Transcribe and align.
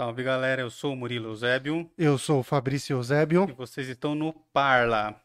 Salve 0.00 0.22
galera, 0.22 0.62
eu 0.62 0.70
sou 0.70 0.92
o 0.92 0.96
Murilo 0.96 1.30
Eusébio 1.30 1.90
Eu 1.98 2.16
sou 2.18 2.38
o 2.38 2.42
Fabrício 2.44 2.94
Eusébio. 2.94 3.48
e 3.48 3.52
vocês 3.52 3.88
estão 3.88 4.14
no 4.14 4.32
Parla. 4.32 5.20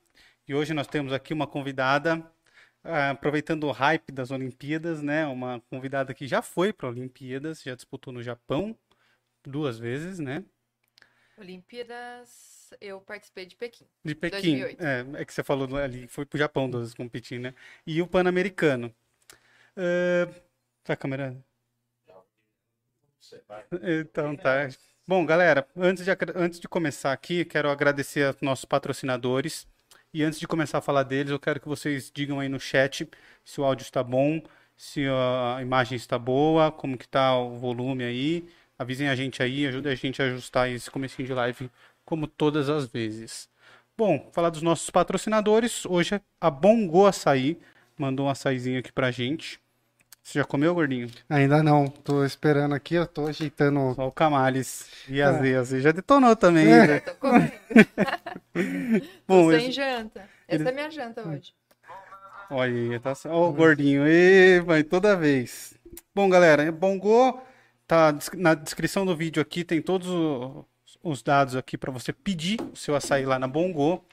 E 0.48 0.56
hoje 0.56 0.74
nós 0.74 0.88
temos 0.88 1.14
aqui 1.14 1.32
uma 1.32 1.46
convidada, 1.46 2.26
ah, 2.84 3.12
aproveitando 3.12 3.66
o 3.66 3.72
hype 3.72 4.12
das 4.12 4.32
Olimpíadas, 4.32 5.04
né? 5.04 5.28
Uma 5.28 5.62
convidada 5.70 6.12
que 6.12 6.26
já 6.26 6.42
foi 6.42 6.74
para 6.74 6.90
Olimpíadas, 6.90 7.62
já 7.62 7.76
disputou 7.76 8.12
no 8.12 8.24
Japão 8.24 8.76
duas 9.46 9.78
vezes, 9.78 10.18
né? 10.18 10.44
Olimpíadas, 11.38 12.74
eu 12.82 13.00
participei 13.00 13.46
de 13.46 13.56
Pequim. 13.56 13.86
De 14.04 14.16
Pequim. 14.16 14.58
2008. 14.58 14.84
É, 14.84 15.22
é 15.22 15.26
que 15.26 15.32
você 15.36 15.44
falou 15.44 15.78
ali, 15.78 16.08
foi 16.08 16.26
pro 16.26 16.40
Japão 16.40 16.68
duas 16.68 16.86
vezes 16.86 16.96
competir, 16.96 17.40
né? 17.40 17.54
E 17.86 18.02
o 18.02 18.08
Pan-Americano. 18.08 18.92
Ah, 19.78 20.34
tá 20.84 20.94
a 20.94 20.98
câmera? 20.98 21.38
Então 23.82 24.36
tá. 24.36 24.70
Bom, 25.08 25.26
galera, 25.26 25.68
antes 25.76 26.06
de, 26.06 26.12
antes 26.36 26.60
de 26.60 26.68
começar 26.68 27.12
aqui, 27.12 27.44
quero 27.44 27.70
agradecer 27.70 28.26
aos 28.26 28.42
nossos 28.42 28.66
patrocinadores. 28.66 29.68
E 30.14 30.24
antes 30.24 30.40
de 30.40 30.48
começar 30.48 30.78
a 30.78 30.82
falar 30.82 31.04
deles, 31.04 31.32
eu 31.32 31.40
quero 31.40 31.60
que 31.60 31.68
vocês 31.68 32.12
digam 32.14 32.40
aí 32.40 32.48
no 32.48 32.60
chat 32.60 33.10
se 33.44 33.60
o 33.60 33.64
áudio 33.64 33.84
está 33.84 34.04
bom, 34.04 34.42
se 34.78 35.06
a 35.08 35.60
imagem 35.62 35.96
está 35.96 36.18
boa, 36.20 36.72
como 36.72 36.98
que 36.98 37.08
tá 37.08 37.36
o 37.38 37.58
volume 37.58 38.04
aí. 38.04 38.48
Avisem 38.78 39.10
a 39.10 39.16
gente 39.16 39.42
aí, 39.42 39.68
ajudem 39.68 39.92
a 39.92 39.96
gente 39.96 40.22
a 40.22 40.26
ajustar 40.26 40.70
esse 40.70 40.90
comecinho 40.90 41.28
de 41.28 41.34
live, 41.34 41.70
como 42.06 42.28
todas 42.28 42.70
as 42.70 42.86
vezes. 42.88 43.50
Bom, 43.98 44.30
falar 44.32 44.50
dos 44.50 44.62
nossos 44.62 44.90
patrocinadores. 44.90 45.86
Hoje 45.86 46.22
a 46.40 46.50
Bongo 46.50 47.06
Açaí 47.06 47.60
mandou 47.98 48.26
um 48.28 48.30
açaizinho 48.30 48.80
aqui 48.80 48.92
pra 48.92 49.12
gente. 49.12 49.63
Você 50.24 50.40
já 50.40 50.46
comeu, 50.46 50.74
gordinho? 50.74 51.10
Ainda 51.30 51.62
não, 51.62 51.86
tô 51.88 52.24
esperando 52.24 52.74
aqui, 52.74 52.96
eu 52.96 53.06
tô 53.06 53.28
ajeitando. 53.28 53.94
Só 53.94 54.08
o 54.08 54.12
Camales 54.12 54.88
e 55.10 55.22
a 55.22 55.34
Zé. 55.34 55.56
A 55.58 55.64
Zé 55.64 55.80
já 55.82 55.92
detonou 55.92 56.34
também, 56.36 56.66
É. 56.66 56.88
né? 56.88 57.00
Tô 57.02 57.14
comendo. 57.16 57.52
Bom, 59.28 59.46
Tô 59.46 59.52
sem 59.52 59.64
esse- 59.66 59.72
janta. 59.74 60.30
Essa 60.48 60.70
é 60.70 60.72
minha 60.72 60.90
janta 60.90 61.28
hoje. 61.28 61.54
Olha 62.50 62.74
aí, 62.94 63.00
tá 63.00 63.14
Ó, 63.26 63.50
o 63.50 63.54
gordinho. 63.54 64.08
E 64.08 64.62
vai 64.62 64.82
toda 64.84 65.16
vez. 65.18 65.74
Bom, 66.16 66.30
galera, 66.30 66.72
Bongo 66.72 67.42
tá 67.86 68.16
na 68.38 68.54
descrição 68.54 69.06
do 69.06 69.16
vídeo 69.16 69.42
aqui, 69.42 69.64
tem 69.64 69.82
todos 69.82 70.08
os 71.04 71.22
dados 71.22 71.56
aqui 71.56 71.78
para 71.78 71.92
você 71.92 72.14
pedir 72.14 72.60
o 72.72 72.76
seu 72.78 72.96
açaí 72.96 73.26
lá 73.26 73.38
na 73.38 73.48
Bongo. 73.48 74.04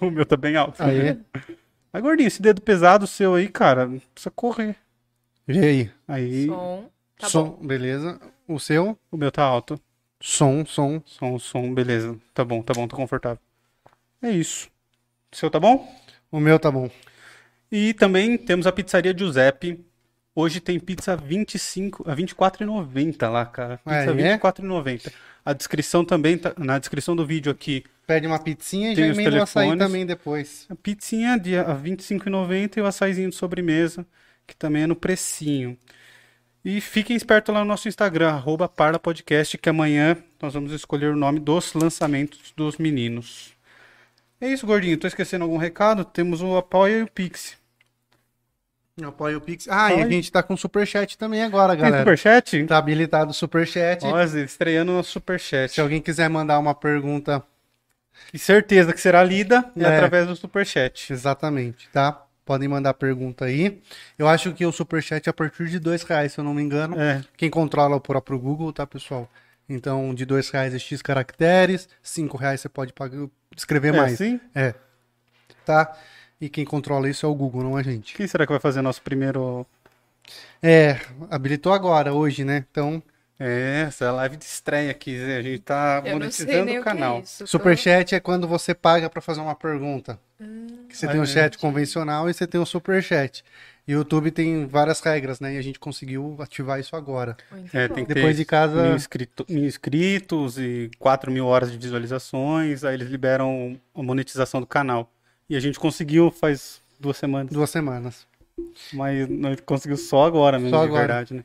o 0.00 0.10
meu 0.10 0.24
tá 0.24 0.36
bem 0.36 0.56
alto. 0.56 0.82
Aí, 0.82 1.18
Mas, 1.92 2.02
gordinho, 2.02 2.26
esse 2.28 2.40
dedo 2.42 2.60
pesado 2.62 3.06
seu 3.06 3.34
aí, 3.34 3.48
cara, 3.48 3.86
precisa 4.12 4.30
correr. 4.30 4.76
vê 5.46 5.58
aí. 5.66 5.90
Aí, 6.08 6.46
Som. 6.46 6.90
Tá 7.18 7.28
som, 7.28 7.44
bom. 7.50 7.66
beleza. 7.66 8.20
O 8.48 8.58
seu? 8.58 8.98
o 9.10 9.16
meu 9.16 9.30
tá 9.32 9.42
alto. 9.44 9.80
Som, 10.20 10.64
som. 10.66 11.02
Som, 11.04 11.38
som, 11.38 11.74
beleza. 11.74 12.16
Tá 12.32 12.44
bom, 12.44 12.62
tá 12.62 12.72
bom, 12.74 12.88
tá 12.88 12.96
confortável. 12.96 13.38
É 14.22 14.30
isso. 14.30 14.68
O 15.32 15.36
seu 15.36 15.50
tá 15.50 15.60
bom? 15.60 15.88
O 16.30 16.40
meu 16.40 16.58
tá 16.58 16.70
bom. 16.70 16.90
E 17.76 17.92
também 17.92 18.38
temos 18.38 18.68
a 18.68 18.72
pizzaria 18.72 19.12
Giuseppe. 19.18 19.84
Hoje 20.32 20.60
tem 20.60 20.78
pizza 20.78 21.16
25, 21.16 22.08
a 22.08 22.14
24,90 22.14 23.28
lá, 23.28 23.44
cara. 23.44 23.78
Pizza 23.78 23.90
Ah, 24.12 24.20
é? 24.20 24.38
24,90. 24.38 25.12
A 25.44 25.52
descrição 25.52 26.04
também 26.04 26.38
tá, 26.38 26.54
na 26.56 26.78
descrição 26.78 27.16
do 27.16 27.26
vídeo 27.26 27.50
aqui, 27.50 27.82
Pede 28.06 28.28
uma 28.28 28.38
pizzinha 28.38 28.92
e 28.92 28.94
já 28.94 29.06
emenda 29.08 29.38
o 29.40 29.42
açaí 29.42 29.76
também 29.76 30.06
depois. 30.06 30.66
a 30.70 30.76
pizzinha 30.76 31.36
de 31.36 31.56
a 31.56 31.74
25,90 31.74 32.76
e 32.76 32.80
o 32.80 32.86
açaizinho 32.86 33.30
de 33.30 33.34
sobremesa, 33.34 34.06
que 34.46 34.54
também 34.54 34.84
é 34.84 34.86
no 34.86 34.94
precinho. 34.94 35.76
E 36.64 36.80
fiquem 36.80 37.16
espertos 37.16 37.52
lá 37.52 37.58
no 37.60 37.66
nosso 37.66 37.88
Instagram, 37.88 38.28
arroba 38.30 38.68
Parla 38.68 39.00
Podcast, 39.00 39.58
que 39.58 39.68
amanhã 39.68 40.16
nós 40.40 40.54
vamos 40.54 40.70
escolher 40.70 41.10
o 41.12 41.16
nome 41.16 41.40
dos 41.40 41.72
lançamentos 41.74 42.52
dos 42.56 42.78
meninos. 42.78 43.52
É 44.40 44.46
isso, 44.46 44.64
gordinho. 44.64 44.96
Tô 44.96 45.08
esquecendo 45.08 45.42
algum 45.42 45.56
recado? 45.56 46.04
Temos 46.04 46.40
o 46.40 46.56
Apoia 46.56 46.98
e 46.98 47.02
o 47.02 47.10
Pix. 47.10 47.63
Apoia 49.02 49.36
o 49.36 49.40
Pix. 49.40 49.66
Ah, 49.68 49.92
e 49.92 50.02
a 50.02 50.08
gente 50.08 50.30
tá 50.30 50.40
com 50.40 50.56
superchat 50.56 51.18
também 51.18 51.42
agora, 51.42 51.72
Tem 51.72 51.82
galera. 51.82 52.02
superchat? 52.02 52.64
Tá 52.64 52.78
habilitado 52.78 53.32
o 53.32 53.34
superchat. 53.34 54.04
Nossa, 54.04 54.38
estreando 54.40 54.92
no 54.92 55.02
superchat. 55.02 55.72
Se 55.72 55.80
alguém 55.80 56.00
quiser 56.00 56.28
mandar 56.30 56.60
uma 56.60 56.74
pergunta, 56.76 57.42
E 58.32 58.38
certeza 58.38 58.92
que 58.92 59.00
será 59.00 59.24
lida 59.24 59.64
é 59.76 59.84
através 59.84 60.28
do 60.28 60.36
superchat. 60.36 61.12
exatamente, 61.12 61.88
tá? 61.88 62.22
Podem 62.44 62.68
mandar 62.68 62.94
pergunta 62.94 63.46
aí. 63.46 63.82
Eu 64.16 64.28
acho 64.28 64.52
que 64.52 64.64
o 64.64 64.70
superchat 64.70 65.28
é 65.28 65.30
a 65.30 65.32
partir 65.32 65.66
de 65.68 65.80
dois 65.80 66.04
reais, 66.04 66.32
se 66.32 66.38
eu 66.38 66.44
não 66.44 66.54
me 66.54 66.62
engano. 66.62 66.96
É, 67.00 67.20
Quem 67.36 67.50
controla 67.50 67.96
o 67.96 68.00
próprio 68.00 68.38
Google, 68.38 68.72
tá, 68.72 68.86
pessoal? 68.86 69.28
Então, 69.68 70.14
de 70.14 70.24
dois 70.24 70.50
reais 70.50 70.72
é 70.72 70.78
X 70.78 71.02
caracteres, 71.02 71.88
cinco 72.02 72.36
reais 72.36 72.60
você 72.60 72.68
pode 72.68 72.92
pagar, 72.92 73.26
escrever 73.56 73.94
é 73.94 73.96
mais, 73.96 74.12
assim? 74.14 74.38
é, 74.54 74.74
tá? 75.64 75.96
E 76.40 76.48
quem 76.48 76.64
controla 76.64 77.08
isso 77.08 77.24
é 77.24 77.28
o 77.28 77.34
Google, 77.34 77.62
não 77.62 77.76
a 77.76 77.82
gente. 77.82 78.14
Quem 78.14 78.26
será 78.26 78.44
que 78.46 78.52
vai 78.52 78.60
fazer 78.60 78.82
nosso 78.82 79.00
primeiro... 79.02 79.66
É, 80.62 80.98
habilitou 81.30 81.72
agora, 81.72 82.12
hoje, 82.14 82.44
né? 82.44 82.64
Então, 82.70 83.02
É, 83.38 83.86
essa 83.88 84.04
é 84.04 84.08
a 84.08 84.12
live 84.12 84.36
de 84.36 84.44
estreia 84.44 84.90
aqui, 84.92 85.18
Zé. 85.18 85.36
A 85.38 85.42
gente 85.42 85.58
tá 85.60 86.00
Eu 86.04 86.12
monetizando 86.14 86.60
o 86.60 86.62
o 86.62 86.66
que 86.66 86.76
é 86.76 86.82
canal. 86.82 87.22
Tô- 87.38 87.46
superchat 87.46 88.14
é 88.14 88.20
quando 88.20 88.46
você 88.46 88.72
paga 88.74 89.10
pra 89.10 89.20
fazer 89.20 89.40
uma 89.40 89.54
pergunta. 89.56 90.18
Que 90.88 90.96
você 90.96 91.06
tem 91.08 91.16
Ah, 91.16 91.20
um 91.20 91.24
é. 91.24 91.26
chat 91.26 91.58
convencional 91.58 92.30
e 92.30 92.32
você 92.34 92.46
tem 92.46 92.60
o 92.60 92.64
superchat. 92.66 93.44
E 93.88 93.94
o 93.94 93.98
YouTube 93.98 94.30
tem 94.30 94.66
várias 94.66 95.00
regras, 95.00 95.40
né? 95.40 95.54
E 95.54 95.58
a 95.58 95.62
gente 95.62 95.78
conseguiu 95.80 96.36
ativar 96.40 96.78
isso 96.80 96.94
agora. 96.96 97.36
Muito 97.50 97.76
É, 97.76 97.88
bom. 97.88 97.94
tem 97.96 98.04
que 98.06 98.14
Depois 98.14 98.34
ter 98.36 98.42
de 98.42 98.44
casa- 98.46 98.82
mil, 98.84 98.94
inscrito- 98.96 99.44
mil 99.48 99.64
inscritos 99.64 100.56
e 100.58 100.90
4 100.98 101.30
mil 101.32 101.44
horas 101.46 101.70
de 101.72 101.76
visualizações, 101.76 102.84
aí 102.84 102.94
eles 102.94 103.08
liberam 103.10 103.78
a 103.94 104.02
monetização 104.02 104.60
do 104.60 104.66
canal. 104.66 105.10
E 105.48 105.56
a 105.56 105.60
gente 105.60 105.78
conseguiu 105.78 106.30
faz 106.30 106.80
duas 106.98 107.16
semanas, 107.16 107.52
Duas 107.52 107.70
semanas. 107.70 108.26
mas 108.92 109.28
nós 109.28 109.58
conseguiu 109.64 109.96
só 109.96 110.24
agora 110.24 110.58
mesmo, 110.58 110.76
Só 110.76 110.82
de 110.82 110.88
agora. 110.88 111.06
verdade, 111.06 111.34
né? 111.34 111.44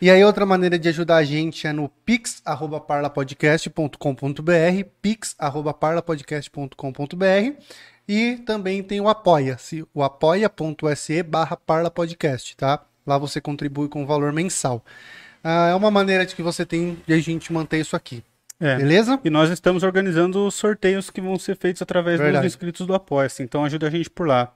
E 0.00 0.10
aí, 0.10 0.22
outra 0.24 0.44
maneira 0.44 0.76
de 0.78 0.88
ajudar 0.88 1.16
a 1.16 1.24
gente 1.24 1.66
é 1.66 1.72
no 1.72 1.88
pix.parlapodcast.com.br, 2.04 4.84
pix.parlapodcast.com.br 5.00 7.62
e 8.06 8.36
também 8.44 8.82
tem 8.82 9.00
o 9.00 9.08
Apoia-se, 9.08 9.86
o 9.94 10.02
apoia.se 10.02 11.22
barra 11.22 11.56
parlapodcast, 11.56 12.56
tá? 12.56 12.84
Lá 13.06 13.16
você 13.18 13.40
contribui 13.40 13.88
com 13.88 14.02
o 14.02 14.06
valor 14.06 14.32
mensal. 14.32 14.84
Ah, 15.42 15.68
é 15.68 15.74
uma 15.74 15.90
maneira 15.90 16.26
de 16.26 16.34
que 16.34 16.42
você 16.42 16.66
tem 16.66 16.98
de 17.06 17.14
a 17.14 17.18
gente 17.18 17.52
manter 17.52 17.80
isso 17.80 17.94
aqui, 17.96 18.22
É. 18.64 18.76
beleza? 18.76 19.20
E 19.22 19.28
nós 19.28 19.50
estamos 19.50 19.82
organizando 19.82 20.46
os 20.46 20.54
sorteios 20.54 21.10
que 21.10 21.20
vão 21.20 21.38
ser 21.38 21.56
feitos 21.56 21.82
através 21.82 22.18
Verdade. 22.18 22.46
dos 22.46 22.54
inscritos 22.54 22.86
do 22.86 22.94
Apoia-se. 22.94 23.42
Então 23.42 23.64
ajuda 23.64 23.88
a 23.88 23.90
gente 23.90 24.08
por 24.08 24.26
lá. 24.26 24.52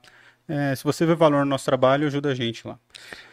É, 0.47 0.73
se 0.75 0.83
você 0.83 1.05
vê 1.05 1.13
valor 1.13 1.41
no 1.41 1.45
nosso 1.45 1.65
trabalho, 1.65 2.07
ajuda 2.07 2.29
a 2.29 2.33
gente 2.35 2.67
lá. 2.67 2.79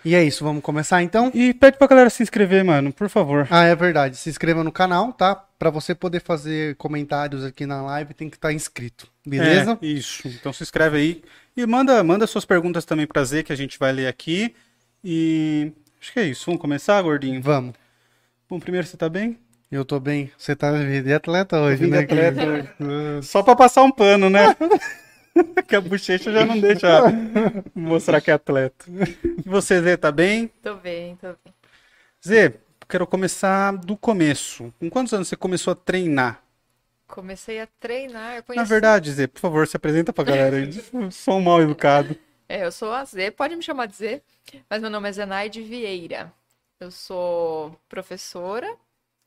E 0.05 0.15
é 0.15 0.23
isso, 0.23 0.45
vamos 0.45 0.63
começar 0.63 1.03
então? 1.03 1.31
E 1.33 1.55
pede 1.55 1.79
pra 1.79 1.87
galera 1.87 2.11
se 2.11 2.23
inscrever, 2.23 2.63
mano, 2.63 2.93
por 2.93 3.09
favor. 3.09 3.49
Ah, 3.51 3.65
é 3.65 3.75
verdade. 3.75 4.19
Se 4.19 4.29
inscreva 4.29 4.63
no 4.63 4.71
canal, 4.71 5.15
tá? 5.15 5.35
Pra 5.35 5.71
você 5.71 5.95
poder 5.95 6.21
fazer 6.21 6.77
comentários 6.77 7.43
aqui 7.43 7.65
na 7.65 7.81
live, 7.81 8.13
tem 8.13 8.29
que 8.29 8.37
estar 8.37 8.53
inscrito. 8.53 9.09
Beleza? 9.27 9.79
É, 9.81 9.87
isso. 9.87 10.29
Então 10.29 10.53
se 10.53 10.63
inscreve 10.63 10.99
aí. 10.99 11.23
E 11.57 11.65
manda, 11.65 12.05
manda 12.05 12.27
suas 12.27 12.45
perguntas 12.45 12.85
também 12.85 13.07
pra 13.07 13.25
Z, 13.25 13.45
que 13.45 13.53
a 13.53 13.57
gente 13.57 13.79
vai 13.79 13.93
ler 13.93 14.09
aqui. 14.09 14.55
E 15.03 15.73
acho 15.99 16.13
que 16.13 16.21
é 16.21 16.25
isso. 16.25 16.45
Vamos 16.45 16.61
começar, 16.61 17.01
gordinho? 17.01 17.41
Vamos. 17.41 17.73
Bom, 18.47 18.61
primeiro 18.61 18.87
você 18.87 18.97
tá 18.99 19.09
bem? 19.09 19.39
Eu 19.71 19.85
tô 19.85 19.99
bem. 19.99 20.31
Você 20.39 20.55
tá 20.55 20.71
de 20.73 21.13
atleta 21.13 21.61
hoje, 21.61 21.77
vim 21.77 21.87
de 21.87 21.91
né? 21.91 21.99
atleta? 21.99 22.43
Só 23.23 23.43
pra 23.43 23.57
passar 23.57 23.83
um 23.83 23.91
pano, 23.91 24.31
né? 24.31 24.55
que 25.67 25.75
a 25.75 25.81
bochecha 25.81 26.33
já 26.33 26.45
não 26.45 26.59
deixa 26.59 26.89
mostrar 27.75 28.21
que 28.21 28.31
é 28.31 28.35
atleta. 28.35 28.87
E 29.45 29.49
você, 29.49 29.83
Zê, 29.83 29.97
tá 29.97 30.13
bem? 30.13 30.49
Tô 30.63 30.77
bem, 30.77 31.17
tô 31.17 31.29
bem. 31.29 31.55
Zê, 32.27 32.55
quero 32.89 33.07
começar 33.07 33.73
do 33.73 33.97
começo. 33.97 34.73
Com 34.79 34.89
quantos 34.89 35.13
anos 35.13 35.29
você 35.29 35.37
começou 35.37 35.73
a 35.73 35.77
treinar? 35.77 36.43
Comecei 37.09 37.61
a 37.61 37.69
treinar, 37.79 38.33
eu 38.33 38.37
Na 38.37 38.43
conheci... 38.43 38.69
verdade, 38.69 39.13
Zê, 39.13 39.27
por 39.27 39.41
favor, 39.41 39.67
se 39.67 39.77
apresenta 39.77 40.13
pra 40.13 40.25
galera 40.25 40.57
aí. 40.57 40.73
Sou 41.11 41.39
um 41.39 41.43
mal 41.43 41.61
educado. 41.61 42.17
É, 42.49 42.65
eu 42.65 42.71
sou 42.71 42.93
a 42.93 43.05
Z, 43.05 43.33
pode 43.33 43.57
me 43.57 43.63
chamar 43.63 43.87
de 43.87 43.97
Z, 43.97 44.23
mas 44.71 44.81
meu 44.81 44.89
nome 44.89 45.09
é 45.09 45.13
Zenaide 45.13 45.63
Vieira. 45.63 46.33
Eu 46.79 46.93
sou 46.93 47.77
professora 47.89 48.77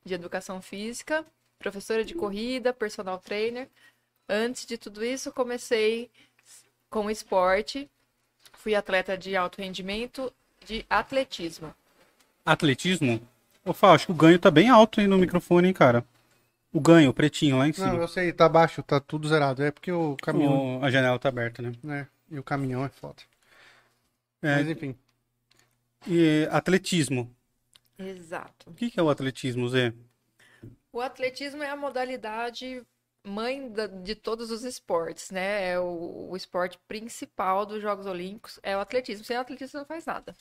de 0.05 0.13
educação 0.13 0.61
física, 0.61 1.25
professora 1.57 2.03
de 2.03 2.13
corrida, 2.15 2.73
personal 2.73 3.19
trainer. 3.19 3.67
Antes 4.27 4.65
de 4.65 4.77
tudo 4.77 5.03
isso, 5.03 5.31
comecei 5.31 6.09
com 6.89 7.09
esporte. 7.09 7.89
Fui 8.53 8.75
atleta 8.75 9.17
de 9.17 9.35
alto 9.35 9.61
rendimento, 9.61 10.31
de 10.65 10.85
atletismo. 10.89 11.73
Atletismo? 12.45 13.21
Ô, 13.65 13.73
Fá, 13.73 13.93
acho 13.93 14.07
que 14.07 14.11
o 14.11 14.15
ganho 14.15 14.39
tá 14.39 14.49
bem 14.51 14.69
alto 14.69 14.99
aí 14.99 15.07
no 15.07 15.17
microfone, 15.17 15.67
hein, 15.67 15.73
cara. 15.73 16.05
O 16.71 16.79
ganho, 16.79 17.09
o 17.09 17.13
pretinho 17.13 17.57
lá 17.57 17.67
em 17.67 17.73
Não, 17.77 17.85
cima. 17.85 17.95
eu 17.95 18.07
sei, 18.07 18.31
tá 18.31 18.47
baixo, 18.47 18.83
tá 18.83 18.99
tudo 18.99 19.27
zerado. 19.27 19.63
É 19.63 19.71
porque 19.71 19.91
o 19.91 20.15
caminhão, 20.17 20.79
O- 20.79 20.83
a 20.85 20.91
janela 20.91 21.17
tá 21.19 21.29
aberta, 21.29 21.61
né? 21.61 21.71
né? 21.83 22.07
E 22.29 22.37
o 22.37 22.43
caminhão 22.43 22.85
é 22.85 22.89
foda. 22.89 23.23
É, 24.41 24.55
Mas 24.55 24.69
enfim. 24.69 24.95
e 26.07 26.47
atletismo. 26.51 27.33
Exato. 27.99 28.69
O 28.69 28.73
que 28.73 28.97
é 28.97 29.03
o 29.03 29.09
atletismo, 29.09 29.67
Zê? 29.67 29.93
O 30.91 31.01
atletismo 31.01 31.61
é 31.61 31.69
a 31.69 31.75
modalidade 31.75 32.81
mãe 33.23 33.71
de 34.01 34.15
todos 34.15 34.49
os 34.49 34.63
esportes, 34.63 35.29
né? 35.29 35.71
É 35.71 35.79
o, 35.79 36.29
o 36.31 36.37
esporte 36.37 36.79
principal 36.87 37.65
dos 37.65 37.81
Jogos 37.81 38.05
Olímpicos 38.05 38.59
é 38.63 38.75
o 38.75 38.79
atletismo. 38.79 39.25
Sem 39.25 39.35
atletismo 39.35 39.71
você 39.71 39.77
não 39.77 39.85
faz 39.85 40.05
nada. 40.05 40.33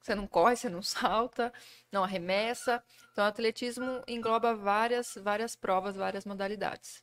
Você 0.00 0.14
não 0.14 0.26
corre, 0.26 0.56
você 0.56 0.68
não 0.68 0.82
salta, 0.82 1.52
não 1.90 2.04
arremessa. 2.04 2.82
Então, 3.12 3.24
o 3.24 3.28
atletismo 3.28 4.02
engloba 4.06 4.54
várias, 4.54 5.16
várias 5.22 5.56
provas, 5.56 5.96
várias 5.96 6.26
modalidades. 6.26 7.02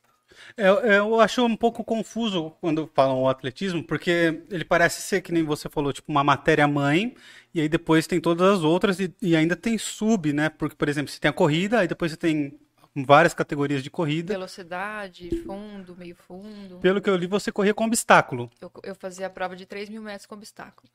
É, 0.56 0.66
é, 0.66 0.98
eu 0.98 1.20
acho 1.20 1.44
um 1.44 1.56
pouco 1.56 1.84
confuso 1.84 2.52
quando 2.60 2.90
falam 2.94 3.22
o 3.22 3.28
atletismo, 3.28 3.82
porque 3.84 4.42
ele 4.50 4.64
parece 4.64 5.02
ser, 5.02 5.20
que 5.20 5.32
nem 5.32 5.42
você 5.42 5.68
falou, 5.68 5.92
tipo 5.92 6.10
uma 6.10 6.24
matéria-mãe, 6.24 7.14
e 7.54 7.60
aí 7.60 7.68
depois 7.68 8.06
tem 8.06 8.20
todas 8.20 8.58
as 8.58 8.64
outras, 8.64 9.00
e, 9.00 9.14
e 9.20 9.36
ainda 9.36 9.56
tem 9.56 9.76
sub, 9.78 10.32
né? 10.32 10.48
Porque, 10.48 10.76
por 10.76 10.88
exemplo, 10.88 11.10
você 11.10 11.20
tem 11.20 11.28
a 11.28 11.32
corrida, 11.32 11.80
aí 11.80 11.88
depois 11.88 12.12
você 12.12 12.16
tem 12.16 12.58
várias 12.94 13.34
categorias 13.34 13.82
de 13.82 13.90
corrida. 13.90 14.34
Velocidade, 14.34 15.30
fundo, 15.44 15.96
meio 15.96 16.14
fundo. 16.14 16.78
Pelo 16.78 17.00
que 17.00 17.08
eu 17.08 17.16
li, 17.16 17.26
você 17.26 17.50
corria 17.50 17.74
com 17.74 17.84
obstáculo. 17.84 18.50
Eu, 18.60 18.70
eu 18.82 18.94
fazia 18.94 19.26
a 19.26 19.30
prova 19.30 19.56
de 19.56 19.66
3 19.66 19.88
mil 19.88 20.02
metros 20.02 20.26
com 20.26 20.34
obstáculo. 20.34 20.90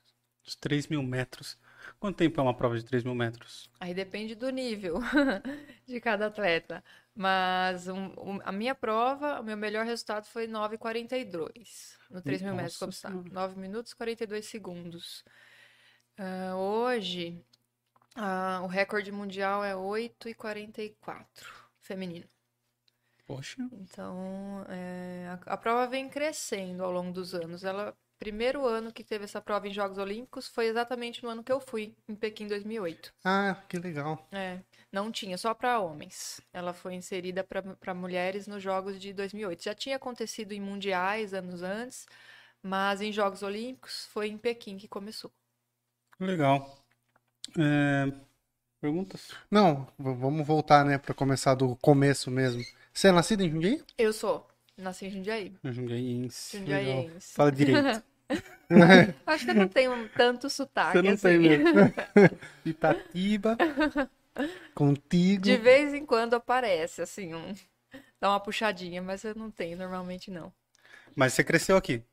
Os 0.46 0.56
3 0.56 0.88
mil 0.88 1.04
metros. 1.04 1.58
Quanto 2.00 2.18
tempo 2.18 2.40
é 2.40 2.44
uma 2.44 2.54
prova 2.54 2.78
de 2.78 2.86
3 2.86 3.04
mil 3.04 3.16
metros? 3.16 3.70
Aí 3.80 3.94
depende 3.94 4.36
do 4.36 4.50
nível 4.50 5.00
de 5.88 6.00
cada 6.00 6.28
atleta. 6.28 6.84
Mas 7.20 7.88
um- 7.88 8.14
um- 8.18 8.40
a 8.44 8.52
minha 8.52 8.76
prova, 8.76 9.40
o 9.40 9.44
meu 9.44 9.58
melhor 9.58 9.84
resultado 9.86 10.26
foi 10.26 10.46
9,42 10.46 11.98
no 12.12 12.22
3 12.22 12.44
mil 12.44 12.54
metros 12.54 12.78
com 12.78 12.86
Nossa 12.86 13.08
obstáculo. 13.08 13.34
9 13.34 13.60
minutos 13.60 13.92
e 13.92 13.96
42 13.96 14.46
segundos. 14.46 15.24
Ah, 16.16 16.56
hoje, 16.56 17.44
ah, 18.16 18.62
o 18.64 18.68
recorde 18.68 19.12
mundial 19.12 19.64
é 19.64 19.76
8,44 19.76 21.26
feminino. 21.80 22.28
Poxa. 23.26 23.58
Então, 23.74 24.64
é, 24.70 25.28
a, 25.46 25.54
a 25.54 25.58
prova 25.58 25.88
vem 25.88 26.08
crescendo 26.08 26.84
ao 26.84 26.92
longo 26.92 27.12
dos 27.12 27.34
anos. 27.34 27.64
Ela, 27.64 27.98
primeiro 28.20 28.66
ano 28.66 28.94
que 28.94 29.04
teve 29.04 29.26
essa 29.26 29.42
prova 29.42 29.68
em 29.68 29.74
Jogos 29.74 29.98
Olímpicos 29.98 30.48
foi 30.48 30.68
exatamente 30.68 31.24
no 31.24 31.30
ano 31.30 31.44
que 31.44 31.52
eu 31.52 31.60
fui, 31.60 31.96
em 32.08 32.16
Pequim 32.16 32.48
2008. 32.48 33.12
Ah, 33.26 33.62
que 33.68 33.78
legal. 33.80 34.26
É, 34.32 34.60
não 34.98 35.12
tinha, 35.12 35.38
só 35.38 35.54
para 35.54 35.80
homens. 35.80 36.42
Ela 36.52 36.74
foi 36.74 36.96
inserida 36.96 37.44
para 37.44 37.94
mulheres 37.94 38.48
nos 38.48 38.64
Jogos 38.64 39.00
de 39.00 39.14
2008. 39.14 39.64
Já 39.64 39.76
tinha 39.76 39.96
acontecido 39.96 40.54
em 40.54 40.60
mundiais 40.60 41.34
anos 41.34 41.62
antes, 41.62 42.08
mas 42.64 43.00
em 43.00 43.12
Jogos 43.12 43.44
Olímpicos 43.44 44.08
foi 44.12 44.28
em 44.28 44.38
Pequim 44.38 44.78
que 44.78 44.88
começou. 44.88 45.32
Legal. 46.20 46.84
É, 47.58 48.12
Perguntas? 48.82 49.32
Não, 49.50 49.88
vamos 49.98 50.46
voltar, 50.46 50.84
né, 50.84 50.98
pra 50.98 51.14
começar 51.14 51.56
do 51.56 51.76
começo 51.78 52.32
mesmo. 52.32 52.64
Você 52.94 53.10
é 53.10 53.12
nascido 53.12 53.42
em 53.44 53.50
Jundiaí? 53.52 53.84
Eu 53.98 54.12
sou, 54.12 54.48
nasci 54.76 55.06
em 55.06 55.12
Jundiaí. 55.12 55.54
Jundiaiense. 55.64 56.58
Jundiaiense. 56.58 57.34
Fala 57.34 57.52
direito. 57.52 58.04
Acho 59.26 59.46
que 59.46 59.52
eu 59.52 59.56
não 59.56 59.68
tenho 59.68 60.10
tanto 60.10 60.50
sotaque 60.50 60.98
Você 60.98 61.02
não 61.02 61.14
assim. 61.14 61.22
tem 61.22 61.40
mesmo. 61.40 61.94
Itatiba. 62.66 63.58
Contigo. 64.74 65.42
De 65.42 65.58
vez 65.58 65.94
em 65.94 66.06
quando 66.06 66.36
aparece, 66.36 67.02
assim, 67.02 67.34
um... 67.34 67.54
dá 68.20 68.30
uma 68.30 68.40
puxadinha, 68.40 69.02
mas 69.02 69.24
eu 69.24 69.34
não 69.36 69.50
tenho 69.52 69.78
normalmente 69.78 70.30
não. 70.32 70.52
Mas 71.16 71.34
você 71.34 71.44
cresceu 71.44 71.78
aqui. 71.78 72.04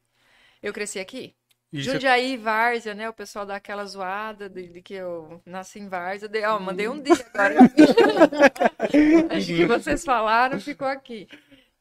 Eu 0.63 0.73
cresci 0.73 0.99
aqui. 0.99 1.35
E 1.73 1.83
você- 1.83 1.91
Jundiaí, 1.93 2.37
Várzea, 2.37 2.95
né? 2.95 3.09
O 3.09 3.13
pessoal 3.13 3.45
dá 3.45 3.57
aquela 3.57 3.85
zoada 3.85 4.49
de, 4.49 4.69
de 4.69 4.81
que 4.81 4.95
eu 4.95 5.43
nasci 5.45 5.81
em 5.81 5.89
Várzea. 5.89 6.29
Dei, 6.29 6.45
ó, 6.45 6.59
mandei 6.59 6.89
um 6.89 7.01
dia 7.03 7.15
agora. 7.35 7.57
Acho 9.31 9.47
que 9.47 9.67
vocês 9.67 10.05
falaram, 10.05 10.61
ficou 10.61 10.87
aqui. 10.87 11.29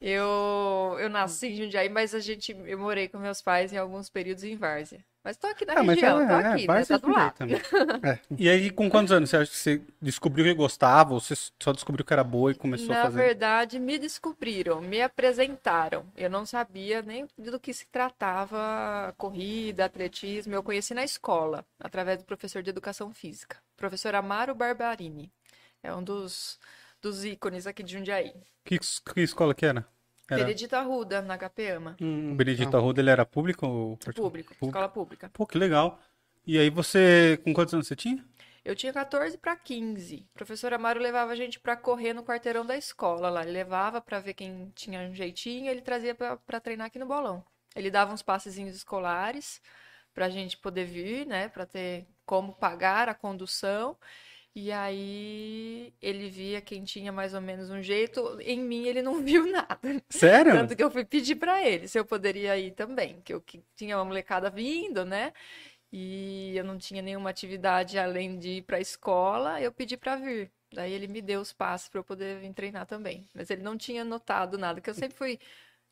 Eu, 0.02 0.98
eu 1.00 1.10
nasci 1.10 1.48
em 1.48 1.56
Jundiaí, 1.56 1.88
mas 1.90 2.14
a 2.14 2.20
gente, 2.20 2.52
eu 2.66 2.78
morei 2.78 3.08
com 3.08 3.18
meus 3.18 3.42
pais 3.42 3.72
em 3.72 3.78
alguns 3.78 4.10
períodos 4.10 4.44
em 4.44 4.58
Várzea. 4.58 5.04
Mas 5.24 5.38
tô 5.38 5.48
aqui 5.48 5.66
na 5.66 5.74
Ah, 5.74 5.84
mas 5.84 5.98
região, 5.98 6.20
é, 6.20 6.28
tô 6.28 6.34
é, 6.34 6.38
aqui, 6.38 6.68
né? 6.68 6.68
Várzea 6.68 7.00
Tá 7.00 7.08
do 7.08 7.14
lado. 7.14 7.36
também. 7.38 7.62
E 8.38 8.50
aí, 8.50 8.70
com 8.70 8.90
quantos 8.90 9.12
anos 9.14 9.30
você 9.30 9.38
acha 9.38 9.52
que 9.52 9.58
você 9.58 9.82
descobriu 10.02 10.46
que 10.46 10.54
gostava? 10.54 11.14
Ou 11.14 11.20
você 11.20 11.34
só 11.62 11.72
descobriu 11.72 12.06
que 12.06 12.12
era 12.14 12.24
boa 12.24 12.52
e 12.52 12.56
começou 12.56 12.94
a 12.94 12.96
Na 12.96 13.04
fazer? 13.04 13.18
verdade, 13.20 13.80
me 13.80 13.98
descobriram, 13.98 14.82
me 14.82 15.02
apresentaram. 15.02 16.06
Eu 16.16 16.30
não 16.30 16.46
sabia 16.46 17.02
nem 17.02 17.26
do 17.38 17.60
que 17.60 17.74
se 17.74 17.88
tratava 17.88 19.14
corrida, 19.18 19.86
atletismo. 19.86 20.54
Eu 20.54 20.64
conheci 20.64 20.94
na 20.94 21.04
escola, 21.04 21.66
através 21.80 22.18
do 22.20 22.26
professor 22.26 22.62
de 22.62 22.70
educação 22.70 23.14
física, 23.14 23.58
professor 23.78 24.14
Amaro 24.16 24.54
Barbarini. 24.54 25.32
É 25.82 25.94
um 25.94 26.04
dos, 26.04 26.60
dos 27.02 27.24
ícones 27.26 27.68
aqui 27.68 27.84
de 27.84 27.94
Jundiaí. 27.94 28.34
Que, 28.66 28.78
que 28.80 29.22
escola 29.22 29.56
que 29.56 29.66
era? 29.66 29.88
Era 30.34 30.44
Benedito 30.44 30.74
Arruda, 30.76 31.22
na 31.22 31.38
Capeama. 31.38 31.96
Hum, 32.02 32.34
o 32.34 32.36
Benedito 32.36 32.76
Arruda, 32.76 33.02
ele 33.02 33.10
era 33.10 33.26
público 33.26 33.66
ou 33.66 33.98
particular? 33.98 34.30
Público, 34.30 34.56
escola 34.62 34.90
pública. 34.90 35.30
Pô, 35.34 35.46
que 35.46 35.58
legal. 35.58 36.00
E 36.46 36.58
aí 36.58 36.70
você, 36.70 37.40
com 37.44 37.54
quantos 37.54 37.74
anos 37.74 37.88
você 37.88 37.96
tinha? 37.96 38.24
Eu 38.66 38.76
tinha 38.76 38.94
14 38.94 39.38
para 39.38 39.56
15. 39.56 40.26
O 40.32 40.34
professor 40.34 40.74
Amaro 40.74 41.00
levava 41.00 41.34
a 41.34 41.36
gente 41.36 41.60
para 41.60 41.76
correr 41.76 42.14
no 42.14 42.24
quarteirão 42.24 42.66
da 42.66 42.78
escola 42.78 43.30
lá. 43.30 43.44
Ele 43.44 43.52
levava 43.52 44.00
para 44.00 44.20
ver 44.20 44.34
quem 44.34 44.72
tinha 44.74 45.02
um 45.02 45.14
jeitinho, 45.14 45.70
ele 45.70 45.82
trazia 45.82 46.16
para 46.16 46.60
treinar 46.62 46.88
aqui 46.88 46.98
no 46.98 47.06
bolão. 47.06 47.44
Ele 47.76 47.92
dava 47.92 48.14
uns 48.14 48.22
passezinhos 48.22 48.76
escolares 48.76 49.62
para 50.14 50.28
a 50.28 50.30
gente 50.30 50.58
poder 50.58 50.86
vir, 50.86 51.26
né, 51.26 51.50
para 51.50 51.66
ter 51.66 52.06
como 52.26 52.54
pagar 52.54 53.10
a 53.10 53.14
condução. 53.14 53.98
E 54.56 54.72
aí 54.72 55.92
ele 56.00 56.30
via 56.30 56.62
quem 56.62 56.84
tinha 56.84 57.12
mais 57.12 57.34
ou 57.34 57.42
menos 57.42 57.72
um 57.72 57.82
jeito. 57.82 58.40
Em 58.42 58.60
mim 58.60 58.86
ele 58.86 59.02
não 59.02 59.22
viu 59.24 59.46
nada. 59.52 59.80
Sério? 60.10 60.54
Tanto 60.54 60.76
que 60.76 60.84
eu 60.84 60.92
fui 60.92 61.04
pedir 61.04 61.36
para 61.36 61.68
ele 61.68 61.88
se 61.88 61.98
eu 61.98 62.06
poderia 62.06 62.58
ir 62.58 62.72
também, 62.72 63.20
que 63.22 63.34
eu 63.34 63.42
que 63.42 63.64
tinha 63.76 63.98
uma 63.98 64.06
molecada 64.06 64.50
vindo, 64.50 65.04
né? 65.04 65.34
e 65.94 66.58
eu 66.58 66.64
não 66.64 66.76
tinha 66.76 67.04
nenhuma 67.04 67.30
atividade 67.30 68.00
além 68.00 68.40
de 68.40 68.50
ir 68.58 68.62
para 68.64 68.78
a 68.78 68.82
escola, 68.82 69.62
eu 69.62 69.72
pedi 69.72 69.96
para 69.96 70.16
vir. 70.16 70.52
Daí 70.74 70.92
ele 70.92 71.08
me 71.08 71.22
deu 71.22 71.40
os 71.40 71.54
passos 71.54 71.88
para 71.88 72.00
eu 72.00 72.04
poder 72.04 72.40
vir 72.40 72.52
treinar 72.52 72.88
também. 72.88 73.30
Mas 73.32 73.52
ele 73.52 73.62
não 73.62 73.78
tinha 73.78 74.04
notado 74.04 74.58
nada, 74.58 74.82
que 74.82 74.90
eu 74.90 74.94
sempre 74.96 75.16
fui. 75.16 75.40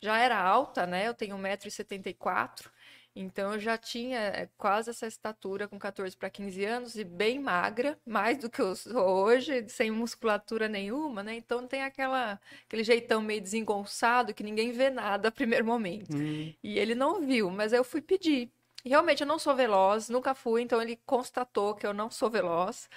Já 0.02 0.18
era 0.18 0.42
alta, 0.42 0.88
né? 0.88 1.08
Eu 1.08 1.14
tenho 1.14 1.38
1,74m. 1.38 2.72
Então 3.16 3.54
eu 3.54 3.60
já 3.60 3.78
tinha 3.78 4.20
é, 4.20 4.50
quase 4.58 4.90
essa 4.90 5.06
estatura 5.06 5.68
com 5.68 5.78
14 5.78 6.16
para 6.16 6.30
15 6.30 6.64
anos 6.64 6.96
e 6.96 7.04
bem 7.04 7.40
magra, 7.40 8.00
mais 8.06 8.38
do 8.38 8.50
que 8.50 8.62
eu 8.62 8.76
sou 8.76 8.96
hoje, 8.96 9.68
sem 9.68 9.92
musculatura 9.92 10.70
nenhuma, 10.70 11.22
né? 11.22 11.36
Então 11.36 11.68
tem 11.68 11.84
aquela 11.84 12.40
aquele 12.66 12.84
jeitão 12.84 13.22
meio 13.22 13.42
desengonçado 13.42 14.34
que 14.34 14.44
ninguém 14.44 14.72
vê 14.72 14.90
nada 14.90 15.28
a 15.28 15.32
primeiro 15.32 15.66
momento. 15.66 16.16
Hum. 16.16 16.54
E 16.64 16.80
ele 16.80 16.96
não 16.96 17.22
viu, 17.22 17.50
mas 17.50 17.74
eu 17.74 17.84
fui 17.84 18.02
pedir. 18.02 18.50
E 18.84 18.90
Realmente 18.90 19.22
eu 19.22 19.28
não 19.28 19.38
sou 19.38 19.56
veloz, 19.56 20.10
nunca 20.10 20.34
fui, 20.34 20.62
então 20.62 20.82
ele 20.82 21.00
constatou 21.06 21.76
que 21.76 21.86
eu 21.86 21.94
não 21.94 22.10
sou 22.10 22.30
veloz, 22.30 22.90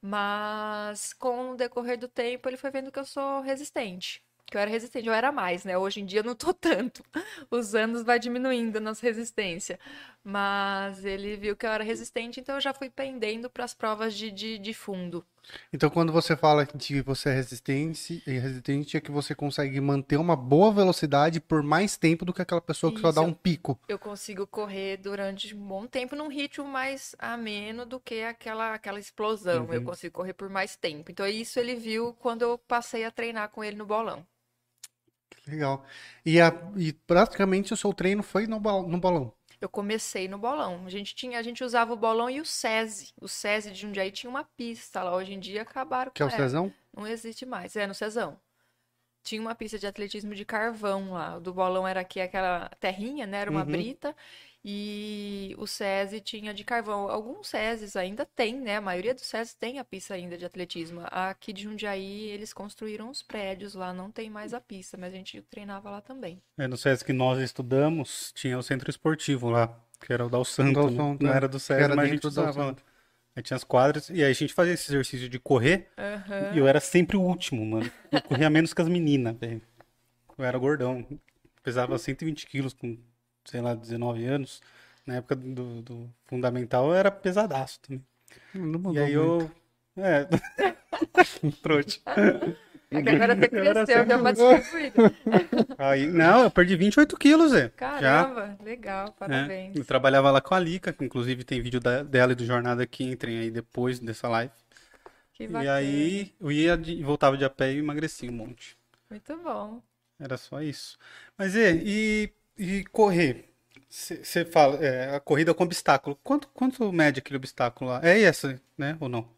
mas 0.00 1.12
com 1.14 1.52
o 1.52 1.56
decorrer 1.56 1.98
do 1.98 2.08
tempo 2.08 2.48
ele 2.48 2.56
foi 2.56 2.70
vendo 2.70 2.92
que 2.92 2.98
eu 2.98 3.04
sou 3.04 3.40
resistente 3.40 4.22
que 4.52 4.58
eu 4.58 4.60
era 4.60 4.70
resistente, 4.70 5.08
eu 5.08 5.14
era 5.14 5.32
mais, 5.32 5.64
né? 5.64 5.78
Hoje 5.78 6.00
em 6.02 6.04
dia 6.04 6.20
eu 6.20 6.24
não 6.24 6.34
tô 6.34 6.52
tanto. 6.52 7.02
Os 7.50 7.74
anos 7.74 8.02
vai 8.02 8.18
diminuindo 8.18 8.76
a 8.76 8.80
nossa 8.80 9.04
resistência. 9.04 9.80
Mas 10.22 11.04
ele 11.04 11.36
viu 11.36 11.56
que 11.56 11.66
eu 11.66 11.70
era 11.70 11.82
resistente, 11.82 12.38
então 12.38 12.54
eu 12.56 12.60
já 12.60 12.72
fui 12.72 12.88
pendendo 12.88 13.48
para 13.50 13.64
as 13.64 13.74
provas 13.74 14.14
de, 14.14 14.30
de, 14.30 14.58
de, 14.58 14.72
fundo. 14.72 15.24
Então, 15.72 15.90
quando 15.90 16.12
você 16.12 16.36
fala 16.36 16.64
que 16.64 17.02
você 17.02 17.30
é 17.30 17.32
resistente, 17.32 18.22
resistente 18.24 18.96
é 18.96 19.00
que 19.00 19.10
você 19.10 19.34
consegue 19.34 19.80
manter 19.80 20.18
uma 20.18 20.36
boa 20.36 20.70
velocidade 20.70 21.40
por 21.40 21.60
mais 21.62 21.96
tempo 21.96 22.24
do 22.24 22.32
que 22.32 22.40
aquela 22.40 22.60
pessoa 22.60 22.92
que 22.92 22.98
Isso, 22.98 23.06
só 23.06 23.10
dá 23.10 23.20
um 23.20 23.32
pico. 23.32 23.76
Eu 23.88 23.98
consigo 23.98 24.46
correr 24.46 24.98
durante 24.98 25.56
um 25.56 25.66
bom 25.66 25.86
tempo 25.86 26.14
num 26.14 26.28
ritmo 26.28 26.68
mais 26.68 27.16
ameno 27.18 27.84
do 27.84 27.98
que 27.98 28.22
aquela, 28.22 28.74
aquela 28.74 29.00
explosão. 29.00 29.64
Uhum. 29.64 29.72
Eu 29.72 29.82
consigo 29.82 30.14
correr 30.14 30.34
por 30.34 30.48
mais 30.48 30.76
tempo. 30.76 31.10
Então, 31.10 31.26
isso 31.26 31.58
ele 31.58 31.74
viu 31.74 32.14
quando 32.20 32.42
eu 32.42 32.58
passei 32.58 33.04
a 33.04 33.10
treinar 33.10 33.48
com 33.48 33.64
ele 33.64 33.76
no 33.76 33.86
bolão. 33.86 34.24
Legal. 35.46 35.84
E, 36.24 36.40
a, 36.40 36.52
e 36.76 36.92
praticamente 36.92 37.72
o 37.72 37.76
seu 37.76 37.92
treino 37.92 38.22
foi 38.22 38.46
no, 38.46 38.58
no 38.60 38.98
bolão. 38.98 39.32
Eu 39.60 39.68
comecei 39.68 40.26
no 40.28 40.38
bolão. 40.38 40.84
A 40.86 40.90
gente 40.90 41.14
tinha, 41.14 41.38
a 41.38 41.42
gente 41.42 41.62
usava 41.62 41.92
o 41.92 41.96
bolão 41.96 42.28
e 42.28 42.40
o 42.40 42.44
SESI. 42.44 43.12
O 43.20 43.28
SESI 43.28 43.70
de 43.72 43.80
Jundiaí 43.80 44.10
tinha 44.10 44.28
uma 44.30 44.44
pista 44.44 45.02
lá. 45.02 45.14
Hoje 45.14 45.32
em 45.34 45.40
dia 45.40 45.62
acabaram 45.62 46.12
Que 46.12 46.22
é 46.22 46.26
o 46.26 46.28
com 46.28 46.34
ela. 46.34 46.48
Cezão? 46.48 46.74
Não 46.96 47.06
existe 47.06 47.46
mais. 47.46 47.76
É 47.76 47.86
no 47.86 47.94
Cezão. 47.94 48.38
Tinha 49.22 49.40
uma 49.40 49.54
pista 49.54 49.78
de 49.78 49.86
atletismo 49.86 50.34
de 50.34 50.44
carvão 50.44 51.12
lá. 51.12 51.36
O 51.36 51.40
do 51.40 51.54
bolão 51.54 51.86
era 51.86 52.00
aqui 52.00 52.20
aquela 52.20 52.68
terrinha, 52.80 53.26
né? 53.26 53.38
Era 53.38 53.50
uma 53.50 53.64
Uhum. 53.64 53.66
brita. 53.70 54.16
E 54.64 55.54
o 55.58 55.66
SESI 55.66 56.20
tinha 56.20 56.54
de 56.54 56.62
carvão. 56.62 57.08
Alguns 57.08 57.48
SESIs 57.48 57.96
ainda 57.96 58.24
tem, 58.24 58.54
né? 58.60 58.76
A 58.76 58.80
maioria 58.80 59.12
dos 59.12 59.24
SESIs 59.26 59.54
tem 59.54 59.78
a 59.80 59.84
pista 59.84 60.14
ainda 60.14 60.38
de 60.38 60.44
atletismo. 60.44 61.00
Aqui 61.06 61.52
de 61.52 61.64
Jundiaí, 61.64 62.28
eles 62.30 62.52
construíram 62.52 63.10
os 63.10 63.22
prédios 63.22 63.74
lá. 63.74 63.92
Não 63.92 64.10
tem 64.10 64.30
mais 64.30 64.54
a 64.54 64.60
pista, 64.60 64.96
mas 64.96 65.12
a 65.12 65.16
gente 65.16 65.42
treinava 65.42 65.90
lá 65.90 66.00
também. 66.00 66.40
É, 66.56 66.68
no 66.68 66.76
SESC 66.76 67.04
que 67.04 67.12
nós 67.12 67.40
estudamos, 67.40 68.32
tinha 68.36 68.56
o 68.56 68.62
centro 68.62 68.88
esportivo 68.88 69.50
lá, 69.50 69.76
que 70.00 70.12
era 70.12 70.24
o 70.24 70.30
Dal 70.30 70.44
Santo, 70.44 70.74
Dal 70.74 70.90
né? 70.90 70.96
Santo, 70.96 71.24
Não 71.24 71.32
é. 71.32 71.36
era 71.36 71.48
do 71.48 71.58
SESC, 71.58 71.82
era 71.82 71.96
mas 71.96 72.08
a 72.08 72.12
gente 72.14 72.26
usava 72.26 72.64
lá. 72.66 72.76
Aí 73.34 73.42
tinha 73.42 73.56
as 73.56 73.64
quadras, 73.64 74.10
e 74.10 74.22
aí 74.22 74.30
a 74.30 74.32
gente 74.34 74.52
fazia 74.52 74.74
esse 74.74 74.90
exercício 74.92 75.26
de 75.28 75.38
correr, 75.40 75.88
Aham. 75.96 76.52
e 76.54 76.58
eu 76.58 76.68
era 76.68 76.80
sempre 76.80 77.16
o 77.16 77.20
último, 77.22 77.64
mano. 77.64 77.90
Eu 78.12 78.20
corria 78.22 78.50
menos 78.50 78.74
que 78.74 78.82
as 78.82 78.88
meninas, 78.88 79.34
velho. 79.38 79.62
Eu 80.36 80.44
era 80.44 80.58
gordão. 80.58 81.04
Pesava 81.62 81.96
120 81.96 82.46
quilos 82.46 82.74
com, 82.74 82.98
sei 83.44 83.60
lá, 83.60 83.74
19 83.74 84.24
anos. 84.24 84.60
Na 85.06 85.16
época 85.16 85.34
do, 85.36 85.82
do 85.82 86.10
fundamental 86.26 86.86
eu 86.86 86.94
era 86.94 87.10
pesadaço 87.10 87.80
também. 87.80 88.04
Não 88.54 88.78
mudou 88.78 88.94
E 88.94 88.98
aí 88.98 89.16
muito. 89.16 89.50
eu. 89.96 90.02
É. 90.04 90.26
Trouxa. 91.62 92.00
É 92.90 93.02
que 93.02 93.08
agora 93.08 93.34
você 93.34 93.48
cresceu, 93.48 94.04
deu 94.06 94.18
uma 94.18 94.34
sempre- 94.34 94.58
distribuída. 94.58 95.14
Aí, 95.78 96.06
não, 96.06 96.42
eu 96.44 96.50
perdi 96.50 96.76
28 96.76 97.16
quilos, 97.16 97.52
Zé. 97.52 97.62
Já. 97.62 97.70
Caramba, 97.70 98.58
legal, 98.62 99.08
É, 99.08 99.10
parabéns. 99.18 99.76
eu 99.76 99.84
trabalhava 99.84 100.30
lá 100.30 100.42
com 100.42 100.54
a 100.54 100.58
Lica, 100.60 100.92
que 100.92 101.02
inclusive 101.02 101.42
tem 101.42 101.60
vídeo 101.62 101.80
da- 101.80 102.02
dela 102.02 102.32
e 102.32 102.34
do 102.34 102.44
Jornada 102.44 102.86
que 102.86 103.02
entrem 103.04 103.38
aí 103.38 103.50
depois 103.50 103.98
dessa 103.98 104.28
live. 104.28 104.52
Que 105.32 105.44
E 105.44 105.48
bacana. 105.48 105.72
aí 105.74 106.34
eu 106.38 106.52
ia 106.52 106.76
de- 106.76 106.92
e 106.92 107.02
voltava 107.02 107.36
de 107.38 107.44
a 107.46 107.50
pé 107.50 107.72
e 107.72 107.78
emagrecia 107.78 108.30
um 108.30 108.34
monte. 108.34 108.76
Muito 109.10 109.36
bom. 109.38 109.82
Era 110.20 110.36
só 110.36 110.60
isso. 110.62 110.98
Mas 111.36 111.54
e, 111.56 111.72
e, 111.82 112.32
e 112.62 112.84
correr? 112.84 113.48
Você 113.88 114.44
fala, 114.44 114.76
é, 114.84 115.14
a 115.14 115.20
corrida 115.20 115.52
com 115.54 115.64
obstáculo. 115.64 116.16
Quanto, 116.22 116.48
quanto 116.48 116.90
mede 116.92 117.18
aquele 117.20 117.36
obstáculo 117.36 117.90
lá? 117.90 118.00
É 118.02 118.22
essa, 118.22 118.60
né? 118.76 118.96
Ou 119.00 119.08
não? 119.08 119.28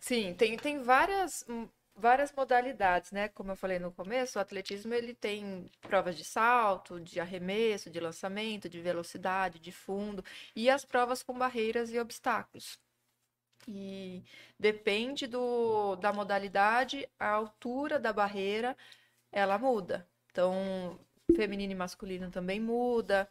Sim, 0.00 0.34
tem, 0.34 0.56
tem 0.58 0.82
várias, 0.82 1.44
hum, 1.48 1.68
várias 1.94 2.32
modalidades, 2.32 3.10
né? 3.12 3.28
Como 3.28 3.52
eu 3.52 3.56
falei 3.56 3.78
no 3.78 3.92
começo, 3.92 4.38
o 4.38 4.42
atletismo 4.42 4.92
ele 4.92 5.14
tem 5.14 5.70
provas 5.80 6.16
de 6.16 6.24
salto, 6.24 7.00
de 7.00 7.20
arremesso, 7.20 7.90
de 7.90 8.00
lançamento, 8.00 8.68
de 8.68 8.80
velocidade, 8.80 9.58
de 9.58 9.72
fundo 9.72 10.24
e 10.56 10.68
as 10.68 10.84
provas 10.84 11.22
com 11.22 11.38
barreiras 11.38 11.90
e 11.92 11.98
obstáculos. 11.98 12.78
E 13.68 14.24
depende 14.58 15.26
do, 15.26 15.96
da 15.96 16.12
modalidade, 16.12 17.08
a 17.18 17.28
altura 17.30 17.98
da 17.98 18.12
barreira, 18.12 18.76
ela 19.32 19.58
muda. 19.58 20.06
Então, 20.30 20.98
feminino 21.34 21.72
e 21.72 21.76
masculino 21.76 22.30
também 22.30 22.60
muda. 22.60 23.28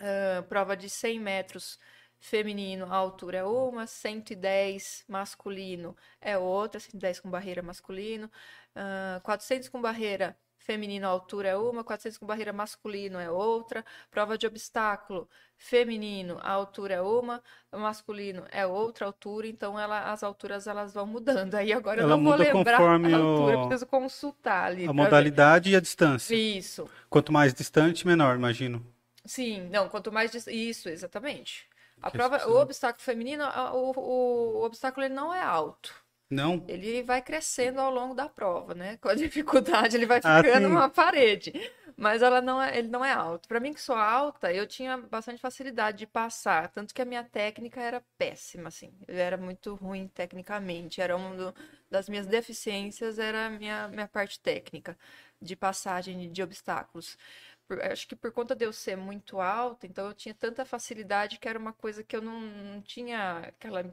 Ah, 0.00 0.42
prova 0.48 0.76
de 0.76 0.88
100 0.90 1.20
metros 1.20 1.78
feminino, 2.18 2.86
a 2.86 2.96
altura 2.96 3.38
é 3.38 3.44
uma, 3.44 3.86
110 3.86 5.04
masculino 5.08 5.96
é 6.20 6.36
outra, 6.38 6.80
110 6.80 7.20
com 7.20 7.30
barreira 7.30 7.62
masculino, 7.62 8.30
ah, 8.74 9.20
400 9.22 9.68
com 9.68 9.80
barreira 9.80 10.36
feminino, 10.66 11.06
a 11.06 11.10
altura 11.10 11.48
é 11.50 11.56
uma, 11.56 11.84
400 11.84 12.18
com 12.18 12.26
barreira 12.26 12.52
masculino 12.52 13.18
é 13.18 13.30
outra, 13.30 13.84
prova 14.10 14.36
de 14.38 14.46
obstáculo 14.46 15.28
feminino, 15.56 16.38
a 16.42 16.50
altura 16.50 16.94
é 16.94 17.00
uma, 17.00 17.42
masculino 17.72 18.44
é 18.50 18.66
outra 18.66 19.06
altura, 19.06 19.46
então 19.46 19.78
ela, 19.78 20.12
as 20.12 20.22
alturas 20.22 20.66
elas 20.66 20.92
vão 20.92 21.06
mudando. 21.06 21.54
Aí 21.54 21.72
agora 21.72 22.00
eu 22.00 22.04
Ela 22.04 22.16
não 22.16 22.22
vou 22.22 22.32
muda 22.32 22.44
lembrar 22.44 22.78
conforme 22.78 23.12
a 23.12 23.16
altura, 23.18 23.56
o- 23.56 23.60
eu 23.62 23.68
preciso 23.68 23.86
consultar 23.86 24.66
ali 24.66 24.84
A 24.88 24.92
pra 24.92 24.92
ver. 24.94 25.02
modalidade 25.04 25.70
e 25.70 25.76
a 25.76 25.80
distância. 25.80 26.34
Isso. 26.34 26.88
Quanto 27.10 27.32
mais 27.32 27.54
distante, 27.54 28.06
menor, 28.06 28.36
imagino. 28.36 28.84
Sim, 29.24 29.68
não, 29.70 29.88
quanto 29.88 30.12
mais 30.12 30.30
dis- 30.30 30.46
isso, 30.46 30.88
exatamente. 30.88 31.68
A 32.00 32.10
Que 32.10 32.16
prova, 32.16 32.46
o 32.46 32.60
obstáculo 32.60 33.02
feminino, 33.04 33.44
o, 33.72 33.90
o, 33.98 34.60
o 34.60 34.64
obstáculo 34.64 35.04
ele 35.06 35.14
não 35.14 35.34
é 35.34 35.42
alto. 35.42 35.94
Não? 36.30 36.68
Ele 36.68 37.02
vai 37.02 37.22
crescendo 37.22 37.80
ao 37.80 37.90
longo 37.92 38.12
da 38.14 38.28
prova, 38.28 38.74
né? 38.74 38.96
Com 38.98 39.08
a 39.08 39.14
dificuldade, 39.14 39.96
ele 39.96 40.06
vai 40.06 40.20
Ah, 40.22 40.42
ficando 40.42 40.66
sim. 40.66 40.68
uma 40.68 40.88
parede. 40.90 41.52
Mas 41.96 42.20
ela 42.22 42.40
não 42.42 42.60
é, 42.60 42.76
ele 42.76 42.88
não 42.88 43.04
é 43.04 43.12
alto. 43.12 43.48
Para 43.48 43.60
mim, 43.60 43.72
que 43.72 43.80
sou 43.80 43.94
alta, 43.94 44.52
eu 44.52 44.66
tinha 44.66 44.98
bastante 44.98 45.40
facilidade 45.40 45.98
de 45.98 46.06
passar. 46.06 46.68
Tanto 46.70 46.92
que 46.92 47.00
a 47.00 47.04
minha 47.04 47.24
técnica 47.24 47.80
era 47.80 48.02
péssima, 48.18 48.68
assim. 48.68 48.92
Eu 49.08 49.16
era 49.16 49.36
muito 49.36 49.74
ruim 49.76 50.08
tecnicamente. 50.08 51.00
Era 51.00 51.16
uma 51.16 51.34
do- 51.36 51.54
das 51.90 52.08
minhas 52.08 52.26
deficiências, 52.26 53.18
era 53.18 53.46
a 53.46 53.50
minha, 53.50 53.88
minha 53.88 54.08
parte 54.08 54.40
técnica 54.40 54.98
de 55.40 55.54
passagem 55.56 56.30
de 56.32 56.42
obstáculos. 56.42 57.16
Por- 57.68 57.80
acho 57.82 58.06
que 58.08 58.16
por 58.16 58.32
conta 58.32 58.54
de 58.54 58.64
eu 58.64 58.72
ser 58.72 58.96
muito 58.96 59.40
alta, 59.40 59.86
então 59.86 60.06
eu 60.08 60.14
tinha 60.14 60.34
tanta 60.34 60.64
facilidade 60.64 61.38
que 61.38 61.48
era 61.48 61.58
uma 61.58 61.72
coisa 61.72 62.02
que 62.04 62.14
eu 62.16 62.22
não, 62.22 62.40
não 62.40 62.82
tinha 62.82 63.38
aquela. 63.48 63.84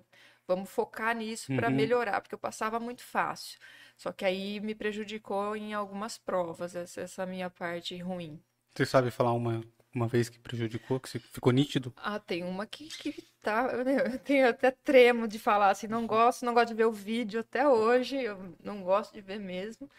Vamos 0.47 0.69
focar 0.69 1.15
nisso 1.15 1.51
para 1.53 1.69
Uhum. 1.69 1.75
melhorar, 1.75 2.21
porque 2.21 2.35
eu 2.35 2.39
passava 2.39 2.79
muito 2.79 3.03
fácil. 3.03 3.59
Só 3.97 4.11
que 4.11 4.25
aí 4.25 4.59
me 4.59 4.75
prejudicou 4.75 5.55
em 5.55 5.73
algumas 5.73 6.17
provas, 6.17 6.75
essa, 6.75 7.01
essa 7.01 7.25
minha 7.25 7.49
parte 7.49 7.97
ruim. 7.97 8.41
Você 8.75 8.85
sabe 8.85 9.09
falar 9.11 9.33
uma, 9.33 9.63
uma 9.93 10.07
vez 10.07 10.29
que 10.29 10.39
prejudicou, 10.39 10.99
que 10.99 11.19
ficou 11.19 11.51
nítido? 11.51 11.93
Ah, 11.95 12.19
tem 12.19 12.43
uma 12.43 12.65
que, 12.67 12.87
que 12.89 13.21
tá. 13.41 13.67
Eu 13.71 14.19
tenho 14.19 14.47
até 14.49 14.71
tremo 14.71 15.27
de 15.27 15.39
falar 15.39 15.69
assim, 15.71 15.87
não 15.87 16.05
gosto, 16.07 16.45
não 16.45 16.53
gosto 16.53 16.69
de 16.69 16.73
ver 16.75 16.85
o 16.85 16.91
vídeo 16.91 17.39
até 17.41 17.67
hoje, 17.67 18.17
eu 18.21 18.55
não 18.63 18.83
gosto 18.83 19.13
de 19.13 19.21
ver 19.21 19.39
mesmo. 19.39 19.89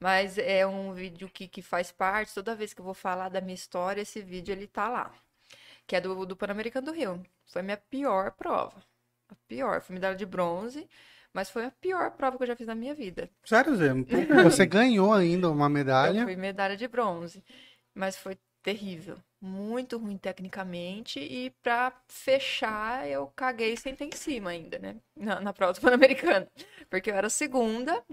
Mas 0.00 0.36
é 0.38 0.66
um 0.66 0.92
vídeo 0.92 1.28
que, 1.30 1.46
que 1.48 1.62
faz 1.62 1.92
parte, 1.92 2.34
toda 2.34 2.56
vez 2.56 2.74
que 2.74 2.80
eu 2.80 2.84
vou 2.84 2.94
falar 2.94 3.28
da 3.28 3.40
minha 3.40 3.54
história, 3.54 4.00
esse 4.02 4.20
vídeo 4.20 4.52
ele 4.52 4.66
tá 4.66 4.88
lá. 4.88 5.14
Que 5.86 5.96
é 5.96 6.02
do, 6.02 6.26
do 6.26 6.36
Pan-Americano 6.36 6.86
do 6.86 6.92
Rio. 6.92 7.22
Foi 7.46 7.60
a 7.62 7.64
minha 7.64 7.76
pior 7.78 8.32
prova. 8.32 8.82
A 9.32 9.36
pior. 9.48 9.80
Foi 9.80 9.94
medalha 9.94 10.16
de 10.16 10.26
bronze, 10.26 10.88
mas 11.32 11.50
foi 11.50 11.64
a 11.64 11.70
pior 11.70 12.10
prova 12.12 12.36
que 12.36 12.42
eu 12.42 12.46
já 12.46 12.56
fiz 12.56 12.66
na 12.66 12.74
minha 12.74 12.94
vida. 12.94 13.30
Sério, 13.44 13.74
Zé? 13.76 13.88
Você 14.44 14.66
ganhou 14.66 15.12
ainda 15.12 15.50
uma 15.50 15.66
Eu 15.66 15.70
medalha. 15.70 16.24
fui 16.24 16.36
medalha 16.36 16.76
de 16.76 16.86
bronze, 16.86 17.42
mas 17.94 18.16
foi 18.16 18.36
terrível, 18.62 19.16
muito 19.40 19.98
ruim 19.98 20.16
tecnicamente 20.16 21.18
e 21.18 21.50
pra 21.62 21.92
fechar 22.06 23.08
eu 23.08 23.26
caguei 23.34 23.76
sentei 23.76 24.06
em 24.06 24.12
cima 24.12 24.50
ainda, 24.50 24.78
né? 24.78 24.96
Na, 25.16 25.40
na 25.40 25.52
prova 25.52 25.72
do 25.72 25.80
Pan-Americano, 25.80 26.46
porque 26.88 27.10
eu 27.10 27.14
era 27.16 27.28
segunda, 27.28 28.04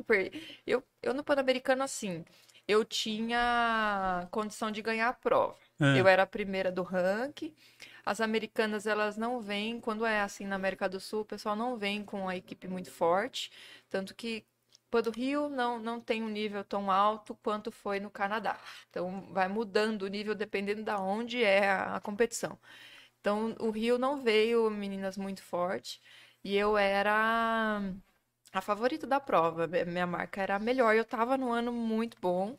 eu, 0.66 0.84
eu 1.04 1.14
no 1.14 1.24
Pan-Americano 1.24 1.84
assim, 1.84 2.26
eu 2.68 2.84
tinha 2.86 4.28
condição 4.32 4.72
de 4.72 4.82
ganhar 4.82 5.10
a 5.10 5.14
prova. 5.14 5.56
É. 5.80 6.00
Eu 6.00 6.08
era 6.08 6.24
a 6.24 6.28
primeira 6.28 6.72
do 6.72 6.84
ranking, 6.84 7.54
As 8.10 8.20
americanas, 8.22 8.88
elas 8.88 9.18
não 9.18 9.40
vêm, 9.40 9.80
quando 9.80 10.04
é 10.04 10.22
assim 10.22 10.46
na 10.46 10.56
América 10.56 10.90
do 10.90 11.00
Sul, 11.00 11.22
o 11.22 11.26
pessoal 11.26 11.56
não 11.56 11.78
vem 11.78 12.04
com 12.04 12.28
a 12.28 12.36
equipe 12.36 12.68
muito 12.68 12.90
forte. 12.92 13.52
Tanto 13.88 14.16
que 14.16 14.44
do 15.04 15.12
Rio 15.12 15.48
não, 15.48 15.80
não 15.80 16.02
tem 16.02 16.24
um 16.24 16.30
nível 16.30 16.64
tão 16.64 16.90
alto 16.90 17.36
quanto 17.44 17.72
foi 17.72 18.00
no 18.00 18.10
Canadá. 18.10 18.60
Então, 18.90 19.32
vai 19.32 19.48
mudando 19.48 20.04
o 20.04 20.08
nível 20.08 20.34
dependendo 20.34 20.84
da 20.84 21.00
onde 21.00 21.44
é 21.44 21.70
a, 21.70 21.98
a 21.98 22.02
competição. 22.02 22.58
Então, 23.22 23.56
o 23.60 23.70
Rio 23.70 24.00
não 24.00 24.22
veio 24.24 24.70
meninas 24.72 25.18
muito 25.18 25.44
forte. 25.44 26.02
E 26.44 26.56
eu 26.56 26.78
era 26.78 27.80
a 28.54 28.62
favorita 28.62 29.06
da 29.06 29.20
prova. 29.20 29.68
Minha 29.68 30.08
marca 30.08 30.42
era 30.42 30.56
a 30.56 30.60
melhor. 30.60 30.96
Eu 30.96 31.06
tava 31.06 31.38
no 31.38 31.52
ano 31.52 31.72
muito 31.72 32.18
bom. 32.20 32.58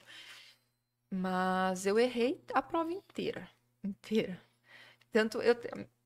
Mas 1.11 1.87
eu 1.87 1.99
errei 1.99 2.41
a 2.55 2.63
prova 2.63 2.93
inteira. 2.93 3.49
Inteira. 3.83 4.41
Tanto 5.13 5.41
eu, 5.43 5.57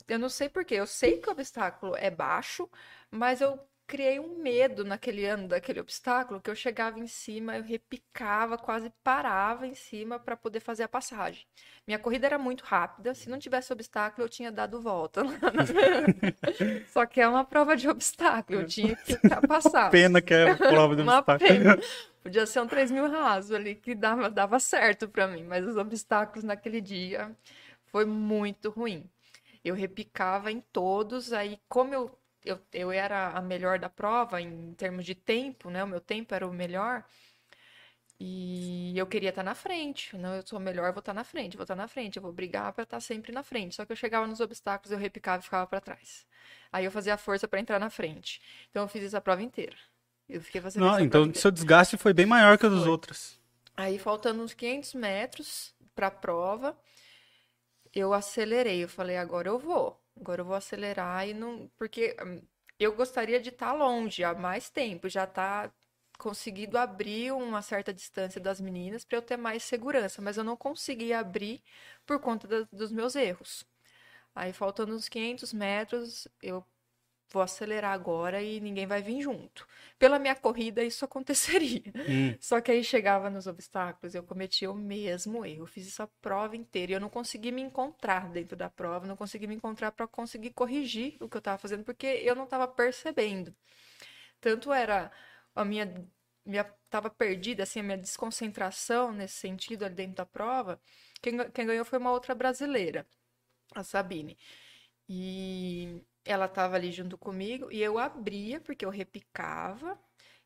eu 0.08 0.18
não 0.18 0.28
sei 0.28 0.48
porquê. 0.48 0.74
Eu 0.74 0.86
sei 0.86 1.18
que 1.18 1.28
o 1.28 1.32
obstáculo 1.32 1.94
é 1.96 2.10
baixo, 2.10 2.68
mas 3.10 3.40
eu 3.40 3.58
criei 3.86 4.18
um 4.18 4.38
medo 4.38 4.84
naquele 4.84 5.26
ano 5.26 5.48
daquele 5.48 5.80
obstáculo 5.80 6.40
que 6.40 6.50
eu 6.50 6.54
chegava 6.54 6.98
em 6.98 7.06
cima, 7.06 7.56
eu 7.56 7.62
repicava, 7.62 8.56
quase 8.56 8.90
parava 9.02 9.66
em 9.66 9.74
cima 9.74 10.18
para 10.18 10.36
poder 10.36 10.60
fazer 10.60 10.84
a 10.84 10.88
passagem. 10.88 11.44
Minha 11.86 11.98
corrida 11.98 12.26
era 12.26 12.38
muito 12.38 12.62
rápida, 12.62 13.14
se 13.14 13.28
não 13.28 13.38
tivesse 13.38 13.72
obstáculo 13.72 14.24
eu 14.24 14.28
tinha 14.28 14.50
dado 14.50 14.80
volta. 14.80 15.22
Só 16.88 17.04
que 17.04 17.20
é 17.20 17.28
uma 17.28 17.44
prova 17.44 17.76
de 17.76 17.88
obstáculo, 17.88 18.60
eu 18.60 18.66
tinha 18.66 18.96
que 18.96 19.16
passar. 19.46 19.90
Pena 19.90 20.20
que 20.22 20.32
é 20.32 20.54
prova 20.54 20.96
de 20.96 21.02
obstáculo. 21.02 21.38
Pena. 21.38 21.78
Podia 22.22 22.46
ser 22.46 22.60
um 22.60 22.66
3 22.66 22.90
mil 22.90 23.10
raso 23.10 23.54
ali 23.54 23.74
que 23.74 23.94
dava, 23.94 24.30
dava 24.30 24.58
certo 24.58 25.06
para 25.06 25.28
mim, 25.28 25.44
mas 25.44 25.66
os 25.66 25.76
obstáculos 25.76 26.42
naquele 26.42 26.80
dia 26.80 27.36
foi 27.94 28.04
muito 28.04 28.70
ruim. 28.70 29.08
Eu 29.64 29.72
repicava 29.72 30.50
em 30.50 30.60
todos, 30.60 31.32
aí 31.32 31.60
como 31.68 31.94
eu, 31.94 32.18
eu, 32.44 32.58
eu 32.72 32.90
era 32.90 33.28
a 33.28 33.40
melhor 33.40 33.78
da 33.78 33.88
prova 33.88 34.40
em 34.40 34.74
termos 34.74 35.04
de 35.04 35.14
tempo, 35.14 35.70
né? 35.70 35.84
O 35.84 35.86
meu 35.86 36.00
tempo 36.00 36.34
era 36.34 36.44
o 36.44 36.52
melhor. 36.52 37.04
E 38.18 38.98
eu 38.98 39.06
queria 39.06 39.28
estar 39.28 39.44
na 39.44 39.54
frente. 39.54 40.16
Não, 40.16 40.34
eu 40.34 40.44
sou 40.44 40.58
melhor, 40.58 40.92
vou 40.92 40.98
estar 40.98 41.14
na 41.14 41.22
frente, 41.22 41.56
vou 41.56 41.62
estar 41.62 41.76
na 41.76 41.86
frente, 41.86 42.16
eu 42.16 42.22
vou 42.22 42.32
brigar 42.32 42.72
para 42.72 42.82
estar 42.82 42.98
sempre 42.98 43.30
na 43.30 43.44
frente. 43.44 43.76
Só 43.76 43.84
que 43.84 43.92
eu 43.92 43.96
chegava 43.96 44.26
nos 44.26 44.40
obstáculos, 44.40 44.90
eu 44.90 44.98
repicava 44.98 45.40
e 45.40 45.44
ficava 45.44 45.64
para 45.64 45.80
trás. 45.80 46.26
Aí 46.72 46.84
eu 46.84 46.90
fazia 46.90 47.14
a 47.14 47.16
força 47.16 47.46
para 47.46 47.60
entrar 47.60 47.78
na 47.78 47.90
frente. 47.90 48.42
Então 48.72 48.82
eu 48.82 48.88
fiz 48.88 49.04
essa 49.04 49.20
prova 49.20 49.40
inteira. 49.40 49.76
Eu 50.28 50.40
fiquei 50.40 50.60
fazendo 50.60 50.84
Não, 50.84 50.98
então 50.98 51.32
seu 51.32 51.52
desgaste 51.52 51.96
foi 51.96 52.12
bem 52.12 52.26
maior 52.26 52.58
que 52.58 52.66
o 52.66 52.70
dos 52.70 52.88
outros. 52.88 53.38
Aí 53.76 54.00
faltando 54.00 54.42
uns 54.42 54.52
500 54.52 54.94
metros 54.94 55.74
para 55.94 56.08
a 56.08 56.10
prova, 56.10 56.76
eu 57.94 58.12
acelerei. 58.12 58.84
Eu 58.84 58.88
falei, 58.88 59.16
agora 59.16 59.48
eu 59.48 59.58
vou. 59.58 60.00
Agora 60.20 60.40
eu 60.42 60.44
vou 60.44 60.54
acelerar 60.56 61.28
e 61.28 61.34
não. 61.34 61.70
Porque 61.76 62.16
hum, 62.24 62.42
eu 62.78 62.94
gostaria 62.94 63.40
de 63.40 63.50
estar 63.50 63.68
tá 63.68 63.72
longe 63.72 64.24
há 64.24 64.34
mais 64.34 64.70
tempo, 64.70 65.08
já 65.08 65.26
tá 65.26 65.72
conseguido 66.18 66.78
abrir 66.78 67.32
uma 67.32 67.62
certa 67.62 67.92
distância 67.92 68.40
das 68.40 68.60
meninas 68.60 69.04
para 69.04 69.18
eu 69.18 69.22
ter 69.22 69.36
mais 69.36 69.62
segurança, 69.64 70.22
mas 70.22 70.36
eu 70.36 70.44
não 70.44 70.56
consegui 70.56 71.12
abrir 71.12 71.62
por 72.06 72.20
conta 72.20 72.46
da, 72.48 72.68
dos 72.72 72.92
meus 72.92 73.16
erros. 73.16 73.64
Aí, 74.34 74.52
faltando 74.52 74.94
uns 74.94 75.08
500 75.08 75.52
metros, 75.52 76.28
eu 76.42 76.64
vou 77.30 77.42
acelerar 77.42 77.92
agora 77.92 78.42
e 78.42 78.60
ninguém 78.60 78.86
vai 78.86 79.02
vir 79.02 79.20
junto. 79.22 79.66
Pela 79.98 80.18
minha 80.18 80.34
corrida, 80.34 80.82
isso 80.82 81.04
aconteceria. 81.06 81.92
Hum. 82.08 82.36
Só 82.40 82.60
que 82.60 82.70
aí 82.70 82.84
chegava 82.84 83.30
nos 83.30 83.46
obstáculos, 83.46 84.14
eu 84.14 84.22
cometia 84.22 84.70
o 84.70 84.74
mesmo 84.74 85.44
erro. 85.44 85.62
Eu 85.62 85.66
fiz 85.66 85.88
essa 85.88 86.06
prova 86.20 86.56
inteira 86.56 86.92
e 86.92 86.94
eu 86.94 87.00
não 87.00 87.10
consegui 87.10 87.50
me 87.52 87.62
encontrar 87.62 88.30
dentro 88.30 88.56
da 88.56 88.70
prova, 88.70 89.06
não 89.06 89.16
consegui 89.16 89.46
me 89.46 89.54
encontrar 89.54 89.92
para 89.92 90.06
conseguir 90.06 90.50
corrigir 90.50 91.16
o 91.20 91.28
que 91.28 91.36
eu 91.36 91.40
estava 91.40 91.58
fazendo, 91.58 91.84
porque 91.84 92.06
eu 92.06 92.34
não 92.34 92.44
estava 92.44 92.68
percebendo. 92.68 93.54
Tanto 94.40 94.72
era 94.72 95.10
a 95.54 95.64
minha 95.64 95.86
minha 96.44 96.70
estava 96.84 97.08
perdida 97.08 97.62
assim 97.62 97.80
a 97.80 97.82
minha 97.82 97.96
desconcentração 97.96 99.12
nesse 99.12 99.34
sentido 99.36 99.84
ali 99.84 99.94
dentro 99.94 100.16
da 100.16 100.26
prova 100.26 100.78
quem, 101.22 101.38
quem 101.50 101.66
ganhou 101.66 101.84
foi 101.86 101.98
uma 101.98 102.12
outra 102.12 102.34
brasileira 102.34 103.06
a 103.74 103.82
Sabine 103.82 104.36
e 105.08 106.02
ela 106.24 106.46
estava 106.46 106.76
ali 106.76 106.90
junto 106.92 107.18
comigo 107.18 107.70
e 107.70 107.82
eu 107.82 107.98
abria, 107.98 108.60
porque 108.60 108.84
eu 108.84 108.90
repicava. 108.90 109.98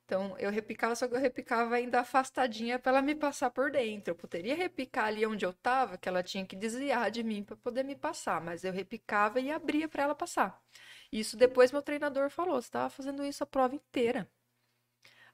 Então, 0.05 0.35
eu 0.39 0.51
repicava, 0.51 0.95
só 0.97 1.07
que 1.07 1.15
eu 1.15 1.21
repicava 1.21 1.75
ainda 1.77 2.01
afastadinha 2.01 2.79
para 2.79 2.93
ela 2.93 3.03
me 3.03 3.15
passar 3.15 3.51
por 3.51 3.71
dentro. 3.71 4.11
Eu 4.13 4.17
poderia 4.17 4.55
repicar 4.55 5.07
ali 5.07 5.27
onde 5.27 5.45
eu 5.45 5.51
estava, 5.51 5.99
que 5.99 6.09
ela 6.09 6.23
tinha 6.23 6.47
que 6.47 6.57
desviar 6.57 7.11
de 7.11 7.23
mim 7.23 7.45
para 7.45 7.57
poder 7.57 7.85
me 7.85 7.95
passar, 7.95 8.41
mas 8.41 8.65
eu 8.65 8.73
repicava 8.73 9.39
e 9.39 9.51
abria 9.51 9.87
para 9.89 10.05
ela 10.05 10.15
passar. 10.15 10.59
Isso 11.13 11.37
depois 11.37 11.73
meu 11.73 11.83
treinador 11.83 12.31
falou: 12.31 12.61
você 12.61 12.69
estava 12.69 12.89
fazendo 12.91 13.25
isso 13.25 13.43
a 13.45 13.47
prova 13.47 13.75
inteira. 13.75 14.27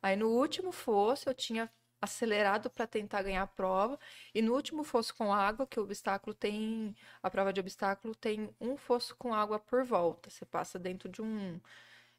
Aí 0.02 0.16
no 0.16 0.28
último 0.28 0.72
fosso 0.72 1.28
eu 1.28 1.34
tinha 1.34 1.70
acelerado 2.04 2.70
para 2.70 2.86
tentar 2.86 3.22
ganhar 3.22 3.42
a 3.42 3.46
prova. 3.46 3.98
E 4.34 4.40
no 4.42 4.54
último 4.54 4.84
fosso 4.84 5.14
com 5.14 5.32
água, 5.32 5.66
que 5.66 5.78
o 5.80 5.82
obstáculo 5.82 6.34
tem. 6.34 6.94
A 7.22 7.30
prova 7.30 7.52
de 7.52 7.60
obstáculo 7.60 8.14
tem 8.14 8.54
um 8.60 8.76
fosso 8.76 9.16
com 9.16 9.34
água 9.34 9.58
por 9.58 9.84
volta. 9.84 10.30
Você 10.30 10.44
passa 10.46 10.78
dentro 10.78 11.08
de 11.08 11.22
um. 11.22 11.60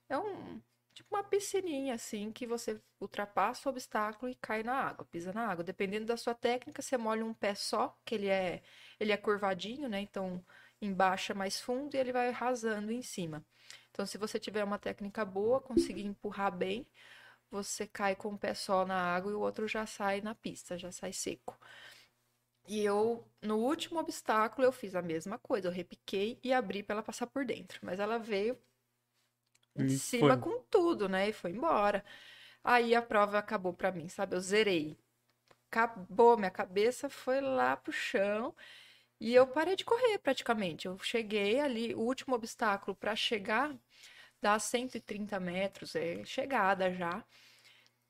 É 0.09 0.17
um. 0.17 0.61
Tipo 0.93 1.15
uma 1.15 1.23
piscininha, 1.23 1.95
assim, 1.95 2.31
que 2.31 2.47
você 2.47 2.79
ultrapassa 3.01 3.67
o 3.67 3.71
obstáculo 3.71 4.31
e 4.31 4.35
cai 4.35 4.63
na 4.63 4.73
água, 4.73 5.05
pisa 5.05 5.33
na 5.33 5.47
água. 5.47 5.63
Dependendo 5.63 6.05
da 6.05 6.15
sua 6.17 6.33
técnica, 6.33 6.81
você 6.81 6.97
molha 6.97 7.25
um 7.25 7.33
pé 7.33 7.53
só, 7.53 7.97
que 8.05 8.15
ele 8.15 8.27
é, 8.29 8.61
ele 8.97 9.11
é 9.11 9.17
curvadinho, 9.17 9.89
né? 9.89 9.99
Então, 9.99 10.43
embaixo 10.81 11.31
é 11.33 11.35
mais 11.35 11.59
fundo 11.59 11.95
e 11.95 11.97
ele 11.99 12.13
vai 12.13 12.31
rasando 12.31 12.91
em 12.91 13.01
cima. 13.01 13.45
Então, 13.91 14.05
se 14.05 14.17
você 14.17 14.39
tiver 14.39 14.63
uma 14.63 14.77
técnica 14.77 15.23
boa, 15.25 15.61
conseguir 15.61 16.05
empurrar 16.05 16.51
bem, 16.55 16.85
você 17.51 17.87
cai 17.87 18.15
com 18.15 18.29
o 18.33 18.37
pé 18.37 18.53
só 18.53 18.85
na 18.85 18.95
água 19.15 19.31
e 19.31 19.35
o 19.35 19.39
outro 19.41 19.67
já 19.67 19.85
sai 19.85 20.21
na 20.21 20.35
pista, 20.35 20.77
já 20.77 20.91
sai 20.91 21.13
seco. 21.13 21.57
E 22.67 22.83
eu, 22.83 23.25
no 23.41 23.57
último 23.57 23.99
obstáculo, 23.99 24.67
eu 24.67 24.71
fiz 24.71 24.95
a 24.95 25.01
mesma 25.01 25.37
coisa. 25.39 25.67
Eu 25.67 25.71
repiquei 25.71 26.39
e 26.43 26.51
abri 26.53 26.83
para 26.83 26.95
ela 26.95 27.03
passar 27.03 27.27
por 27.27 27.45
dentro. 27.45 27.79
Mas 27.83 27.99
ela 27.99 28.17
veio 28.19 28.57
em 29.75 29.87
e 29.87 29.97
cima 29.97 30.37
foi. 30.37 30.37
com 30.37 30.59
tudo, 30.69 31.07
né? 31.09 31.29
E 31.29 31.33
foi 31.33 31.51
embora. 31.51 32.03
Aí 32.63 32.95
a 32.95 33.01
prova 33.01 33.37
acabou 33.39 33.73
para 33.73 33.91
mim, 33.91 34.07
sabe? 34.09 34.35
Eu 34.35 34.39
zerei. 34.41 34.97
Acabou, 35.71 36.37
minha 36.37 36.51
cabeça 36.51 37.09
foi 37.09 37.41
lá 37.41 37.77
pro 37.77 37.91
chão. 37.93 38.55
E 39.19 39.33
eu 39.35 39.47
parei 39.47 39.75
de 39.75 39.85
correr 39.85 40.19
praticamente. 40.19 40.87
Eu 40.87 40.99
cheguei 40.99 41.59
ali, 41.61 41.95
o 41.95 42.01
último 42.01 42.35
obstáculo 42.35 42.95
para 42.95 43.15
chegar 43.15 43.75
dá 44.45 44.59
130 44.59 45.39
metros, 45.39 45.95
é 45.95 46.23
chegada 46.23 46.93
já. 46.93 47.23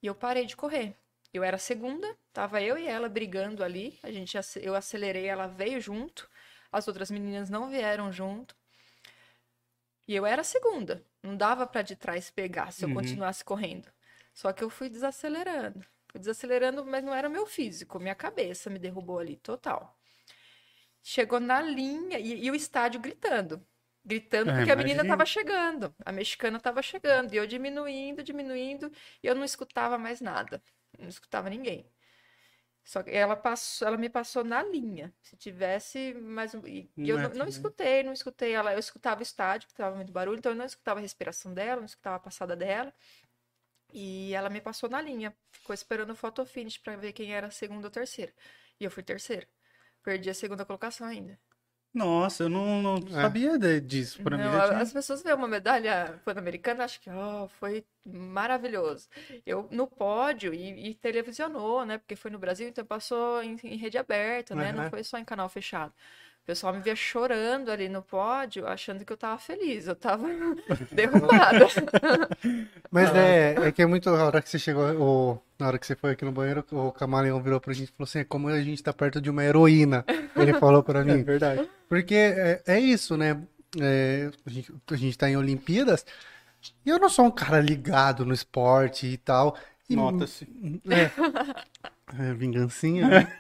E 0.02 0.08
eu 0.08 0.14
parei 0.14 0.46
de 0.46 0.54
correr. 0.54 0.94
Eu 1.34 1.46
era 1.46 1.56
a 1.56 1.60
segunda, 1.60 2.14
tava 2.34 2.62
eu 2.62 2.78
e 2.78 2.86
ela 2.86 3.08
brigando 3.08 3.64
ali. 3.64 3.98
A 4.04 4.12
gente 4.12 4.38
eu 4.62 4.76
acelerei, 4.76 5.28
ela 5.28 5.48
veio 5.48 5.80
junto. 5.80 6.30
As 6.70 6.90
outras 6.90 7.10
meninas 7.10 7.50
não 7.50 7.70
vieram 7.70 8.12
junto. 8.12 8.54
E 10.06 10.14
eu 10.14 10.26
era 10.26 10.42
a 10.42 10.44
segunda. 10.44 11.02
Não 11.24 11.38
dava 11.38 11.66
para 11.66 11.82
de 11.82 11.96
trás 11.96 12.30
pegar 12.30 12.74
se 12.74 12.84
eu 12.84 12.90
uhum. 12.90 12.96
continuasse 12.96 13.44
correndo. 13.44 13.88
Só 14.34 14.52
que 14.52 14.62
eu 14.62 14.70
fui 14.70 14.90
desacelerando. 14.90 15.86
Fui 16.10 16.20
desacelerando, 16.20 16.86
mas 16.86 17.02
não 17.02 17.14
era 17.14 17.30
meu 17.30 17.46
físico, 17.46 17.98
minha 17.98 18.16
cabeça 18.16 18.70
me 18.70 18.78
derrubou 18.78 19.20
ali 19.20 19.38
total. 19.38 19.98
Chegou 21.02 21.40
na 21.40 21.62
linha 21.62 22.20
e, 22.20 22.44
e 22.44 22.52
o 22.52 22.56
estádio 22.56 23.00
gritando 23.00 23.66
gritando 24.06 24.52
é, 24.52 24.58
porque 24.58 24.72
a 24.72 24.76
menina 24.76 25.02
estava 25.02 25.26
chegando, 25.26 25.94
a 26.06 26.12
mexicana 26.12 26.58
estava 26.58 26.82
chegando, 26.82 27.34
e 27.34 27.38
eu 27.38 27.48
diminuindo, 27.48 28.22
diminuindo, 28.24 28.92
e 29.24 29.28
eu 29.28 29.34
não 29.34 29.44
escutava 29.44 29.98
mais 29.98 30.22
nada, 30.22 30.62
não 31.00 31.10
escutava 31.10 31.50
ninguém. 31.50 31.90
Só 32.84 33.02
que 33.02 33.10
ela 33.10 33.36
passou, 33.36 33.88
ela 33.88 33.98
me 33.98 34.08
passou 34.08 34.44
na 34.44 34.62
linha. 34.62 35.12
Se 35.20 35.36
tivesse 35.36 36.14
mais 36.14 36.54
um, 36.54 36.62
e 36.68 36.88
eu 36.96 37.18
não, 37.18 37.30
não, 37.32 37.48
escutei, 37.48 38.04
não 38.04 38.14
escutei 38.14 38.52
ela, 38.52 38.74
eu 38.74 38.80
escutava 38.80 39.22
o 39.22 39.24
estádio, 39.24 39.68
que 39.68 39.74
estava 39.74 39.96
muito 39.96 40.14
barulho, 40.14 40.38
então 40.38 40.52
eu 40.52 40.56
não 40.56 40.66
escutava 40.66 41.00
a 41.00 41.02
respiração 41.02 41.52
dela, 41.52 41.78
não 41.78 41.88
escutava 41.88 42.18
a 42.18 42.20
passada 42.20 42.56
dela. 42.56 42.94
E 43.92 44.34
ela 44.36 44.50
me 44.50 44.62
passou 44.62 44.88
na 44.88 45.02
linha, 45.02 45.36
ficou 45.52 45.74
esperando 45.74 46.12
o 46.12 46.16
photo 46.16 46.46
finish 46.46 46.78
para 46.78 46.96
ver 46.96 47.14
quem 47.14 47.34
era 47.34 47.48
a 47.48 47.52
segunda 47.52 47.88
ou 47.88 47.92
terceira. 47.92 48.34
E 48.80 48.84
eu 48.84 48.92
fui 48.92 49.02
terceira. 49.02 49.48
Perdi 50.04 50.30
a 50.30 50.34
segunda 50.36 50.64
colocação 50.64 51.08
ainda. 51.08 51.40
Nossa, 51.96 52.44
eu 52.44 52.50
não, 52.50 52.82
não 52.82 52.96
é. 52.98 53.22
sabia 53.22 53.58
de, 53.58 53.80
disso. 53.80 54.22
Pra 54.22 54.38
não, 54.38 54.44
mim, 54.44 54.52
tinha... 54.52 54.82
As 54.82 54.92
pessoas 54.92 55.24
veem 55.24 55.34
uma 55.34 55.48
medalha 55.48 56.20
pan-americana 56.26 56.84
acham 56.84 57.02
que 57.02 57.10
oh, 57.10 57.48
foi 57.48 57.86
maravilhoso. 58.06 59.08
Eu 59.46 59.66
no 59.72 59.88
pódio 59.88 60.54
e, 60.54 60.90
e, 60.90 60.94
televisionou, 60.94 61.86
né? 61.86 61.98
Porque 61.98 62.18
foi 62.18 62.30
no 62.30 62.38
Brasil, 62.38 62.68
então 62.68 62.84
passou 62.84 63.42
em, 63.42 63.58
em 63.64 63.78
rede 63.78 63.98
aberta, 63.98 64.54
né? 64.54 64.72
Uhum. 64.72 64.84
Não 64.84 64.90
foi 64.90 65.06
só 65.06 65.18
em 65.18 65.24
canal 65.24 65.48
fechado. 65.48 65.94
O 66.46 66.54
pessoal 66.54 66.72
me 66.76 66.80
via 66.80 66.96
chorando 66.96 67.72
ali 67.72 67.90
no 67.90 68.04
pódio, 68.04 68.68
achando 68.68 69.04
que 69.04 69.12
eu 69.12 69.18
tava 69.18 69.40
feliz. 69.40 69.88
Eu 69.88 69.96
tava 69.96 70.28
derrubada. 70.94 71.66
Mas 72.92 73.16
é, 73.16 73.56
é 73.68 73.72
que 73.72 73.82
é 73.82 73.86
muito. 73.88 74.12
A 74.12 74.26
hora 74.26 74.40
que 74.44 74.48
você 74.48 74.60
chegou, 74.60 74.84
o, 75.02 75.42
na 75.58 75.66
hora 75.66 75.80
que 75.80 75.88
você 75.88 75.96
foi 75.96 76.12
aqui 76.12 76.24
no 76.24 76.32
banheiro, 76.32 76.64
o 76.72 76.92
Camaleão 76.92 77.42
virou 77.42 77.60
pra 77.60 77.74
gente 77.74 77.90
e 77.90 77.92
falou 77.94 78.04
assim: 78.08 78.20
é 78.20 78.24
como 78.24 78.48
a 78.48 78.62
gente 78.62 78.84
tá 78.84 78.94
perto 78.94 79.20
de 79.20 79.28
uma 79.28 79.44
heroína. 79.44 80.06
Ele 80.36 80.54
falou 80.62 80.84
pra 80.84 81.00
É 81.00 81.04
mim. 81.04 81.24
verdade. 81.24 81.68
Porque 81.90 82.14
é, 82.14 82.62
é 82.68 82.80
isso, 82.80 83.18
né? 83.18 83.42
É, 83.82 84.30
a, 84.46 84.50
gente, 84.52 84.72
a 84.92 84.96
gente 84.96 85.18
tá 85.18 85.28
em 85.28 85.38
Olimpíadas 85.38 86.06
e 86.86 86.90
eu 86.92 87.00
não 87.00 87.10
sou 87.10 87.26
um 87.26 87.32
cara 87.32 87.60
ligado 87.60 88.24
no 88.24 88.36
esporte 88.36 89.08
e 89.08 89.18
tal. 89.18 89.58
Nota-se. 89.90 90.48
É, 90.88 92.30
é 92.30 92.34
vingancinha, 92.36 93.08
né? 93.08 93.34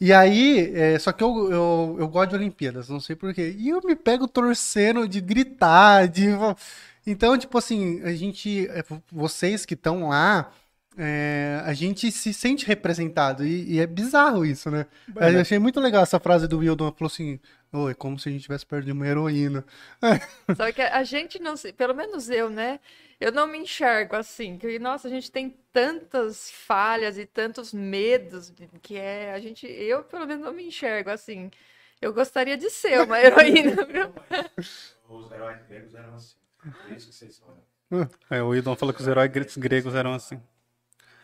E 0.00 0.12
aí, 0.12 0.72
é, 0.74 0.98
só 0.98 1.12
que 1.12 1.22
eu, 1.22 1.50
eu, 1.50 1.96
eu 2.00 2.08
gosto 2.08 2.30
de 2.30 2.36
Olimpíadas, 2.36 2.88
não 2.88 3.00
sei 3.00 3.16
porquê. 3.16 3.54
E 3.56 3.68
eu 3.68 3.80
me 3.84 3.94
pego 3.96 4.26
torcendo 4.26 5.06
de 5.08 5.20
gritar, 5.20 6.06
de... 6.08 6.28
Então, 7.06 7.38
tipo 7.38 7.56
assim, 7.56 8.02
a 8.02 8.12
gente, 8.12 8.66
é, 8.68 8.84
vocês 9.12 9.64
que 9.64 9.74
estão 9.74 10.08
lá, 10.08 10.50
é, 10.98 11.60
a 11.64 11.72
gente 11.72 12.10
se 12.10 12.32
sente 12.32 12.66
representado. 12.66 13.44
E, 13.46 13.74
e 13.74 13.80
é 13.80 13.86
bizarro 13.86 14.44
isso, 14.44 14.70
né? 14.70 14.86
É, 15.16 15.30
né? 15.30 15.36
Eu 15.36 15.40
achei 15.42 15.58
muito 15.58 15.80
legal 15.80 16.02
essa 16.02 16.18
frase 16.18 16.48
do 16.48 16.58
Wildon, 16.58 16.92
falou 16.92 17.06
assim, 17.12 17.38
"Ô, 17.72 17.88
é 17.88 17.94
como 17.94 18.18
se 18.18 18.28
a 18.28 18.32
gente 18.32 18.42
tivesse 18.42 18.64
perto 18.64 18.86
de 18.86 18.92
uma 18.92 19.06
heroína. 19.06 19.64
Só 20.56 20.72
que 20.72 20.82
a 20.82 21.04
gente 21.04 21.38
não 21.38 21.56
se, 21.56 21.72
pelo 21.72 21.94
menos 21.94 22.30
eu, 22.30 22.48
né? 22.48 22.80
Eu 23.20 23.32
não 23.32 23.46
me 23.46 23.58
enxergo 23.58 24.14
assim, 24.16 24.58
que 24.58 24.78
nossa, 24.78 25.08
a 25.08 25.10
gente 25.10 25.30
tem 25.30 25.50
tantas 25.72 26.50
falhas 26.50 27.16
e 27.16 27.24
tantos 27.26 27.72
medos 27.72 28.52
que 28.82 28.96
é 28.96 29.32
a 29.32 29.40
gente, 29.40 29.66
eu 29.66 30.04
pelo 30.04 30.26
menos 30.26 30.44
não 30.44 30.52
me 30.52 30.66
enxergo 30.66 31.10
assim. 31.10 31.50
Eu 32.00 32.12
gostaria 32.12 32.58
de 32.58 32.68
ser 32.68 33.00
uma 33.00 33.18
heroína? 33.18 33.72
Os 35.08 35.30
heróis 35.32 35.62
gregos 35.66 35.94
eram 35.94 36.14
assim. 36.14 36.36
Por 36.60 36.92
isso 36.92 37.08
que 37.08 37.14
vocês 37.14 37.34
são. 37.36 37.56
É, 38.30 38.42
o 38.42 38.54
Idon 38.54 38.76
falou 38.76 38.92
que 38.94 39.00
os 39.00 39.06
heróis 39.08 39.30
gre- 39.30 39.46
gregos 39.56 39.94
eram 39.94 40.12
assim. 40.12 40.42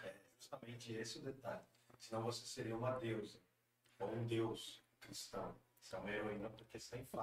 É 0.05 0.12
justamente 0.38 0.92
esse 0.92 1.18
o 1.18 1.22
detalhe. 1.22 1.61
Senão 1.98 2.22
você 2.22 2.46
seria 2.46 2.76
uma 2.76 2.92
deusa. 2.92 3.38
Ou 3.98 4.14
um 4.14 4.24
deus 4.26 4.83
cristão. 5.00 5.55
É 5.92 5.96
uma 5.98 6.11
heroína 6.11 6.50
porque. 6.50 6.78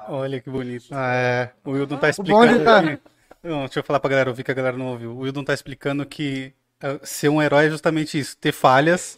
Olha 0.07 0.39
que 0.41 0.49
bonito. 0.49 0.87
Ah, 0.91 1.13
é. 1.13 1.53
O 1.65 1.71
Wildon 1.71 1.97
tá 1.97 2.07
bonde 2.07 2.21
explicando. 2.53 2.63
tá- 2.63 2.99
Não, 3.43 3.59
deixa 3.61 3.79
eu 3.79 3.83
falar 3.83 3.99
pra 3.99 4.09
galera 4.09 4.29
ouvir 4.29 4.43
que 4.43 4.51
a 4.51 4.53
galera 4.53 4.77
não 4.77 4.87
ouviu. 4.87 5.11
O 5.11 5.19
Wildon 5.19 5.43
tá 5.43 5.53
explicando 5.53 6.05
que 6.05 6.53
eh, 6.81 6.99
ser 7.03 7.29
um 7.29 7.41
herói 7.41 7.67
é 7.67 7.69
justamente 7.69 8.17
isso, 8.19 8.37
ter 8.37 8.51
falhas 8.51 9.17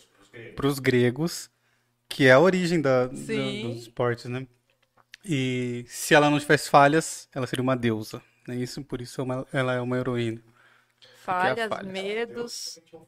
pros 0.56 0.80
gregos, 0.80 1.50
que 2.08 2.28
é 2.28 2.32
a 2.32 2.40
origem 2.40 2.82
da, 2.82 3.08
da- 3.08 3.14
dos 3.14 3.82
esportes, 3.82 4.26
né? 4.26 4.48
E 5.24 5.86
se 5.88 6.14
ela 6.16 6.30
não 6.30 6.40
tivesse 6.40 6.70
falhas, 6.70 7.28
ela 7.34 7.46
seria 7.46 7.62
uma 7.64 7.76
deusa. 7.76 8.22
Não 8.48 8.56
é 8.56 8.58
isso? 8.58 8.84
Por 8.84 9.02
isso 9.02 9.22
é 9.22 9.24
uma- 9.24 9.48
ela 9.54 9.74
é 9.76 9.82
uma 9.82 9.98
heroína. 9.98 10.42
Falhas, 11.24 11.68
falha. 11.70 11.92
medos. 11.92 12.80
Deus 12.92 13.02
um. 13.04 13.06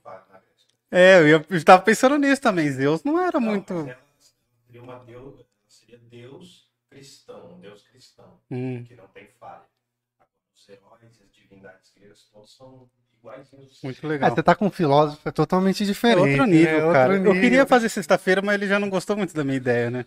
É, 0.92 1.20
eu, 1.22 1.28
ia, 1.28 1.46
eu 1.50 1.64
tava 1.64 1.82
pensando 1.82 2.18
nisso 2.18 2.40
também. 2.42 2.70
Zeus 2.70 3.04
não 3.04 3.20
era 3.20 3.40
Não, 3.40 3.48
muito. 3.48 3.74
ela 3.74 3.98
seria 4.68 4.84
uma 4.84 5.00
deusa, 5.00 5.44
Deus 5.98 6.70
cristão, 6.90 7.56
um 7.56 7.60
Deus 7.60 7.82
cristão, 7.88 8.40
Hum, 8.52 8.84
que 8.84 8.96
não 8.96 9.08
tem 9.08 9.28
falha. 9.40 9.64
Agora, 10.20 10.30
os 10.56 10.70
heróis 10.70 11.20
e 11.20 11.24
as 11.24 11.32
divindades 11.34 11.92
gregas 11.96 12.24
todos 12.32 12.56
são 12.56 12.90
iguaizinhos. 13.20 13.80
muito 13.84 14.06
É, 14.06 14.10
legal. 14.10 14.30
você 14.36 14.44
tá 14.44 14.54
com 14.56 14.68
um 14.68 14.72
filósofo, 14.72 15.28
é 15.28 15.32
totalmente 15.32 15.84
É 15.84 15.86
diferente. 15.86 16.20
outro 16.20 16.46
nível, 16.46 16.72
né? 16.72 16.76
Outro 16.86 16.94
cara. 16.94 17.14
Eu 17.14 17.20
nível. 17.20 17.34
queria 17.42 17.66
fazer 17.66 17.90
sexta-feira, 17.90 18.42
mas 18.42 18.56
ele 18.56 18.68
já 18.68 18.80
não 18.80 18.90
gostou 18.90 19.18
muito 19.18 19.34
da 19.34 19.44
minha 19.44 19.58
ideia, 19.58 19.90
né? 19.90 20.06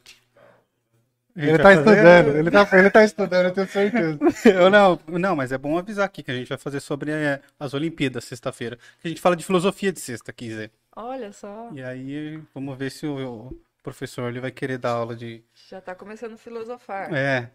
Ele 1.39 1.49
vai 1.49 1.59
tá 1.59 1.63
fazer- 1.65 1.91
estudando, 1.91 2.37
ele 2.39 2.51
tá, 2.51 2.79
ele 2.79 2.91
tá 2.91 3.05
estudando, 3.05 3.47
eu 3.49 3.53
tenho 3.53 3.69
certeza. 3.69 4.19
Eu 4.59 4.71
não, 4.71 4.99
não, 5.07 5.37
mas 5.37 5.53
é 5.53 5.59
bom 5.59 5.77
avisar 5.77 6.07
aqui 6.07 6.23
que 6.23 6.31
a 6.31 6.35
gente 6.35 6.49
vai 6.49 6.57
fazer 6.57 6.81
sobre 6.81 7.11
eh, 7.11 7.43
as 7.61 7.75
Olimpíadas 7.75 8.25
sexta-feira. 8.25 8.79
A 9.05 9.09
gente 9.09 9.21
fala 9.21 9.37
de 9.37 9.45
filosofia 9.45 9.93
de 9.93 10.01
sexta, 10.01 10.33
quer 10.33 10.47
dizer. 10.47 10.71
Olha 10.97 11.31
só, 11.35 11.69
E 11.75 11.83
aí, 11.83 12.41
vamos 12.55 12.79
ver 12.79 12.91
se 12.91 13.07
o 13.07 13.53
professor 13.87 14.29
ele 14.29 14.41
vai 14.41 14.51
querer 14.51 14.79
dar 14.79 14.91
aula 14.91 15.15
de. 15.15 15.45
já 15.69 15.81
tá 15.81 15.95
começando 15.95 16.33
a 16.33 16.37
filosofar. 16.37 17.15
É. 17.15 17.53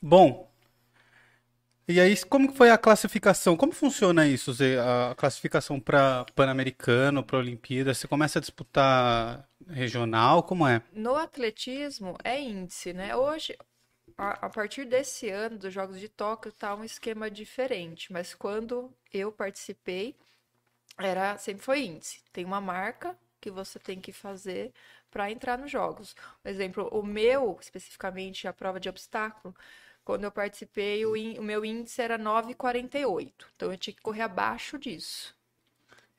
Bom. 0.00 0.50
E 1.88 1.98
aí, 1.98 2.16
como 2.24 2.50
que 2.50 2.56
foi 2.56 2.70
a 2.70 2.78
classificação? 2.78 3.56
Como 3.56 3.72
funciona 3.72 4.26
isso, 4.26 4.52
Zé? 4.52 4.78
A 4.78 5.14
classificação 5.16 5.80
para 5.80 6.24
Pan-Americano, 6.34 7.24
para 7.24 7.38
Olimpíada? 7.38 7.92
Você 7.92 8.06
começa 8.06 8.38
a 8.38 8.40
disputar 8.40 9.48
regional? 9.68 10.42
Como 10.42 10.66
é? 10.66 10.82
No 10.92 11.16
atletismo 11.16 12.16
é 12.22 12.38
índice, 12.38 12.92
né? 12.92 13.16
Hoje, 13.16 13.56
a, 14.16 14.48
partir 14.48 14.84
desse 14.84 15.28
ano 15.28 15.58
dos 15.58 15.72
Jogos 15.72 15.98
de 15.98 16.08
Tóquio, 16.08 16.52
tá 16.52 16.74
um 16.74 16.84
esquema 16.84 17.30
diferente, 17.30 18.12
mas 18.12 18.34
quando 18.34 18.92
eu 19.12 19.32
participei, 19.32 20.14
era 20.98 21.36
sempre 21.38 21.64
foi 21.64 21.84
índice. 21.84 22.22
Tem 22.32 22.44
uma 22.44 22.60
marca 22.60 23.16
que 23.42 23.50
você 23.50 23.78
tem 23.78 24.00
que 24.00 24.12
fazer 24.12 24.72
para 25.12 25.30
entrar 25.30 25.58
nos 25.58 25.70
jogos. 25.70 26.16
Por 26.42 26.48
exemplo, 26.50 26.88
o 26.92 27.02
meu, 27.04 27.58
especificamente 27.60 28.48
a 28.48 28.52
prova 28.54 28.80
de 28.80 28.88
obstáculo, 28.88 29.54
quando 30.04 30.24
eu 30.24 30.32
participei, 30.32 31.06
o, 31.06 31.16
ín- 31.16 31.38
o 31.38 31.42
meu 31.44 31.64
índice 31.64 32.02
era 32.02 32.18
9,48. 32.18 33.46
Então 33.56 33.70
eu 33.72 33.78
tinha 33.78 33.94
que 33.94 34.02
correr 34.02 34.22
abaixo 34.22 34.78
disso. 34.78 35.34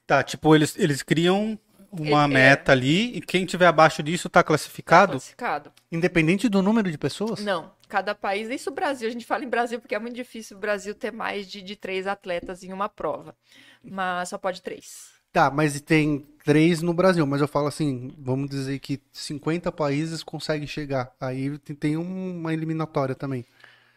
Tá, 0.05 0.21
tipo, 0.23 0.53
eles, 0.55 0.77
eles 0.77 1.01
criam 1.01 1.57
uma 1.91 2.25
É. 2.25 2.27
meta 2.27 2.71
ali 2.71 3.15
e 3.15 3.21
quem 3.21 3.45
tiver 3.45 3.67
abaixo 3.67 4.03
disso 4.03 4.29
tá 4.29 4.43
classificado? 4.43 5.11
Classificado. 5.13 5.71
Independente 5.91 6.49
do 6.49 6.61
número 6.61 6.91
de 6.91 6.97
pessoas? 6.97 7.39
Não, 7.39 7.73
cada 7.87 8.13
país, 8.15 8.49
isso 8.49 8.69
o 8.69 8.73
Brasil, 8.73 9.07
a 9.07 9.11
gente 9.11 9.25
fala 9.25 9.43
em 9.43 9.49
Brasil 9.49 9.79
porque 9.79 9.95
é 9.95 9.99
muito 9.99 10.15
difícil 10.15 10.57
o 10.57 10.59
Brasil 10.59 10.93
ter 10.95 11.11
mais 11.11 11.47
de, 11.49 11.61
de 11.61 11.75
três 11.75 12.05
atletas 12.07 12.63
em 12.63 12.71
uma 12.73 12.87
prova. 12.89 13.35
Mas 13.83 14.29
só 14.29 14.37
pode 14.37 14.61
três. 14.61 15.11
Tá, 15.33 15.49
mas 15.51 15.81
tem 15.81 16.19
três 16.45 16.81
no 16.81 16.93
Brasil, 16.93 17.25
mas 17.27 17.41
eu 17.41 17.47
falo 17.47 17.67
assim, 17.67 18.13
vamos 18.19 18.49
dizer 18.49 18.79
que 18.79 19.01
50 19.11 19.71
países 19.71 20.23
conseguem 20.23 20.67
chegar. 20.67 21.11
Aí 21.19 21.57
tem- 21.57 21.97
uma 21.97 22.53
eliminatória 22.53 23.15
também. 23.15 23.45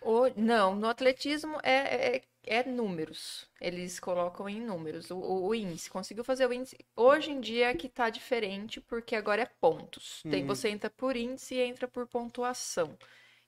O, 0.00 0.28
não, 0.36 0.74
no 0.76 0.88
atletismo 0.88 1.58
é, 1.62 2.16
é, 2.18 2.22
é 2.44 2.64
números. 2.64 3.48
Eles 3.60 3.98
colocam 4.00 4.48
em 4.48 4.60
números 4.60 5.10
o, 5.10 5.16
o- 5.18 5.46
o 5.48 5.54
índice. 5.54 5.90
Conseguiu 5.90 6.24
fazer 6.24 6.46
o 6.46 6.52
índice. 6.52 6.78
Hoje 6.94 7.30
em 7.32 7.40
dia 7.40 7.68
é 7.70 7.74
que 7.74 7.88
tá 7.88 8.08
diferente, 8.10 8.80
porque 8.80 9.16
agora 9.16 9.42
é 9.42 9.46
pontos. 9.60 10.24
Tem, 10.28 10.44
você 10.44 10.68
entra 10.68 10.90
por 10.90 11.16
índice 11.16 11.54
e 11.56 11.60
entra 11.60 11.88
por 11.88 12.06
pontuação. 12.06 12.96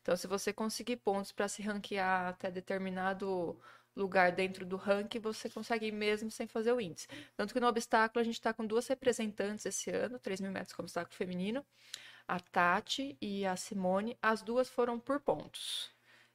Então, 0.03 0.16
se 0.16 0.27
você 0.27 0.53
conseguir 0.53 0.96
pontos 0.98 1.33
para 1.33 1.48
se 1.48 1.62
ranquear 1.62 2.29
até 2.29 2.51
determinado 2.51 3.59
lugar 3.99 4.33
dentro 4.33 4.65
do 4.65 4.77
ranking, 4.77 5.19
você 5.19 5.49
consegue 5.51 5.87
ir 5.87 5.93
mesmo 5.93 6.31
sem 6.31 6.47
fazer 6.47 6.73
o 6.73 6.81
índice. 6.81 7.09
Tanto 7.37 7.53
que 7.53 7.61
no 7.61 7.67
obstáculo 7.67 8.21
a 8.21 8.25
gente 8.25 8.35
está 8.35 8.53
com 8.55 8.67
duas 8.67 8.87
representantes 8.87 9.67
esse 9.67 9.91
ano, 9.91 10.19
3 10.19 10.41
mil 10.41 10.53
metros 10.53 10.73
com 10.73 10.83
obstáculo 10.83 11.15
feminino, 11.17 11.65
a 12.27 12.39
Tati 12.41 13.17
e 13.21 13.45
a 13.47 13.57
Simone. 13.57 14.17
As 14.23 14.43
duas 14.43 14.69
foram 14.69 14.99
por 15.01 15.21
pontos. 15.21 15.91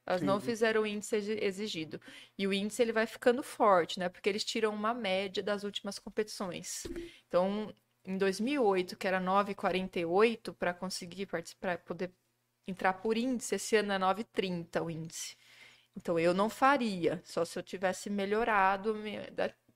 Elas 0.05 0.21
não 0.21 0.39
fizeram 0.41 0.81
o 0.81 0.87
índice 0.87 1.15
exi- 1.15 1.39
exigido. 1.41 2.01
E 2.37 2.45
o 2.45 2.53
índice 2.53 2.81
ele 2.81 2.91
vai 2.91 3.07
ficando 3.07 3.41
forte, 3.41 3.99
né? 3.99 4.09
Porque 4.09 4.27
eles 4.27 4.43
tiram 4.43 4.73
uma 4.73 4.93
média 4.93 5.41
das 5.41 5.63
últimas 5.63 5.97
competições. 5.97 6.83
Então, 7.27 7.73
em 8.05 8.17
2008, 8.17 8.97
que 8.97 9.07
era 9.07 9.19
9,48 9.19 10.53
para 10.53 10.73
conseguir 10.73 11.25
participar, 11.27 11.77
poder 11.79 12.11
entrar 12.67 12.93
por 12.93 13.17
índice, 13.17 13.55
esse 13.55 13.75
ano 13.77 13.93
é 13.93 13.97
9,30 13.99 14.81
o 14.83 14.89
índice. 14.89 15.37
Então, 15.95 16.17
eu 16.17 16.33
não 16.33 16.49
faria, 16.49 17.21
só 17.23 17.45
se 17.45 17.57
eu 17.57 17.63
tivesse 17.63 18.09
melhorado 18.09 18.95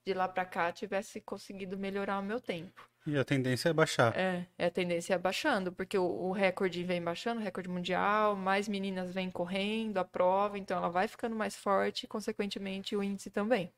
de 0.06 0.14
lá 0.14 0.28
para 0.28 0.46
cá, 0.46 0.72
tivesse 0.72 1.22
conseguido 1.22 1.78
melhorar 1.78 2.20
o 2.20 2.24
meu 2.24 2.40
tempo. 2.40 2.90
E 3.06 3.18
a 3.18 3.24
tendência 3.24 3.70
é 3.70 3.74
baixar. 3.74 4.18
É, 4.18 4.46
é 4.58 4.66
a 4.66 4.72
tendência 4.72 5.14
é 5.14 5.18
baixando, 5.18 5.72
porque 5.72 5.98
o, 5.98 6.04
o 6.04 6.32
recorde 6.34 6.84
vem 6.84 7.02
baixando, 7.02 7.40
o 7.40 7.44
recorde 7.44 7.70
mundial, 7.70 8.36
mais 8.36 8.68
meninas 8.68 9.14
vêm 9.14 9.32
correndo 9.32 9.98
a 9.98 10.04
prova, 10.04 10.58
então 10.58 10.78
ela 10.78 10.90
vai 10.90 11.08
ficando 11.08 11.36
mais 11.36 11.56
forte 11.56 12.04
e, 12.04 12.08
consequentemente, 12.08 12.96
o 12.98 13.04
índice 13.04 13.30
também. 13.30 13.72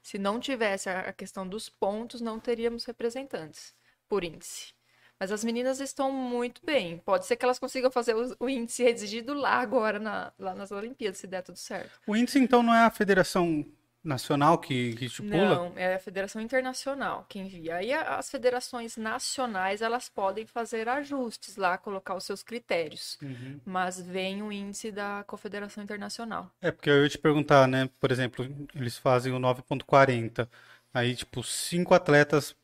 Se 0.00 0.18
não 0.18 0.38
tivesse 0.38 0.88
a 0.88 1.12
questão 1.12 1.46
dos 1.48 1.68
pontos, 1.68 2.20
não 2.20 2.38
teríamos 2.38 2.84
representantes 2.84 3.74
por 4.08 4.22
índice. 4.22 4.72
Mas 5.22 5.30
as 5.30 5.44
meninas 5.44 5.78
estão 5.78 6.10
muito 6.10 6.60
bem. 6.66 6.98
Pode 6.98 7.26
ser 7.26 7.36
que 7.36 7.44
elas 7.44 7.56
consigam 7.56 7.92
fazer 7.92 8.12
o, 8.40 8.48
índice 8.48 8.82
exigido 8.82 9.32
lá 9.34 9.60
agora, 9.60 10.00
na- 10.00 10.32
lá 10.36 10.52
nas 10.52 10.72
Olimpíadas, 10.72 11.18
se 11.18 11.28
der 11.28 11.42
tudo 11.42 11.58
certo. 11.58 11.92
O 12.04 12.16
índice, 12.16 12.40
então, 12.40 12.60
não 12.60 12.74
é 12.74 12.84
a 12.84 12.90
federação 12.90 13.64
nacional 14.02 14.58
que, 14.58 14.96
que 14.96 15.04
estipula? 15.04 15.54
Não, 15.54 15.72
é 15.76 15.94
a 15.94 15.98
Federação 16.00 16.42
Internacional 16.42 17.24
que 17.28 17.38
envia. 17.38 17.76
Aí 17.76 17.92
as 17.92 18.28
federações 18.32 18.96
nacionais, 18.96 19.80
elas 19.80 20.08
podem 20.08 20.44
fazer 20.44 20.88
ajustes 20.88 21.54
lá, 21.54 21.78
colocar 21.78 22.16
os 22.16 22.24
seus 22.24 22.42
critérios. 22.42 23.16
Uhum. 23.22 23.60
Mas 23.64 24.00
vem 24.00 24.42
o 24.42 24.50
índice 24.50 24.90
da 24.90 25.22
Confederação 25.24 25.84
Internacional. 25.84 26.50
É, 26.60 26.72
porque 26.72 26.90
eu 26.90 27.04
ia 27.04 27.08
te 27.08 27.16
perguntar, 27.18 27.68
né? 27.68 27.88
Por 28.00 28.10
exemplo, 28.10 28.44
eles 28.74 28.98
fazem 28.98 29.32
o 29.32 29.38
9.40. 29.38 30.48
Aí, 30.92 31.14
tipo, 31.14 31.44
cinco 31.44 31.94
atletas 31.94 32.56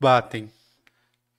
batem. 0.00 0.50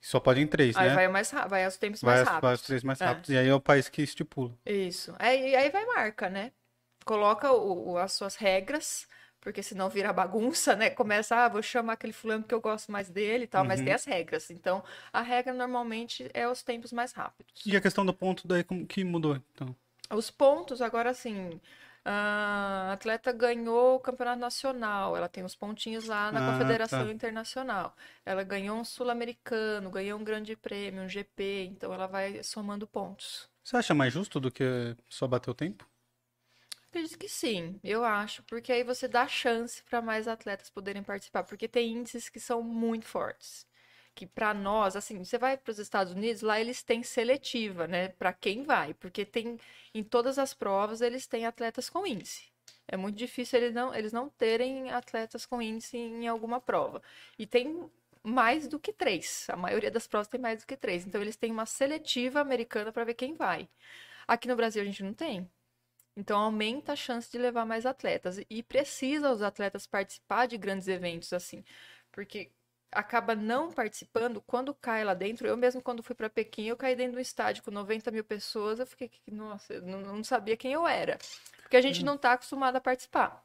Só 0.00 0.20
pode 0.20 0.40
em 0.40 0.46
três, 0.46 0.76
Aí 0.76 0.88
né? 0.88 0.94
vai, 0.94 1.08
mais, 1.08 1.30
vai 1.48 1.64
aos 1.64 1.76
tempos 1.76 2.02
Vai, 2.02 2.16
mais 2.16 2.20
as- 2.20 2.28
vai 2.28 2.34
rápidos. 2.34 2.60
os 2.60 2.66
três 2.66 2.82
mais 2.82 3.00
É. 3.00 3.04
rápidos. 3.04 3.30
E 3.30 3.36
aí 3.36 3.48
é 3.48 3.54
o 3.54 3.60
país 3.60 3.88
que 3.88 4.02
estipula. 4.02 4.52
Isso. 4.64 5.14
Aí, 5.18 5.54
aí 5.56 5.70
vai 5.70 5.84
marca, 5.86 6.28
né? 6.30 6.52
Coloca 7.04 7.50
o- 7.52 7.92
o- 7.92 7.98
as 7.98 8.12
suas 8.12 8.36
regras, 8.36 9.08
porque 9.40 9.62
senão 9.62 9.88
vira 9.88 10.12
bagunça, 10.12 10.76
né? 10.76 10.90
Começa, 10.90 11.36
ah, 11.36 11.48
vou 11.48 11.62
chamar 11.62 11.94
aquele 11.94 12.12
fulano 12.12 12.42
porque 12.42 12.54
eu 12.54 12.60
gosto 12.60 12.92
mais 12.92 13.08
dele 13.10 13.44
e 13.44 13.46
tal, 13.46 13.64
mas 13.64 13.80
Uhum. 13.80 13.86
tem 13.86 13.94
as 13.94 14.04
regras. 14.04 14.50
Então, 14.50 14.84
a 15.12 15.20
regra 15.22 15.52
normalmente 15.52 16.28
é 16.34 16.48
os 16.48 16.62
tempos 16.62 16.92
mais 16.92 17.12
rápidos. 17.12 17.62
E 17.66 17.76
a 17.76 17.80
questão 17.80 18.04
do 18.04 18.14
ponto 18.14 18.46
daí 18.46 18.62
como 18.62 18.86
que 18.86 19.02
mudou, 19.04 19.36
então? 19.54 19.74
Os 20.10 20.30
pontos, 20.30 20.80
agora 20.80 21.12
sim. 21.12 21.60
A 22.04 22.92
atleta 22.92 23.32
ganhou 23.32 23.96
o 23.96 24.00
campeonato 24.00 24.40
nacional, 24.40 25.16
ela 25.16 25.28
tem 25.28 25.44
os 25.44 25.54
pontinhos 25.54 26.06
lá 26.06 26.32
na 26.32 26.40
Ah, 26.40 26.42
Confederação 26.42 27.08
tá. 27.08 27.10
Internacional. 27.10 27.94
Ela 28.24 28.42
ganhou 28.44 28.76
um 28.78 28.84
sul-americano, 28.84 29.90
ganhou 29.90 30.18
um 30.18 30.24
grande 30.24 30.56
prêmio, 30.56 31.02
um 31.04 31.08
GP, 31.08 31.64
então 31.66 31.92
ela 31.92 32.06
vai 32.06 32.42
somando 32.42 32.86
pontos. 32.86 33.48
Você 33.62 33.76
acha 33.76 33.94
mais 33.94 34.12
justo 34.12 34.40
do 34.40 34.50
que 34.50 34.96
só 35.08 35.26
bater 35.28 35.50
o 35.50 35.54
tempo? 35.54 35.88
Acredito 36.88 37.18
que 37.18 37.28
sim, 37.28 37.78
eu 37.84 38.04
acho, 38.04 38.42
porque 38.42 38.72
aí 38.72 38.82
você 38.82 39.06
dá 39.06 39.28
chance 39.28 39.82
para 39.84 40.02
mais 40.02 40.26
atletas 40.26 40.70
poderem 40.70 41.02
participar, 41.04 41.44
porque 41.44 41.68
tem 41.68 41.92
índices 41.92 42.28
que 42.28 42.40
são 42.40 42.62
muito 42.62 43.06
fortes. 43.06 43.67
Que 44.18 44.26
para 44.26 44.52
nós, 44.52 44.96
assim, 44.96 45.22
você 45.24 45.38
vai 45.38 45.56
para 45.56 45.70
os 45.70 45.78
Estados 45.78 46.12
Unidos, 46.12 46.42
lá 46.42 46.60
eles 46.60 46.82
têm 46.82 47.04
seletiva, 47.04 47.86
né, 47.86 48.08
para 48.08 48.32
quem 48.32 48.64
vai, 48.64 48.92
porque 48.94 49.24
tem 49.24 49.60
em 49.94 50.02
todas 50.02 50.40
as 50.40 50.52
provas 50.52 51.00
eles 51.00 51.24
têm 51.24 51.46
atletas 51.46 51.88
com 51.88 52.04
índice. 52.04 52.48
É 52.88 52.96
muito 52.96 53.16
difícil 53.16 53.60
eles 53.60 53.72
não, 53.72 53.94
eles 53.94 54.12
não 54.12 54.28
terem 54.28 54.90
atletas 54.90 55.46
com 55.46 55.62
índice 55.62 55.96
em 55.96 56.26
alguma 56.26 56.60
prova. 56.60 57.00
E 57.38 57.46
tem 57.46 57.88
mais 58.20 58.66
do 58.66 58.80
que 58.80 58.92
três. 58.92 59.46
A 59.50 59.56
maioria 59.56 59.90
das 59.90 60.08
provas 60.08 60.26
tem 60.26 60.40
mais 60.40 60.62
do 60.62 60.66
que 60.66 60.76
três. 60.76 61.06
Então 61.06 61.22
eles 61.22 61.36
têm 61.36 61.52
uma 61.52 61.64
seletiva 61.64 62.40
americana 62.40 62.90
para 62.90 63.04
ver 63.04 63.14
quem 63.14 63.34
vai. 63.36 63.68
Aqui 64.26 64.48
no 64.48 64.56
Brasil 64.56 64.82
a 64.82 64.84
gente 64.84 65.04
não 65.04 65.14
tem. 65.14 65.48
Então 66.16 66.40
aumenta 66.40 66.94
a 66.94 66.96
chance 66.96 67.30
de 67.30 67.38
levar 67.38 67.64
mais 67.64 67.86
atletas 67.86 68.40
e 68.50 68.64
precisa 68.64 69.30
os 69.30 69.42
atletas 69.42 69.86
participar 69.86 70.46
de 70.46 70.58
grandes 70.58 70.88
eventos 70.88 71.32
assim, 71.32 71.64
porque 72.10 72.50
acaba 72.92 73.34
não 73.34 73.72
participando 73.72 74.40
quando 74.42 74.74
cai 74.74 75.04
lá 75.04 75.14
dentro. 75.14 75.46
Eu 75.46 75.56
mesmo 75.56 75.82
quando 75.82 76.02
fui 76.02 76.14
para 76.14 76.30
Pequim, 76.30 76.64
eu 76.66 76.76
caí 76.76 76.96
dentro 76.96 77.12
de 77.12 77.18
um 77.18 77.22
estádio 77.22 77.62
com 77.64 77.70
90 77.70 78.10
mil 78.10 78.24
pessoas, 78.24 78.78
eu 78.80 78.86
fiquei, 78.86 79.10
nossa, 79.28 79.74
eu 79.74 79.82
não, 79.82 80.24
sabia 80.24 80.56
quem 80.56 80.72
eu 80.72 80.86
era, 80.86 81.18
porque 81.62 81.76
a 81.76 81.80
gente 81.82 82.04
não 82.04 82.14
está 82.16 82.32
acostumado 82.32 82.76
a 82.76 82.80
participar. 82.80 83.44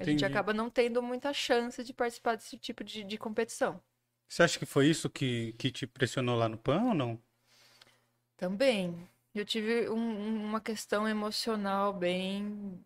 A 0.00 0.04
gente 0.04 0.24
Entendi. 0.24 0.24
acaba 0.24 0.52
não 0.52 0.68
tendo 0.68 1.00
muita 1.00 1.32
chance 1.32 1.84
de 1.84 1.94
participar 1.94 2.34
desse 2.34 2.58
tipo 2.58 2.82
de, 2.82 3.04
de 3.04 3.16
competição. 3.16 3.80
Você 4.28 4.42
acha 4.42 4.58
que 4.58 4.64
foi 4.66 4.86
isso 4.88 5.10
que, 5.10 5.52
que 5.58 5.70
te 5.70 5.86
pressionou 5.86 6.34
lá 6.36 6.48
no 6.48 6.56
PAN 6.56 6.84
ou 6.84 6.94
não? 6.94 7.22
Também. 8.36 9.08
Eu 9.34 9.44
tive 9.44 9.88
um- 9.88 10.44
uma 10.46 10.60
questão 10.60 11.06
emocional 11.08 11.92
bem, 11.92 12.84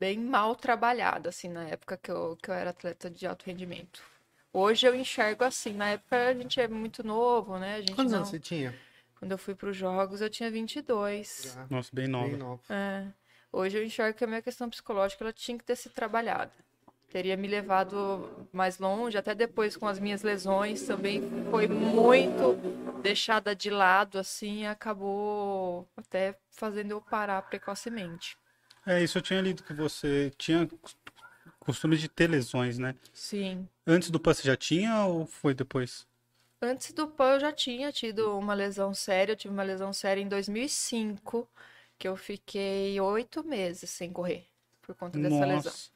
bem 0.00 0.18
mal 0.20 0.56
trabalhada, 0.56 1.30
assim, 1.30 1.48
na 1.48 1.64
época 1.68 1.98
que 1.98 2.10
eu, 2.12 2.36
que 2.38 2.50
eu 2.50 2.54
era 2.54 2.70
atleta 2.70 3.10
de 3.10 3.26
alto 3.26 3.44
rendimento. 3.46 4.02
Hoje 4.52 4.86
eu 4.86 4.94
enxergo 4.94 5.44
assim, 5.44 5.72
na 5.72 5.90
época 5.90 6.28
a 6.28 6.34
gente 6.34 6.60
é 6.60 6.68
muito 6.68 7.02
novo, 7.04 7.58
né? 7.58 7.76
A 7.76 7.80
gente 7.80 7.94
Quantos 7.94 8.12
não... 8.12 8.18
anos 8.18 8.30
você 8.30 8.38
tinha? 8.38 8.74
Quando 9.18 9.32
eu 9.32 9.38
fui 9.38 9.54
para 9.54 9.70
os 9.70 9.76
jogos, 9.76 10.20
eu 10.20 10.28
tinha 10.28 10.50
22. 10.50 11.52
Já, 11.54 11.66
Nossa, 11.70 11.90
bem 11.92 12.04
bem 12.04 12.12
nova. 12.12 12.36
nova. 12.36 12.62
É. 12.68 13.06
Hoje 13.52 13.78
eu 13.78 13.84
enxergo 13.84 14.18
que 14.18 14.24
a 14.24 14.26
minha 14.26 14.42
questão 14.42 14.68
psicológica 14.68 15.24
ela 15.24 15.32
tinha 15.32 15.56
que 15.56 15.64
ter 15.64 15.76
sido 15.76 15.92
trabalhada. 15.92 16.52
Teria 17.08 17.36
me 17.36 17.46
levado 17.46 18.48
mais 18.52 18.78
longe, 18.78 19.16
até 19.16 19.34
depois 19.34 19.76
com 19.76 19.86
as 19.86 19.98
minhas 19.98 20.22
lesões 20.22 20.82
também 20.82 21.22
foi 21.50 21.68
muito 21.68 22.56
deixada 23.02 23.54
de 23.54 23.68
lado, 23.68 24.18
assim, 24.18 24.62
e 24.62 24.66
acabou 24.66 25.86
até 25.96 26.34
fazendo 26.50 26.92
eu 26.92 27.00
parar 27.02 27.42
precocemente. 27.42 28.36
É, 28.86 29.02
isso 29.02 29.18
eu 29.18 29.22
tinha 29.22 29.40
lido 29.40 29.62
que 29.62 29.74
você 29.74 30.32
tinha 30.36 30.68
costume 31.62 31.96
de 31.96 32.08
ter 32.08 32.28
lesões, 32.28 32.78
né? 32.78 32.94
Sim. 33.12 33.68
Antes 33.86 34.10
do 34.10 34.20
PAN 34.20 34.34
você 34.34 34.42
já 34.42 34.56
tinha 34.56 35.04
ou 35.06 35.26
foi 35.26 35.54
depois? 35.54 36.06
Antes 36.60 36.92
do 36.92 37.08
PAN 37.08 37.34
eu 37.34 37.40
já 37.40 37.52
tinha 37.52 37.90
tido 37.90 38.38
uma 38.38 38.54
lesão 38.54 38.94
séria, 38.94 39.32
eu 39.32 39.36
tive 39.36 39.52
uma 39.52 39.62
lesão 39.62 39.92
séria 39.92 40.20
em 40.20 40.28
2005, 40.28 41.48
que 41.98 42.06
eu 42.06 42.16
fiquei 42.16 43.00
oito 43.00 43.44
meses 43.44 43.90
sem 43.90 44.12
correr 44.12 44.46
por 44.80 44.94
conta 44.94 45.18
dessa 45.18 45.44
lesão. 45.44 45.72
Nossa. 45.72 45.90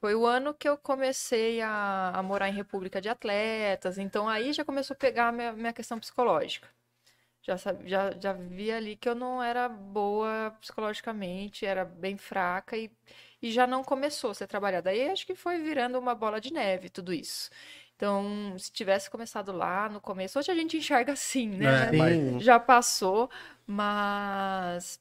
Foi 0.00 0.14
o 0.14 0.26
ano 0.26 0.54
que 0.54 0.68
eu 0.68 0.76
comecei 0.76 1.60
a, 1.60 2.12
a 2.14 2.22
morar 2.22 2.48
em 2.48 2.54
República 2.54 3.00
de 3.00 3.08
Atletas, 3.08 3.98
então 3.98 4.28
aí 4.28 4.52
já 4.52 4.64
começou 4.64 4.94
a 4.94 4.98
pegar 4.98 5.28
a 5.28 5.32
minha, 5.32 5.52
minha 5.52 5.72
questão 5.72 5.98
psicológica. 5.98 6.68
Já, 7.42 7.56
já, 7.56 8.12
já 8.20 8.32
vi 8.32 8.70
ali 8.70 8.96
que 8.96 9.08
eu 9.08 9.14
não 9.16 9.42
era 9.42 9.68
boa 9.68 10.56
psicologicamente, 10.60 11.66
era 11.66 11.84
bem 11.84 12.16
fraca 12.16 12.76
e, 12.76 12.88
e 13.40 13.50
já 13.50 13.66
não 13.66 13.82
começou 13.82 14.30
a 14.30 14.34
ser 14.34 14.46
trabalhada. 14.46 14.90
Aí 14.90 15.08
acho 15.08 15.26
que 15.26 15.34
foi 15.34 15.58
virando 15.58 15.98
uma 15.98 16.14
bola 16.14 16.40
de 16.40 16.52
neve 16.52 16.88
tudo 16.88 17.12
isso. 17.12 17.50
Então, 17.96 18.56
se 18.58 18.70
tivesse 18.72 19.10
começado 19.10 19.52
lá 19.52 19.88
no 19.88 20.00
começo, 20.00 20.38
hoje 20.38 20.50
a 20.52 20.54
gente 20.54 20.76
enxerga 20.76 21.12
assim, 21.12 21.48
né? 21.48 21.88
É, 21.88 21.90
Sim. 21.90 22.40
já 22.40 22.60
passou, 22.60 23.28
mas 23.66 25.00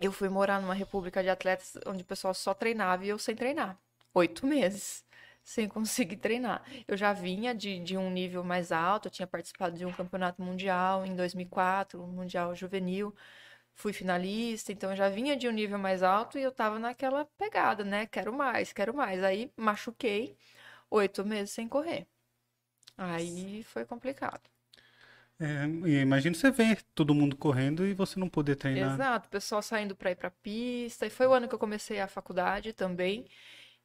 eu 0.00 0.12
fui 0.12 0.28
morar 0.28 0.60
numa 0.60 0.74
república 0.74 1.22
de 1.22 1.30
atletas 1.30 1.74
onde 1.86 2.02
o 2.02 2.06
pessoal 2.06 2.34
só 2.34 2.54
treinava 2.54 3.04
e 3.04 3.08
eu 3.08 3.18
sem 3.18 3.34
treinar. 3.36 3.78
Oito 4.14 4.46
meses 4.46 5.04
sem 5.44 5.68
conseguir 5.68 6.16
treinar. 6.16 6.62
Eu 6.86 6.96
já 6.96 7.12
vinha 7.12 7.54
de, 7.54 7.78
de 7.80 7.96
um 7.96 8.10
nível 8.10 8.44
mais 8.44 8.72
alto, 8.72 9.08
eu 9.08 9.12
tinha 9.12 9.26
participado 9.26 9.76
de 9.76 9.84
um 9.86 9.92
campeonato 9.92 10.42
mundial 10.42 11.04
em 11.06 11.14
2004, 11.16 12.02
um 12.02 12.06
mundial 12.08 12.54
juvenil, 12.54 13.14
fui 13.74 13.92
finalista, 13.92 14.72
então 14.72 14.90
eu 14.90 14.96
já 14.96 15.08
vinha 15.08 15.36
de 15.36 15.48
um 15.48 15.52
nível 15.52 15.78
mais 15.78 16.02
alto 16.02 16.38
e 16.38 16.42
eu 16.42 16.52
tava 16.52 16.78
naquela 16.78 17.24
pegada, 17.38 17.84
né? 17.84 18.06
Quero 18.06 18.32
mais, 18.32 18.72
quero 18.72 18.94
mais. 18.94 19.22
Aí 19.22 19.50
machuquei, 19.56 20.36
oito 20.90 21.24
meses 21.24 21.52
sem 21.54 21.68
correr. 21.68 22.06
Aí 22.96 23.62
foi 23.64 23.84
complicado. 23.84 24.42
É, 25.40 25.64
imagina 26.02 26.34
você 26.34 26.50
ver 26.50 26.82
todo 26.94 27.14
mundo 27.14 27.36
correndo 27.36 27.84
e 27.84 27.94
você 27.94 28.18
não 28.20 28.28
poder 28.28 28.54
treinar. 28.56 28.94
Exato, 28.94 29.26
o 29.28 29.30
pessoal 29.30 29.62
saindo 29.62 29.94
para 29.94 30.10
ir 30.12 30.16
para 30.16 30.30
pista. 30.30 31.06
E 31.06 31.10
foi 31.10 31.26
o 31.26 31.32
ano 31.32 31.48
que 31.48 31.54
eu 31.54 31.58
comecei 31.58 32.00
a 32.00 32.08
faculdade 32.08 32.72
também. 32.72 33.26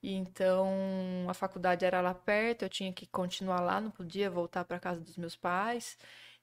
Então 0.02 0.68
a 1.30 1.34
faculdade 1.34 1.84
era 1.86 2.02
lá 2.02 2.14
perto, 2.14 2.64
eu 2.64 2.70
tinha 2.70 2.94
que 2.94 3.08
continuar 3.08 3.62
lá, 3.62 3.82
não 3.82 3.92
podia 3.92 4.30
voltar 4.30 4.64
para 4.66 4.80
casa 4.80 5.02
dos 5.02 5.18
meus 5.18 5.36
pais. 5.36 5.98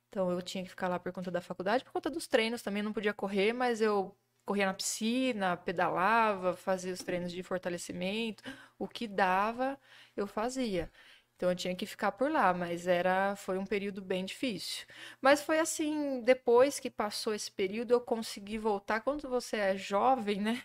Então 0.09 0.31
eu 0.31 0.41
tinha 0.43 0.63
que 0.65 0.71
ficar 0.71 0.89
lá 0.89 0.99
por 0.99 1.13
conta 1.13 1.31
da 1.31 1.41
faculdade, 1.41 1.85
por 1.85 1.93
conta 1.93 2.11
dos 2.11 2.27
treinos 2.27 2.63
também 2.63 2.83
não 2.83 2.93
podia 2.93 3.13
correr, 3.15 3.53
mas 3.53 3.81
eu 3.81 4.17
corria 4.45 4.67
na 4.67 4.75
piscina, 4.75 5.57
pedalava, 5.57 6.55
fazia 6.57 6.93
os 6.93 7.01
treinos 7.03 7.33
de 7.33 7.43
fortalecimento, 7.43 8.43
o 8.79 8.87
que 8.89 9.09
dava, 9.09 9.79
eu 10.17 10.27
fazia. 10.27 10.91
Então 11.37 11.51
eu 11.51 11.57
tinha 11.57 11.75
que 11.75 11.85
ficar 11.87 12.13
por 12.13 12.31
lá, 12.31 12.55
mas 12.55 12.87
era 12.87 13.35
foi 13.37 13.59
um 13.59 13.67
período 13.67 14.01
bem 14.03 14.25
difícil. 14.25 14.87
Mas 15.21 15.43
foi 15.43 15.59
assim, 15.59 16.23
depois 16.23 16.79
que 16.79 16.91
passou 16.91 17.35
esse 17.35 17.51
período, 17.51 17.91
eu 17.93 18.01
consegui 18.01 18.57
voltar. 18.59 19.01
Quando 19.01 19.29
você 19.29 19.57
é 19.57 19.77
jovem, 19.77 20.41
né? 20.41 20.63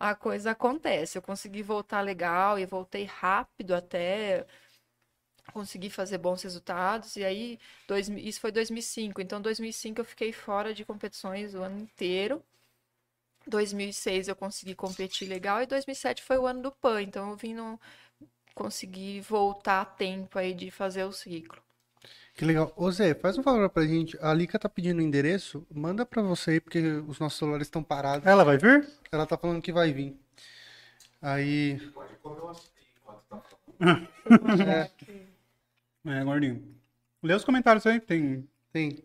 A 0.00 0.14
coisa 0.14 0.52
acontece. 0.52 1.16
Eu 1.18 1.22
consegui 1.22 1.62
voltar 1.62 2.00
legal 2.00 2.58
e 2.58 2.66
voltei 2.66 3.04
rápido 3.04 3.74
até 3.74 4.46
consegui 5.52 5.90
fazer 5.90 6.18
bons 6.18 6.42
resultados. 6.42 7.16
E 7.16 7.24
aí, 7.24 7.58
dois, 7.86 8.08
isso 8.08 8.40
foi 8.40 8.52
2005. 8.52 9.20
Então, 9.20 9.40
2005 9.40 10.00
eu 10.00 10.04
fiquei 10.04 10.32
fora 10.32 10.72
de 10.72 10.84
competições 10.84 11.54
o 11.54 11.62
ano 11.62 11.80
inteiro. 11.80 12.42
2006 13.46 14.28
eu 14.28 14.36
consegui 14.36 14.74
competir 14.74 15.28
legal 15.28 15.62
e 15.62 15.66
2007 15.66 16.22
foi 16.22 16.38
o 16.38 16.46
ano 16.46 16.62
do 16.62 16.72
PAN. 16.72 17.02
Então, 17.02 17.30
eu 17.30 17.36
vim 17.36 17.54
no, 17.54 17.78
consegui 18.54 19.20
voltar 19.20 19.82
a 19.82 19.84
tempo 19.84 20.38
aí 20.38 20.54
de 20.54 20.70
fazer 20.70 21.04
o 21.04 21.12
ciclo. 21.12 21.62
Que 22.40 22.46
legal. 22.46 22.72
Ô 22.74 22.90
Zé, 22.90 23.12
faz 23.12 23.36
um 23.36 23.42
favor 23.42 23.68
pra 23.68 23.82
gente. 23.86 24.16
A 24.18 24.32
Lica 24.32 24.58
tá 24.58 24.66
pedindo 24.66 24.98
o 25.00 25.02
endereço. 25.02 25.62
Manda 25.70 26.06
pra 26.06 26.22
você 26.22 26.52
aí, 26.52 26.60
porque 26.60 26.78
os 27.06 27.18
nossos 27.18 27.38
celulares 27.38 27.66
estão 27.66 27.82
parados. 27.82 28.26
Ela 28.26 28.44
vai 28.44 28.56
vir? 28.56 28.88
Ela 29.12 29.26
tá 29.26 29.36
falando 29.36 29.60
que 29.60 29.70
vai 29.70 29.92
vir. 29.92 30.18
Aí. 31.20 31.78
Pode 31.92 32.14
comer 32.22 32.40
uma 32.40 32.56
enquanto 32.96 33.22
tá 33.28 33.42
falando. 33.76 34.70
É, 34.70 34.90
É, 36.18 36.24
gordinho. 36.24 36.64
Lê 37.22 37.34
os 37.34 37.44
comentários 37.44 37.86
aí. 37.86 38.00
Tem, 38.00 38.48
tem. 38.72 39.04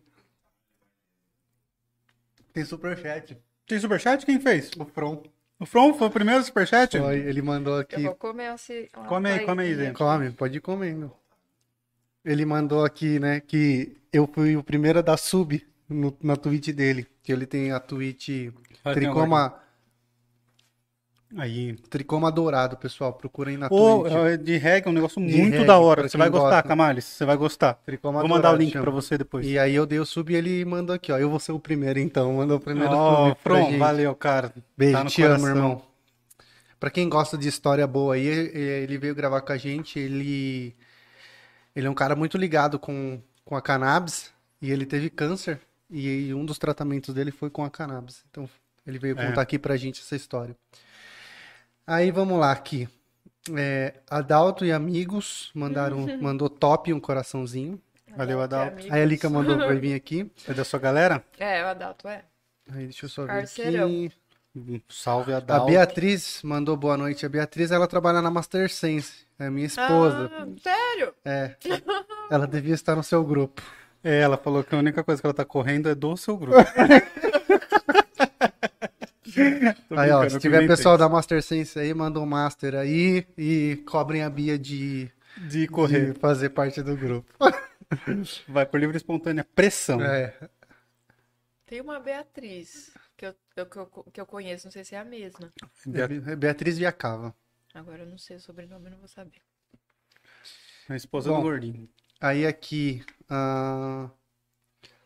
Tem 2.54 2.64
superchat. 2.64 3.36
tem 3.66 3.78
superchat? 3.78 4.24
Quem 4.24 4.40
fez? 4.40 4.70
O 4.78 4.86
From. 4.86 5.22
O 5.60 5.66
From 5.66 5.92
foi 5.92 6.06
o 6.06 6.10
primeiro 6.10 6.42
superchat? 6.42 6.98
Foi, 6.98 7.18
ele 7.18 7.42
mandou 7.42 7.74
Eu 7.74 7.80
aqui. 7.80 8.02
vou 8.02 8.14
comer 8.14 8.54
esse, 8.54 8.88
Come 9.06 9.28
aí, 9.30 9.44
come 9.44 9.62
aí. 9.62 9.74
Zé. 9.74 9.90
Come, 9.92 10.30
pode 10.30 10.56
ir 10.56 10.60
comendo. 10.62 11.12
Ele 12.26 12.44
mandou 12.44 12.84
aqui, 12.84 13.18
né, 13.20 13.38
que 13.40 13.96
eu 14.12 14.26
fui 14.26 14.56
o 14.56 14.62
primeiro 14.62 14.98
a 14.98 15.02
dar 15.02 15.16
sub 15.16 15.64
no- 15.88 16.14
na 16.20 16.36
tweet 16.36 16.72
dele. 16.72 17.06
Que 17.22 17.32
ele 17.32 17.46
tem 17.46 17.70
a 17.72 17.78
tweet 17.80 18.52
Tricoma. 18.92 19.54
Aí. 21.36 21.74
Tricoma 21.90 22.30
dourado, 22.30 22.76
pessoal. 22.76 23.12
Procurem 23.12 23.56
na 23.56 23.66
Ô, 23.68 24.02
Twitch. 24.02 24.12
é, 24.14 24.36
de 24.36 24.56
reggae 24.56 24.86
é 24.86 24.90
um 24.90 24.94
negócio 24.94 25.20
De 25.24 25.36
muito 25.36 25.52
reggae, 25.54 25.66
da 25.66 25.78
hora. 25.78 26.08
Você 26.08 26.16
vai 26.16 26.30
gostar, 26.30 26.50
gosta. 26.50 26.68
Camales. 26.68 27.04
Você 27.04 27.24
vai 27.24 27.36
gostar. 27.36 27.74
Tricoma 27.84 28.20
Vou 28.20 28.28
mandar 28.28 28.38
o 28.38 28.42
dourado 28.52 28.62
link 28.62 28.72
chama. 28.72 28.84
pra 28.84 28.92
você 28.92 29.18
depois. 29.18 29.44
E 29.46 29.58
aí 29.58 29.74
eu 29.74 29.84
dei 29.86 29.98
o 29.98 30.06
sub 30.06 30.32
e 30.32 30.36
ele 30.36 30.64
mandou 30.64 30.94
aqui, 30.94 31.10
ó. 31.10 31.18
Eu 31.18 31.28
vou 31.28 31.40
ser 31.40 31.52
o 31.52 31.58
primeiro, 31.60 31.98
então. 31.98 32.32
Mandou 32.34 32.56
o 32.58 32.60
primeiro 32.60 32.92
Ó, 32.94 33.28
sub 33.30 33.38
pronto, 33.42 33.76
valeu, 33.76 34.14
cara. 34.14 34.52
Beijo, 34.78 34.92
Tá 34.98 35.04
te 35.04 35.22
amo, 35.22 35.30
coração. 35.40 35.48
irmão. 35.56 35.82
Pra 36.78 36.90
quem 36.90 37.08
gosta 37.08 37.36
de 37.36 37.48
história 37.48 37.86
boa 37.86 38.14
aí, 38.14 38.26
ele 38.26 38.96
veio 38.96 39.14
gravar 39.14 39.40
com 39.40 39.52
a 39.52 39.56
gente. 39.56 39.98
Ele, 39.98 40.74
ele 41.76 41.86
é 41.86 41.90
um 41.90 41.94
cara 41.94 42.16
muito 42.16 42.36
ligado 42.38 42.78
com, 42.78 43.20
com 43.44 43.54
a 43.54 43.62
cannabis 43.62 44.32
e 44.60 44.70
ele 44.72 44.84
teve 44.86 45.10
câncer 45.10 45.60
e 45.90 46.34
um 46.34 46.44
dos 46.44 46.58
tratamentos 46.58 47.14
dele 47.14 47.30
foi 47.30 47.50
com 47.50 47.62
a 47.64 47.70
cannabis. 47.70 48.24
Então 48.30 48.48
ele 48.86 48.98
veio 48.98 49.16
É. 49.18 49.26
contar 49.26 49.42
aqui 49.42 49.58
pra 49.58 49.76
gente 49.76 50.00
essa 50.00 50.16
história. 50.16 50.56
Aí 51.86 52.10
vamos 52.10 52.38
lá 52.40 52.50
aqui. 52.50 52.88
É, 53.56 53.94
Adalto 54.10 54.64
e 54.64 54.72
amigos 54.72 55.50
mandaram, 55.54 56.04
mandou 56.20 56.48
top 56.50 56.92
um 56.92 56.98
coraçãozinho. 56.98 57.80
Valeu, 58.16 58.40
Adalto 58.40 58.86
é 58.92 59.02
a 59.02 59.04
Lica 59.04 59.28
mandou 59.28 59.56
pra 59.58 59.74
vir 59.74 59.94
aqui. 59.94 60.30
É 60.48 60.54
da 60.54 60.64
sua 60.64 60.78
galera? 60.80 61.22
É, 61.38 61.62
o 61.62 61.66
Adalto 61.68 62.08
é. 62.08 62.24
Aí 62.72 62.84
deixa 62.84 63.04
eu 63.04 63.08
só 63.10 63.22
ver 63.22 63.28
Parceirão. 63.28 63.86
aqui. 63.86 64.12
Um 64.56 64.80
Salve, 64.88 65.34
A 65.34 65.36
Adalto. 65.36 65.66
Beatriz 65.66 66.40
mandou 66.42 66.74
boa 66.78 66.96
noite. 66.96 67.26
A 67.26 67.28
Beatriz, 67.28 67.70
ela 67.70 67.86
trabalha 67.86 68.22
na 68.22 68.30
Master 68.30 68.70
Sense. 68.70 69.26
É 69.38 69.50
minha 69.50 69.66
esposa. 69.66 70.30
Ah, 70.32 70.46
sério? 70.62 71.14
É. 71.22 71.54
Ela 72.30 72.46
devia 72.46 72.72
estar 72.72 72.96
no 72.96 73.02
seu 73.02 73.22
grupo. 73.22 73.60
É, 74.02 74.20
ela 74.20 74.38
falou 74.38 74.64
que 74.64 74.74
a 74.74 74.78
única 74.78 75.04
coisa 75.04 75.20
que 75.20 75.26
ela 75.26 75.34
tá 75.34 75.44
correndo 75.44 75.90
é 75.90 75.94
do 75.94 76.16
seu 76.16 76.38
grupo. 76.38 76.56
Aí, 79.94 80.10
ó, 80.10 80.26
se 80.26 80.38
tiver 80.38 80.66
pessoal 80.66 80.96
da 80.96 81.06
Master 81.08 81.42
Sense 81.42 81.78
aí, 81.78 81.92
manda 81.92 82.18
um 82.18 82.24
Master 82.24 82.74
aí 82.74 83.26
e 83.36 83.82
cobrem 83.86 84.22
a 84.22 84.30
Bia 84.30 84.58
de, 84.58 85.10
De 85.36 85.66
correr. 85.68 86.14
de 86.14 86.18
fazer 86.18 86.48
parte 86.50 86.82
do 86.82 86.96
grupo. 86.96 87.30
Vai 88.48 88.64
por 88.64 88.80
livre 88.80 88.96
e 88.96 88.98
espontânea 88.98 89.46
pressão. 89.54 90.00
É. 90.00 90.32
Tem 91.66 91.82
uma 91.82 92.00
Beatriz 92.00 92.92
que 93.16 93.26
eu, 93.26 93.34
que, 93.66 93.76
eu, 93.78 93.86
que 94.12 94.20
eu 94.20 94.26
conheço, 94.26 94.66
não 94.66 94.72
sei 94.72 94.84
se 94.84 94.94
é 94.94 94.98
a 94.98 95.04
mesma. 95.04 95.52
É 96.28 96.36
Beatriz 96.36 96.78
Viacava. 96.78 97.34
Agora 97.74 98.02
eu 98.02 98.06
não 98.06 98.18
sei 98.18 98.36
o 98.36 98.40
sobrenome, 98.40 98.90
não 98.90 98.98
vou 98.98 99.08
saber. 99.08 99.40
A 100.88 100.96
esposa 100.96 101.30
Bom. 101.30 101.36
do 101.36 101.42
gordinho. 101.42 101.88
Aí 102.20 102.46
aqui, 102.46 103.04
a, 103.28 104.08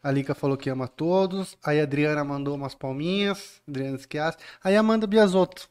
a 0.03 0.11
Lica 0.11 0.35
falou 0.35 0.57
que 0.57 0.71
ama 0.71 0.87
todos. 0.87 1.57
Aí 1.65 1.81
a 1.81 1.83
Adriana 1.85 2.23
mandou 2.25 2.55
umas 2.55 2.75
palminhas. 2.75 3.61
Adriana 3.67 3.99
Schiassi. 3.99 4.39
Aí 4.63 4.77
a 4.77 4.81
Amanda 4.81 5.07
Biasotto. 5.07 5.69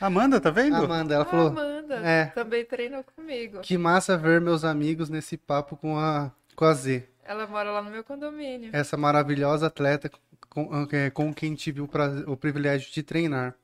Amanda, 0.00 0.40
tá 0.40 0.50
vendo? 0.50 0.76
Amanda, 0.76 1.14
ela 1.14 1.24
Ah, 1.24 1.26
falou... 1.26 1.46
Amanda 1.48 1.96
É. 1.96 2.26
também 2.26 2.64
treinou 2.64 3.02
comigo. 3.04 3.60
Que 3.60 3.78
massa 3.78 4.16
ver 4.16 4.40
meus 4.40 4.64
amigos 4.64 5.08
nesse 5.08 5.36
papo 5.36 5.76
com 5.76 5.98
a, 5.98 6.30
com 6.54 6.64
a 6.64 6.74
Z. 6.74 7.08
Ela 7.24 7.46
mora 7.46 7.70
lá 7.70 7.82
no 7.82 7.90
meu 7.90 8.04
condomínio. 8.04 8.70
Essa 8.72 8.96
maravilhosa 8.96 9.68
atleta 9.68 10.10
com, 10.52 10.86
é, 10.92 11.08
com 11.08 11.32
quem 11.32 11.54
tive 11.54 11.80
o, 11.80 11.88
prazer- 11.88 12.28
o 12.28 12.36
privilégio 12.36 12.92
de 12.92 13.02
treinar. 13.02 13.54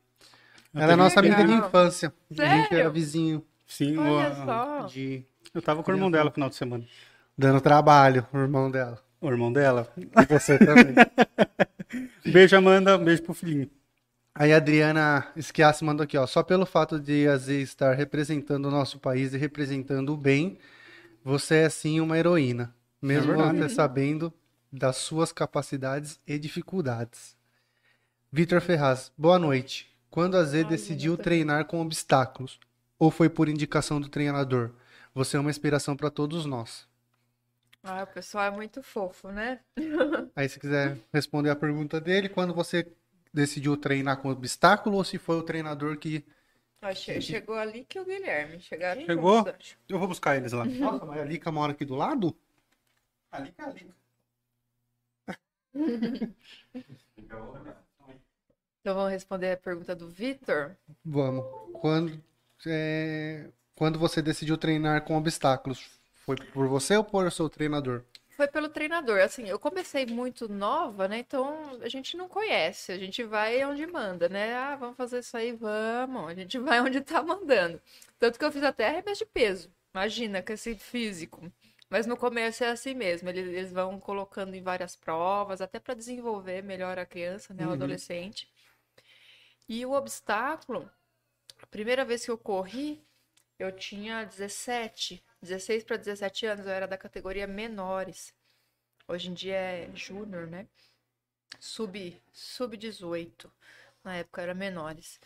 Ela 0.74 0.94
é 0.94 0.96
nossa 0.96 1.20
amiga 1.20 1.44
de 1.44 1.53
infância. 1.53 2.12
A 2.31 2.35
gente 2.35 2.68
Sério? 2.68 2.79
era 2.79 2.90
vizinho 2.90 3.44
Sim, 3.66 3.98
Olha 3.98 4.31
o- 4.33 4.44
só. 4.46 4.87
de 4.87 5.22
eu 5.55 5.61
tava 5.61 5.83
com 5.83 5.90
o 5.90 5.94
irmão 5.94 6.11
dela 6.11 6.27
no 6.27 6.31
final 6.33 6.48
de 6.48 6.55
semana. 6.57 6.85
dando 7.37 7.61
trabalho, 7.61 8.27
o 8.33 8.38
irmão 8.38 8.70
dela. 8.70 9.03
O 9.20 9.29
irmão 9.29 9.53
dela. 9.53 9.87
E 9.96 10.07
você 10.27 10.59
também. 10.59 10.94
Beijo, 12.33 12.57
Amanda. 12.57 12.96
Beijo 12.96 13.22
pro 13.22 13.35
filhinho. 13.35 13.68
Aí 14.35 14.53
a 14.53 14.57
Adriana 14.57 15.27
Schiassi 15.40 15.85
mandou 15.85 16.05
aqui, 16.05 16.16
ó. 16.16 16.27
Só 16.27 16.42
pelo 16.42 16.64
fato 16.64 16.98
de 17.01 17.27
a 17.29 17.37
Z 17.37 17.61
estar 17.61 17.94
representando 17.94 18.66
o 18.66 18.70
nosso 18.70 18.98
país 18.98 19.33
é 24.72 24.76
É 24.76 24.78
das 24.78 24.96
suas 24.96 25.33
capacidades 25.33 26.20
e 26.26 26.38
dificuldades. 26.38 27.37
Vitor 28.33 28.61
Ferraz, 28.61 29.12
boa 29.16 29.38
noite. 29.38 29.88
Quando 30.11 30.37
a 30.37 30.44
Z 30.44 30.64
Ai, 30.64 30.70
decidiu 30.70 31.16
treinar 31.16 31.66
com 31.66 31.81
obstáculos, 31.81 32.59
ou 32.98 33.11
foi 33.11 33.28
por 33.28 33.48
indicação 33.48 34.00
do 34.00 34.09
treinador? 34.09 34.72
Você 35.14 35.37
é 35.37 35.40
uma 35.40 35.50
inspiração 35.50 35.96
para 35.96 36.11
todos 36.11 36.46
nós. 36.46 36.87
Ah, 37.83 38.02
o 38.02 38.07
pessoal 38.07 38.44
é 38.44 38.50
muito 38.50 38.83
fofo, 38.83 39.31
né? 39.31 39.61
Aí, 40.37 40.48
se 40.48 40.59
quiser 40.61 40.98
responder 41.12 41.50
a 41.50 41.57
pergunta 41.57 42.00
dele, 42.00 42.28
quando 42.28 42.54
você 42.54 42.87
decidiu 43.33 43.76
treinar 43.76 44.18
com 44.18 44.31
obstáculo 44.31 44.96
ou 44.96 45.04
se 45.04 45.18
foi 45.18 45.37
o 45.37 45.42
treinador 45.42 45.96
que. 45.98 46.24
Che- 46.94 47.20
chegou 47.20 47.57
ali 47.57 47.85
que 47.85 47.98
o 47.98 48.04
Guilherme. 48.04 48.61
Chegaram 48.61 49.04
Chegou? 49.04 49.44
juntos. 49.44 49.76
Eu 49.88 49.98
vou 49.98 50.09
buscar 50.09 50.37
eles 50.37 50.52
lá. 50.52 50.64
Nossa, 50.64 51.04
mas 51.04 51.20
a 51.20 51.24
Lica 51.24 51.50
mora 51.50 51.72
aqui 51.72 51.85
do 51.85 51.94
lado? 51.96 52.37
Ali, 53.33 53.54
ali. 53.59 53.94
Então 58.81 58.94
vamos 58.94 59.12
responder 59.12 59.52
a 59.52 59.57
pergunta 59.57 59.94
do 59.94 60.09
Vitor. 60.09 60.74
Vamos. 61.04 61.44
Quando, 61.74 62.22
é, 62.66 63.50
quando 63.74 63.98
você 63.98 64.22
decidiu 64.22 64.57
treinar 64.57 65.02
com 65.02 65.16
obstáculos, 65.16 65.90
foi 66.24 66.37
por 66.37 66.66
você 66.68 66.96
ou 66.96 67.04
por 67.04 67.31
seu 67.31 67.50
treinador? 67.50 68.02
Foi 68.31 68.46
pelo 68.46 68.68
treinador. 68.68 69.20
Assim, 69.20 69.48
eu 69.48 69.59
comecei 69.59 70.07
muito 70.07 70.48
nova, 70.48 71.09
né? 71.09 71.18
Então 71.18 71.78
a 71.83 71.88
gente 71.88 72.16
não 72.16 72.28
conhece. 72.28 72.92
A 72.92 72.96
gente 72.96 73.22
vai 73.24 73.62
onde 73.64 73.87
manda, 73.87 74.28
né? 74.28 74.54
Ah, 74.54 74.76
vamos 74.76 74.96
fazer 74.96 75.18
isso 75.18 75.37
aí, 75.37 75.52
vamos. 75.52 76.26
A 76.31 76.35
gente 76.35 76.57
vai 76.61 76.81
onde 76.81 77.00
tá 77.00 77.22
mandando. 77.22 77.81
Tanto 78.18 78.38
que 78.38 78.44
eu 78.44 78.52
fiz 78.52 78.62
até 78.62 78.88
arremesso 78.88 79.24
de 79.24 79.26
peso. 79.26 79.70
Imagina, 79.92 80.40
com 80.42 80.52
esse 80.52 80.74
físico. 80.76 81.52
Mas 81.90 82.07
no 82.07 82.16
começo 82.16 82.64
é 82.64 82.68
assim 82.70 82.94
mesmo. 82.94 83.29
Eles, 83.29 83.46
eles 83.48 83.72
vão 83.72 83.98
colocando 84.01 84.55
em 84.55 84.62
várias 84.62 84.96
provas, 84.96 85.61
até 85.61 85.79
para 85.81 85.94
desenvolver 85.94 86.62
melhor 86.62 86.98
a 86.98 87.07
criança, 87.07 87.55
né? 87.55 87.64
O 87.64 87.68
Uhum. 87.68 87.74
adolescente. 87.74 88.48
E 89.68 89.85
o 89.87 89.92
obstáculo, 89.92 90.90
a 91.62 91.66
primeira 91.68 92.05
vez 92.05 92.24
que 92.24 92.31
eu 92.31 92.38
corri, 92.38 93.03
eu 93.59 93.72
tinha 93.72 94.24
17, 94.24 95.24
16 95.42 95.85
para 95.85 95.96
17 95.96 96.46
anos, 96.46 96.66
eu 96.66 96.72
era 96.72 96.88
da 96.88 96.98
categoria 96.98 97.46
menores. 97.46 98.35
Hoje 99.09 99.31
em 99.31 99.35
dia 99.35 99.57
é 99.57 99.90
júnior, 99.96 100.46
né? 100.48 100.68
Sub, 101.61 102.22
sub 102.33 102.77
18. 102.77 103.53
Na 104.05 104.16
época 104.16 104.42
era 104.42 104.55
menores. 104.55 105.20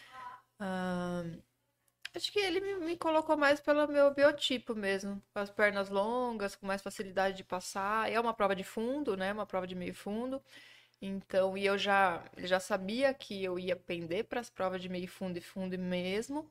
Acho 2.15 2.33
que 2.33 2.39
ele 2.39 2.61
me, 2.61 2.75
me 2.87 2.97
colocou 2.97 3.37
mais 3.37 3.61
pelo 3.61 3.87
meu 3.89 4.13
biotipo 4.15 4.75
mesmo. 4.75 5.23
Com 5.33 5.41
as 5.41 5.51
pernas 5.51 5.89
longas, 5.91 6.57
com 6.57 6.67
mais 6.67 6.83
facilidade 6.83 7.37
de 7.37 7.45
passar. 7.45 8.11
É 8.11 8.19
uma 8.21 8.35
prova 8.35 8.55
de 8.57 8.65
fundo, 8.65 9.17
né? 9.17 9.33
Uma 9.33 9.47
prova 9.47 9.67
de 9.67 9.75
meio 9.75 9.95
fundo. 9.95 10.43
Então, 11.03 11.57
e 11.59 11.67
eu 11.67 11.79
já, 11.79 12.25
já 12.39 12.61
sabia 12.61 13.13
que 13.15 13.43
eu 13.45 13.59
ia 13.59 13.77
pender 13.77 14.25
para 14.25 14.41
as 14.41 14.51
provas 14.51 14.81
de 14.83 14.89
meio 14.89 15.09
fundo 15.09 15.39
e 15.39 15.41
fundo 15.43 15.79
mesmo. 15.79 16.51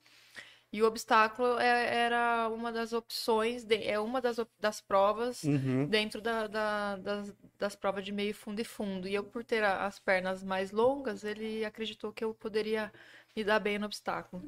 E 0.74 0.82
o 0.82 0.88
obstáculo 0.88 1.60
é- 1.60 1.96
era 2.06 2.50
uma 2.50 2.72
das 2.72 2.94
opções, 2.94 3.64
de- 3.66 3.84
é 3.86 4.00
uma 4.00 4.22
das, 4.22 4.38
das 4.60 4.82
provas 4.82 5.44
Uhum. 5.44 5.88
dentro 5.90 6.22
da- 6.22 6.48
da- 6.48 6.96
das, 6.98 7.34
das 7.60 7.76
provas 7.76 8.06
de 8.06 8.12
meio 8.12 8.34
fundo 8.34 8.62
e 8.62 8.64
fundo. 8.64 9.08
E 9.08 9.14
eu, 9.16 9.24
por 9.24 9.44
ter 9.44 9.64
as 9.64 10.00
pernas 10.00 10.44
mais 10.44 10.72
longas, 10.72 11.24
ele 11.24 11.66
acreditou 11.66 12.14
que 12.14 12.24
eu 12.24 12.34
poderia 12.34 12.92
me 13.36 13.44
dar 13.44 13.60
bem 13.60 13.78
no 13.80 13.86
obstáculo. 13.86 14.44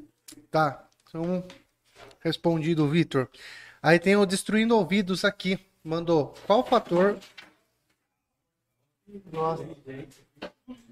Tá. 0.51 0.89
Então, 1.13 1.43
respondido, 2.21 2.89
Vitor. 2.89 3.29
Aí 3.83 3.99
tem 3.99 4.15
o 4.15 4.25
Destruindo 4.25 4.75
Ouvidos 4.75 5.23
aqui. 5.23 5.59
Mandou. 5.83 6.33
Qual 6.47 6.65
fator. 6.65 7.19
Nossa. 9.31 9.63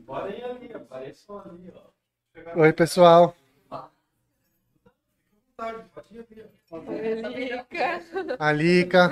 Podem 0.05 0.37
ir 0.37 0.43
ali, 0.43 0.73
apareçam 0.73 1.39
ali, 1.39 1.73
ó. 1.73 2.59
Oi, 2.59 2.71
pessoal. 2.71 3.35
A 8.37 8.51
Lica. 8.51 9.09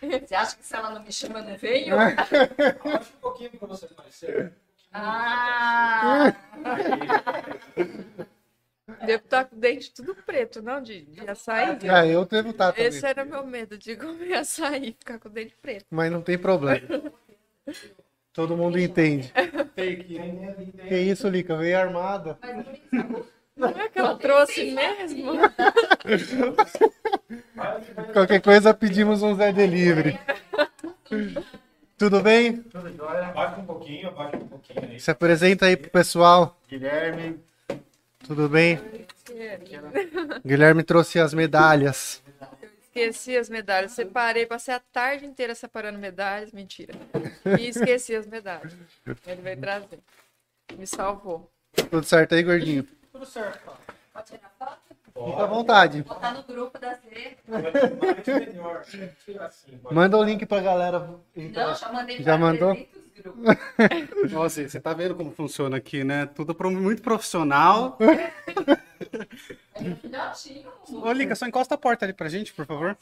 Você 0.00 0.34
acha 0.36 0.56
que 0.56 0.64
se 0.64 0.76
ela 0.76 0.90
não 0.90 1.02
me 1.02 1.12
chama, 1.12 1.42
não 1.42 1.56
veio? 1.56 1.94
Abaixa 1.94 3.12
um 3.16 3.20
pouquinho 3.20 3.50
pra 3.50 3.66
você 3.66 3.86
aparecer. 3.86 4.52
Ah! 4.92 6.32
Devo 9.06 9.24
estar 9.24 9.44
com 9.46 9.56
o 9.56 9.58
dente 9.58 9.90
tudo 9.92 10.14
preto, 10.14 10.60
não? 10.60 10.82
De, 10.82 11.06
de 11.06 11.28
açaí. 11.28 11.78
Ah, 11.88 12.06
eu 12.06 12.24
devo 12.26 12.50
estar 12.50 12.72
também. 12.72 12.86
Esse 12.88 13.06
era 13.06 13.24
meu 13.24 13.46
medo, 13.46 13.78
de 13.78 13.96
comer 13.96 14.34
açaí 14.38 14.90
e 14.90 14.92
ficar 14.92 15.18
com 15.18 15.28
o 15.28 15.32
dente 15.32 15.54
preto. 15.60 15.86
Mas 15.90 16.12
não 16.12 16.20
tem 16.20 16.36
problema. 16.36 16.80
Todo 18.32 18.56
mundo 18.56 18.78
entende. 18.78 19.32
Que 20.88 20.96
isso, 20.98 21.28
Lica? 21.28 21.56
Veio 21.56 21.78
armada. 21.78 22.38
Não 23.56 23.68
é 23.68 23.88
que 23.88 23.98
ela 23.98 24.16
trouxe 24.16 24.72
mesmo? 24.72 25.32
Qualquer 28.12 28.42
coisa 28.42 28.74
pedimos 28.74 29.22
um 29.22 29.34
Zé 29.36 29.52
Delivery. 29.52 30.18
Tudo 31.96 32.20
bem? 32.20 32.56
Tudo 32.62 32.92
jóia? 32.92 33.28
Abaixa 33.28 33.60
um 33.60 33.64
pouquinho, 33.64 34.08
abaixa 34.08 34.36
um 34.36 34.48
pouquinho 34.48 34.90
aí. 34.90 35.00
Se 35.00 35.10
apresenta 35.10 35.66
aí 35.66 35.76
pro 35.76 35.90
pessoal. 35.90 36.60
Guilherme. 36.68 37.40
Tudo 38.26 38.48
bem? 38.48 38.80
Guilherme 40.44 40.82
trouxe 40.82 41.18
as 41.18 41.34
medalhas. 41.34 42.22
Esqueci 42.82 43.36
as 43.36 43.48
medalhas. 43.48 43.92
Separei, 43.92 44.46
passei 44.46 44.74
a 44.74 44.80
tarde 44.80 45.26
inteira 45.26 45.54
separando 45.54 45.98
medalhas. 45.98 46.52
Mentira. 46.52 46.94
E 47.58 47.68
esqueci 47.68 48.14
as 48.14 48.26
medalhas. 48.26 48.76
Ele 49.26 49.42
veio 49.42 49.60
trazer. 49.60 49.98
Me 50.78 50.86
salvou. 50.86 51.50
Tudo 51.90 52.04
certo 52.04 52.34
aí, 52.34 52.42
gordinho? 52.42 52.84
Tudo 53.12 53.26
certo. 53.26 53.72
Pode 54.12 54.26
tirar 54.26 54.52
foto? 54.58 54.78
Fica 55.06 55.42
à 55.42 55.46
vontade. 55.46 56.02
Botar 56.02 56.32
no 56.32 56.42
grupo 56.42 56.78
da 56.78 56.96
pode- 56.96 57.36
Manda 59.92 60.16
o 60.18 60.22
link 60.24 60.46
pra 60.46 60.60
galera. 60.60 60.98
Não, 61.36 61.74
já 61.74 61.92
mandei 61.92 62.22
Já 62.22 62.38
mandou? 62.38 62.74
300 62.74 63.03
grupos. 63.14 63.56
Nossa, 64.32 64.68
você 64.68 64.80
tá 64.80 64.92
vendo 64.92 65.14
como 65.14 65.30
funciona 65.32 65.76
aqui, 65.76 66.04
né? 66.04 66.26
Tudo 66.26 66.54
pro- 66.54 66.70
muito 66.70 67.02
profissional. 67.02 67.98
É. 68.00 68.32
Ô, 70.90 71.12
Lica, 71.12 71.34
só 71.34 71.46
encosta 71.46 71.74
a 71.74 71.78
porta 71.78 72.04
ali 72.04 72.12
pra 72.12 72.28
gente, 72.28 72.52
por 72.52 72.66
favor. 72.66 72.96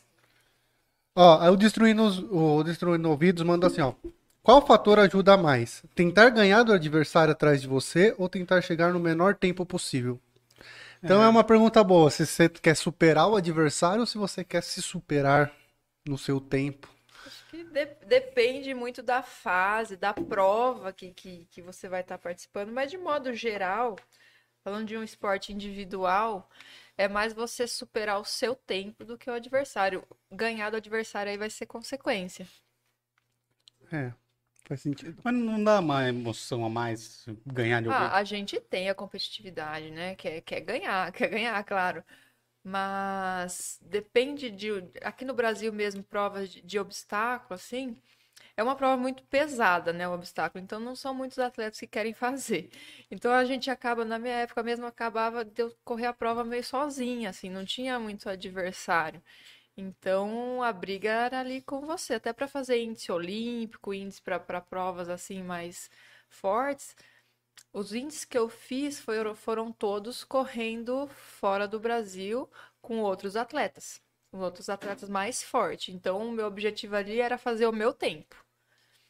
Ó, 1.16 1.50
o 1.50 1.56
Destruindo, 1.56 2.02
os- 2.04 2.18
o 2.30 2.62
Destruindo 2.64 3.08
Ouvidos 3.10 3.44
manda 3.44 3.66
assim, 3.66 3.80
ó. 3.80 3.92
Qual 4.42 4.66
fator 4.66 4.98
ajuda 4.98 5.36
mais? 5.36 5.84
Tentar 5.94 6.30
ganhar 6.30 6.62
do 6.64 6.72
adversário 6.72 7.32
atrás 7.32 7.60
de 7.60 7.68
você 7.68 8.14
ou 8.18 8.28
tentar 8.28 8.60
chegar 8.60 8.92
no 8.92 8.98
menor 8.98 9.34
tempo 9.36 9.64
possível? 9.64 10.18
Então 11.02 11.22
é, 11.22 11.28
uma 11.28 11.44
pergunta 11.44 11.82
boa. 11.84 12.10
Se 12.10 12.26
você 12.26 12.48
quer 12.48 12.74
superar 12.76 13.28
o 13.28 13.36
adversário 13.36 14.00
ou 14.00 14.06
se 14.06 14.18
você 14.18 14.42
quer 14.42 14.62
se 14.62 14.80
superar 14.82 15.52
no 16.08 16.16
seu 16.18 16.40
tempo. 16.40 16.88
Que 17.52 17.62
de- 17.64 17.86
depende 18.06 18.74
muito 18.74 19.00
da 19.02 19.22
fase, 19.22 19.96
da 19.96 20.12
prova 20.14 20.92
que, 20.92 21.12
que, 21.12 21.44
que 21.46 21.62
você 21.62 21.88
vai 21.88 22.00
estar 22.00 22.18
participando, 22.18 22.72
mas 22.72 22.90
de 22.90 22.98
modo 22.98 23.32
geral, 23.34 23.96
falando 24.64 24.86
de 24.88 24.96
um 24.98 25.04
esporte 25.04 25.52
individual, 25.52 26.50
é 26.98 27.08
mais 27.08 27.32
você 27.34 27.66
superar 27.68 28.20
o 28.20 28.24
seu 28.24 28.54
tempo 28.56 29.04
do 29.04 29.18
que 29.18 29.30
o 29.30 29.34
adversário. 29.34 30.06
Ganhar 30.32 30.70
do 30.70 30.78
adversário 30.78 31.30
aí 31.32 31.38
vai 31.38 31.50
ser 31.50 31.66
consequência. 31.66 32.46
É, 33.92 34.12
faz 34.66 34.80
sentido. 34.80 35.20
Mas 35.24 35.34
não 35.34 35.62
dá 35.62 35.80
uma 35.80 36.08
emoção 36.08 36.64
a 36.64 36.70
mais 36.70 37.24
ganhar 37.46 37.80
de 37.82 37.88
alguém. 37.88 38.10
Ah, 38.10 38.16
a 38.16 38.24
gente 38.24 38.60
tem 38.60 38.88
a 38.90 38.94
competitividade, 38.94 39.90
né? 39.90 40.14
Quer, 40.16 40.40
quer 40.42 40.60
ganhar, 40.60 41.12
quer 41.12 41.28
ganhar, 41.28 41.62
claro. 41.64 42.04
Mas 42.64 43.78
depende 43.82 44.50
de. 44.50 44.70
Aqui 45.02 45.24
no 45.24 45.34
Brasil 45.34 45.72
mesmo, 45.72 46.02
provas 46.04 46.50
de, 46.50 46.62
de 46.62 46.78
obstáculo, 46.78 47.54
assim, 47.54 47.96
é 48.56 48.62
uma 48.62 48.76
prova 48.76 48.96
muito 48.96 49.22
pesada, 49.24 49.92
né? 49.92 50.08
O 50.08 50.12
obstáculo. 50.14 50.62
Então 50.64 50.80
não 50.80 50.96
são 50.96 51.14
muitos 51.14 51.38
atletas 51.38 51.80
que 51.80 51.86
querem 51.86 52.14
fazer. 52.14 52.70
Então 53.10 53.32
a 53.32 53.44
gente 53.44 53.70
acaba, 53.70 54.04
na 54.04 54.18
minha 54.18 54.34
época 54.36 54.62
mesmo, 54.62 54.86
acabava 54.86 55.44
de 55.44 55.62
eu 55.62 55.74
correr 55.84 56.06
a 56.06 56.12
prova 56.14 56.44
meio 56.44 56.64
sozinha, 56.64 57.30
assim, 57.30 57.50
não 57.50 57.64
tinha 57.64 57.98
muito 58.00 58.28
adversário. 58.28 59.22
Então 59.76 60.62
a 60.62 60.72
briga 60.72 61.10
era 61.10 61.40
ali 61.40 61.62
com 61.62 61.80
você, 61.82 62.14
até 62.14 62.32
para 62.32 62.46
fazer 62.48 62.82
índice 62.82 63.10
olímpico, 63.12 63.94
índice 63.94 64.20
para 64.22 64.38
provas 64.60 65.08
assim 65.08 65.42
mais 65.42 65.90
fortes. 66.28 66.94
Os 67.72 67.94
índices 67.94 68.24
que 68.24 68.36
eu 68.36 68.48
fiz 68.48 69.00
foram, 69.00 69.34
foram 69.34 69.72
todos 69.72 70.24
correndo 70.24 71.06
fora 71.08 71.66
do 71.66 71.80
Brasil 71.80 72.50
com 72.80 72.98
outros 73.00 73.36
atletas, 73.36 74.00
com 74.30 74.40
outros 74.40 74.68
atletas 74.68 75.08
mais 75.08 75.42
fortes. 75.42 75.94
Então, 75.94 76.28
o 76.28 76.32
meu 76.32 76.46
objetivo 76.46 76.96
ali 76.96 77.20
era 77.20 77.38
fazer 77.38 77.66
o 77.66 77.72
meu 77.72 77.92
tempo. 77.94 78.36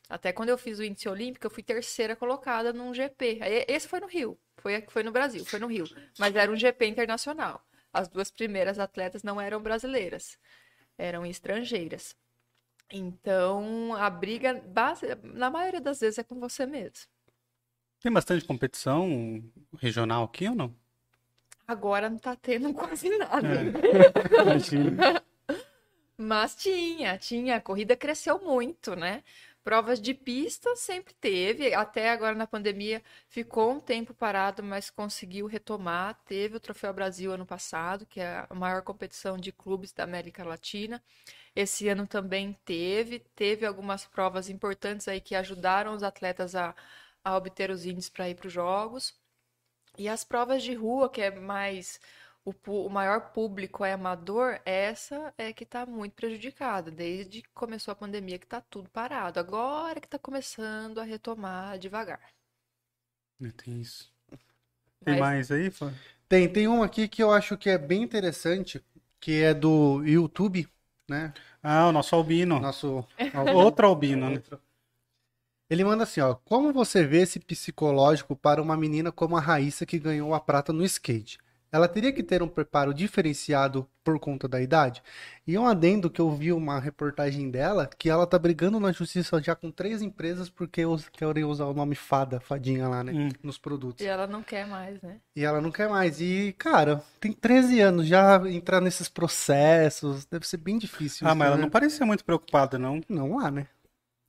Até 0.09 0.33
quando 0.33 0.51
eu 0.51 0.59
fiz 0.59 0.79
o 0.79 0.85
índice 0.85 1.09
olímpico, 1.09 1.47
eu 1.47 1.51
fui 1.51 1.63
terceira 1.63 2.15
colocada 2.15 2.73
num 2.73 2.95
GP. 2.95 3.41
Esse 3.67 3.89
foi 3.89 3.99
no 4.01 4.07
Rio, 4.07 4.39
foi, 4.59 4.85
foi 4.89 5.03
no 5.03 5.11
Brasil, 5.11 5.45
foi 5.45 5.59
no 5.59 5.67
Rio. 5.67 5.87
Mas 6.19 6.37
era 6.37 6.51
um 6.53 6.57
GP 6.57 6.87
internacional. 6.87 7.65
As 7.93 8.09
duas 8.09 8.31
primeiras 8.31 8.79
atletas 8.79 9.23
não 9.23 9.41
eram 9.41 9.61
brasileiras, 9.63 10.39
eram 10.99 11.27
estrangeiras. 11.27 12.15
Então, 12.91 13.95
a 13.95 14.11
briga, 14.11 14.55
base, 14.67 15.07
na 15.23 15.51
maioria 15.51 15.81
das 15.81 16.01
vezes, 16.01 16.19
é 16.19 16.25
com 16.25 16.39
você 16.39 16.67
mesmo. 16.67 17.07
Tem 18.03 18.13
bastante 18.13 18.45
competição 18.45 19.41
regional 19.79 20.25
aqui 20.25 20.49
ou 20.49 20.57
não? 20.57 20.75
Agora 21.67 22.11
não 22.11 22.19
tá 22.19 22.35
tendo 22.35 22.75
quase 22.75 23.09
nada. 23.17 23.49
Imagina. 24.43 25.23
Mas 26.19 26.55
tinha, 26.57 27.17
tinha. 27.17 27.57
A 27.57 27.61
corrida 27.61 27.97
cresceu 27.97 28.41
muito, 28.41 28.97
né? 28.97 29.23
Provas 29.65 30.01
de 30.01 30.13
pista 30.13 30.75
sempre 30.75 31.15
teve, 31.15 31.73
até 31.73 32.11
agora 32.11 32.35
na 32.35 32.49
pandemia 32.49 33.01
ficou 33.29 33.71
um 33.71 33.81
tempo 33.81 34.13
parado, 34.13 34.61
mas 34.61 34.91
conseguiu 34.91 35.47
retomar. 35.47 36.19
Teve 36.27 36.57
o 36.57 36.61
Troféu 36.61 36.93
Brasil 36.93 37.33
ano 37.33 37.47
passado, 37.47 38.05
que 38.05 38.21
é 38.21 38.45
a 38.51 38.55
maior 38.55 38.83
competição 38.83 39.37
de 39.39 39.53
clubes 39.53 39.93
da 39.93 40.03
América 40.03 40.45
Latina. 40.45 41.01
Esse 41.55 41.89
ano 41.89 42.09
também 42.09 42.59
teve, 42.65 43.21
teve 43.37 43.65
algumas 43.65 44.05
provas 44.05 44.51
importantes 44.51 45.07
aí 45.07 45.21
que 45.21 45.35
ajudaram 45.37 45.95
os 45.95 46.03
atletas 46.03 46.57
a, 46.57 46.75
a 47.25 47.37
obter 47.37 47.71
os 47.71 47.85
índices 47.85 48.11
para 48.11 48.29
ir 48.29 48.35
para 48.35 48.47
os 48.49 48.53
jogos. 48.53 49.15
E 49.99 50.09
as 50.09 50.25
provas 50.25 50.63
de 50.63 50.75
rua, 50.75 51.11
que 51.11 51.21
é 51.21 51.31
mais 51.31 52.01
o, 52.45 52.53
o 52.67 52.89
maior 52.89 53.33
público 53.33 53.85
é 53.85 53.93
amador, 53.93 54.61
essa 54.65 55.33
é 55.39 55.53
que 55.53 55.65
está 55.65 55.87
muito 55.87 56.15
prejudicada, 56.15 56.91
desde 56.91 57.43
que 57.43 57.49
começou 57.55 57.93
a 57.93 57.97
pandemia, 57.97 58.39
que 58.39 58.47
está 58.47 58.61
tudo 58.61 58.89
parado. 58.91 59.39
Agora 59.39 60.01
que 60.01 60.07
está 60.07 60.19
começando 60.19 60.99
a 60.99 61.05
retomar 61.05 61.79
devagar. 61.79 62.21
Tem 63.57 63.81
isso. 63.81 64.13
Tem 65.05 65.15
Mas- 65.15 65.21
mais 65.21 65.51
aí? 65.51 65.71
Fá? 65.71 65.93
Tem, 66.29 66.49
tem 66.51 66.67
um 66.67 66.83
aqui 66.83 67.09
que 67.09 67.23
eu 67.23 67.31
acho 67.31 67.59
que 67.59 67.69
é 67.69 67.77
bem 67.77 68.03
interessante, 68.03 68.83
que 69.21 69.43
é 69.43 69.53
do 69.53 70.03
YouTube, 70.05 70.67
né? 71.09 71.33
Ah, 71.63 71.89
o 71.89 71.93
nosso 71.93 72.15
albino. 72.17 72.59
Nosso 72.59 73.07
Outro 73.55 73.87
albino, 73.87 74.31
né? 74.31 74.43
Ele 75.73 75.85
manda 75.85 76.03
assim, 76.05 76.21
ó. 76.21 76.35
Como 76.35 76.71
você 76.71 77.03
vê 77.03 77.23
esse 77.23 77.41
psicológico 77.41 78.37
para 78.37 78.61
uma 78.61 78.77
menina 78.77 79.11
como 79.11 79.39
a 79.39 79.41
Raíssa 79.41 79.87
que 79.87 79.99
ganhou 79.99 80.35
a 80.35 80.39
prata 80.41 80.71
no 80.71 80.85
skate? 80.85 81.39
Ela 81.73 81.89
teria 81.89 82.13
que 82.13 82.23
ter 82.23 82.43
um 82.43 82.47
preparo 82.49 82.93
diferenciado 82.93 83.89
por 84.05 84.21
conta 84.21 84.47
da 84.47 84.61
idade? 84.61 85.03
E 85.47 85.57
um 85.57 85.67
adendo 85.67 86.11
que 86.11 86.21
eu 86.21 86.31
vi 86.31 86.53
uma 86.53 86.79
reportagem 86.79 87.51
dela, 87.51 87.89
que 87.99 88.11
ela 88.11 88.27
tá 88.27 88.39
brigando 88.39 88.79
na 88.79 88.93
justiça 88.93 89.43
já 89.43 89.55
com 89.57 89.71
três 89.71 90.03
empresas 90.03 90.51
porque 90.51 90.85
us- 90.85 91.09
querem 91.09 91.45
usar 91.45 91.65
o 91.65 91.73
nome 91.73 91.95
fada, 91.95 92.39
fadinha 92.39 92.87
lá, 92.87 93.03
né? 93.03 93.13
Hum. 93.15 93.29
Nos 93.43 93.57
produtos. 93.57 94.05
E 94.05 94.09
ela 94.11 94.27
não 94.27 94.43
quer 94.43 94.67
mais, 94.67 95.01
né? 95.01 95.21
E 95.35 95.43
ela 95.43 95.63
não 95.63 95.71
quer 95.73 95.89
mais. 95.89 96.21
E, 96.21 96.55
cara, 96.59 97.03
tem 97.19 97.33
13 97.33 97.81
anos, 97.81 98.07
já 98.07 98.43
entrar 98.51 98.83
nesses 98.83 99.09
processos 99.09 100.27
deve 100.27 100.47
ser 100.47 100.59
bem 100.59 100.77
difícil. 100.77 101.27
Ah, 101.27 101.31
isso, 101.31 101.39
mas 101.39 101.47
ela 101.47 101.57
né? 101.57 101.63
não 101.63 101.71
parecia 101.71 102.05
muito 102.05 102.27
preocupada, 102.27 102.79
não. 102.79 103.01
Não 103.09 103.39
há, 103.41 103.51
né? 103.51 103.67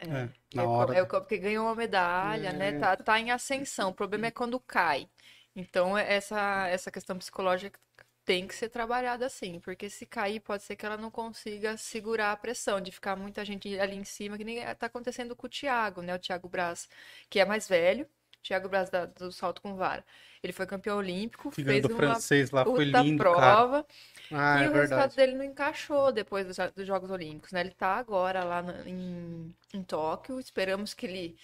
É, 0.10 0.24
É, 0.24 0.30
na 0.56 0.68
co- 0.70 0.70
hora. 0.70 0.94
é 0.94 1.04
porque 1.06 1.38
ganhou 1.38 1.66
uma 1.66 1.76
medalha, 1.76 2.50
É. 2.50 2.54
né? 2.54 2.72
Tá, 2.74 2.96
tá 2.98 3.20
em 3.20 3.32
ascensão. 3.32 3.90
O 3.90 3.94
problema 3.94 4.28
é 4.28 4.32
quando 4.32 4.60
cai. 4.60 5.10
Então, 5.56 5.98
é- 5.98 6.14
essa, 6.16 6.68
essa 6.68 6.92
questão 6.92 7.18
psicológica 7.18 7.80
tem 8.26 8.48
que 8.48 8.56
ser 8.56 8.70
trabalhada 8.70 9.26
assim, 9.26 9.60
porque 9.60 9.90
se 9.90 10.06
cair, 10.06 10.40
pode 10.40 10.64
ser 10.64 10.76
que 10.78 10.86
ela 10.86 10.96
não 10.98 11.12
consiga 11.12 11.76
segurar 11.78 12.32
a 12.32 12.38
pressão 12.38 12.80
de 12.82 12.92
ficar 12.92 13.16
muita 13.18 13.44
gente 13.44 13.78
ali 13.80 13.96
em 13.96 14.04
cima, 14.06 14.38
que 14.38 14.44
nem 14.46 14.62
tá 14.76 14.86
acontecendo 14.88 15.36
com 15.36 15.48
o 15.48 15.50
Thiago, 15.50 16.02
né? 16.02 16.16
O 16.16 16.20
Thiago 16.20 16.48
Braz, 16.50 16.88
que 17.30 17.40
é 17.40 17.46
mais 17.46 17.68
velho, 17.68 18.08
Thiago 18.44 18.70
Braz 18.70 18.90
da- 18.90 19.06
do 19.06 19.32
salto 19.32 19.62
com 19.62 19.76
vara. 19.76 20.04
Ele 20.44 20.52
foi 20.54 20.66
campeão 20.66 20.98
olímpico, 20.98 21.50
Que 21.52 21.64
fez 21.64 21.86
uma 21.86 21.96
francês 21.96 22.52
lá, 22.52 22.66
foi 22.66 22.84
lindo, 22.86 23.18
prova, 23.24 23.86
Ah, 24.32 24.62
e 24.62 24.66
é 24.66 24.70
o 24.70 24.74
resultado 24.74 25.12
verdade. 25.12 25.16
dele 25.16 25.36
não 25.36 25.46
encaixou 25.46 26.12
depois 26.12 26.46
dos, 26.46 26.58
dos 26.76 26.86
Jogos 26.86 27.10
Olímpicos, 27.10 27.52
né? 27.54 27.62
Ele 27.62 27.72
tá 27.72 27.96
agora 27.96 28.44
lá 28.44 28.62
no- 28.62 28.88
em, 28.88 29.56
em 29.74 29.84
Tóquio. 29.84 30.40
Esperamos 30.40 30.94
que 30.94 31.06
ele 31.06 31.38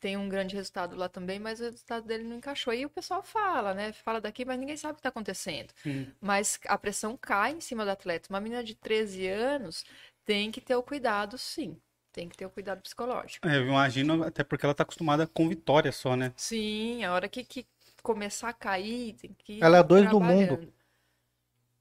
tenha 0.00 0.18
um 0.20 0.28
grande 0.28 0.54
resultado 0.54 0.94
lá 0.96 1.08
também, 1.08 1.38
mas 1.40 1.60
o 1.60 1.64
resultado 1.64 2.06
dele 2.06 2.24
não 2.24 2.36
encaixou. 2.36 2.72
E 2.74 2.84
o 2.84 2.90
pessoal 2.90 3.22
fala, 3.22 3.72
né? 3.74 3.92
Fala 3.92 4.20
daqui, 4.20 4.44
mas 4.44 4.58
ninguém 4.58 4.76
sabe 4.76 4.92
o 4.92 4.96
que 4.96 5.02
tá 5.02 5.08
acontecendo. 5.08 5.72
Hum. 5.86 6.06
Mas 6.20 6.60
a 6.68 6.76
pressão 6.78 7.16
cai 7.16 7.52
em 7.52 7.60
cima 7.60 7.84
do 7.84 7.90
atleta. 7.90 8.28
Uma 8.30 8.40
menina 8.40 8.62
de 8.62 8.74
13 8.74 9.26
anos 9.26 9.84
tem 10.24 10.50
que 10.52 10.60
ter 10.60 10.76
o 10.76 10.82
cuidado, 10.82 11.38
sim. 11.38 11.76
Tem 12.14 12.28
que 12.28 12.36
ter 12.36 12.46
o 12.46 12.50
cuidado 12.50 12.80
psicológico. 12.80 13.48
É, 13.48 13.56
eu 13.56 13.66
imagino, 13.66 14.22
até 14.22 14.44
porque 14.44 14.64
ela 14.64 14.74
tá 14.74 14.84
acostumada 14.84 15.26
com 15.26 15.48
vitória 15.48 15.90
só, 15.90 16.14
né? 16.14 16.32
Sim, 16.36 17.02
a 17.02 17.12
hora 17.12 17.28
que, 17.28 17.42
que 17.42 17.66
começar 18.04 18.50
a 18.50 18.52
cair, 18.52 19.14
tem 19.14 19.34
que 19.36 19.54
ir 19.54 19.62
Ela 19.64 19.78
é 19.78 19.82
dois 19.82 20.08
do 20.08 20.20
mundo. 20.20 20.72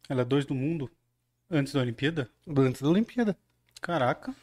Ela 0.09 0.23
é 0.23 0.25
dois 0.25 0.43
do 0.43 0.55
mundo 0.55 0.89
antes 1.51 1.71
da 1.71 1.81
Olimpíada? 1.81 2.27
Antes 2.47 2.81
da 2.81 2.89
Olimpíada. 2.89 3.37
Caraca. 3.79 4.35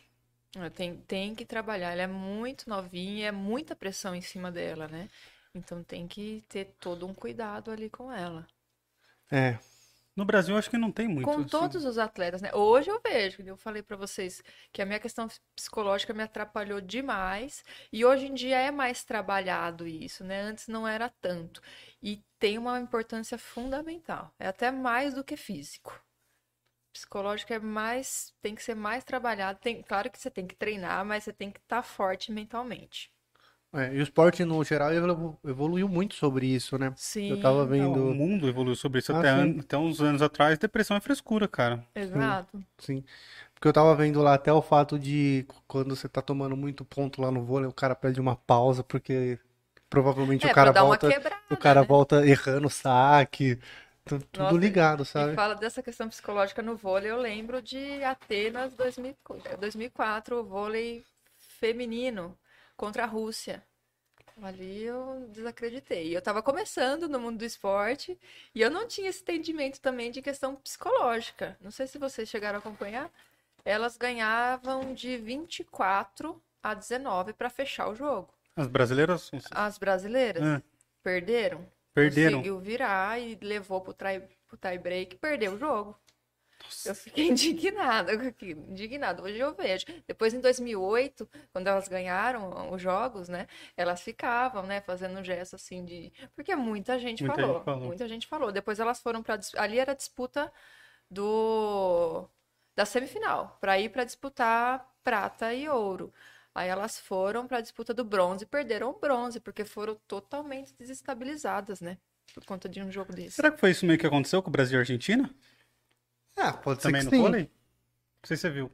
Tem, 0.77 0.97
tem 1.09 1.35
que 1.35 1.45
trabalhar. 1.45 1.91
Ela 1.91 2.03
é 2.03 2.07
muito 2.07 2.71
novinha, 2.71 3.27
é 3.27 3.33
muita 3.33 3.75
pressão 3.75 4.15
em 4.15 4.21
cima 4.21 4.53
dela, 4.53 4.87
né? 4.87 5.09
Então 5.53 5.83
tem 5.83 6.07
que 6.07 6.45
ter 6.49 6.77
todo 6.79 7.05
um 7.05 7.13
cuidado 7.13 7.73
ali 7.73 7.91
com 7.91 8.13
ela. 8.13 8.47
É. 9.29 9.59
No 10.17 10.25
Brasil, 10.25 10.57
acho 10.57 10.69
que 10.69 10.77
não 10.77 10.91
tem 10.91 11.09
muito. 11.09 11.25
com 11.25 11.41
assim. 11.41 11.49
todos 11.49 11.85
os 11.85 11.97
atletas, 11.97 12.43
né? 12.43 12.53
Hoje 12.53 12.91
eu 12.91 13.01
vejo, 13.01 13.43
eu 13.43 13.57
falei 13.57 13.83
pra 13.83 13.97
vocês 13.97 14.43
que 14.73 14.83
a 14.83 14.87
minha 14.87 14.99
questão 14.99 15.29
psicológica 15.55 16.13
me 16.13 16.23
atrapalhou 16.23 16.81
demais 16.81 17.65
e 17.93 18.05
hoje 18.05 18.27
em 18.27 18.35
dia 18.35 18.59
é 18.59 18.71
mais 18.71 19.05
trabalhado 19.05 19.87
isso, 19.87 20.25
né? 20.25 20.41
Antes 20.43 20.69
não 20.69 20.87
era 20.87 21.09
tanto 21.21 21.63
e 22.03 22.23
tem 22.39 22.59
uma 22.59 22.81
importância 22.81 23.39
fundamental, 23.39 24.35
é 24.39 24.49
até 24.49 24.71
mais 24.71 25.15
do 25.15 25.25
que 25.25 25.37
físico. 25.37 26.03
Psicológico 26.93 27.53
é 27.53 27.59
mais, 27.61 28.35
tem 28.43 28.55
que 28.55 28.63
ser 28.63 28.75
mais 28.75 29.05
trabalhado. 29.05 29.61
Tem, 29.61 29.81
claro 29.83 30.11
que 30.11 30.19
você 30.19 30.31
tem 30.31 30.47
que 30.47 30.57
treinar, 30.57 31.05
mas 31.05 31.25
você 31.25 31.33
tem 31.33 31.51
que 31.51 31.61
estar 31.61 31.83
forte 31.83 32.33
mentalmente. 32.33 33.13
É, 33.73 33.95
e 33.95 33.99
o 34.01 34.03
esporte, 34.03 34.45
no 34.45 34.63
geral, 34.65 34.93
evolu- 34.93 35.39
evoluiu 35.45 35.89
muito 35.89 36.15
sobre 36.17 36.47
isso, 36.47 36.77
né? 36.79 36.95
Sim, 36.95 37.25
Eu 37.29 37.37
tava 37.37 37.65
Não, 37.65 38.07
o 38.07 38.11
vendo. 38.11 38.15
mundo 38.15 38.49
evoluiu 38.49 38.75
sobre 38.75 38.99
isso 38.99 39.13
Ah, 39.13 39.13
até, 39.13 39.29
sim. 39.29 39.55
an- 39.55 39.61
até 39.61 39.77
uns 39.79 40.01
anos 40.01 40.23
atrás. 40.23 40.59
Depressão 40.59 40.97
é 40.97 41.01
frescura, 41.01 41.47
cara. 41.47 41.87
exato. 41.95 42.65
Sim. 42.79 43.05
Porque 43.55 43.69
eu 43.69 43.73
tava 43.73 43.95
vendo 43.97 44.23
lá 44.23 44.35
até 44.35 44.53
o 44.53 44.63
fato 44.63 44.99
de 44.99 45.47
quando 45.69 45.95
você 45.97 46.09
tá 46.09 46.23
tomando 46.23 46.57
muito 46.57 46.85
ponto 46.85 47.21
lá 47.23 47.31
no 47.31 47.45
vôlei, 47.45 47.69
o 47.69 47.73
cara 47.73 47.95
pede 47.97 48.21
uma 48.21 48.37
pausa, 48.37 48.83
porque 48.85 49.39
provavelmente 49.91 50.47
É, 50.47 50.49
o 50.49 50.51
cara 50.51 50.73
volta. 50.73 51.09
quebrada, 51.09 51.45
O 51.51 51.57
cara 51.57 51.83
né? 51.83 51.85
volta 51.85 52.27
errando 52.27 52.69
o 52.69 52.71
saque. 52.71 53.59
tu- 54.05 54.21
Tudo 54.33 54.57
Nossa, 54.57 54.59
ligado, 54.59 55.05
sabe? 55.05 55.41
fala 55.41 55.55
dessa 55.55 55.83
questão 55.83 56.09
psicológica 56.09 56.63
no 56.63 56.77
vôlei, 56.77 57.11
eu 57.11 57.17
lembro 57.21 57.61
de 57.63 58.03
Atenas 58.05 58.75
2000 58.75 59.17
2004, 59.59 60.41
o 60.41 60.45
vôlei 60.45 61.05
feminino 61.39 62.37
contra 62.81 63.03
a 63.03 63.07
Rússia. 63.07 63.63
Ali 64.43 64.85
eu 64.85 65.29
desacreditei. 65.29 66.15
Eu 66.15 66.19
estava 66.21 66.43
começando 66.43 67.11
no 67.11 67.21
mundo 67.21 67.37
do 67.37 67.45
esporte 67.45 68.19
e 68.55 68.63
eu 68.63 68.71
não 68.71 68.89
tinha 68.89 69.11
esse 69.11 69.21
entendimento 69.21 69.79
também 69.83 70.11
de 70.11 70.23
questão 70.23 70.57
psicológica. 70.57 71.59
Não 71.61 71.71
sei 71.71 71.87
se 71.87 71.99
vocês 71.99 72.27
chegaram 72.27 72.57
a 72.57 72.61
acompanhar. 72.61 73.11
Elas 73.67 73.99
ganhavam 73.99 74.95
de 74.95 75.19
24 75.19 76.43
a 76.63 76.73
19 76.73 77.35
para 77.35 77.51
fechar 77.51 77.87
o 77.91 77.95
jogo. 77.95 78.33
As 78.57 78.67
brasileiras 78.67 79.31
As 79.51 79.77
brasileiras 79.77 80.43
É. 80.43 80.63
perderam. 81.03 81.67
perderam. 81.93 82.39
Conseguiu 82.39 82.59
virar 82.61 83.21
e 83.21 83.39
levou 83.43 83.83
pro 83.83 83.93
tie, 83.93 84.23
pro 84.49 84.57
tie 84.57 84.79
break 84.79 85.17
e 85.17 85.19
perdeu 85.19 85.53
o 85.53 85.59
jogo. 85.59 85.95
Eu 86.85 86.95
fiquei 86.95 87.29
indignada 87.31 88.17
com 88.19 88.27
aquilo, 88.27 88.65
indignada. 88.71 89.23
Hoje 89.23 89.39
eu 89.39 89.55
vejo. 89.55 89.87
Depois, 90.07 90.35
em 90.35 90.41
2008, 90.41 91.29
quando 91.53 91.67
elas 91.67 91.89
ganharam 91.89 92.73
os 92.73 92.81
jogos, 92.81 93.29
né? 93.29 93.47
Elas 93.77 94.03
ficavam, 94.03 94.65
né? 94.65 94.81
Fazendo 94.81 95.19
um 95.19 95.25
gesto 95.25 95.57
assim 95.57 95.85
de. 95.85 96.13
Porque 96.35 96.55
muita 96.57 96.99
gente 96.99 97.23
Muita 97.25 97.41
falou. 97.41 97.57
gente 97.57 97.65
falou. 97.65 97.87
Muita 97.87 98.09
gente 98.09 98.27
falou. 98.27 98.53
Depois 98.53 98.81
elas 98.81 99.01
foram 99.01 99.23
para 99.23 99.39
Ali 99.57 99.79
era 99.79 99.93
a 99.93 99.97
disputa 99.97 100.53
do 101.11 102.29
da 102.77 102.85
semifinal, 102.87 103.59
para 103.61 103.79
ir 103.79 103.91
para 103.91 104.05
disputar 104.05 104.89
prata 105.03 105.53
e 105.53 105.69
ouro. 105.69 106.13
Aí 106.55 106.69
elas 106.69 106.99
foram 106.99 107.47
para 107.47 107.59
a 107.59 107.61
disputa 107.61 107.93
do 107.93 108.05
bronze 108.05 108.45
e 108.45 108.47
perderam 108.47 108.91
o 108.91 108.99
bronze, 108.99 109.39
porque 109.39 109.65
foram 109.65 109.97
totalmente 110.07 110.75
desestabilizadas, 110.79 111.81
né? 111.81 111.99
Por 112.35 112.45
conta 112.45 112.69
de 112.69 112.81
um 112.81 112.91
jogo 112.91 113.13
desse. 113.13 113.33
Será 113.33 113.51
que 113.51 113.59
foi 113.59 113.71
isso 113.71 113.85
meio 113.85 113.99
que 113.99 114.07
aconteceu 114.07 114.43
com 114.43 114.49
o 114.49 114.53
Brasil 114.53 114.77
e 114.77 114.79
a 114.79 114.81
Argentina? 114.81 115.31
Ah, 116.37 116.53
pode 116.53 116.81
ser 116.83 116.89
Também 116.89 117.01
que 117.01 117.05
no 117.07 117.11
sim. 117.11 117.23
vôlei? 117.23 117.43
Não 117.43 118.27
sei 118.27 118.37
se 118.37 118.41
você 118.43 118.51
viu. 118.51 118.71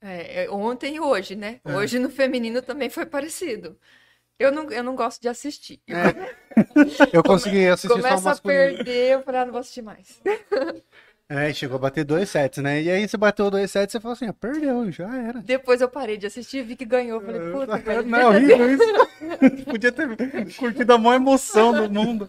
É, 0.00 0.44
é, 0.44 0.50
ontem 0.50 0.96
e 0.96 1.00
hoje, 1.00 1.36
né? 1.36 1.60
É. 1.64 1.76
Hoje 1.76 1.98
no 1.98 2.10
feminino 2.10 2.60
também 2.60 2.90
foi 2.90 3.06
parecido. 3.06 3.78
Eu 4.38 4.50
não, 4.50 4.70
eu 4.70 4.82
não 4.82 4.96
gosto 4.96 5.20
de 5.20 5.28
assistir. 5.28 5.80
Eu 7.12 7.22
consegui 7.22 7.66
assistir 7.68 7.88
só 7.88 7.94
o 7.94 7.96
Começa 7.96 8.28
a 8.28 8.30
masculino. 8.32 8.74
perder, 8.76 9.12
eu 9.12 9.22
falei, 9.22 9.40
ah, 9.40 9.44
não 9.46 9.52
vou 9.52 9.60
assistir 9.60 9.80
mais. 9.82 10.20
É, 11.28 11.52
chegou 11.54 11.76
a 11.76 11.80
bater 11.80 12.04
dois 12.04 12.28
sets, 12.28 12.62
né? 12.62 12.82
E 12.82 12.90
aí 12.90 13.08
você 13.08 13.16
bateu 13.16 13.50
dois 13.50 13.70
sets 13.70 13.94
e 13.94 13.96
você 13.96 14.00
falou 14.00 14.12
assim, 14.12 14.26
ah, 14.26 14.32
perdeu, 14.34 14.90
já 14.92 15.08
era. 15.16 15.40
Depois 15.40 15.80
eu 15.80 15.88
parei 15.88 16.18
de 16.18 16.26
assistir, 16.26 16.62
vi 16.62 16.76
que 16.76 16.84
ganhou. 16.84 17.20
Falei, 17.20 17.40
puta, 17.50 17.78
velho, 17.78 18.06
Não, 18.06 18.18
é 18.18 18.26
horrível 18.26 18.74
isso. 18.74 19.64
Podia 19.64 19.92
ter 19.92 20.54
curtido 20.56 20.92
a 20.92 20.98
maior 20.98 21.16
emoção 21.16 21.72
do 21.72 21.90
mundo. 21.90 22.28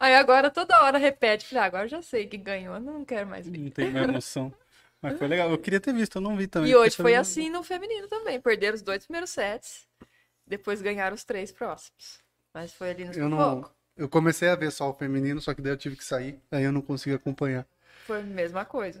Aí 0.00 0.14
agora 0.14 0.50
toda 0.50 0.80
hora 0.82 0.96
repete. 0.98 1.46
Falei, 1.46 1.62
ah, 1.62 1.66
agora 1.66 1.84
eu 1.84 1.88
já 1.88 2.00
sei 2.00 2.26
que 2.26 2.38
ganhou, 2.38 2.80
não 2.80 3.04
quero 3.04 3.26
mais 3.26 3.46
ver. 3.46 3.58
Não 3.58 3.70
tem 3.70 3.90
mais 3.90 4.08
emoção. 4.08 4.52
Mas 5.02 5.18
foi 5.18 5.28
legal. 5.28 5.50
Eu 5.50 5.58
queria 5.58 5.80
ter 5.80 5.92
visto, 5.92 6.16
eu 6.16 6.22
não 6.22 6.36
vi 6.36 6.46
também. 6.46 6.70
E 6.70 6.76
hoje 6.76 6.96
foi 6.96 7.14
assim 7.14 7.50
no 7.50 7.62
feminino 7.62 8.08
também. 8.08 8.40
Perderam 8.40 8.74
os 8.74 8.82
dois 8.82 9.04
primeiros 9.04 9.30
sets, 9.30 9.86
depois 10.46 10.80
ganharam 10.80 11.14
os 11.14 11.24
três 11.24 11.52
próximos. 11.52 12.18
Mas 12.54 12.72
foi 12.72 12.90
ali 12.90 13.04
no 13.04 13.12
Eu 13.12 13.28
não. 13.28 13.70
Eu 13.96 14.08
comecei 14.08 14.48
a 14.48 14.56
ver 14.56 14.70
só 14.70 14.90
o 14.90 14.94
feminino, 14.94 15.40
só 15.40 15.54
que 15.54 15.62
daí 15.62 15.72
eu 15.72 15.76
tive 15.76 15.96
que 15.96 16.04
sair. 16.04 16.38
Aí 16.50 16.64
eu 16.64 16.72
não 16.72 16.82
consegui 16.82 17.14
acompanhar. 17.14 17.66
Foi 18.06 18.20
a 18.20 18.22
mesma 18.22 18.64
coisa. 18.64 19.00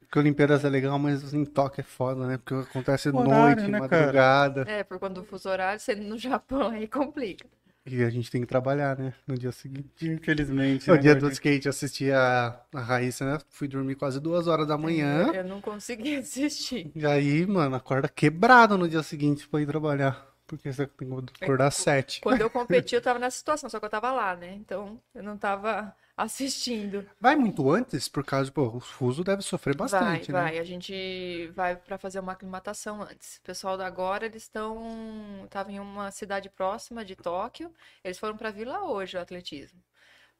Porque 0.00 0.18
Olimpíadas 0.18 0.64
é 0.64 0.68
legal, 0.68 0.98
mas 0.98 1.32
em 1.32 1.44
toque 1.44 1.80
é 1.80 1.84
foda, 1.84 2.26
né? 2.26 2.38
Porque 2.38 2.54
acontece 2.54 3.10
Horário, 3.10 3.30
noite, 3.30 3.70
né, 3.70 3.78
cara? 3.78 4.02
madrugada. 4.02 4.64
É, 4.66 4.82
por 4.82 4.98
conta 4.98 5.20
do 5.20 5.24
fuso 5.24 5.48
horário, 5.48 5.78
sendo 5.78 6.02
no 6.02 6.18
Japão, 6.18 6.70
aí 6.70 6.88
complica. 6.88 7.46
E 7.86 8.02
a 8.02 8.10
gente 8.10 8.30
tem 8.30 8.40
que 8.40 8.46
trabalhar, 8.46 8.98
né? 8.98 9.14
No 9.26 9.36
dia 9.36 9.52
seguinte. 9.52 10.08
Infelizmente. 10.08 10.88
No 10.88 10.96
né, 10.96 11.00
dia 11.00 11.14
do 11.14 11.28
skate, 11.30 11.66
eu 11.66 11.70
assisti 11.70 12.10
a, 12.10 12.60
a 12.74 12.80
Raíssa, 12.80 13.24
né? 13.24 13.38
Fui 13.50 13.68
dormir 13.68 13.94
quase 13.94 14.18
duas 14.18 14.46
horas 14.46 14.66
da 14.66 14.76
manhã. 14.76 15.30
Eu 15.32 15.44
não 15.44 15.60
consegui 15.60 16.16
assistir. 16.18 16.90
E 16.94 17.06
aí, 17.06 17.46
mano, 17.46 17.76
acorda 17.76 18.08
quebrado 18.08 18.76
no 18.76 18.88
dia 18.88 19.02
seguinte 19.02 19.48
pra 19.48 19.60
ir 19.60 19.66
trabalhar. 19.66 20.26
Porque 20.46 20.72
você 20.72 20.86
tem 20.86 21.08
que 21.08 21.44
acordar 21.44 21.66
às 21.66 21.76
sete. 21.76 22.20
Quando 22.22 22.40
eu 22.40 22.48
competi, 22.50 22.94
eu 22.94 23.02
tava 23.02 23.18
nessa 23.18 23.36
situação, 23.36 23.68
só 23.68 23.78
que 23.78 23.84
eu 23.84 23.90
tava 23.90 24.10
lá, 24.10 24.34
né? 24.34 24.54
Então, 24.54 24.98
eu 25.14 25.22
não 25.22 25.36
tava 25.36 25.94
assistindo. 26.18 27.08
Vai 27.20 27.36
muito 27.36 27.70
antes, 27.70 28.08
por 28.08 28.24
causa, 28.24 28.50
pô, 28.50 28.66
o 28.66 28.80
fuso 28.80 29.22
deve 29.22 29.40
sofrer 29.42 29.76
bastante, 29.76 30.32
vai, 30.32 30.42
né? 30.44 30.50
vai. 30.50 30.58
A 30.58 30.64
gente 30.64 31.46
vai 31.54 31.76
pra 31.76 31.96
fazer 31.96 32.18
uma 32.18 32.32
aclimatação 32.32 33.00
antes. 33.00 33.36
O 33.36 33.42
pessoal 33.42 33.76
da 33.76 33.86
agora, 33.86 34.26
eles 34.26 34.42
estão. 34.42 35.44
Estavam 35.44 35.72
em 35.72 35.80
uma 35.80 36.10
cidade 36.10 36.50
próxima 36.50 37.04
de 37.04 37.14
Tóquio. 37.14 37.72
Eles 38.02 38.18
foram 38.18 38.36
pra 38.36 38.50
Vila 38.50 38.84
hoje, 38.84 39.16
o 39.16 39.20
atletismo. 39.20 39.80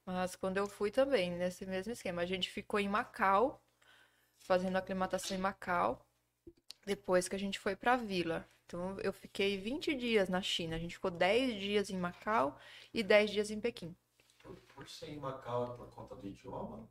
Mas 0.04 0.34
quando 0.34 0.56
eu 0.56 0.66
fui 0.66 0.90
também, 0.90 1.30
nesse 1.30 1.64
mesmo 1.64 1.92
esquema. 1.92 2.22
A 2.22 2.26
gente 2.26 2.50
ficou 2.50 2.80
em 2.80 2.88
Macau, 2.88 3.62
fazendo 4.38 4.76
aclimatação 4.76 5.36
em 5.36 5.40
Macau, 5.40 6.04
depois 6.84 7.28
que 7.28 7.36
a 7.36 7.38
gente 7.38 7.58
foi 7.58 7.76
pra 7.76 7.96
Vila. 7.96 8.48
Então, 8.66 8.98
eu 9.00 9.12
fiquei 9.12 9.56
20 9.58 9.94
dias 9.94 10.28
na 10.28 10.42
China. 10.42 10.76
A 10.76 10.78
gente 10.78 10.94
ficou 10.94 11.10
10 11.10 11.60
dias 11.60 11.90
em 11.90 11.96
Macau 11.96 12.58
e 12.92 13.02
10 13.02 13.30
dias 13.30 13.50
em 13.50 13.60
Pequim. 13.60 13.94
Por, 14.78 14.88
ser 14.88 15.08
em 15.10 15.18
Macau 15.18 15.64
é 15.64 15.76
por 15.76 15.90
conta 15.90 16.14
do 16.14 16.24
idioma? 16.24 16.88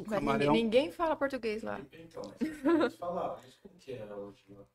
O 0.00 0.04
camarão- 0.04 0.52
ninguém, 0.52 0.64
ninguém 0.64 0.92
fala 0.92 1.16
português 1.16 1.64
lá. 1.64 1.80
Então, 1.92 2.22
mas 2.64 2.80
eles 2.80 2.94
falavam, 2.96 3.38
mas 3.44 3.56
como 3.56 3.74
que 3.80 3.90
é 3.92 3.96
idioma? 3.96 4.66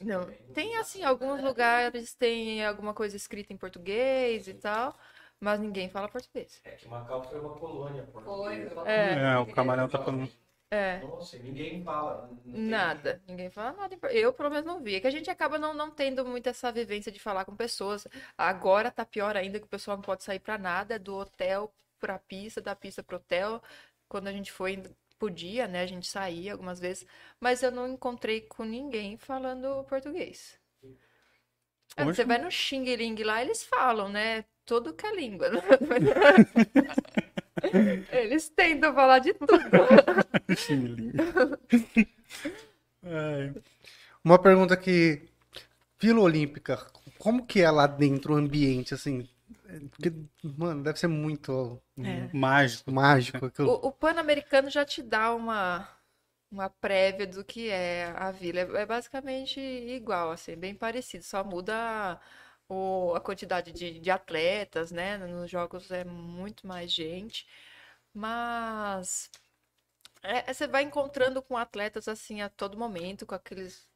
Não, 0.00 0.26
tem 0.52 0.76
assim, 0.78 1.04
alguns 1.04 1.40
lugares 1.40 2.12
tem 2.14 2.64
alguma 2.64 2.92
coisa 2.92 3.16
escrita 3.16 3.52
em 3.52 3.56
português 3.56 4.48
e 4.48 4.54
tal, 4.54 4.96
mas 5.38 5.60
ninguém 5.60 5.88
fala 5.88 6.08
português. 6.08 6.60
É 6.64 6.72
que 6.72 6.88
Macau 6.88 7.22
foi 7.22 7.38
uma 7.38 7.54
colônia 7.56 8.02
portuguesa. 8.02 8.70
Foi. 8.74 8.90
É, 8.90 9.14
É, 9.34 9.38
o 9.38 9.46
camarão 9.46 9.88
tá 9.88 9.98
falando. 10.02 10.28
É, 10.70 10.98
Nossa, 11.00 11.38
ninguém 11.38 11.82
fala. 11.82 12.26
não 12.28 12.36
tem- 12.36 12.52
nada. 12.52 13.22
Ninguém 13.26 13.50
fala 13.50 13.72
nada. 13.72 13.96
Eu, 14.12 14.32
pelo 14.32 14.50
menos, 14.50 14.66
não 14.66 14.82
vi. 14.82 14.94
É 14.96 15.00
que 15.00 15.06
a 15.06 15.10
gente 15.10 15.30
acaba 15.30 15.58
não, 15.58 15.72
não 15.72 15.90
tendo 15.90 16.24
muito 16.26 16.48
essa 16.48 16.70
vivência 16.70 17.10
de 17.10 17.18
falar 17.18 17.44
com 17.44 17.56
pessoas. 17.56 18.06
Agora 18.36 18.90
tá 18.90 19.04
pior 19.04 19.36
ainda 19.36 19.58
que 19.58 19.64
o 19.66 19.68
pessoal 19.68 19.96
não 19.96 20.02
pode 20.02 20.24
sair 20.24 20.38
pra 20.40 20.58
nada, 20.58 20.94
é 20.96 20.98
do 20.98 21.14
hotel 21.16 21.72
pra 21.98 22.18
pista, 22.18 22.60
da 22.60 22.76
pista 22.76 23.02
pro 23.02 23.16
hotel. 23.16 23.62
Quando 24.08 24.28
a 24.28 24.32
gente 24.32 24.52
foi, 24.52 24.82
podia, 25.18 25.66
né? 25.66 25.82
A 25.82 25.86
gente 25.86 26.06
saía 26.06 26.52
algumas 26.52 26.78
vezes, 26.80 27.06
mas 27.40 27.62
eu 27.62 27.70
não 27.70 27.88
encontrei 27.88 28.42
com 28.42 28.64
ninguém 28.64 29.16
falando 29.16 29.84
português. 29.84 30.58
É. 31.96 32.04
Você 32.04 32.24
vai 32.24 32.38
no 32.38 32.50
Xing 32.50 32.84
Ling 32.94 33.22
lá, 33.24 33.42
eles 33.42 33.64
falam, 33.64 34.08
né? 34.08 34.44
Tudo 34.64 34.92
que 34.94 35.06
é 35.06 35.14
língua. 35.14 35.48
Eles 38.12 38.48
tentam 38.50 38.94
falar 38.94 39.20
de 39.20 39.34
tudo. 39.34 39.48
Ai, 43.02 43.54
Uma 44.24 44.38
pergunta 44.40 44.76
que. 44.76 45.22
Vila 46.00 46.20
Olímpica, 46.20 46.76
como 47.18 47.46
que 47.46 47.60
é 47.62 47.70
lá 47.70 47.86
dentro 47.86 48.34
o 48.34 48.36
ambiente, 48.36 48.94
assim? 48.94 49.28
Porque, 49.90 50.12
mano, 50.58 50.82
deve 50.82 50.98
ser 50.98 51.08
muito 51.08 51.80
É. 52.02 52.28
mágico, 52.32 52.90
mágico. 52.92 53.46
aquilo. 53.46 53.70
O, 53.70 53.88
o 53.88 53.92
Pan-Americano 53.92 54.70
já 54.70 54.84
te 54.84 55.02
dá 55.02 55.34
uma, 55.34 55.88
uma 56.50 56.68
prévia 56.70 57.26
do 57.26 57.44
que 57.44 57.68
é 57.70 58.12
a 58.16 58.30
vila. 58.32 58.60
É, 58.60 58.82
é 58.82 58.86
basicamente 58.86 59.60
igual, 59.60 60.30
assim, 60.32 60.56
bem 60.56 60.74
parecido. 60.74 61.24
Só 61.24 61.44
muda 61.44 62.20
o, 62.68 63.14
a 63.14 63.20
quantidade 63.20 63.72
de, 63.72 64.00
de 64.00 64.10
atletas, 64.10 64.90
né? 64.92 65.18
Nos 65.18 65.50
jogos 65.50 65.90
é 65.90 66.04
muito 66.04 66.66
mais 66.66 66.92
gente. 66.92 67.46
Mas 68.14 69.30
é, 70.22 70.52
você 70.52 70.66
vai 70.66 70.82
encontrando 70.82 71.42
com 71.42 71.56
atletas 71.56 72.08
assim 72.08 72.40
a 72.42 72.48
todo 72.48 72.78
momento, 72.78 73.26
com 73.26 73.34
aqueles 73.34 73.88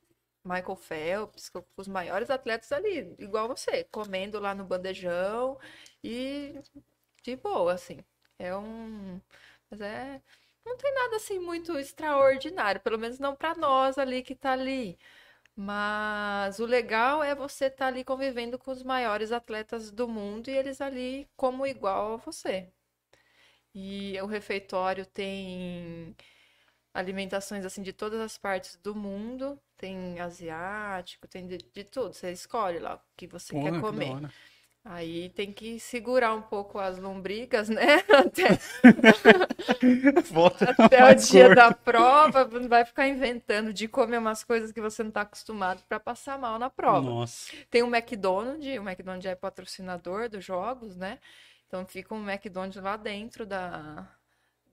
Michael 0.44 0.76
Phelps, 0.76 1.48
com 1.50 1.64
os 1.76 1.88
maiores 1.88 2.30
atletas 2.30 2.72
ali, 2.72 3.14
igual 3.18 3.48
você, 3.48 3.84
comendo 3.84 4.40
lá 4.40 4.54
no 4.54 4.64
bandejão 4.64 5.58
e 6.04 6.54
de 7.22 7.36
boa, 7.36 7.74
assim. 7.74 7.98
É 8.38 8.56
um. 8.56 9.20
Mas 9.70 9.80
é. 9.80 10.22
Não 10.64 10.76
tem 10.76 10.94
nada 10.94 11.16
assim 11.16 11.38
muito 11.40 11.76
extraordinário, 11.78 12.80
pelo 12.80 12.98
menos 12.98 13.18
não 13.18 13.34
para 13.36 13.54
nós 13.56 13.98
ali 13.98 14.22
que 14.22 14.34
tá 14.34 14.52
ali. 14.52 14.98
Mas 15.56 16.58
o 16.60 16.66
legal 16.66 17.22
é 17.22 17.34
você 17.34 17.66
estar 17.66 17.86
ali 17.88 18.04
convivendo 18.04 18.58
com 18.58 18.70
os 18.70 18.82
maiores 18.82 19.32
atletas 19.32 19.90
do 19.90 20.06
mundo 20.08 20.48
e 20.48 20.56
eles 20.56 20.80
ali 20.80 21.26
como 21.36 21.66
igual 21.66 22.14
a 22.14 22.16
você. 22.16 22.70
E 23.74 24.18
o 24.22 24.26
refeitório 24.26 25.06
tem 25.06 26.14
alimentações 26.94 27.64
assim 27.66 27.82
de 27.82 27.92
todas 27.92 28.20
as 28.20 28.38
partes 28.38 28.76
do 28.78 28.94
mundo, 28.94 29.60
tem 29.76 30.20
asiático, 30.20 31.28
tem 31.28 31.46
de, 31.46 31.58
de 31.58 31.84
tudo. 31.84 32.14
Você 32.14 32.32
escolhe 32.32 32.78
lá 32.80 32.96
o 32.96 33.00
que 33.16 33.26
você 33.26 33.54
Porra, 33.54 33.70
quer 33.72 33.72
que 33.84 34.00
comer. 34.00 34.00
hora. 34.00 34.34
Aí 34.84 35.28
tem 35.30 35.52
que 35.52 35.78
segurar 35.78 36.34
um 36.34 36.42
pouco 36.42 36.78
as 36.78 36.98
lombrigas, 36.98 37.68
né? 37.68 38.02
Até, 38.10 38.58
até 40.76 41.12
o 41.12 41.14
dia 41.14 41.54
da 41.54 41.72
prova, 41.72 42.44
não 42.46 42.68
vai 42.68 42.84
ficar 42.84 43.06
inventando 43.06 43.72
de 43.72 43.86
comer 43.86 44.18
umas 44.18 44.42
coisas 44.42 44.72
que 44.72 44.80
você 44.80 45.04
não 45.04 45.10
está 45.10 45.20
acostumado 45.20 45.82
para 45.88 46.00
passar 46.00 46.36
mal 46.36 46.58
na 46.58 46.68
prova. 46.68 47.00
Nossa. 47.00 47.52
Tem 47.70 47.82
o 47.82 47.94
McDonald's, 47.94 48.78
o 48.78 48.82
McDonald's 48.82 49.26
é 49.26 49.36
patrocinador 49.36 50.28
dos 50.28 50.44
jogos, 50.44 50.96
né? 50.96 51.18
Então 51.68 51.86
fica 51.86 52.14
um 52.14 52.28
McDonald's 52.28 52.82
lá 52.82 52.96
dentro 52.96 53.46
da, 53.46 54.08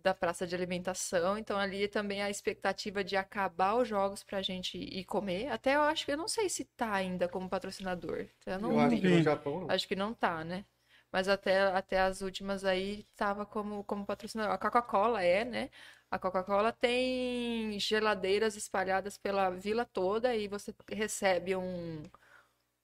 da 0.01 0.13
praça 0.13 0.47
de 0.47 0.55
alimentação. 0.55 1.37
Então 1.37 1.57
ali 1.57 1.87
também 1.87 2.21
a 2.21 2.29
expectativa 2.29 3.03
de 3.03 3.15
acabar 3.15 3.75
os 3.75 3.87
jogos 3.87 4.23
pra 4.23 4.41
gente 4.41 4.77
ir 4.77 5.05
comer. 5.05 5.49
Até 5.49 5.75
eu 5.75 5.81
acho 5.81 6.05
que 6.05 6.11
eu 6.11 6.17
não 6.17 6.27
sei 6.27 6.49
se 6.49 6.65
tá 6.65 6.93
ainda 6.93 7.27
como 7.27 7.49
patrocinador. 7.49 8.27
Eu 8.45 8.59
não 8.59 8.71
Eu 8.73 8.79
acho 8.79 8.97
que 9.01 9.09
no 9.09 9.21
Japão 9.21 9.61
não. 9.61 9.71
Acho 9.71 9.87
que 9.87 9.95
não 9.95 10.13
tá, 10.13 10.43
né? 10.43 10.65
Mas 11.11 11.27
até, 11.27 11.61
até 11.63 11.99
as 12.01 12.21
últimas 12.21 12.63
aí 12.63 13.03
tava 13.15 13.45
como, 13.45 13.83
como 13.83 14.05
patrocinador. 14.05 14.53
A 14.53 14.57
Coca-Cola 14.57 15.23
é, 15.23 15.43
né? 15.43 15.69
A 16.11 16.17
Coca-Cola 16.19 16.71
tem 16.71 17.79
geladeiras 17.79 18.55
espalhadas 18.55 19.17
pela 19.17 19.49
vila 19.49 19.85
toda 19.85 20.35
e 20.35 20.47
você 20.47 20.73
recebe 20.91 21.55
um. 21.55 22.03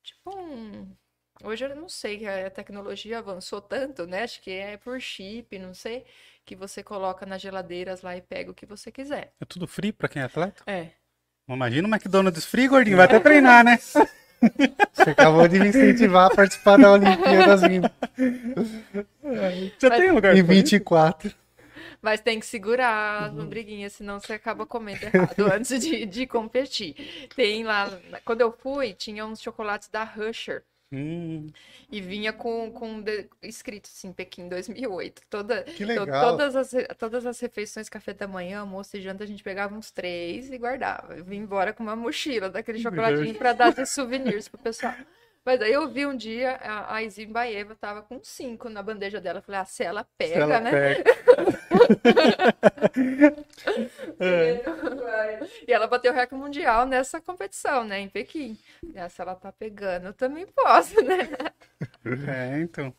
Tipo 0.03 0.38
um. 0.38 0.95
Hoje 1.44 1.66
eu 1.66 1.76
não 1.76 1.90
sei, 1.90 2.28
a 2.28 2.50
tecnologia 2.50 3.20
avançou 3.20 3.62
tanto, 3.62 4.08
né? 4.08 4.24
Acho 4.24 4.42
que 4.42 4.52
é 4.52 4.78
por 4.78 5.00
chip, 5.00 5.58
não 5.60 5.74
sei. 5.74 6.06
Que 6.46 6.56
você 6.56 6.82
coloca 6.84 7.26
nas 7.26 7.42
geladeiras 7.42 8.02
lá 8.02 8.16
e 8.16 8.22
pega 8.22 8.52
o 8.52 8.54
que 8.54 8.66
você 8.66 8.92
quiser. 8.92 9.34
É 9.40 9.46
tudo 9.46 9.68
free 9.68 9.92
pra 9.92 10.08
quem 10.08 10.22
é 10.22 10.26
atleta? 10.26 10.64
É. 10.66 10.90
Imagina 11.48 11.88
o 11.88 11.92
McDonald's 11.92 12.46
free, 12.46 12.68
gordinho. 12.68 12.98
Vai 12.98 13.06
até 13.06 13.20
treinar, 13.20 13.64
né? 13.64 13.78
Você 14.94 15.10
acabou 15.12 15.48
de 15.48 15.60
me 15.60 15.70
incentivar 15.70 16.28
a 16.28 16.36
participar 16.36 16.78
da 16.78 16.92
Olimpíadas 16.92 17.64
em, 17.64 17.82
Já 19.80 19.90
tem 19.92 20.12
lugar 20.12 20.36
em 20.36 20.40
isso? 20.40 20.48
24. 20.48 21.34
Mas 22.02 22.22
tem 22.22 22.40
que 22.40 22.46
segurar 22.46 23.24
as 23.24 23.34
lombriguinhas, 23.34 23.94
senão 23.94 24.20
você 24.20 24.34
acaba 24.34 24.66
comendo 24.66 25.06
errado 25.06 25.46
antes 25.52 25.80
de, 25.80 26.06
de 26.06 26.28
competir. 26.28 27.28
Tem 27.36 27.64
lá, 27.64 27.90
quando 28.24 28.42
eu 28.42 28.52
fui, 28.52 28.94
tinha 28.94 29.26
uns 29.26 29.42
chocolates 29.42 29.88
da 29.90 30.04
Rusher. 30.04 30.64
Hum, 30.96 31.48
E 31.91 32.00
vinha 32.00 32.32
com, 32.32 32.72
com 32.72 33.02
de- 33.02 33.28
escrito 33.43 33.89
assim, 33.91 34.14
Pequim 34.14 34.48
2008. 34.48 35.22
Toda, 35.30 35.64
Que 35.64 35.84
então, 35.84 36.06
legal. 36.06 36.32
todas, 36.38 36.56
as, 36.56 36.72
todas 36.98 37.26
as 37.26 37.39
refeições, 37.39 37.89
café 37.89 38.14
da 38.14 38.28
manhã, 38.28 38.60
almoço 38.62 38.96
e 38.96 39.02
janta, 39.02 39.24
a 39.24 39.28
gente 39.28 39.43
pegava 39.43 39.76
uns 39.76 39.91
três 39.91 40.50
e 40.52 40.58
guardava. 40.58 41.16
Eu 41.18 41.26
vim 41.26 41.38
embora 41.38 41.74
com 41.74 41.84
uma 41.84 41.96
mochila 41.96 42.50
daquele 42.50 42.80
chocolatinho 42.80 43.36
para 43.36 43.54
dar 43.54 43.74
de 43.74 43.86
souvenirs 43.86 44.48
pro 44.48 44.60
pessoal. 44.60 44.93
Mas 45.46 45.62
aí 45.62 45.74
eu 45.74 45.88
vi 45.88 46.08
um 46.08 46.18
dia, 46.18 46.56
a, 46.56 46.96
a 46.96 47.04
Izimbaeva 47.04 47.76
tava 47.76 48.02
com 48.02 48.20
cinco 48.24 48.68
na 48.68 48.82
bandeja 48.82 49.22
dela. 49.22 49.38
Eu 49.39 49.43
Falei, 49.43 49.62
ah, 49.62 49.66
se 49.66 49.84
ela 49.84 50.04
pega, 50.18 50.34
se 50.34 50.41
ela 50.41 50.60
né? 50.60 50.72
pega. 50.72 51.04
E 55.68 55.72
ela 55.72 55.88
bateu 55.88 56.12
o 56.12 56.16
recorde 56.16 56.43
mundial 56.43 56.86
nessa 56.86 57.22
competição, 57.22 57.84
né, 57.84 58.00
em 58.00 58.10
Pequim. 58.10 58.58
E 58.93 59.10
se 59.10 59.22
ela 59.22 59.36
tá 59.36 59.52
pegando, 59.52 60.08
eu 60.08 60.14
também 60.14 60.46
posso, 60.48 61.02
né? 61.04 61.18
É, 62.28 62.62
então. 62.62 62.93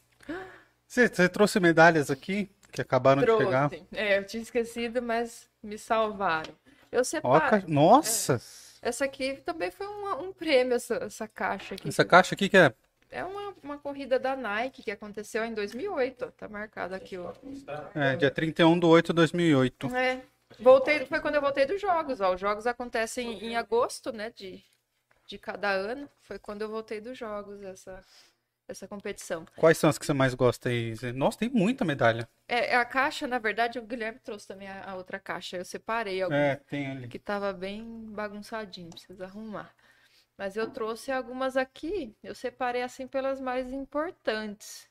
Você, 0.86 1.08
você 1.08 1.28
trouxe 1.28 1.58
medalhas 1.58 2.10
aqui 2.10 2.48
que 2.70 2.80
acabaram 2.80 3.22
de 3.22 3.36
chegar? 3.36 3.70
Trouxe. 3.70 3.86
É, 3.92 4.18
eu 4.18 4.26
tinha 4.26 4.42
esquecido, 4.42 5.02
mas 5.02 5.48
me 5.62 5.78
salvaram. 5.78 6.54
Eu 6.92 7.04
separo. 7.04 7.62
ca- 7.62 7.64
Nossa! 7.66 8.40
Essa 8.86 9.04
aqui 9.04 9.42
também 9.44 9.68
foi 9.68 9.84
um, 9.88 10.28
um 10.28 10.32
prêmio, 10.32 10.74
essa, 10.74 10.94
essa 10.94 11.26
caixa 11.26 11.74
aqui. 11.74 11.88
Essa 11.88 12.04
caixa 12.04 12.36
aqui 12.36 12.48
que 12.48 12.56
é. 12.56 12.72
É 13.10 13.24
uma, 13.24 13.52
uma 13.60 13.78
corrida 13.78 14.16
da 14.16 14.36
Nike 14.36 14.80
que 14.80 14.92
aconteceu 14.92 15.44
em 15.44 15.52
2008. 15.52 16.24
ó. 16.24 16.30
Tá 16.30 16.48
marcado 16.48 16.94
aqui, 16.94 17.18
ó. 17.18 17.32
É, 17.96 18.14
dia 18.14 18.30
31 18.30 18.78
de 18.78 18.86
8 18.86 19.06
de 19.08 19.12
2008. 19.12 19.92
É. 19.92 20.22
Voltei, 20.60 21.04
foi 21.04 21.18
quando 21.18 21.34
eu 21.34 21.40
voltei 21.40 21.66
dos 21.66 21.80
jogos, 21.80 22.20
ó. 22.20 22.32
Os 22.32 22.40
jogos 22.40 22.64
acontecem 22.64 23.44
em 23.44 23.56
agosto, 23.56 24.12
né, 24.12 24.30
de, 24.30 24.62
de 25.26 25.36
cada 25.36 25.68
ano. 25.68 26.08
Foi 26.20 26.38
quando 26.38 26.62
eu 26.62 26.68
voltei 26.68 27.00
dos 27.00 27.18
jogos, 27.18 27.60
essa, 27.64 28.04
essa 28.68 28.86
competição. 28.88 29.46
Quais 29.56 29.78
são 29.78 29.88
as 29.90 29.98
que 29.98 30.06
você 30.06 30.12
mais 30.12 30.34
gosta 30.34 30.68
aí? 30.68 30.94
Nossa, 31.14 31.38
tem 31.38 31.48
muita 31.50 31.84
medalha. 31.84 32.28
É, 32.48 32.76
a 32.76 32.84
caixa, 32.84 33.26
na 33.26 33.38
verdade, 33.38 33.78
o 33.78 33.82
Guilherme 33.82 34.18
trouxe 34.20 34.46
também 34.46 34.68
a, 34.68 34.90
a 34.90 34.94
outra 34.96 35.18
caixa. 35.18 35.56
Eu 35.56 35.64
separei 35.64 36.22
algumas 36.22 36.42
É, 36.42 36.56
tem 36.56 36.86
ali. 36.90 37.08
que 37.08 37.18
tava 37.18 37.52
bem 37.52 37.84
bagunçadinho, 38.10 38.90
precisa 38.90 39.24
arrumar. 39.24 39.74
Mas 40.38 40.56
eu 40.56 40.70
trouxe 40.70 41.10
algumas 41.10 41.56
aqui, 41.56 42.14
eu 42.22 42.34
separei 42.34 42.82
assim 42.82 43.06
pelas 43.06 43.40
mais 43.40 43.72
importantes. 43.72 44.88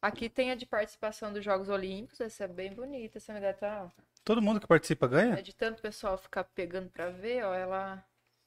Aqui 0.00 0.28
tem 0.28 0.50
a 0.52 0.54
de 0.54 0.66
participação 0.66 1.32
dos 1.32 1.44
Jogos 1.44 1.68
Olímpicos, 1.68 2.20
essa 2.20 2.44
é 2.44 2.48
bem 2.48 2.72
bonita, 2.72 3.18
essa 3.18 3.32
medalha 3.32 3.54
tá, 3.54 3.92
Todo 4.24 4.42
mundo 4.42 4.60
que 4.60 4.66
participa 4.66 5.06
é 5.06 5.08
ganha? 5.08 5.42
de 5.42 5.54
tanto 5.54 5.82
pessoal 5.82 6.16
ficar 6.16 6.44
pegando 6.44 6.88
pra 6.90 7.10
ver, 7.10 7.44
ó, 7.44 7.54
ela 7.54 8.04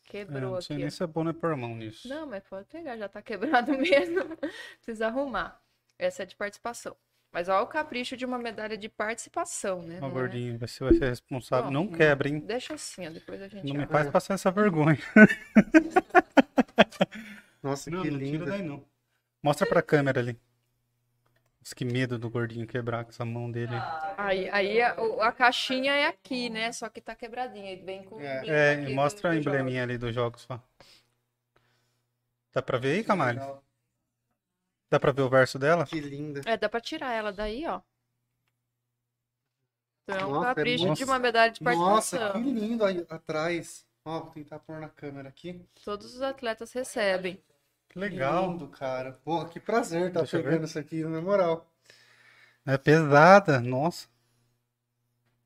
É, 0.07 0.25
quebrou 0.25 0.41
não 0.53 0.61
sei 0.61 0.75
aqui, 0.75 0.83
nem 0.83 0.89
se 0.89 1.03
é 1.03 1.07
bom 1.07 1.23
né, 1.23 1.33
pôr 1.33 1.51
a 1.53 1.57
mão 1.57 1.75
nisso. 1.75 2.07
Não, 2.07 2.25
mas 2.25 2.43
pode 2.43 2.65
pegar, 2.67 2.97
já 2.97 3.09
tá 3.09 3.21
quebrado 3.21 3.71
mesmo. 3.77 4.37
Precisa 4.83 5.07
arrumar. 5.07 5.61
Essa 5.99 6.23
é 6.23 6.25
de 6.25 6.35
participação. 6.35 6.95
Mas 7.31 7.49
olha 7.49 7.61
o 7.61 7.67
capricho 7.67 8.15
de 8.15 8.25
uma 8.25 8.37
medalha 8.39 8.77
de 8.77 8.87
participação, 8.87 9.81
né? 9.83 9.99
Ó, 10.01 10.07
é- 10.07 10.09
gordinho, 10.11 10.57
você 10.57 10.83
vai 10.83 10.93
ser 10.93 11.09
responsável. 11.09 11.65
Bom, 11.65 11.71
Não 11.71 11.87
quebra, 11.87 12.29
hein? 12.29 12.39
Deixa 12.39 12.73
assim, 12.73 13.05
ó, 13.05 13.09
depois 13.09 13.41
a 13.41 13.47
gente 13.49 13.65
Não 13.67 13.75
me 13.75 13.83
abre. 13.83 13.91
faz 13.93 14.09
passar 14.09 14.33
essa 14.35 14.49
vergonha. 14.49 14.97
Nossa, 17.61 17.89
Não, 17.91 18.01
que 18.01 18.09
não 18.11 18.17
tira 18.19 18.31
linda. 18.31 18.45
daí 18.45 18.61
não. 18.63 18.83
Mostra 19.43 19.67
pra 19.67 19.81
câmera 19.81 20.19
ali. 20.19 20.39
Nossa, 21.67 21.75
que 21.75 21.83
medo 21.83 22.17
do 22.17 22.29
gordinho 22.29 22.65
quebrar 22.65 23.03
com 23.03 23.09
essa 23.09 23.25
mão 23.25 23.51
dele. 23.51 23.73
Aí, 24.17 24.49
aí 24.49 24.81
a, 24.81 24.93
a 25.21 25.31
caixinha 25.33 25.91
é 25.91 26.07
aqui, 26.07 26.49
né? 26.49 26.71
Só 26.71 26.87
que 26.87 27.01
tá 27.01 27.13
quebradinha. 27.13 27.69
Ele 27.71 27.83
vem 27.83 28.03
com 28.05 28.15
o 28.15 28.21
É. 28.21 28.47
É, 28.47 28.89
mostra 28.93 29.31
a 29.31 29.35
jogo. 29.35 29.49
embleminha 29.49 29.83
ali 29.83 29.97
dos 29.97 30.15
jogos, 30.15 30.43
só. 30.43 30.63
Dá 32.53 32.61
pra 32.61 32.77
ver 32.77 32.93
aí, 32.93 33.03
Camales? 33.03 33.43
Dá 34.89 34.97
pra 34.97 35.11
ver 35.11 35.23
o 35.23 35.29
verso 35.29 35.59
dela? 35.59 35.85
Que 35.85 35.99
linda. 35.99 36.41
É, 36.45 36.55
dá 36.55 36.69
pra 36.69 36.79
tirar 36.79 37.11
ela 37.11 37.33
daí, 37.33 37.65
ó. 37.67 37.81
Então 40.03 40.21
é 40.21 40.25
um 40.25 40.31
Nossa, 40.35 40.45
é 40.45 40.55
capricho 40.55 40.93
de 40.93 41.03
uma 41.03 41.19
medalha 41.19 41.51
de 41.51 41.61
Nossa, 41.61 42.17
participação. 42.17 42.43
que 42.43 42.49
lindo 42.49 42.85
aí 42.85 43.05
atrás. 43.09 43.85
Ó, 44.05 44.21
vou 44.21 44.31
tentar 44.31 44.59
pôr 44.59 44.79
na 44.79 44.87
câmera 44.87 45.27
aqui. 45.27 45.61
Todos 45.83 46.15
os 46.15 46.21
atletas 46.21 46.71
recebem. 46.71 47.43
Que 47.89 47.93
Que 47.93 47.99
legal. 47.99 48.51
lindo, 48.51 48.67
cara. 48.67 49.13
Porra, 49.23 49.47
que 49.49 49.59
prazer 49.59 50.11
tá 50.11 50.19
Deixa 50.19 50.37
eu 50.37 50.43
ver. 50.43 50.49
pegando 50.49 50.65
isso 50.67 50.79
aqui, 50.79 51.03
na 51.03 51.21
moral. 51.21 51.69
É 52.65 52.77
pesada, 52.77 53.59
nossa. 53.59 54.07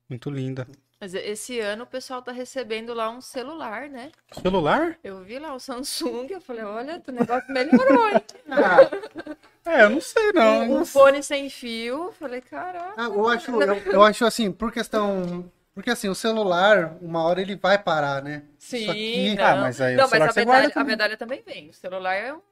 Muito 0.08 0.28
linda. 0.30 0.66
Mas 1.00 1.14
esse 1.14 1.58
ano 1.58 1.82
o 1.82 1.86
pessoal 1.86 2.22
tá 2.22 2.30
recebendo 2.30 2.94
lá 2.94 3.10
um 3.10 3.20
celular, 3.20 3.88
né? 3.88 4.12
Celular? 4.40 4.96
Eu 5.02 5.24
vi 5.24 5.38
lá 5.38 5.52
o 5.54 5.58
Samsung, 5.58 6.28
eu 6.30 6.40
falei, 6.40 6.62
olha, 6.62 7.02
o 7.06 7.12
negócio 7.12 7.52
melhorou, 7.52 8.08
hein? 8.08 8.22
É, 9.64 9.84
eu 9.84 9.90
não 9.90 10.00
sei 10.00 10.32
não. 10.32 10.80
Um 10.80 10.84
fone 10.84 11.22
sem 11.22 11.48
fio, 11.48 12.10
falei, 12.18 12.40
caraca. 12.40 12.94
Ah, 12.96 13.04
eu 13.04 13.28
acho, 13.28 13.50
eu, 13.62 13.74
eu 13.92 14.02
acho 14.02 14.24
assim, 14.24 14.50
por 14.50 14.72
questão. 14.72 15.48
Porque 15.74 15.90
assim, 15.90 16.08
o 16.08 16.14
celular, 16.14 16.96
uma 17.00 17.22
hora 17.24 17.40
ele 17.40 17.56
vai 17.56 17.82
parar, 17.82 18.22
né? 18.22 18.44
Sim, 18.58 18.78
Isso 18.82 18.90
aqui- 18.90 19.34
não. 19.36 19.44
Ah, 19.44 19.56
mas 19.56 19.80
aí 19.80 19.94
o 19.94 19.98
não, 19.98 20.04
mas 20.04 20.10
celular 20.10 20.28
a 20.28 20.32
você 20.32 20.40
medalha, 20.40 20.66
a 20.66 20.70
também. 20.70 20.86
medalha 20.86 21.16
também 21.16 21.42
vem. 21.42 21.68
O 21.70 21.72
celular 21.72 22.14
é 22.14 22.34
um, 22.34 22.42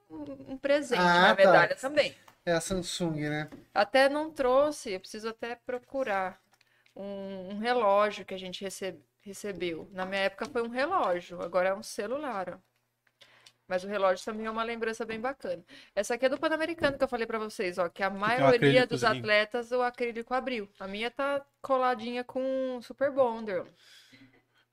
um 0.48 0.56
presente, 0.56 1.00
Ah, 1.02 1.20
mas 1.20 1.30
a 1.32 1.36
tá. 1.36 1.44
medalha 1.46 1.76
também. 1.76 2.14
É 2.46 2.52
a 2.52 2.60
Samsung, 2.60 3.28
né? 3.28 3.50
Até 3.74 4.08
não 4.08 4.30
trouxe, 4.30 4.92
eu 4.92 5.00
preciso 5.00 5.28
até 5.28 5.54
procurar 5.54 6.40
um, 6.96 7.50
um 7.54 7.58
relógio 7.58 8.24
que 8.24 8.32
a 8.32 8.38
gente 8.38 8.62
rece- 8.64 8.98
recebeu. 9.20 9.86
Na 9.92 10.06
minha 10.06 10.22
época 10.22 10.46
foi 10.46 10.62
um 10.62 10.70
relógio, 10.70 11.42
agora 11.42 11.68
é 11.68 11.74
um 11.74 11.82
celular, 11.82 12.54
ó. 12.54 12.69
Mas 13.70 13.84
o 13.84 13.86
relógio 13.86 14.24
também 14.24 14.46
é 14.46 14.50
uma 14.50 14.64
lembrança 14.64 15.04
bem 15.06 15.20
bacana. 15.20 15.62
Essa 15.94 16.14
aqui 16.14 16.26
é 16.26 16.28
do 16.28 16.36
Pan-Americano 16.36 16.98
que 16.98 17.04
eu 17.04 17.08
falei 17.08 17.24
pra 17.24 17.38
vocês, 17.38 17.78
ó, 17.78 17.88
que 17.88 18.02
a 18.02 18.10
maioria 18.10 18.84
dos 18.84 19.04
atletas 19.04 19.70
o 19.70 19.80
acrílico 19.80 20.34
abriu. 20.34 20.68
A 20.80 20.88
minha 20.88 21.08
tá 21.08 21.40
coladinha 21.62 22.24
com 22.24 22.80
Super 22.82 23.12
Bonder. 23.12 23.62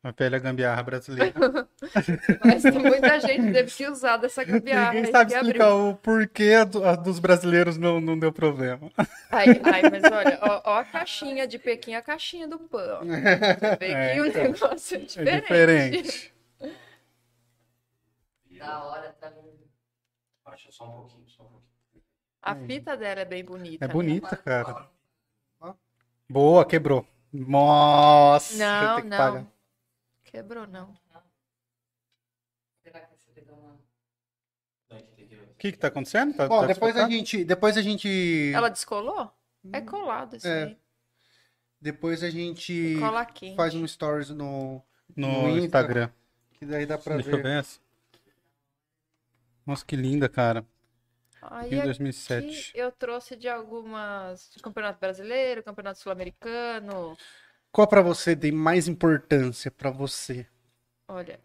A 0.04 0.10
velha 0.12 0.40
gambiarra 0.40 0.82
brasileira. 0.82 1.34
Mas 2.44 2.64
muita 2.64 3.20
gente 3.20 3.52
teve 3.52 3.70
que 3.72 3.88
usar 3.88 4.18
dessa 4.18 4.44
gambiarra. 4.44 4.94
Ninguém 4.94 5.12
sabe 5.12 5.32
que 5.32 5.36
abriu. 5.38 5.52
explicar 5.52 5.76
o 5.76 5.96
porquê 5.96 6.54
a 6.60 6.64
do- 6.64 6.84
a 6.84 6.96
dos 6.96 7.20
brasileiros 7.20 7.78
não, 7.78 8.02
não 8.02 8.18
deu 8.18 8.32
problema. 8.32 8.90
Ai, 9.30 9.48
ai, 9.64 9.82
mas 9.92 10.04
olha, 10.12 10.40
ó, 10.42 10.62
ó 10.66 10.80
a 10.80 10.86
caixinha 10.86 11.46
de 11.48 11.60
Pequim, 11.60 11.94
a 11.94 12.02
caixinha 12.02 12.48
do 12.48 12.58
pão. 12.58 13.02
Você 13.02 13.76
vê 13.80 13.86
É, 13.92 14.14
que 14.16 14.22
o 14.22 14.26
então. 14.26 14.44
negócio 14.44 14.98
é 14.98 15.02
É 15.30 15.42
diferente. 15.42 16.34
Da 18.58 18.84
hora, 18.84 19.14
tá 19.14 19.32
Baixa 20.44 20.72
só 20.72 20.86
um 20.88 20.92
pouquinho, 21.02 21.30
só 21.30 21.44
um 21.44 21.48
pouquinho. 21.48 22.04
A 22.42 22.56
fita 22.56 22.96
dela 22.96 23.22
é 23.22 23.26
bem 23.26 23.44
bonita. 23.44 23.84
É 23.86 23.88
né? 23.88 23.94
bonita, 23.94 24.36
cara. 24.38 24.90
Boa, 26.30 26.66
quebrou. 26.66 27.06
Nossa, 27.32 28.58
Não, 28.58 29.02
que 29.02 29.08
não. 29.08 29.18
pagar. 29.18 29.48
Quebrou, 30.24 30.68
não. 30.68 30.96
O 34.92 35.58
que 35.58 35.72
que 35.72 35.78
tá 35.78 35.88
acontecendo? 35.88 36.36
Tá, 36.36 36.48
Bom, 36.48 36.62
tá 36.62 36.68
depois 36.68 36.96
a 36.96 37.10
gente, 37.10 37.44
depois 37.44 37.78
a 37.78 37.82
gente, 37.82 38.52
Ela 38.54 38.70
descolou? 38.70 39.32
É 39.74 39.82
colado 39.82 40.36
isso 40.38 40.48
É. 40.48 40.64
aí. 40.66 40.78
depois 41.82 42.24
a 42.24 42.30
gente 42.30 42.96
faz 43.56 43.74
um 43.74 43.86
stories 43.88 44.30
no 44.30 44.82
No 45.16 45.28
no 45.44 45.50
Insta. 45.50 45.66
Instagram. 45.66 46.10
que 46.54 46.66
daí 46.66 46.86
dá 46.86 46.98
pra 46.98 47.16
Deixa 47.16 47.30
eu 47.32 47.38
ver. 47.38 47.44
ver 47.44 47.60
essa. 47.60 47.80
Nossa, 49.68 49.86
que 49.86 49.98
linda, 49.98 50.30
cara. 50.30 50.66
Aí 51.42 51.76
aqui 51.76 51.86
2007. 51.86 52.72
eu 52.74 52.90
trouxe 52.90 53.36
de 53.36 53.50
algumas... 53.50 54.50
De 54.56 54.64
Campeonato 54.64 55.00
Brasileiro, 55.00 55.62
Campeonato 55.62 56.00
Sul-Americano. 56.00 57.18
Qual 57.70 57.86
pra 57.86 58.02
você 58.02 58.34
tem 58.34 58.52
mais 58.52 58.88
importância 58.88 59.70
pra 59.70 59.92
você? 59.92 60.48
Olha, 61.08 61.40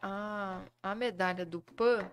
a, 0.00 0.60
a 0.82 0.94
medalha 0.94 1.46
do 1.46 1.60
PAN, 1.60 2.10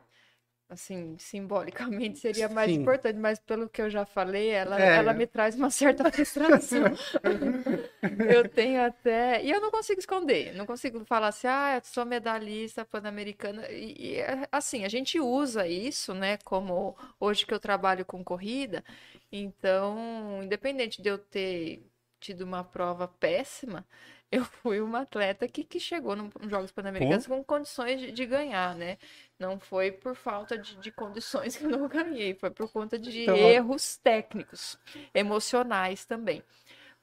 assim, 0.69 1.17
simbolicamente 1.17 2.19
seria 2.19 2.47
mais 2.47 2.71
Sim. 2.71 2.81
importante, 2.81 3.17
mas 3.17 3.39
pelo 3.39 3.67
que 3.67 3.81
eu 3.81 3.89
já 3.89 4.05
falei, 4.05 4.49
ela, 4.49 4.79
É. 4.79 4.97
ela 4.97 5.13
me 5.13 5.25
traz 5.25 5.55
uma 5.55 5.69
certa 5.71 6.05
frustração. 6.11 6.91
eu 8.29 8.47
tenho 8.47 8.81
até. 8.85 9.43
E 9.43 9.49
eu 9.51 9.59
não 9.59 9.71
consigo 9.71 9.99
esconder, 9.99 10.53
não 10.55 10.65
consigo 10.65 11.03
falar 11.05 11.29
assim, 11.29 11.47
ah, 11.47 11.75
eu 11.77 11.81
sou 11.83 12.05
medalhista 12.05 12.85
pan-americana. 12.85 13.67
E, 13.69 14.13
e, 14.13 14.15
é, 14.19 14.47
assim, 14.51 14.85
a 14.85 14.89
gente 14.89 15.19
usa 15.19 15.67
isso, 15.67 16.13
né, 16.13 16.37
como 16.43 16.95
hoje 17.19 17.45
que 17.45 17.53
eu 17.53 17.59
trabalho 17.59 18.05
com 18.05 18.23
corrida, 18.23 18.83
então, 19.31 20.41
independente 20.43 21.01
de 21.01 21.09
eu 21.09 21.17
ter 21.17 21.83
tido 22.19 22.41
uma 22.41 22.63
prova 22.63 23.07
péssima, 23.07 23.85
eu 24.31 24.45
fui 24.45 24.81
uma 24.81 25.01
atleta 25.01 25.47
que, 25.47 25.63
que 25.63 25.79
chegou 25.79 26.15
no- 26.15 26.31
nos 26.39 26.49
Jogos 26.51 26.71
Pan-Americanos 26.71 27.27
com 27.27 27.43
condições 27.43 27.99
de, 27.99 28.11
de 28.11 28.25
ganhar, 28.25 28.75
né? 28.75 28.97
Não 29.39 29.59
foi 29.59 29.91
por 29.91 30.15
falta 30.15 30.57
de, 30.57 30.75
de 30.77 30.91
condições 30.91 31.55
que 31.57 31.65
eu 31.65 31.69
não 31.71 31.87
ganhei, 31.87 32.35
foi 32.35 32.51
por 32.51 32.69
conta 32.71 32.97
de 32.99 33.11
Então, 33.21 33.37
erros 33.37 33.97
técnicos, 33.97 34.77
emocionais 35.13 36.05
também. 36.05 36.43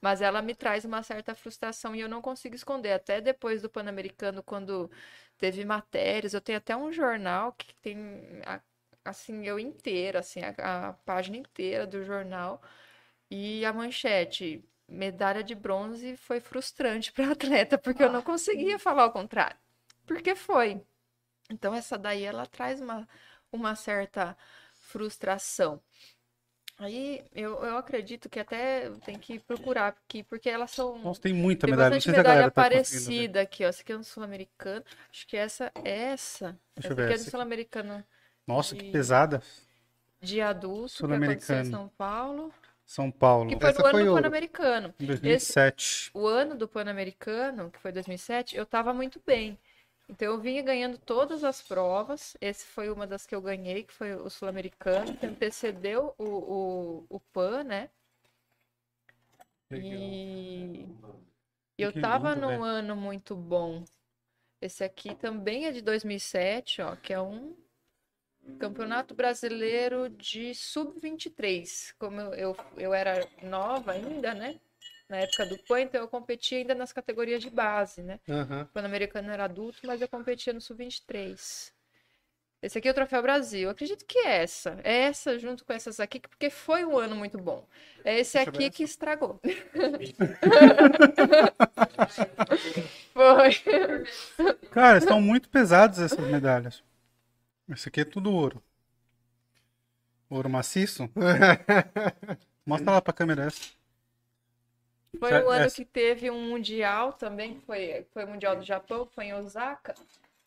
Mas 0.01 0.21
ela 0.21 0.41
me 0.41 0.55
traz 0.55 0.85
uma 0.85 1.03
certa 1.03 1.35
frustração 1.35 1.95
e 1.95 2.01
eu 2.01 2.09
não 2.09 2.21
consigo 2.21 2.55
esconder. 2.55 2.93
Até 2.93 3.21
depois 3.21 3.61
do 3.61 3.69
Pan-Americano, 3.69 4.43
quando 4.43 4.91
teve 5.37 5.65
matérias, 5.65 6.33
eu 6.33 6.41
tenho 6.41 6.57
até 6.59 6.75
um 6.77 6.91
jornal 6.91 7.53
que 7.53 7.73
tem, 7.81 7.97
assim, 9.03 9.45
eu 9.47 9.59
inteira, 9.59 10.19
assim, 10.19 10.41
a, 10.41 10.89
a 10.89 10.93
página 10.93 11.37
inteira 11.37 11.87
do 11.87 12.03
jornal 12.03 12.61
e 13.31 13.65
a 13.65 13.73
manchete, 13.73 14.63
medalha 14.87 15.43
de 15.43 15.55
bronze 15.55 16.17
foi 16.17 16.39
frustrante 16.39 17.11
para 17.11 17.31
atleta, 17.33 17.77
porque 17.77 18.03
eu 18.03 18.11
não 18.11 18.21
conseguia 18.21 18.79
falar 18.79 19.05
o 19.05 19.11
contrário. 19.11 19.57
Porque 20.05 20.35
foi. 20.35 20.81
Então 21.49 21.73
essa 21.73 21.97
daí 21.97 22.23
ela 22.23 22.45
traz 22.45 22.81
uma, 22.81 23.07
uma 23.51 23.75
certa 23.75 24.37
frustração. 24.73 25.81
Aí 26.77 27.23
eu, 27.33 27.63
eu 27.65 27.77
acredito 27.77 28.29
que 28.29 28.39
até 28.39 28.89
tem 29.05 29.17
que 29.17 29.39
procurar 29.39 29.87
aqui, 29.87 30.23
porque 30.23 30.49
elas 30.49 30.71
são 30.71 30.97
Nossa, 30.99 31.21
tem 31.21 31.33
muita 31.33 31.65
tem 31.65 31.71
medalha. 31.71 31.95
Bastante 31.95 32.03
se 32.03 32.11
medalha 32.11 32.41
tá 32.43 32.49
ver. 32.49 32.51
parecida 32.51 33.41
aqui, 33.41 33.65
ó. 33.65 33.69
Essa 33.69 33.81
aqui 33.81 33.91
é 33.93 33.97
um 33.97 34.03
sul-americano. 34.03 34.85
Acho 35.11 35.27
que 35.27 35.35
essa 35.37 35.71
essa. 35.83 36.59
Deixa 36.75 36.91
eu 36.91 36.91
essa 36.91 36.95
ver 36.95 37.03
aqui 37.03 37.11
é 37.11 37.15
essa 37.15 37.25
do 37.25 37.29
aqui. 37.29 37.31
sul-americano 37.31 38.03
Nossa, 38.47 38.75
que 38.75 38.83
de- 38.83 38.91
pesada. 38.91 39.41
de 40.21 40.41
adulto, 40.41 41.03
que 41.05 41.15
Sul-americano. 41.15 41.25
aconteceu 41.25 41.57
em 41.57 41.63
São 41.63 41.89
Paulo, 41.89 42.53
São 42.87 43.11
Paulo, 43.11 43.55
que 43.55 43.55
foi 43.55 43.69
Essa 43.69 43.83
no 43.83 43.85
ano 43.85 43.99
foi 43.99 44.05
do. 44.05 44.13
Pan-Americano. 44.13 44.93
em 44.99 45.05
2007. 45.05 46.11
O 46.13 46.27
ano 46.27 46.55
do 46.55 46.67
Pan-Americano, 46.67 47.71
que 47.71 47.79
foi 47.79 47.91
2007, 47.93 48.55
eu 48.57 48.65
tava 48.65 48.93
muito 48.93 49.21
bem. 49.25 49.57
Então 50.09 50.27
eu 50.33 50.39
vinha 50.39 50.61
ganhando 50.61 50.97
todas 50.97 51.43
as 51.43 51.61
provas. 51.61 52.35
Esse 52.41 52.65
foi 52.65 52.89
uma 52.89 53.07
das 53.07 53.25
que 53.25 53.35
eu 53.35 53.41
ganhei, 53.41 53.83
que 53.83 53.93
foi 53.93 54.15
o 54.15 54.29
sul-americano, 54.29 55.15
que 55.17 55.25
antecedeu 55.25 56.13
o, 56.17 56.23
o, 56.25 57.05
o 57.09 57.19
Pan, 57.33 57.63
né? 57.63 57.89
E 59.71 60.85
eu 61.77 61.91
Que 61.91 62.01
tava 62.01 62.33
lindo, 62.33 62.41
num 62.41 62.47
velho. 62.47 62.63
ano 62.63 62.95
muito 62.95 63.35
bom. 63.35 63.83
Esse 64.61 64.83
aqui 64.83 65.15
também 65.15 65.65
é 65.67 65.71
de 65.71 65.81
2007, 65.81 66.81
ó, 66.81 66.95
que 66.95 67.13
é 67.13 67.21
um 67.21 67.55
Campeonato 68.59 69.13
Brasileiro 69.13 70.09
de 70.09 70.55
Sub-23. 70.55 71.93
Como 71.99 72.19
eu, 72.19 72.33
eu, 72.33 72.57
eu 72.77 72.93
era 72.93 73.27
nova 73.43 73.91
ainda, 73.91 74.33
né? 74.33 74.59
Na 75.09 75.17
época 75.17 75.45
do 75.45 75.57
PAN, 75.59 75.81
então 75.81 76.01
eu 76.01 76.07
competia 76.07 76.57
ainda 76.57 76.75
nas 76.75 76.91
categorias 76.91 77.41
de 77.41 77.49
base, 77.49 78.03
né? 78.03 78.19
Aham. 78.29 78.63
O 78.63 78.73
Pan-Americano 78.73 79.31
era 79.31 79.45
adulto, 79.45 79.79
mas 79.85 80.01
eu 80.01 80.07
competia 80.07 80.51
no 80.51 80.59
Sub-23. 80.59 81.71
Esse 82.61 82.77
aqui 82.79 82.87
é 82.87 82.91
o 82.91 82.93
Troféu 82.93 83.21
Brasil. 83.21 83.61
Eu 83.61 83.69
acredito 83.69 84.05
que 84.05 84.19
é 84.19 84.41
essa. 84.41 84.79
É 84.83 85.03
essa 85.03 85.37
junto 85.37 85.63
com 85.63 85.73
essas 85.73 85.99
aqui, 85.99 86.19
porque 86.19 86.49
foi 86.49 86.83
um 86.83 86.97
ano 86.97 87.15
muito 87.15 87.37
bom. 87.37 87.67
É 88.03 88.19
esse 88.19 88.37
Deixa 88.37 88.49
aqui 88.49 88.71
que 88.71 88.83
estragou. 88.83 89.39
Foi. 93.13 93.51
Cara, 94.71 94.97
estão 94.97 95.21
muito 95.21 95.49
pesadas 95.49 95.99
essas 95.99 96.27
medalhas. 96.27 96.83
Esse 97.69 97.89
aqui 97.89 98.01
é 98.01 98.05
tudo 98.05 98.31
ouro. 98.31 98.63
Ouro 100.29 100.49
maciço? 100.49 101.09
Mostra 102.65 102.91
lá 102.93 103.01
pra 103.01 103.13
câmera 103.13 103.45
essa. 103.45 103.71
Foi 105.19 105.31
o 105.31 105.49
ano 105.49 105.65
essa- 105.65 105.75
que 105.75 105.85
teve 105.85 106.29
um 106.29 106.49
mundial 106.49 107.13
também, 107.13 107.59
foi, 107.61 108.05
foi 108.11 108.25
o 108.25 108.27
Mundial 108.27 108.55
do 108.55 108.63
Japão, 108.63 109.05
foi 109.05 109.25
em 109.25 109.33
Osaka. 109.33 109.95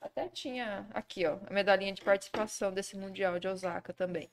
Até 0.01 0.29
tinha 0.29 0.87
aqui, 0.95 1.27
ó, 1.27 1.39
a 1.47 1.53
medalhinha 1.53 1.93
de 1.93 2.03
participação 2.03 2.73
desse 2.73 2.97
Mundial 2.97 3.39
de 3.39 3.49
Osaka 3.49 3.93
também. 3.93 4.31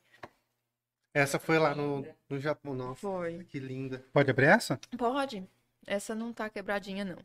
Essa 1.13 1.39
foi 1.39 1.57
lá 1.57 1.73
no, 1.73 2.05
no 2.29 2.39
Japão, 2.39 2.75
nossa. 2.75 3.01
Foi. 3.01 3.43
Que 3.45 3.59
linda. 3.59 4.05
Pode 4.13 4.29
abrir 4.29 4.45
essa? 4.47 4.79
Pode. 4.97 5.47
Essa 5.85 6.13
não 6.13 6.31
tá 6.31 6.49
quebradinha, 6.49 7.03
não. 7.03 7.17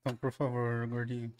Então, 0.00 0.16
por 0.16 0.32
favor, 0.32 0.86
gordinho. 0.86 1.32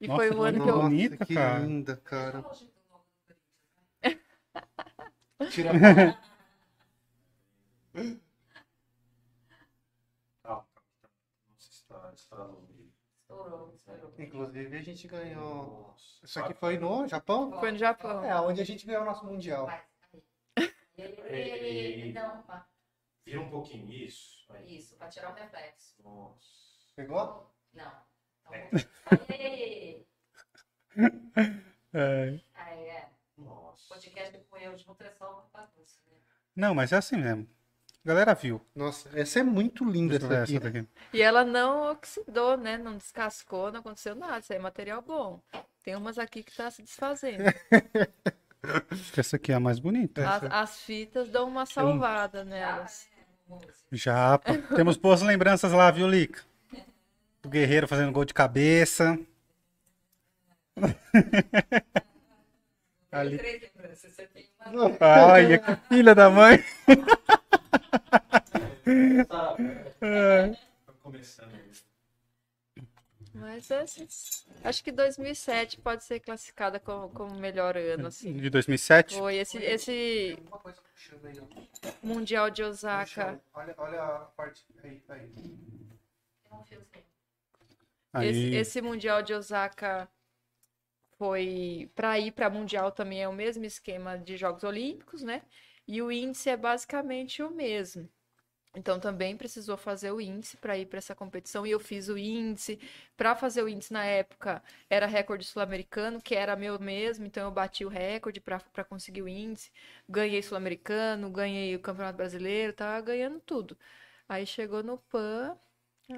E 0.00 0.08
Nossa, 0.08 0.18
foi 0.26 0.30
o 0.36 0.42
ano 0.42 0.58
que 0.58 0.64
que 0.64 0.70
eu. 0.70 0.82
Bonita, 0.82 1.24
que 1.26 1.34
cara. 1.34 1.58
linda, 1.60 1.96
cara. 1.98 2.42
Tira 2.42 2.42
Calma, 2.42 2.50
calma. 2.50 2.52
Não 2.52 2.52
sei 2.52 2.60
se 2.60 2.80
está 2.80 2.90
estourado 2.90 4.02
o 4.02 4.12
vídeo. 4.12 4.43
Estourou, 12.14 13.74
estourou. 13.74 14.14
Inclusive, 14.18 14.76
a 14.76 14.82
gente 14.82 15.08
ganhou. 15.08 15.88
Nossa. 15.88 16.24
Isso 16.24 16.40
aqui 16.40 16.54
foi 16.54 16.78
no 16.78 17.06
Japão? 17.06 17.52
Foi 17.58 17.72
no 17.72 17.78
Japão. 17.78 18.24
É, 18.24 18.40
onde 18.40 18.60
a 18.60 18.64
gente 18.64 18.86
ganhou 18.86 19.02
o 19.02 19.06
nosso 19.06 19.26
Mundial. 19.26 19.68
Vira 23.24 23.40
um 23.40 23.50
pouquinho 23.50 23.90
isso. 23.90 24.44
Aí. 24.50 24.76
Isso, 24.76 24.96
pra 24.96 25.08
tirar 25.08 25.32
o 25.32 25.34
reflexo. 25.34 25.94
Nossa. 26.02 26.48
Pegou? 26.94 27.50
Não. 27.72 27.92
Então, 28.40 28.54
é. 31.92 32.44
Podcast 33.94 34.36
com 34.50 34.56
eu 34.58 34.74
de 34.74 34.84
nutrição 34.88 35.30
uma 35.30 35.44
bagunça, 35.52 36.00
né? 36.10 36.16
Não, 36.56 36.74
mas 36.74 36.90
é 36.90 36.96
assim 36.96 37.16
mesmo. 37.16 37.48
A 38.04 38.08
galera 38.08 38.34
viu. 38.34 38.60
Nossa, 38.74 39.08
essa 39.16 39.38
é 39.38 39.42
muito 39.44 39.88
linda 39.88 40.14
eu 40.14 40.16
essa 40.16 40.42
aqui. 40.42 40.56
essa 40.56 40.64
daqui. 40.68 40.88
E 41.12 41.22
ela 41.22 41.44
não 41.44 41.92
oxidou, 41.92 42.56
né? 42.56 42.76
Não 42.76 42.96
descascou, 42.96 43.70
não 43.70 43.78
aconteceu 43.78 44.16
nada. 44.16 44.40
Isso 44.40 44.52
aí 44.52 44.58
é 44.58 44.62
material 44.62 45.00
bom. 45.00 45.40
Tem 45.84 45.94
umas 45.94 46.18
aqui 46.18 46.42
que 46.42 46.56
tá 46.56 46.72
se 46.72 46.82
desfazendo. 46.82 47.44
Acho 48.90 49.12
que 49.12 49.20
essa 49.20 49.36
aqui 49.36 49.52
é 49.52 49.54
a 49.54 49.60
mais 49.60 49.78
bonita. 49.78 50.28
As, 50.28 50.42
as 50.42 50.80
fitas 50.80 51.30
dão 51.30 51.46
uma 51.46 51.64
salvada 51.64 52.44
nelas. 52.44 53.06
Já. 53.92 54.38
Temos 54.74 54.96
boas 54.96 55.22
lembranças 55.22 55.70
lá, 55.70 55.88
viu, 55.92 56.08
Lica? 56.08 56.42
Do 57.40 57.48
Guerreiro 57.48 57.86
fazendo 57.86 58.10
gol 58.10 58.24
de 58.24 58.34
cabeça. 58.34 59.16
Ali. 63.14 63.38
Três 63.38 63.62
lembranças. 63.62 64.12
Você 64.12 64.26
tem 64.26 64.48
uma. 64.66 64.96
Olha, 65.32 65.58
que 65.58 65.76
filha 65.88 66.14
da 66.14 66.28
mãe. 66.30 66.58
Tá. 69.28 69.56
É. 70.00 70.56
Mas 73.34 73.68
esse- 73.70 74.44
acho 74.62 74.84
que 74.84 74.92
2007 74.92 75.78
pode 75.80 76.04
ser 76.04 76.20
classificada 76.20 76.78
como, 76.78 77.08
como 77.10 77.34
melhor 77.34 77.76
ano, 77.76 78.06
assim. 78.06 78.36
De 78.36 78.48
2007? 78.48 79.16
Foi 79.16 79.36
esse, 79.36 79.58
esse. 79.58 80.38
Mundial 82.02 82.48
de 82.50 82.62
Osaka. 82.62 83.40
Olha, 83.54 83.74
olha 83.76 84.02
a 84.02 84.18
parte. 84.36 84.64
Aí, 84.82 85.02
aí. 85.08 85.32
Aí, 88.12 88.28
Esse, 88.28 88.54
esse 88.54 88.82
Mundial 88.82 89.22
de 89.22 89.34
Osaka 89.34 90.08
foi 91.24 91.90
para 91.94 92.18
ir 92.18 92.32
para 92.32 92.50
Mundial 92.50 92.92
também 92.92 93.22
é 93.22 93.28
o 93.28 93.32
mesmo 93.32 93.64
esquema 93.64 94.18
de 94.18 94.36
Jogos 94.36 94.62
Olímpicos, 94.62 95.22
né? 95.22 95.40
E 95.88 96.02
o 96.02 96.12
índice 96.12 96.50
é 96.50 96.56
basicamente 96.56 97.42
o 97.42 97.50
mesmo. 97.50 98.06
Então 98.76 99.00
também 99.00 99.36
precisou 99.36 99.76
fazer 99.78 100.12
o 100.12 100.20
índice 100.20 100.56
para 100.58 100.76
ir 100.78 100.86
para 100.86 100.98
essa 100.98 101.14
competição 101.14 101.66
e 101.66 101.70
eu 101.70 101.80
fiz 101.80 102.08
o 102.08 102.18
índice. 102.18 102.78
Para 103.16 103.34
fazer 103.34 103.62
o 103.62 103.68
índice 103.68 103.92
na 103.92 104.04
época 104.04 104.62
era 104.90 105.06
recorde 105.06 105.46
sul-americano, 105.46 106.20
que 106.20 106.34
era 106.34 106.56
meu 106.56 106.78
mesmo, 106.78 107.26
então 107.26 107.44
eu 107.44 107.50
bati 107.50 107.84
o 107.86 107.88
recorde 107.88 108.40
para 108.40 108.84
conseguir 108.84 109.22
o 109.22 109.28
índice. 109.28 109.70
Ganhei 110.08 110.42
sul-americano, 110.42 111.30
ganhei 111.30 111.74
o 111.74 111.80
Campeonato 111.80 112.18
Brasileiro, 112.18 112.74
tava 112.74 113.00
ganhando 113.00 113.40
tudo. 113.40 113.78
Aí 114.28 114.46
chegou 114.46 114.82
no 114.82 114.98
PAN, 114.98 115.56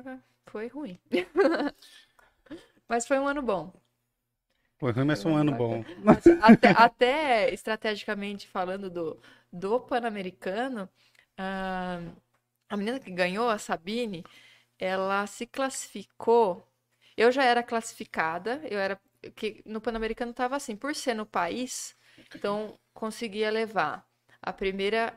ah, 0.07 0.19
foi 0.47 0.69
ruim. 0.69 0.99
Mas 2.89 3.07
foi 3.07 3.19
um 3.19 3.29
ano 3.29 3.43
bom. 3.43 3.86
Ruim, 4.93 5.05
mas 5.07 5.23
foi 5.23 5.33
um 5.33 5.37
ano 5.37 5.53
bom. 5.53 5.83
Até, 6.43 6.71
até 6.71 7.55
estrategicamente 7.55 8.47
falando 8.49 8.91
do, 8.91 9.21
do 9.53 9.81
Pan-Americano, 9.81 10.89
ah, 11.39 12.01
a 12.69 12.77
menina 12.77 13.01
que 13.01 13.11
ganhou, 13.11 13.49
a 13.49 13.59
Sabine, 13.59 14.25
ela 14.79 15.27
se 15.27 15.47
classificou. 15.47 16.67
Eu 17.17 17.33
já 17.33 17.45
era 17.45 17.63
classificada, 17.63 18.61
eu 18.65 18.79
era. 18.79 19.01
que 19.35 19.63
No 19.65 19.81
Pan-Americano 19.81 20.31
estava 20.33 20.57
assim, 20.57 20.77
por 20.77 20.95
ser 20.95 21.15
no 21.15 21.27
país, 21.27 21.97
então 22.35 22.79
conseguia 22.95 23.51
levar 23.51 24.07
a 24.43 24.53
primeira 24.53 25.15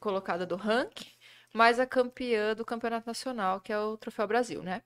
colocada 0.00 0.46
do 0.46 0.56
ranking, 0.56 1.10
mais 1.54 1.80
a 1.80 1.86
campeã 1.86 2.54
do 2.54 2.64
campeonato 2.64 3.06
nacional, 3.06 3.60
que 3.60 3.72
é 3.72 3.78
o 3.78 3.96
Troféu 3.96 4.26
Brasil, 4.26 4.62
né? 4.62 4.82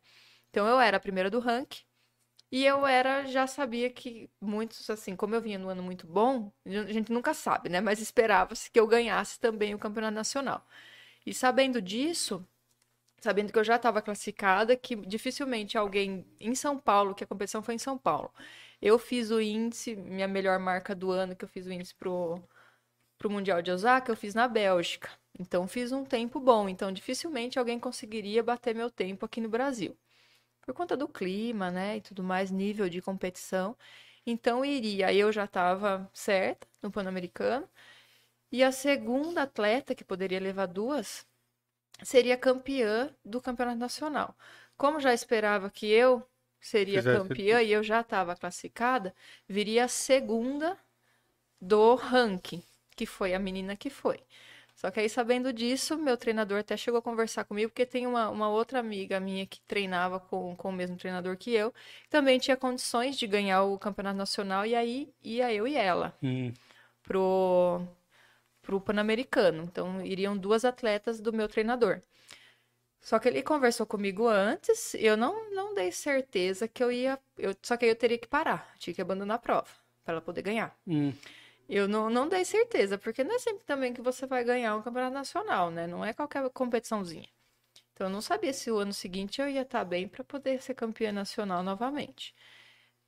Então 0.50 0.66
eu 0.66 0.80
era 0.80 0.96
a 0.96 1.00
primeira 1.00 1.30
do 1.30 1.40
ranking. 1.40 1.84
E 2.54 2.64
eu 2.64 2.86
era, 2.86 3.26
já 3.26 3.48
sabia 3.48 3.90
que 3.90 4.30
muitos, 4.40 4.88
assim, 4.88 5.16
como 5.16 5.34
eu 5.34 5.40
vinha 5.40 5.58
no 5.58 5.68
ano 5.68 5.82
muito 5.82 6.06
bom, 6.06 6.52
a 6.64 6.92
gente 6.92 7.10
nunca 7.10 7.34
sabe, 7.34 7.68
né? 7.68 7.80
Mas 7.80 8.00
esperava-se 8.00 8.70
que 8.70 8.78
eu 8.78 8.86
ganhasse 8.86 9.40
também 9.40 9.74
o 9.74 9.78
campeonato 9.78 10.14
nacional. 10.14 10.64
E 11.26 11.34
sabendo 11.34 11.82
disso, 11.82 12.46
sabendo 13.20 13.52
que 13.52 13.58
eu 13.58 13.64
já 13.64 13.76
estava 13.76 14.02
classificada, 14.02 14.76
que 14.76 14.96
dificilmente 14.96 15.78
alguém 15.78 16.26
em 16.40 16.54
São 16.54 16.78
Paulo, 16.78 17.14
que 17.14 17.24
a 17.24 17.26
competição 17.26 17.62
foi 17.62 17.74
em 17.76 17.78
São 17.78 17.98
Paulo, 17.98 18.32
eu 18.82 18.98
fiz 18.98 19.30
o 19.32 19.40
índice, 19.40 19.96
minha 19.96 20.28
melhor 20.28 20.58
marca 20.60 20.94
do 20.94 21.10
ano, 21.12 21.36
que 21.36 21.44
eu 21.44 21.48
fiz 21.48 21.66
o 21.66 21.72
índice 21.72 21.94
pro, 21.96 22.42
pro 23.18 23.30
Mundial 23.30 23.62
de 23.62 23.72
Osaka, 23.72 24.12
eu 24.12 24.16
fiz 24.16 24.34
na 24.34 24.48
Bélgica. 24.48 25.10
Então 25.40 25.68
fiz 25.68 25.92
um 25.92 26.04
tempo 26.04 26.40
bom. 26.40 26.68
Então 26.68 26.92
dificilmente 26.92 27.58
alguém 27.58 27.80
conseguiria 27.80 28.42
bater 28.42 28.74
meu 28.74 28.90
tempo 28.90 29.26
aqui 29.26 29.40
no 29.40 29.48
Brasil 29.50 29.96
por 30.64 30.74
conta 30.74 30.96
do 30.96 31.08
clima, 31.08 31.70
né, 31.70 31.98
e 31.98 32.00
tudo 32.00 32.22
mais, 32.22 32.50
nível 32.50 32.88
de 32.88 33.02
competição. 33.02 33.76
Então 34.26 34.64
iria, 34.64 35.12
eu 35.14 35.32
já 35.32 35.44
estava 35.44 36.10
certa 36.14 36.66
no 36.82 36.90
Pan-Americano, 36.90 37.68
e 38.52 38.62
a 38.62 38.72
segunda 38.72 39.42
atleta, 39.42 39.94
que 39.94 40.04
poderia 40.04 40.40
levar 40.40 40.66
duas, 40.66 41.26
seria 42.02 42.36
campeã 42.36 43.14
do 43.24 43.40
Campeonato 43.40 43.78
Nacional. 43.78 44.36
Como 44.76 45.00
já 45.00 45.12
esperava 45.14 45.70
que 45.70 45.86
eu 45.90 46.26
seria 46.60 47.02
campeã 47.02 47.62
e 47.62 47.72
eu 47.72 47.82
já 47.82 48.00
estava 48.00 48.36
classificada, 48.36 49.14
viria 49.48 49.84
a 49.84 49.88
segunda 49.88 50.78
do 51.60 51.94
ranking, 51.96 52.62
que 52.96 53.06
foi 53.06 53.34
a 53.34 53.38
menina 53.38 53.76
que 53.76 53.90
foi. 53.90 54.22
Só 54.84 54.90
que 54.90 55.00
aí, 55.00 55.08
sabendo 55.08 55.50
disso, 55.50 55.96
meu 55.96 56.14
treinador 56.14 56.58
até 56.58 56.76
chegou 56.76 56.98
a 56.98 57.02
conversar 57.02 57.44
comigo, 57.46 57.70
porque 57.70 57.86
tem 57.86 58.06
uma, 58.06 58.28
uma 58.28 58.50
outra 58.50 58.80
amiga 58.80 59.18
minha 59.18 59.46
que 59.46 59.58
treinava 59.62 60.20
com, 60.20 60.54
com 60.54 60.68
o 60.68 60.72
mesmo 60.72 60.94
treinador 60.98 61.38
que 61.38 61.54
eu, 61.54 61.72
também 62.10 62.38
tinha 62.38 62.54
condições 62.54 63.16
de 63.16 63.26
ganhar 63.26 63.62
o 63.62 63.78
campeonato 63.78 64.18
nacional, 64.18 64.66
e 64.66 64.74
aí 64.74 65.08
ia 65.22 65.50
eu 65.50 65.66
e 65.66 65.74
ela 65.74 66.14
Hum, 66.22 66.52
pro, 67.02 67.80
pro 68.60 68.78
Pan-Americano. 68.78 69.62
Então, 69.62 70.04
iriam 70.04 70.36
duas 70.36 70.66
atletas 70.66 71.18
do 71.18 71.32
meu 71.32 71.48
treinador. 71.48 72.02
Só 73.00 73.18
que 73.18 73.26
ele 73.28 73.42
conversou 73.42 73.86
comigo 73.86 74.28
antes, 74.28 74.92
eu 74.96 75.16
não, 75.16 75.50
não 75.50 75.74
dei 75.74 75.92
certeza 75.92 76.68
que 76.68 76.84
eu 76.84 76.92
ia. 76.92 77.18
Eu, 77.38 77.56
só 77.62 77.78
que 77.78 77.86
aí 77.86 77.90
eu 77.90 77.96
teria 77.96 78.18
que 78.18 78.28
parar, 78.28 78.74
tinha 78.78 78.92
que 78.92 79.00
abandonar 79.00 79.36
a 79.36 79.40
prova, 79.40 79.68
para 80.04 80.12
ela 80.12 80.20
poder 80.20 80.42
ganhar. 80.42 80.76
hum. 80.86 81.10
Eu 81.68 81.88
não, 81.88 82.10
não 82.10 82.28
dei 82.28 82.44
certeza, 82.44 82.98
porque 82.98 83.24
não 83.24 83.34
é 83.36 83.38
sempre 83.38 83.64
também 83.64 83.92
que 83.94 84.02
você 84.02 84.26
vai 84.26 84.44
ganhar 84.44 84.76
um 84.76 84.82
campeonato 84.82 85.14
nacional, 85.14 85.70
né? 85.70 85.86
Não 85.86 86.04
é 86.04 86.12
qualquer 86.12 86.48
competiçãozinha. 86.50 87.28
Então 87.92 88.08
eu 88.08 88.12
não 88.12 88.20
sabia 88.20 88.52
se 88.52 88.70
o 88.70 88.78
ano 88.78 88.92
seguinte 88.92 89.40
eu 89.40 89.48
ia 89.48 89.62
estar 89.62 89.84
bem 89.84 90.08
para 90.08 90.24
poder 90.24 90.60
ser 90.62 90.74
campeã 90.74 91.12
nacional 91.12 91.62
novamente. 91.62 92.34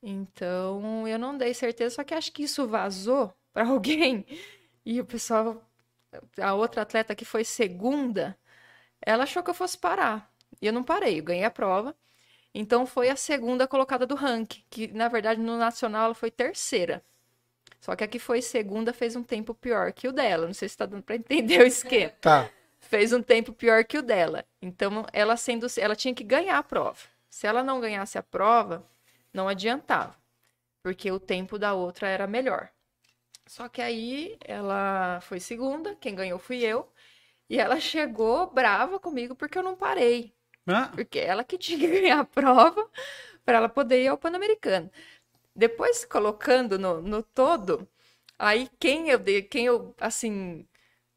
Então 0.03 1.07
eu 1.09 1.19
não 1.19 1.37
dei 1.37 1.55
certeza, 1.55 1.97
só 1.97 2.05
que 2.05 2.15
acho 2.15 2.33
que 2.33 2.45
isso 2.45 2.67
vazou 2.69 3.35
para 3.53 3.69
alguém. 3.69 4.25
E 4.85 5.01
o 5.01 5.05
pessoal, 5.07 5.63
a 6.41 6.55
outra 6.55 6.83
atleta 6.83 7.15
que 7.15 7.25
foi 7.25 7.45
segunda, 7.45 8.39
ela 9.01 9.25
achou 9.25 9.43
que 9.43 9.51
eu 9.51 9.55
fosse 9.55 9.79
parar. 9.79 10.33
E 10.63 10.67
eu 10.67 10.73
não 10.73 10.85
parei, 10.85 11.21
eu 11.21 11.25
ganhei 11.25 11.45
a 11.45 11.51
prova. 11.51 11.97
Então 12.55 12.87
foi 12.87 13.11
a 13.11 13.17
segunda 13.17 13.69
colocada 13.69 14.07
do 14.07 14.15
ranking, 14.15 14.65
que 14.71 14.89
na 14.89 15.09
verdade 15.09 15.41
no 15.41 15.59
nacional 15.59 16.07
ela 16.07 16.15
foi 16.15 16.31
terceira. 16.31 17.05
Só 17.87 17.95
que 17.95 18.03
a 18.03 18.09
que 18.09 18.19
foi 18.19 18.43
segunda 18.43 18.93
fez 18.93 19.15
um 19.15 19.23
tempo 19.23 19.55
pior 19.55 19.93
que 19.93 20.09
o 20.09 20.13
dela. 20.13 20.49
Não 20.49 20.53
sei 20.55 20.69
se 20.69 20.77
tá 20.77 20.87
dando 20.87 21.05
para 21.05 21.15
entender 21.15 21.61
o 21.61 21.67
esquema. 21.69 22.11
Tá. 22.21 22.51
Fez 22.81 23.13
um 23.13 23.23
tempo 23.23 23.53
pior 23.53 23.85
que 23.85 23.97
o 23.97 24.03
dela. 24.03 24.45
Então, 24.61 25.07
ela 25.13 25.37
sendo, 25.37 25.69
ela 25.79 25.95
tinha 25.95 26.13
que 26.13 26.25
ganhar 26.25 26.59
a 26.59 26.65
prova. 26.65 26.99
Se 27.31 27.47
ela 27.47 27.63
não 27.63 27.81
ganhasse 27.81 28.19
a 28.19 28.25
prova, 28.25 28.85
não 29.33 29.47
adiantava, 29.47 30.17
porque 30.83 31.13
o 31.13 31.21
tempo 31.21 31.61
da 31.61 31.75
outra 31.75 32.09
era 32.09 32.27
melhor. 32.27 32.71
Só 33.47 33.69
que 33.69 33.81
aí 33.81 34.37
ela 34.45 35.21
foi 35.23 35.39
segunda, 35.39 35.95
quem 35.95 36.13
ganhou 36.13 36.41
fui 36.41 36.65
eu, 36.65 36.91
e 37.49 37.57
ela 37.57 37.79
chegou 37.79 38.51
brava 38.51 38.99
comigo 38.99 39.37
porque 39.37 39.57
eu 39.59 39.63
não 39.63 39.77
parei 39.77 40.35
Ah, 40.67 40.91
porque 40.93 41.21
ela 41.21 41.45
que 41.45 41.57
tinha 41.57 41.79
que 41.79 41.87
ganhar 42.01 42.19
a 42.19 42.25
prova 42.25 42.91
para 43.45 43.59
ela 43.59 43.69
poder 43.69 44.03
ir 44.03 44.09
ao 44.09 44.19
Pan-Americano. 44.19 44.91
Depois, 45.57 46.05
colocando 46.05 46.79
no, 46.79 47.01
no 47.01 47.23
todo, 47.23 47.89
aí 48.39 48.69
quem 48.79 49.09
eu 49.09 49.19
dei, 49.19 49.43
quem 49.43 49.67
eu, 49.67 49.95
assim, 50.01 50.67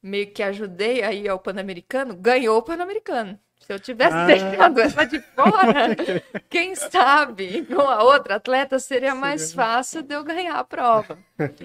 meio 0.01 0.31
que 0.31 0.41
ajudei 0.41 1.03
a 1.03 1.11
ir 1.13 1.27
ao 1.27 1.39
Pan-Americano, 1.39 2.15
ganhou 2.15 2.57
o 2.57 2.63
Pan-Americano. 2.63 3.39
Se 3.59 3.73
eu 3.73 3.79
tivesse 3.79 4.15
Ah. 4.15 4.25
deixado 4.25 4.79
ela 4.79 5.03
de 5.05 5.19
fora, 5.19 5.95
quem 6.49 6.73
sabe 6.75 7.65
com 7.65 7.81
a 7.81 8.01
outra 8.03 8.35
atleta 8.35 8.79
seria 8.79 9.13
mais 9.13 9.51
fácil 9.53 10.01
de 10.01 10.15
eu 10.15 10.23
ganhar 10.23 10.55
a 10.55 10.63
prova. 10.63 11.19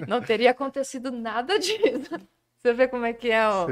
Não 0.08 0.20
teria 0.20 0.50
acontecido 0.50 1.10
nada 1.12 1.58
disso. 1.58 2.10
Você 2.58 2.72
vê 2.72 2.88
como 2.88 3.04
é 3.06 3.12
que 3.12 3.30
é, 3.30 3.46
ó 3.46 3.66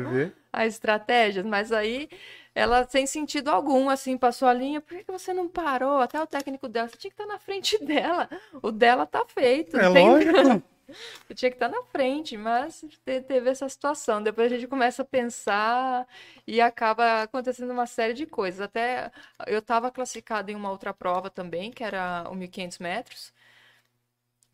a 0.53 0.67
estratégia, 0.67 1.43
mas 1.43 1.73
aí 1.73 2.09
ela 2.55 2.87
sem 2.89 3.07
sentido 3.07 3.49
algum, 3.51 3.89
assim, 3.91 4.17
passou 4.19 4.49
a 4.49 4.53
linha, 4.55 4.81
por 4.81 4.97
que 4.99 5.11
você 5.13 5.33
não 5.33 5.49
parou? 5.49 6.01
Até 6.01 6.21
o 6.21 6.27
técnico 6.27 6.69
dela, 6.69 6.89
você 6.89 6.97
tinha 6.97 7.11
que 7.11 7.21
estar 7.21 7.27
na 7.33 7.39
frente 7.39 7.79
dela, 7.85 8.29
o 8.63 8.71
dela 8.73 9.07
tá 9.07 9.25
feito. 9.27 9.83
É 9.83 9.89
tem- 9.91 10.17
lógico. 10.19 10.33
Você 11.29 11.35
tinha 11.35 11.51
que 11.51 11.57
estar 11.57 11.69
na 11.69 11.83
frente, 11.85 12.37
mas 12.37 12.81
te- 13.05 13.21
teve 13.23 13.51
essa 13.51 13.69
situação. 13.69 14.23
Depois 14.23 14.53
a 14.53 14.57
gente 14.57 14.69
começa 14.69 15.03
a 15.03 15.05
pensar 15.05 16.07
e 16.47 16.61
acaba 16.61 17.23
acontecendo 17.23 17.71
uma 17.73 17.87
série 17.87 18.15
de 18.15 18.27
coisas. 18.27 18.61
Até 18.61 19.11
eu 19.47 19.59
estava 19.61 19.91
classificada 19.91 20.51
em 20.51 20.55
uma 20.55 20.71
outra 20.71 20.93
prova 20.95 21.31
também, 21.31 21.71
que 21.71 21.83
era 21.85 22.27
o 22.31 22.35
1.500 22.35 22.79
metros. 22.79 23.33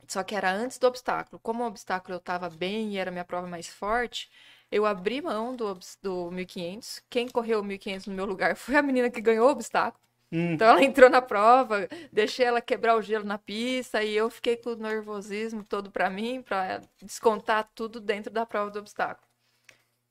Só 0.09 0.23
que 0.25 0.35
era 0.35 0.51
antes 0.51 0.79
do 0.79 0.87
obstáculo. 0.87 1.39
Como 1.41 1.63
o 1.63 1.67
obstáculo 1.67 2.15
eu 2.15 2.19
estava 2.19 2.49
bem 2.51 2.95
e 2.95 2.99
era 2.99 3.11
a 3.11 3.13
minha 3.13 3.25
prova 3.25 3.47
mais 3.47 3.69
forte, 3.69 4.31
eu 4.71 4.87
abri 4.87 5.21
mão 5.23 5.55
do, 5.57 5.79
do 6.03 6.31
1.500. 6.31 7.03
Quem 7.11 7.29
correu 7.29 7.61
o 7.61 7.65
1.500 7.65 8.07
no 8.07 8.15
meu 8.15 8.27
lugar 8.27 8.57
foi 8.57 8.77
a 8.77 8.83
menina 8.83 9.11
que 9.11 9.21
ganhou 9.21 9.49
o 9.49 9.51
obstáculo. 9.53 10.03
Hum, 10.33 10.55
Então 10.55 10.69
ela 10.69 10.83
entrou 10.85 11.11
na 11.11 11.23
prova, 11.23 11.89
deixei 12.13 12.47
ela 12.47 12.61
quebrar 12.61 12.97
o 12.97 13.03
gelo 13.03 13.25
na 13.25 13.39
pista 13.39 14.03
e 14.05 14.15
eu 14.17 14.31
fiquei 14.31 14.57
com 14.57 14.71
o 14.71 14.77
nervosismo 14.77 15.65
todo 15.65 15.91
pra 15.91 16.11
mim, 16.11 16.43
pra 16.43 16.81
descontar 17.03 17.71
tudo 17.75 18.01
dentro 18.01 18.33
da 18.33 18.47
prova 18.47 18.71
do 18.71 18.79
obstáculo. 18.81 19.27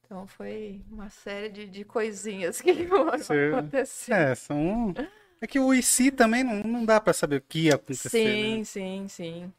Então 0.05 0.27
foi 0.27 0.83
uma 0.89 1.09
série 1.09 1.49
de, 1.49 1.67
de 1.67 1.85
coisinhas 1.85 2.61
que 2.61 2.71
aconteceram. 3.49 3.73
é, 4.09 4.35
são. 4.35 4.93
É 5.41 5.47
que 5.47 5.59
o 5.59 5.73
IC 5.73 6.11
também 6.11 6.43
não, 6.43 6.63
não 6.63 6.85
dá 6.85 6.99
pra 6.99 7.13
saber 7.13 7.37
o 7.37 7.41
que 7.41 7.61
ia 7.65 7.75
acontecer. 7.75 8.37
Sim, 8.37 8.37
né? 8.37 8.63
sim, 8.63 9.07
sim. 9.07 9.53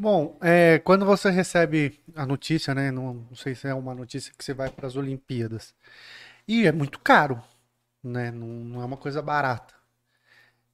Bom, 0.00 0.38
é, 0.40 0.78
quando 0.78 1.04
você 1.04 1.28
recebe 1.28 1.98
a 2.14 2.24
notícia, 2.24 2.72
né? 2.74 2.90
Não, 2.92 3.14
não 3.14 3.34
sei 3.34 3.54
se 3.54 3.66
é 3.66 3.74
uma 3.74 3.94
notícia 3.94 4.32
que 4.36 4.44
você 4.44 4.54
vai 4.54 4.70
para 4.70 4.86
as 4.86 4.94
Olimpíadas. 4.96 5.74
E 6.48 6.66
é 6.66 6.72
muito 6.72 7.00
caro, 7.00 7.42
né? 8.02 8.30
Não, 8.30 8.46
não 8.48 8.82
é 8.82 8.84
uma 8.86 8.96
coisa 8.96 9.22
barata. 9.22 9.74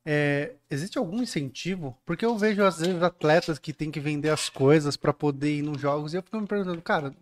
é, 0.04 0.54
existe 0.70 0.98
algum 0.98 1.22
incentivo? 1.22 1.96
Porque 2.04 2.24
eu 2.24 2.36
vejo 2.36 2.62
às 2.62 2.78
vezes 2.78 3.02
atletas 3.02 3.58
que 3.58 3.72
têm 3.72 3.90
que 3.90 4.00
vender 4.00 4.30
as 4.30 4.48
coisas 4.50 4.96
para 4.96 5.12
poder 5.14 5.58
ir 5.58 5.62
nos 5.62 5.80
jogos 5.80 6.12
e 6.12 6.18
eu 6.18 6.22
fico 6.22 6.40
me 6.40 6.46
perguntando, 6.46 6.82
cara, 6.82 7.14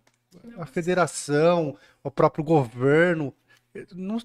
a 0.59 0.67
federação, 0.67 1.77
o 2.03 2.11
próprio 2.11 2.45
governo, 2.45 3.33
não, 3.95 4.19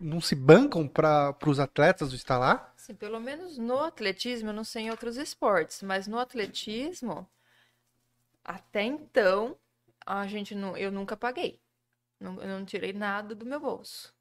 não 0.00 0.20
se 0.20 0.34
bancam 0.34 0.88
para 0.88 1.36
os 1.46 1.60
atletas 1.60 2.12
estar 2.12 2.38
lá? 2.38 2.72
Sim, 2.76 2.94
pelo 2.94 3.20
menos 3.20 3.58
no 3.58 3.78
atletismo, 3.78 4.50
eu 4.50 4.54
não 4.54 4.64
sei 4.64 4.84
em 4.84 4.90
outros 4.90 5.16
esportes, 5.16 5.82
mas 5.82 6.06
no 6.06 6.18
atletismo, 6.18 7.28
até 8.44 8.82
então, 8.82 9.56
a 10.04 10.26
gente 10.26 10.54
não, 10.54 10.76
eu 10.76 10.92
nunca 10.92 11.16
paguei. 11.16 11.60
Não, 12.20 12.40
eu 12.40 12.48
não 12.48 12.64
tirei 12.64 12.92
nada 12.92 13.34
do 13.34 13.46
meu 13.46 13.60
bolso. 13.60 14.14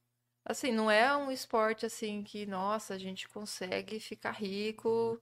Assim, 0.45 0.71
não 0.71 0.91
é 0.91 1.15
um 1.15 1.31
esporte 1.31 1.85
assim 1.85 2.21
que, 2.21 2.45
nossa, 2.45 2.93
a 2.93 2.97
gente 2.97 3.29
consegue 3.29 3.99
ficar 3.99 4.31
rico. 4.31 5.21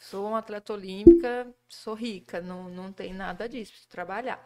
Sou 0.00 0.28
uma 0.28 0.38
atleta 0.38 0.72
olímpica, 0.72 1.52
sou 1.68 1.94
rica, 1.94 2.40
não, 2.40 2.68
não 2.68 2.92
tem 2.92 3.14
nada 3.14 3.48
disso, 3.48 3.72
preciso 3.72 3.88
trabalhar. 3.90 4.44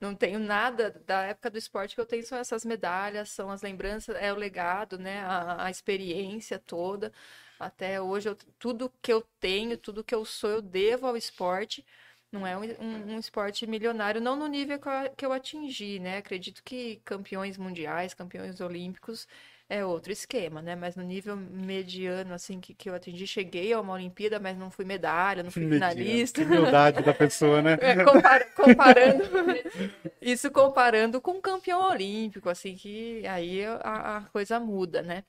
Não 0.00 0.14
tenho 0.14 0.38
nada 0.38 0.90
da 1.06 1.22
época 1.24 1.50
do 1.50 1.58
esporte 1.58 1.94
que 1.94 2.00
eu 2.00 2.06
tenho, 2.06 2.24
são 2.24 2.38
essas 2.38 2.64
medalhas, 2.64 3.30
são 3.30 3.50
as 3.50 3.62
lembranças, 3.62 4.14
é 4.16 4.32
o 4.32 4.36
legado, 4.36 4.98
né? 4.98 5.20
A, 5.24 5.64
a 5.66 5.70
experiência 5.70 6.58
toda. 6.58 7.12
Até 7.58 8.00
hoje, 8.00 8.28
eu, 8.28 8.36
tudo 8.58 8.92
que 9.02 9.12
eu 9.12 9.22
tenho, 9.40 9.76
tudo 9.76 10.04
que 10.04 10.14
eu 10.14 10.24
sou, 10.24 10.50
eu 10.50 10.62
devo 10.62 11.06
ao 11.06 11.16
esporte. 11.16 11.84
Não 12.30 12.46
é 12.46 12.56
um, 12.56 12.62
um, 12.62 13.14
um, 13.14 13.18
esporte 13.18 13.66
milionário, 13.66 14.20
não 14.20 14.36
no 14.36 14.46
nível 14.46 14.78
que 14.78 14.88
eu, 14.88 15.10
que 15.16 15.26
eu 15.26 15.32
atingi, 15.32 15.98
né? 15.98 16.18
Acredito 16.18 16.62
que 16.62 17.00
campeões 17.04 17.56
mundiais, 17.56 18.14
campeões 18.14 18.60
olímpicos 18.60 19.26
é 19.68 19.84
outro 19.84 20.10
esquema, 20.10 20.62
né? 20.62 20.74
Mas 20.74 20.96
no 20.96 21.02
nível 21.02 21.36
mediano, 21.36 22.32
assim, 22.32 22.60
que, 22.60 22.74
que 22.74 22.88
eu 22.88 22.94
atingi, 22.94 23.26
cheguei 23.26 23.72
a 23.72 23.80
uma 23.80 23.92
Olimpíada, 23.92 24.40
mas 24.40 24.56
não 24.56 24.70
fui 24.70 24.84
medalha, 24.84 25.42
não 25.42 25.50
fui 25.50 25.64
mediano. 25.64 25.92
finalista. 25.92 26.42
Que 26.42 26.46
humildade 26.46 27.02
da 27.02 27.12
pessoa, 27.14 27.60
né? 27.60 27.76
É, 27.82 28.02
compar, 28.04 28.54
comparando, 28.54 29.24
isso 30.22 30.50
comparando 30.50 31.20
com 31.20 31.32
um 31.32 31.40
campeão 31.40 31.82
olímpico, 31.90 32.48
assim, 32.48 32.74
que 32.76 33.26
aí 33.26 33.64
a, 33.64 34.18
a 34.18 34.20
coisa 34.30 34.58
muda, 34.58 35.02
né? 35.02 35.24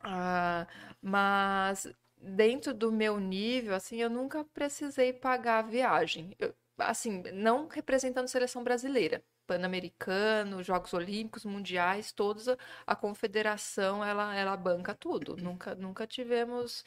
Ah, 0.00 0.66
mas 1.02 1.88
dentro 2.18 2.72
do 2.74 2.92
meu 2.92 3.18
nível, 3.18 3.74
assim, 3.74 4.00
eu 4.00 4.10
nunca 4.10 4.44
precisei 4.44 5.12
pagar 5.12 5.58
a 5.58 5.62
viagem. 5.62 6.34
Eu, 6.38 6.54
assim, 6.78 7.22
não 7.32 7.66
representando 7.68 8.28
seleção 8.28 8.62
brasileira. 8.62 9.22
Pan-Americano, 9.46 10.62
Jogos 10.62 10.92
Olímpicos, 10.94 11.44
Mundiais, 11.44 12.12
todos 12.12 12.48
a, 12.86 12.96
confederação 12.96 14.04
ela, 14.04 14.34
ela 14.34 14.56
banca 14.56 14.94
tudo. 14.94 15.36
Nunca, 15.36 15.74
nunca 15.74 16.06
tivemos 16.06 16.84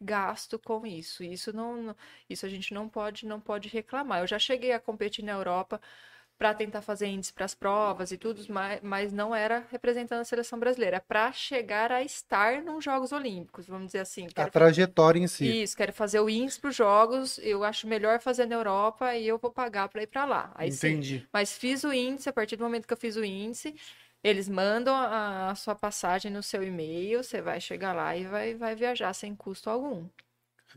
gasto 0.00 0.58
com 0.58 0.86
isso. 0.86 1.22
Isso 1.24 1.52
não, 1.52 1.96
isso 2.28 2.46
a 2.46 2.48
gente 2.48 2.72
não 2.74 2.88
pode 2.88 3.26
não 3.26 3.40
pode 3.40 3.68
reclamar. 3.68 4.20
Eu 4.20 4.26
já 4.26 4.38
cheguei 4.38 4.72
a 4.72 4.80
competir 4.80 5.24
na 5.24 5.32
Europa 5.32 5.80
para 6.38 6.52
tentar 6.52 6.82
fazer 6.82 7.06
índice 7.06 7.32
para 7.32 7.44
as 7.44 7.54
provas 7.54 8.12
e 8.12 8.18
tudo, 8.18 8.44
mas, 8.48 8.80
mas 8.82 9.12
não 9.12 9.34
era 9.34 9.66
representando 9.70 10.20
a 10.20 10.24
seleção 10.24 10.58
brasileira, 10.58 11.00
para 11.00 11.32
chegar 11.32 11.90
a 11.90 12.02
estar 12.02 12.62
nos 12.62 12.84
Jogos 12.84 13.12
Olímpicos, 13.12 13.66
vamos 13.66 13.86
dizer 13.86 14.00
assim. 14.00 14.26
a 14.36 14.48
trajetória 14.48 15.18
em 15.18 15.26
si. 15.26 15.62
Isso, 15.62 15.76
quero 15.76 15.92
fazer 15.92 16.20
o 16.20 16.28
índice 16.28 16.60
para 16.60 16.70
os 16.70 16.76
Jogos, 16.76 17.38
eu 17.38 17.64
acho 17.64 17.86
melhor 17.86 18.20
fazer 18.20 18.46
na 18.46 18.54
Europa 18.54 19.14
e 19.14 19.26
eu 19.26 19.38
vou 19.38 19.50
pagar 19.50 19.88
para 19.88 20.02
ir 20.02 20.06
para 20.06 20.24
lá. 20.24 20.52
Aí, 20.54 20.68
Entendi. 20.68 21.20
Sim. 21.20 21.26
Mas 21.32 21.56
fiz 21.56 21.84
o 21.84 21.92
índice, 21.92 22.28
a 22.28 22.32
partir 22.32 22.56
do 22.56 22.64
momento 22.64 22.86
que 22.86 22.92
eu 22.92 22.98
fiz 22.98 23.16
o 23.16 23.24
índice, 23.24 23.74
eles 24.22 24.48
mandam 24.48 24.94
a, 24.94 25.50
a 25.50 25.54
sua 25.54 25.74
passagem 25.74 26.30
no 26.30 26.42
seu 26.42 26.62
e-mail, 26.62 27.22
você 27.22 27.40
vai 27.40 27.60
chegar 27.60 27.94
lá 27.94 28.16
e 28.16 28.24
vai, 28.24 28.54
vai 28.54 28.74
viajar 28.74 29.12
sem 29.14 29.34
custo 29.34 29.70
algum. 29.70 30.06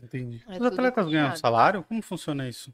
Entendi. 0.02 0.42
É 0.48 0.56
Os 0.56 0.62
atletas 0.62 1.08
ganham 1.08 1.36
salário? 1.36 1.82
Como 1.84 2.00
funciona 2.00 2.48
isso? 2.48 2.72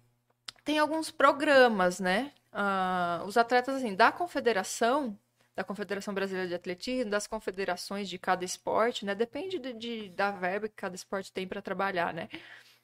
Tem 0.66 0.78
alguns 0.78 1.10
programas, 1.10 1.98
né? 1.98 2.30
uh, 2.56 3.24
os 3.26 3.36
atletas 3.36 3.76
assim 3.76 3.94
da 3.94 4.10
confederação 4.10 5.18
da 5.54 5.64
Confederação 5.64 6.12
Brasileira 6.12 6.46
de 6.46 6.54
Atletismo, 6.54 7.10
das 7.10 7.26
confederações 7.26 8.10
de 8.10 8.18
cada 8.18 8.44
esporte, 8.44 9.06
né? 9.06 9.14
Depende 9.14 9.58
de, 9.58 9.72
de 9.72 10.08
da 10.10 10.30
verba 10.30 10.68
que 10.68 10.74
cada 10.74 10.94
esporte 10.94 11.32
tem 11.32 11.48
para 11.48 11.62
trabalhar, 11.62 12.12
né? 12.12 12.28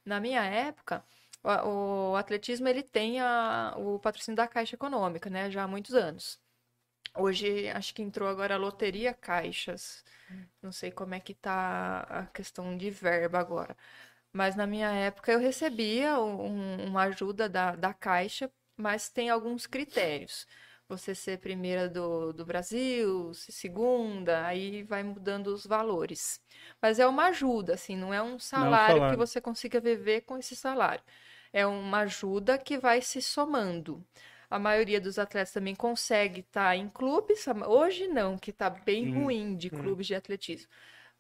Na 0.06 0.18
minha 0.20 0.42
época, 0.42 1.04
o, 1.44 2.12
o, 2.12 2.16
atletismo 2.16 2.66
ele 2.68 2.82
tem 2.82 3.20
a, 3.20 3.74
o 3.76 3.98
patrocínio 3.98 4.36
da 4.36 4.48
Caixa 4.48 4.74
Econômica, 4.74 5.28
né? 5.28 5.50
Já 5.50 5.64
há 5.64 5.68
muitos 5.68 5.94
anos. 5.94 6.40
Hoje, 7.14 7.68
acho 7.70 7.94
que 7.94 8.02
entrou 8.02 8.26
agora 8.28 8.54
a 8.54 8.58
Loteria 8.58 9.12
Caixas. 9.12 10.02
Não 10.62 10.72
sei 10.72 10.90
como 10.90 11.14
é 11.14 11.20
que 11.20 11.34
tá 11.34 12.06
a 12.08 12.26
questão 12.26 12.76
de 12.78 12.90
verba 12.90 13.38
agora. 13.38 13.76
Mas 14.32 14.56
na 14.56 14.66
minha 14.66 14.90
época 14.90 15.30
eu 15.32 15.38
recebia 15.38 16.18
um, 16.18 16.86
uma 16.86 17.02
ajuda 17.02 17.48
da, 17.48 17.76
da 17.76 17.92
Caixa 17.92 18.50
mas 18.76 19.08
tem 19.08 19.30
alguns 19.30 19.66
critérios. 19.66 20.46
Você 20.88 21.14
ser 21.14 21.38
primeira 21.38 21.88
do, 21.88 22.32
do 22.32 22.44
Brasil, 22.44 23.32
segunda, 23.34 24.44
aí 24.44 24.82
vai 24.82 25.02
mudando 25.02 25.46
os 25.46 25.64
valores. 25.64 26.40
Mas 26.80 26.98
é 26.98 27.06
uma 27.06 27.26
ajuda, 27.26 27.74
assim, 27.74 27.96
não 27.96 28.12
é 28.12 28.22
um 28.22 28.38
salário, 28.38 29.00
não, 29.00 29.10
que 29.10 29.16
você 29.16 29.40
consiga 29.40 29.80
viver 29.80 30.22
com 30.22 30.36
esse 30.36 30.54
salário. 30.54 31.02
É 31.52 31.64
uma 31.66 32.00
ajuda 32.00 32.58
que 32.58 32.76
vai 32.76 33.00
se 33.00 33.22
somando. 33.22 34.04
A 34.50 34.58
maioria 34.58 35.00
dos 35.00 35.18
atletas 35.18 35.52
também 35.52 35.74
consegue 35.74 36.40
estar 36.40 36.70
tá 36.70 36.76
em 36.76 36.88
clubes. 36.90 37.46
Hoje 37.66 38.06
não, 38.08 38.36
que 38.36 38.50
está 38.50 38.68
bem 38.68 39.08
hum, 39.08 39.24
ruim 39.24 39.56
de 39.56 39.68
hum. 39.68 39.78
clubes 39.78 40.06
hum. 40.06 40.08
de 40.08 40.14
atletismo 40.14 40.68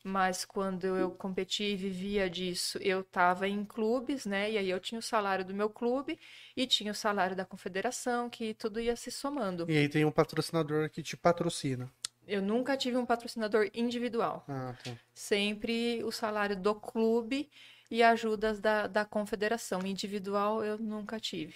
mas 0.02 0.44
quando 0.44 0.84
eu 0.84 1.10
competi 1.12 1.64
e 1.64 1.76
vivia 1.76 2.28
disso, 2.28 2.78
eu 2.80 3.00
estava 3.00 3.46
em 3.46 3.64
clubes, 3.64 4.26
né? 4.26 4.50
E 4.50 4.58
aí 4.58 4.68
eu 4.68 4.80
tinha 4.80 4.98
o 4.98 5.02
salário 5.02 5.44
do 5.44 5.54
meu 5.54 5.70
clube 5.70 6.18
e 6.56 6.66
tinha 6.66 6.90
o 6.90 6.94
salário 6.94 7.36
da 7.36 7.44
confederação, 7.44 8.28
que 8.28 8.54
tudo 8.54 8.80
ia 8.80 8.96
se 8.96 9.10
somando. 9.10 9.64
E 9.70 9.76
aí 9.76 9.88
tem 9.88 10.04
um 10.04 10.10
patrocinador 10.10 10.90
que 10.90 11.02
te 11.02 11.16
patrocina. 11.16 11.90
Eu 12.26 12.42
nunca 12.42 12.76
tive 12.76 12.96
um 12.96 13.06
patrocinador 13.06 13.68
individual. 13.74 14.44
Ah, 14.48 14.74
tá. 14.82 14.92
Sempre 15.14 16.02
o 16.04 16.10
salário 16.10 16.56
do 16.56 16.74
clube 16.74 17.48
e 17.90 18.02
ajudas 18.02 18.60
da, 18.60 18.86
da 18.86 19.04
confederação. 19.04 19.80
Individual 19.84 20.64
eu 20.64 20.78
nunca 20.78 21.20
tive. 21.20 21.54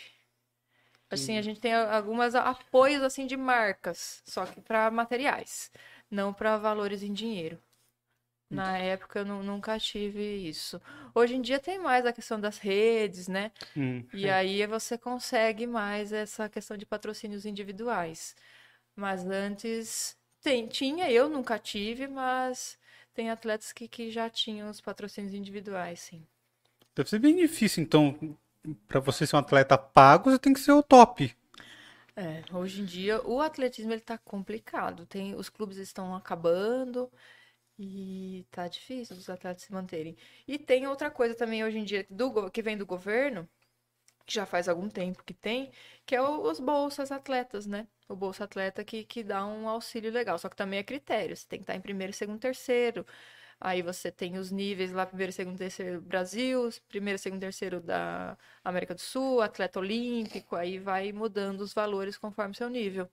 Assim, 1.09 1.39
a 1.39 1.43
gente 1.43 1.61
tem 1.61 1.73
algumas 1.73 2.35
apoios 2.35 3.01
assim 3.03 3.27
de 3.27 3.37
marcas, 3.37 4.23
só 4.27 4.45
que 4.45 4.61
para 4.61 4.91
materiais, 4.91 5.71
não 6.11 6.35
para 6.35 6.57
valores 6.59 7.03
em 7.03 7.13
dinheiro. 7.13 7.61
Na 8.51 8.79
época 8.79 9.21
eu 9.21 9.25
nunca 9.25 9.79
tive 9.79 10.23
isso. 10.49 10.81
Hoje 11.15 11.35
em 11.37 11.43
dia 11.43 11.59
tem 11.59 11.79
mais 11.79 12.07
a 12.07 12.13
questão 12.13 12.41
das 12.41 12.59
redes, 12.59 13.29
né? 13.29 13.51
Hum, 13.77 14.05
e 14.13 14.29
aí 14.29 14.67
você 14.67 14.99
consegue 14.99 15.67
mais 15.67 16.13
essa 16.13 16.49
questão 16.49 16.77
de 16.77 16.87
patrocínios 16.87 17.47
individuais. 17.47 18.37
Mas 18.97 19.25
antes 19.27 20.17
tem, 20.43 20.67
tinha, 20.69 21.11
eu 21.11 21.29
nunca 21.29 21.59
tive, 21.59 22.07
mas 22.09 22.79
tem 23.15 23.31
atletas 23.31 23.73
que, 23.73 23.89
que 23.89 24.11
já 24.11 24.31
tinham 24.31 24.71
os 24.71 24.81
patrocínios 24.81 25.35
individuais, 25.35 26.01
sim. 26.01 26.27
Deve 26.95 27.09
ser 27.11 27.19
bem 27.19 27.37
difícil, 27.37 27.83
então, 27.83 28.37
para 28.89 29.01
você 29.01 29.27
ser 29.27 29.37
um 29.37 29.39
atleta 29.41 29.77
pago, 29.77 30.31
você 30.31 30.39
tem 30.39 30.53
que 30.53 30.61
ser 30.61 30.73
o 30.73 30.83
top. 30.83 31.35
É, 32.15 32.43
hoje 32.55 32.81
em 32.81 32.85
dia 32.85 33.21
o 33.27 33.41
atletismo 33.41 33.93
ele 33.93 34.01
tá 34.01 34.17
complicado. 34.19 35.07
Tem, 35.07 35.35
os 35.35 35.49
clubes 35.49 35.77
estão 35.77 36.15
acabando. 36.15 37.11
E 37.79 38.47
tá 38.51 38.69
difícil 38.69 39.17
os 39.17 39.29
atletas 39.29 39.63
se 39.65 39.73
manterem. 39.73 40.17
E 40.49 40.59
tem 40.59 40.87
outra 40.87 41.11
coisa 41.11 41.35
também 41.35 41.63
hoje 41.65 41.79
em 41.79 41.85
dia 41.85 42.07
do, 42.11 42.51
que 42.51 42.63
vem 42.63 42.77
do 42.77 42.87
governo, 42.87 43.49
que 44.27 44.35
já 44.35 44.47
faz 44.47 44.69
algum 44.69 44.89
tempo 44.89 45.25
que 45.25 45.35
tem, 45.35 45.73
que 46.07 46.15
é 46.17 46.23
os 46.23 46.61
bolsas 46.61 47.13
atletas, 47.13 47.67
né? 47.67 47.87
O 48.09 48.17
bolsa 48.17 48.45
atleta 48.45 48.85
que, 48.85 49.05
que 49.05 49.23
dá 49.25 49.47
um 49.47 49.69
auxílio 49.69 50.13
legal. 50.13 50.39
Só 50.39 50.49
que 50.49 50.57
também 50.57 50.79
é 50.81 50.83
critério. 50.85 51.37
Você 51.37 51.47
tem 51.49 51.59
que 51.61 51.65
estar 51.65 51.77
em 51.77 51.81
primeiro, 51.81 52.13
segundo, 52.13 52.41
terceiro. 52.41 53.07
Aí 53.61 53.83
você 53.83 54.11
tem 54.13 54.39
os 54.39 54.51
níveis 54.53 54.93
lá, 54.93 55.07
primeiro, 55.07 55.33
segundo, 55.33 55.59
terceiro 55.59 56.01
Brasil, 56.03 56.71
primeiro, 56.89 57.19
segundo, 57.19 57.41
terceiro 57.41 57.81
da 57.81 58.37
América 58.65 58.95
do 58.95 59.01
Sul, 59.01 59.41
atleta 59.43 59.81
olímpico, 59.81 60.57
aí 60.57 60.79
vai 60.79 61.13
mudando 61.13 61.61
os 61.63 61.73
valores 61.75 62.19
conforme 62.19 62.55
seu 62.55 62.69
nível. 62.71 63.11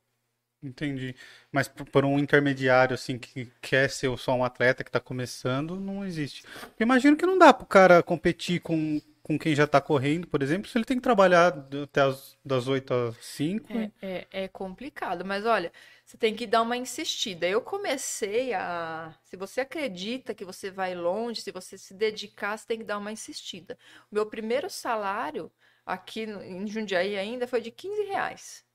Entendi. 0.63 1.15
Mas 1.51 1.67
por 1.67 2.05
um 2.05 2.17
intermediário, 2.17 2.93
assim, 2.93 3.17
que 3.17 3.51
quer 3.61 3.89
ser 3.89 4.15
só 4.17 4.33
um 4.33 4.43
atleta 4.43 4.83
que 4.83 4.89
está 4.89 4.99
começando, 4.99 5.79
não 5.79 6.05
existe. 6.05 6.45
Eu 6.79 6.85
imagino 6.85 7.17
que 7.17 7.25
não 7.25 7.37
dá 7.37 7.53
para 7.53 7.63
o 7.63 7.67
cara 7.67 8.01
competir 8.01 8.61
com, 8.61 9.01
com 9.21 9.37
quem 9.37 9.53
já 9.53 9.65
está 9.65 9.81
correndo, 9.81 10.25
por 10.27 10.41
exemplo, 10.41 10.69
se 10.69 10.77
ele 10.77 10.85
tem 10.85 10.97
que 10.97 11.03
trabalhar 11.03 11.53
até 11.83 12.01
as, 12.01 12.37
das 12.45 12.67
8 12.67 12.93
às 12.93 13.17
5. 13.17 13.73
É, 13.73 13.91
é, 14.01 14.27
é, 14.31 14.47
complicado, 14.47 15.25
mas 15.25 15.45
olha, 15.45 15.71
você 16.05 16.17
tem 16.17 16.33
que 16.33 16.47
dar 16.47 16.61
uma 16.61 16.77
insistida. 16.77 17.47
Eu 17.47 17.61
comecei 17.61 18.53
a. 18.53 19.13
Se 19.23 19.35
você 19.35 19.61
acredita 19.61 20.33
que 20.33 20.45
você 20.45 20.71
vai 20.71 20.95
longe, 20.95 21.41
se 21.41 21.51
você 21.51 21.77
se 21.77 21.93
dedicar, 21.93 22.57
você 22.57 22.67
tem 22.67 22.79
que 22.79 22.85
dar 22.85 22.97
uma 22.97 23.11
insistida. 23.11 23.77
O 24.09 24.15
meu 24.15 24.25
primeiro 24.25 24.69
salário 24.69 25.51
aqui 25.85 26.21
em 26.23 26.65
Jundiaí 26.67 27.17
ainda 27.17 27.47
foi 27.47 27.59
de 27.59 27.71
15 27.71 28.03
reais. 28.03 28.65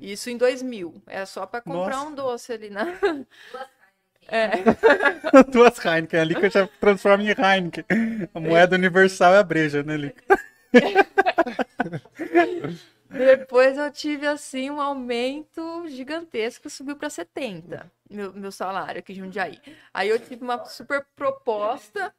Isso 0.00 0.30
em 0.30 0.36
2000. 0.36 1.02
É 1.06 1.26
só 1.26 1.46
para 1.46 1.60
comprar 1.60 1.96
Nossa. 1.96 2.08
um 2.08 2.14
doce 2.14 2.52
ali 2.52 2.70
na. 2.70 2.86
É. 4.28 4.48
Duas 5.50 5.84
Heineken. 5.84 6.20
A 6.20 6.24
Lica 6.24 6.50
já 6.50 6.68
transforma 6.80 7.24
em 7.24 7.28
Heineken. 7.28 7.84
A 8.34 8.40
moeda 8.40 8.76
universal 8.76 9.34
é 9.34 9.38
a 9.38 9.42
breja, 9.42 9.82
né, 9.82 9.96
Lica? 9.96 10.22
Depois 13.08 13.78
eu 13.78 13.90
tive 13.90 14.26
assim 14.26 14.68
um 14.68 14.80
aumento 14.80 15.86
gigantesco, 15.88 16.68
subiu 16.68 16.96
para 16.96 17.08
70 17.08 17.90
meu, 18.10 18.32
meu 18.32 18.52
salário 18.52 19.00
aqui 19.00 19.12
em 19.12 19.16
Jundiaí. 19.16 19.60
Aí 19.92 20.08
eu 20.08 20.18
tive 20.18 20.42
uma 20.42 20.64
super 20.64 21.04
proposta 21.14 22.12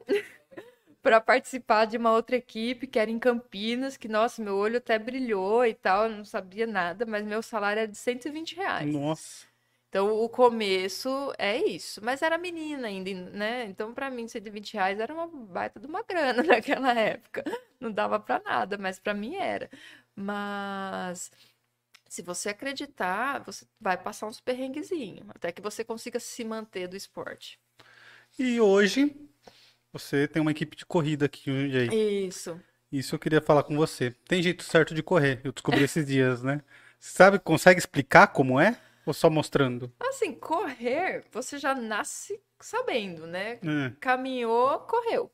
para 1.08 1.22
participar 1.22 1.86
de 1.86 1.96
uma 1.96 2.12
outra 2.12 2.36
equipe 2.36 2.86
que 2.86 3.00
era 3.00 3.10
em 3.10 3.18
Campinas, 3.18 3.96
que 3.96 4.10
nossa, 4.10 4.44
meu 4.44 4.58
olho 4.58 4.80
até 4.80 5.00
brilhou 5.00 5.66
e 5.66 5.74
tal, 5.74 6.04
eu 6.04 6.18
não 6.18 6.26
sabia 6.26 6.68
nada, 6.68 7.06
mas 7.06 7.26
meu 7.26 7.42
salário 7.42 7.80
era 7.80 7.88
de 7.88 7.96
120 7.98 8.58
reais. 8.58 8.94
Nossa. 8.94 9.48
Então 9.88 10.22
o 10.22 10.28
começo 10.28 11.34
é 11.38 11.56
isso, 11.56 12.04
mas 12.04 12.22
era 12.22 12.38
menina 12.38 12.90
ainda, 12.90 13.14
né? 13.32 13.64
Então 13.68 13.94
para 13.94 14.10
mim 14.10 14.28
120 14.28 14.74
reais 14.74 15.00
era 15.00 15.14
uma 15.14 15.28
baita 15.28 15.80
de 15.80 15.88
uma 15.88 16.04
grana 16.04 16.44
naquela 16.44 16.94
época, 16.94 17.42
não 17.80 17.90
dava 17.90 18.20
para 18.20 18.44
nada, 18.44 18.78
mas 18.78 19.00
para 19.00 19.14
mim 19.14 19.36
era. 19.36 19.70
Mas 20.14 21.32
se 22.10 22.22
você 22.22 22.50
acreditar, 22.50 23.42
você 23.46 23.66
vai 23.80 23.96
passar 23.98 24.28
uns 24.28 24.42
perrenguezinhos, 24.42 25.26
até 25.30 25.54
que 25.54 25.62
você 25.62 25.86
consiga 25.86 26.20
se 26.20 26.44
manter 26.44 26.86
do 26.86 26.98
esporte. 26.98 27.58
E 28.38 28.60
hoje 28.60 29.16
você 29.98 30.28
tem 30.28 30.42
uma 30.42 30.52
equipe 30.52 30.76
de 30.76 30.86
corrida 30.86 31.26
aqui 31.26 31.50
em 31.50 31.62
Jundiaí. 31.64 32.28
Isso. 32.28 32.60
Isso 32.92 33.16
eu 33.16 33.20
queria 33.20 33.42
falar 33.42 33.64
com 33.64 33.76
você. 33.76 34.12
Tem 34.28 34.42
jeito 34.42 34.64
certo 34.64 34.94
de 34.94 35.04
correr, 35.04 35.42
eu 35.44 35.52
descobri 35.52 35.84
esses 35.84 36.06
dias, 36.06 36.42
né? 36.42 36.62
Sabe, 37.00 37.40
consegue 37.40 37.80
explicar 37.80 38.28
como 38.28 38.60
é? 38.60 38.80
Ou 39.06 39.14
só 39.14 39.30
mostrando? 39.30 39.92
Assim, 40.00 40.34
correr, 40.34 41.24
você 41.32 41.58
já 41.58 41.74
nasce 41.74 42.42
sabendo, 42.60 43.26
né? 43.26 43.54
É. 43.54 43.94
Caminhou, 44.00 44.80
correu. 44.82 45.32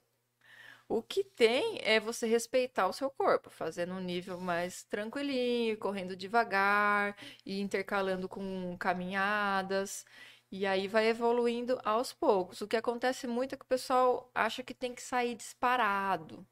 O 0.87 1.01
que 1.01 1.23
tem 1.23 1.79
é 1.81 1.99
você 1.99 2.27
respeitar 2.27 2.87
o 2.87 2.93
seu 2.93 3.09
corpo, 3.09 3.49
fazendo 3.49 3.93
um 3.93 3.99
nível 3.99 4.39
mais 4.39 4.83
tranquilinho, 4.83 5.77
correndo 5.77 6.15
devagar 6.15 7.15
e 7.45 7.61
intercalando 7.61 8.27
com 8.27 8.75
caminhadas. 8.77 10.05
E 10.55 10.67
aí 10.67 10.87
vai 10.87 11.07
evoluindo 11.07 11.79
aos 11.83 12.13
poucos. 12.13 12.61
O 12.61 12.67
que 12.67 12.77
acontece 12.77 13.25
muito 13.25 13.55
é 13.55 13.57
que 13.57 13.65
o 13.65 13.67
pessoal 13.67 14.29
acha 14.35 14.61
que 14.63 14.73
tem 14.75 14.93
que 14.93 15.01
sair 15.01 15.33
disparado. 15.33 16.47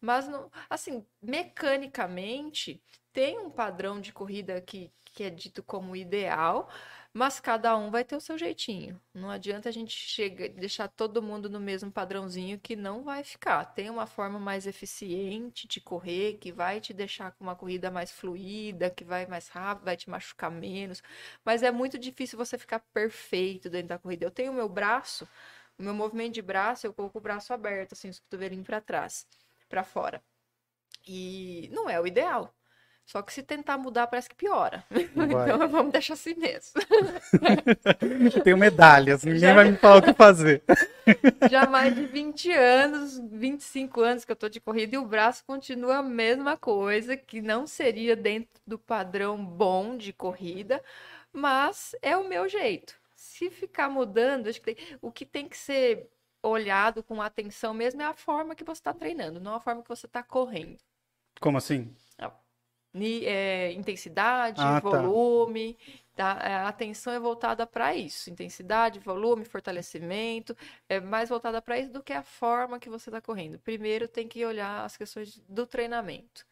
Mas, 0.00 0.28
não, 0.28 0.50
assim, 0.70 1.06
mecanicamente, 1.22 2.82
tem 3.12 3.38
um 3.38 3.50
padrão 3.50 4.00
de 4.00 4.12
corrida 4.12 4.60
que, 4.62 4.90
que 5.04 5.24
é 5.24 5.30
dito 5.30 5.62
como 5.62 5.94
ideal, 5.96 6.70
mas 7.14 7.38
cada 7.38 7.76
um 7.76 7.90
vai 7.90 8.04
ter 8.04 8.16
o 8.16 8.20
seu 8.20 8.38
jeitinho. 8.38 9.00
Não 9.12 9.30
adianta 9.30 9.68
a 9.68 9.72
gente 9.72 9.92
chega, 9.92 10.48
deixar 10.48 10.88
todo 10.88 11.22
mundo 11.22 11.48
no 11.50 11.60
mesmo 11.60 11.92
padrãozinho 11.92 12.58
que 12.58 12.74
não 12.74 13.02
vai 13.04 13.22
ficar. 13.22 13.64
Tem 13.66 13.90
uma 13.90 14.06
forma 14.06 14.38
mais 14.38 14.66
eficiente 14.66 15.68
de 15.68 15.80
correr, 15.80 16.38
que 16.38 16.50
vai 16.50 16.80
te 16.80 16.94
deixar 16.94 17.32
com 17.32 17.44
uma 17.44 17.54
corrida 17.54 17.90
mais 17.90 18.10
fluida, 18.10 18.90
que 18.90 19.04
vai 19.04 19.26
mais 19.26 19.48
rápido, 19.48 19.84
vai 19.84 19.96
te 19.96 20.08
machucar 20.08 20.50
menos. 20.50 21.02
Mas 21.44 21.62
é 21.62 21.70
muito 21.70 21.98
difícil 21.98 22.38
você 22.38 22.56
ficar 22.56 22.80
perfeito 22.94 23.68
dentro 23.68 23.88
da 23.88 23.98
corrida. 23.98 24.24
Eu 24.24 24.30
tenho 24.30 24.52
o 24.52 24.54
meu 24.54 24.68
braço, 24.68 25.28
o 25.78 25.82
meu 25.82 25.94
movimento 25.94 26.34
de 26.34 26.42
braço, 26.42 26.86
eu 26.86 26.94
coloco 26.94 27.18
o 27.18 27.20
braço 27.20 27.52
aberto, 27.52 27.92
assim, 27.92 28.08
os 28.08 28.18
cotovelinhos 28.20 28.66
para 28.66 28.80
trás, 28.80 29.26
para 29.68 29.84
fora. 29.84 30.22
E 31.06 31.68
não 31.72 31.88
é 31.90 32.00
o 32.00 32.06
ideal. 32.06 32.54
Só 33.12 33.20
que 33.20 33.30
se 33.30 33.42
tentar 33.42 33.76
mudar, 33.76 34.06
parece 34.06 34.26
que 34.26 34.34
piora. 34.34 34.82
Vai. 35.14 35.44
então 35.52 35.68
vamos 35.68 35.92
deixar 35.92 36.14
assim 36.14 36.34
mesmo. 36.34 36.80
Tenho 38.42 38.56
medalhas, 38.56 39.22
ninguém 39.22 39.38
Já- 39.40 39.54
vai 39.54 39.70
me 39.70 39.76
falar 39.76 39.98
o 39.98 40.02
que 40.02 40.14
fazer. 40.14 40.62
Já 41.50 41.64
há 41.64 41.66
mais 41.68 41.94
de 41.94 42.06
20 42.06 42.50
anos, 42.50 43.18
25 43.30 44.00
anos 44.00 44.24
que 44.24 44.32
eu 44.32 44.36
tô 44.36 44.48
de 44.48 44.60
corrida 44.62 44.94
e 44.94 44.98
o 44.98 45.04
braço 45.04 45.44
continua 45.44 45.98
a 45.98 46.02
mesma 46.02 46.56
coisa, 46.56 47.14
que 47.14 47.42
não 47.42 47.66
seria 47.66 48.16
dentro 48.16 48.48
do 48.66 48.78
padrão 48.78 49.44
bom 49.44 49.94
de 49.94 50.14
corrida, 50.14 50.82
mas 51.30 51.94
é 52.00 52.16
o 52.16 52.26
meu 52.26 52.48
jeito. 52.48 52.94
Se 53.14 53.50
ficar 53.50 53.90
mudando, 53.90 54.46
acho 54.48 54.58
que 54.58 54.74
tem- 54.74 54.96
o 55.02 55.12
que 55.12 55.26
tem 55.26 55.46
que 55.46 55.58
ser 55.58 56.08
olhado 56.42 57.02
com 57.02 57.20
atenção 57.20 57.74
mesmo 57.74 58.00
é 58.00 58.06
a 58.06 58.14
forma 58.14 58.54
que 58.54 58.64
você 58.64 58.80
está 58.80 58.94
treinando, 58.94 59.38
não 59.38 59.54
a 59.56 59.60
forma 59.60 59.82
que 59.82 59.88
você 59.90 60.06
está 60.06 60.22
correndo. 60.22 60.78
Como 61.40 61.58
assim? 61.58 61.94
É, 62.94 63.72
intensidade, 63.72 64.68
Ah, 64.68 64.80
tá. 64.88 65.14
volume, 65.14 65.78
tá? 66.14 66.38
É, 66.42 66.54
A 66.56 66.68
atenção 66.68 67.12
é 67.12 67.18
voltada 67.20 67.66
para 67.66 67.94
isso. 67.96 68.28
Intensidade, 68.30 68.98
volume, 69.00 69.44
fortalecimento, 69.46 70.54
é 70.88 71.00
mais 71.00 71.30
voltada 71.30 71.62
para 71.62 71.78
isso 71.78 71.90
do 71.92 72.02
que 72.02 72.12
a 72.12 72.22
forma 72.22 72.78
que 72.78 72.90
você 72.90 73.08
está 73.10 73.20
correndo. 73.20 73.58
Primeiro 73.60 74.06
tem 74.08 74.28
que 74.28 74.44
olhar 74.44 74.84
as 74.84 74.96
questões 74.96 75.38
do 75.48 75.66
treinamento. 75.66 76.44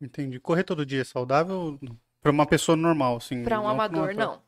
Entendi. 0.00 0.40
Correr 0.40 0.64
todo 0.64 0.84
dia 0.84 1.00
é 1.02 1.04
saudável 1.04 1.78
para 2.20 2.30
uma 2.32 2.46
pessoa 2.46 2.76
normal, 2.76 3.16
assim? 3.16 3.36
Para 3.42 3.60
um 3.60 3.68
amador, 3.68 4.14
pra- 4.14 4.14
não. 4.14 4.42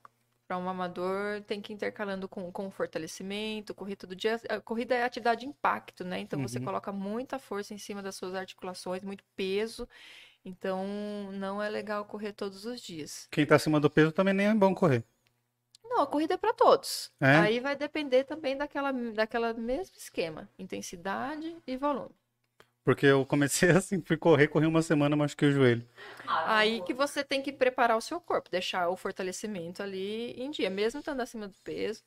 Para 0.47 0.59
um 0.59 0.69
amador, 0.69 1.43
tem 1.45 1.61
que 1.63 1.73
ir 1.73 1.75
intercalando 1.77 2.29
com, 2.29 2.53
com 2.53 2.71
fortalecimento, 2.71 3.75
correr 3.75 3.97
todo 3.97 4.15
dia. 4.15 4.39
A 4.49 4.61
corrida 4.61 4.95
é 4.95 5.03
atividade 5.05 5.41
de 5.41 5.47
impacto, 5.47 6.05
né? 6.05 6.21
Então 6.21 6.41
você 6.41 6.61
Uhum. 6.61 6.61
coloca 6.61 6.93
muita 6.93 7.39
força 7.39 7.73
em 7.75 7.79
cima 7.79 8.03
das 8.03 8.15
suas 8.17 8.35
articulações, 8.35 9.03
muito 9.03 9.25
peso. 9.35 9.89
Então 10.45 10.87
não 11.33 11.63
é 11.63 11.69
legal 11.69 12.05
correr 12.05 12.33
todos 12.33 12.65
os 12.67 12.81
dias. 12.81 13.27
Quem 13.31 13.47
tá 13.47 13.57
acima 13.57 13.81
do 13.81 13.89
peso 13.89 14.13
também 14.13 14.35
nem 14.35 14.49
é 14.49 14.55
bom 14.55 14.75
correr. 14.75 15.05
Não, 15.85 16.03
a 16.03 16.07
corrida 16.07 16.35
é 16.35 16.37
para 16.37 16.53
todos. 16.53 17.13
É? 17.21 17.37
Aí 17.37 17.61
vai 17.61 17.77
depender 17.77 18.25
também 18.25 18.57
daquela, 18.57 18.93
daquela 18.93 19.55
mesmo 19.55 19.97
esquema, 19.97 20.49
intensidade 20.59 21.57
e 21.67 21.77
volume. 21.77 22.15
Porque 22.85 23.07
eu 23.07 23.25
comecei 23.25 23.71
assim, 23.73 24.03
fui 24.03 24.17
correr, 24.17 24.49
corri 24.49 24.67
uma 24.67 24.83
semana, 24.83 25.17
machuquei 25.17 25.49
o 25.49 25.53
joelho. 25.53 25.89
Aí 26.27 26.83
que 26.83 26.93
você 26.93 27.25
tem 27.25 27.41
que 27.41 27.53
preparar 27.53 27.97
o 27.97 28.01
seu 28.01 28.21
corpo, 28.21 28.51
deixar 28.51 28.89
o 28.89 28.97
fortalecimento 28.97 29.83
ali 29.83 30.33
em 30.33 30.51
dia, 30.51 30.69
mesmo 30.69 31.01
estando 31.01 31.21
acima 31.21 31.49
do 31.49 31.59
peso, 31.65 32.03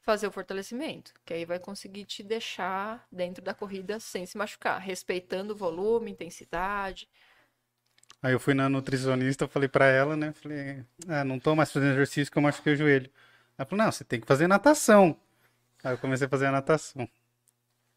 fazer 0.00 0.26
o 0.26 0.32
fortalecimento, 0.32 1.12
que 1.24 1.34
aí 1.34 1.44
vai 1.44 1.58
conseguir 1.58 2.04
te 2.04 2.22
deixar 2.22 3.06
dentro 3.10 3.42
da 3.42 3.54
corrida 3.54 4.00
sem 4.00 4.24
se 4.24 4.38
machucar, 4.38 4.80
respeitando 4.80 5.52
o 5.52 5.56
volume, 5.56 6.10
intensidade. 6.10 7.08
Aí 8.22 8.32
eu 8.32 8.40
fui 8.40 8.54
na 8.54 8.68
nutricionista, 8.68 9.48
falei 9.48 9.68
pra 9.68 9.86
ela, 9.86 10.16
né? 10.16 10.32
Falei, 10.32 10.84
ah, 11.08 11.24
não 11.24 11.38
tô 11.40 11.56
mais 11.56 11.72
fazendo 11.72 11.92
exercício 11.92 12.30
que 12.30 12.38
eu 12.38 12.42
machuquei 12.42 12.74
o 12.74 12.76
joelho. 12.76 13.10
Ela 13.58 13.66
falou, 13.66 13.84
não, 13.84 13.92
você 13.92 14.04
tem 14.04 14.20
que 14.20 14.26
fazer 14.26 14.46
natação. 14.46 15.16
Aí 15.82 15.92
eu 15.94 15.98
comecei 15.98 16.26
a 16.26 16.30
fazer 16.30 16.46
a 16.46 16.52
natação. 16.52 17.08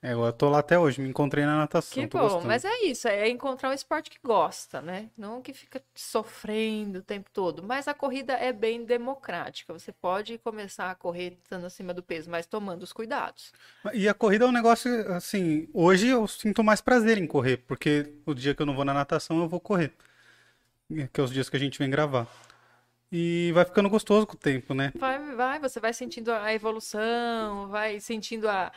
É, 0.01 0.13
eu 0.13 0.33
tô 0.33 0.49
lá 0.49 0.59
até 0.59 0.77
hoje, 0.77 1.01
me 1.01 1.09
encontrei 1.09 1.45
na 1.45 1.57
natação, 1.57 2.03
Que 2.03 2.05
bom, 2.05 2.19
gostando. 2.19 2.45
mas 2.45 2.63
é 2.63 2.83
isso, 2.83 3.07
é 3.07 3.27
encontrar 3.27 3.69
um 3.69 3.73
esporte 3.73 4.11
que 4.11 4.19
gosta, 4.23 4.79
né? 4.79 5.09
Não 5.17 5.41
que 5.41 5.51
fica 5.51 5.81
sofrendo 5.95 6.99
o 6.99 7.01
tempo 7.01 7.29
todo. 7.33 7.63
Mas 7.63 7.87
a 7.87 7.93
corrida 7.93 8.33
é 8.33 8.53
bem 8.53 8.85
democrática. 8.85 9.73
Você 9.73 9.91
pode 9.91 10.37
começar 10.37 10.91
a 10.91 10.95
correr 10.95 11.39
estando 11.41 11.65
acima 11.65 11.91
do 11.91 12.03
peso, 12.03 12.29
mas 12.29 12.45
tomando 12.45 12.83
os 12.83 12.93
cuidados. 12.93 13.51
E 13.93 14.07
a 14.07 14.13
corrida 14.13 14.45
é 14.45 14.47
um 14.47 14.51
negócio, 14.51 14.91
assim, 15.11 15.67
hoje 15.73 16.07
eu 16.09 16.27
sinto 16.27 16.63
mais 16.63 16.81
prazer 16.81 17.17
em 17.17 17.25
correr, 17.25 17.57
porque 17.57 18.13
o 18.27 18.33
dia 18.35 18.53
que 18.53 18.61
eu 18.61 18.65
não 18.65 18.75
vou 18.75 18.85
na 18.85 18.93
natação 18.93 19.39
eu 19.39 19.47
vou 19.49 19.59
correr. 19.59 19.91
Que 20.87 21.19
é 21.19 21.23
os 21.23 21.31
dias 21.31 21.49
que 21.49 21.57
a 21.57 21.59
gente 21.59 21.79
vem 21.79 21.89
gravar. 21.89 22.27
E 23.11 23.51
vai 23.53 23.65
ficando 23.65 23.89
gostoso 23.89 24.27
com 24.27 24.33
o 24.33 24.39
tempo, 24.39 24.73
né? 24.73 24.91
Vai, 24.95 25.35
vai, 25.35 25.59
você 25.59 25.79
vai 25.79 25.93
sentindo 25.93 26.31
a 26.31 26.53
evolução, 26.53 27.69
vai 27.69 27.99
sentindo 27.99 28.47
a 28.47 28.71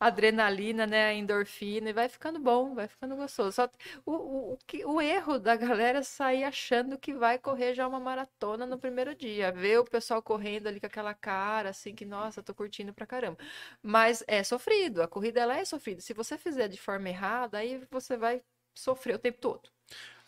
adrenalina, 0.00 0.84
né, 0.84 1.06
a 1.06 1.14
endorfina, 1.14 1.90
e 1.90 1.92
vai 1.92 2.08
ficando 2.08 2.40
bom, 2.40 2.74
vai 2.74 2.88
ficando 2.88 3.14
gostoso. 3.14 3.52
Só 3.52 3.70
o, 4.04 4.12
o, 4.12 4.52
o, 4.54 4.94
o 4.94 5.00
erro 5.00 5.38
da 5.38 5.54
galera 5.54 6.00
é 6.00 6.02
sair 6.02 6.42
achando 6.42 6.98
que 6.98 7.14
vai 7.14 7.38
correr 7.38 7.74
já 7.74 7.86
uma 7.86 8.00
maratona 8.00 8.66
no 8.66 8.78
primeiro 8.78 9.14
dia, 9.14 9.52
ver 9.52 9.78
o 9.78 9.84
pessoal 9.84 10.20
correndo 10.20 10.66
ali 10.66 10.80
com 10.80 10.86
aquela 10.86 11.14
cara, 11.14 11.70
assim, 11.70 11.94
que, 11.94 12.04
nossa, 12.04 12.42
tô 12.42 12.52
curtindo 12.52 12.92
pra 12.92 13.06
caramba. 13.06 13.38
Mas 13.80 14.24
é 14.26 14.42
sofrido, 14.42 15.02
a 15.02 15.08
corrida 15.08 15.40
ela 15.40 15.56
é 15.56 15.64
sofrida. 15.64 16.00
Se 16.00 16.12
você 16.12 16.36
fizer 16.36 16.66
de 16.66 16.80
forma 16.80 17.08
errada, 17.08 17.58
aí 17.58 17.86
você 17.90 18.16
vai 18.16 18.42
sofrer 18.74 19.14
o 19.14 19.18
tempo 19.18 19.38
todo. 19.38 19.70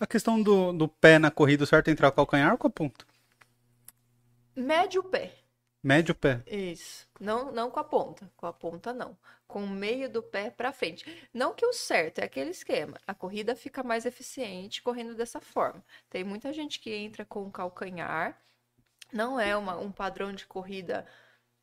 A 0.04 0.06
questão 0.06 0.42
do, 0.42 0.70
do 0.70 0.86
pé 0.86 1.18
na 1.18 1.30
corrida, 1.30 1.64
o 1.64 1.66
certo 1.66 1.88
é 1.88 1.90
entrar 1.90 2.10
com 2.10 2.20
o 2.20 2.26
calcanhar 2.26 2.52
ou 2.52 2.58
com 2.58 2.66
a 2.66 2.70
ponta? 2.70 3.06
Mede 4.54 4.98
o 4.98 5.02
pé. 5.02 5.32
Médio 5.82 6.14
pé. 6.14 6.42
Isso. 6.46 7.08
Não, 7.18 7.50
não 7.50 7.70
com 7.70 7.80
a 7.80 7.84
ponta. 7.84 8.30
Com 8.36 8.44
a 8.46 8.52
ponta, 8.52 8.92
não. 8.92 9.16
Com 9.48 9.64
o 9.64 9.66
meio 9.66 10.10
do 10.10 10.22
pé 10.22 10.50
para 10.50 10.74
frente. 10.74 11.06
Não 11.32 11.54
que 11.54 11.64
o 11.64 11.72
certo 11.72 12.18
é 12.18 12.24
aquele 12.24 12.50
esquema. 12.50 13.00
A 13.06 13.14
corrida 13.14 13.56
fica 13.56 13.82
mais 13.82 14.04
eficiente 14.04 14.82
correndo 14.82 15.14
dessa 15.14 15.40
forma. 15.40 15.82
Tem 16.10 16.22
muita 16.22 16.52
gente 16.52 16.80
que 16.80 16.94
entra 16.94 17.24
com 17.24 17.42
o 17.46 17.50
calcanhar. 17.50 18.38
Não 19.10 19.40
é 19.40 19.56
uma, 19.56 19.78
um 19.78 19.90
padrão 19.90 20.34
de 20.34 20.46
corrida 20.46 21.06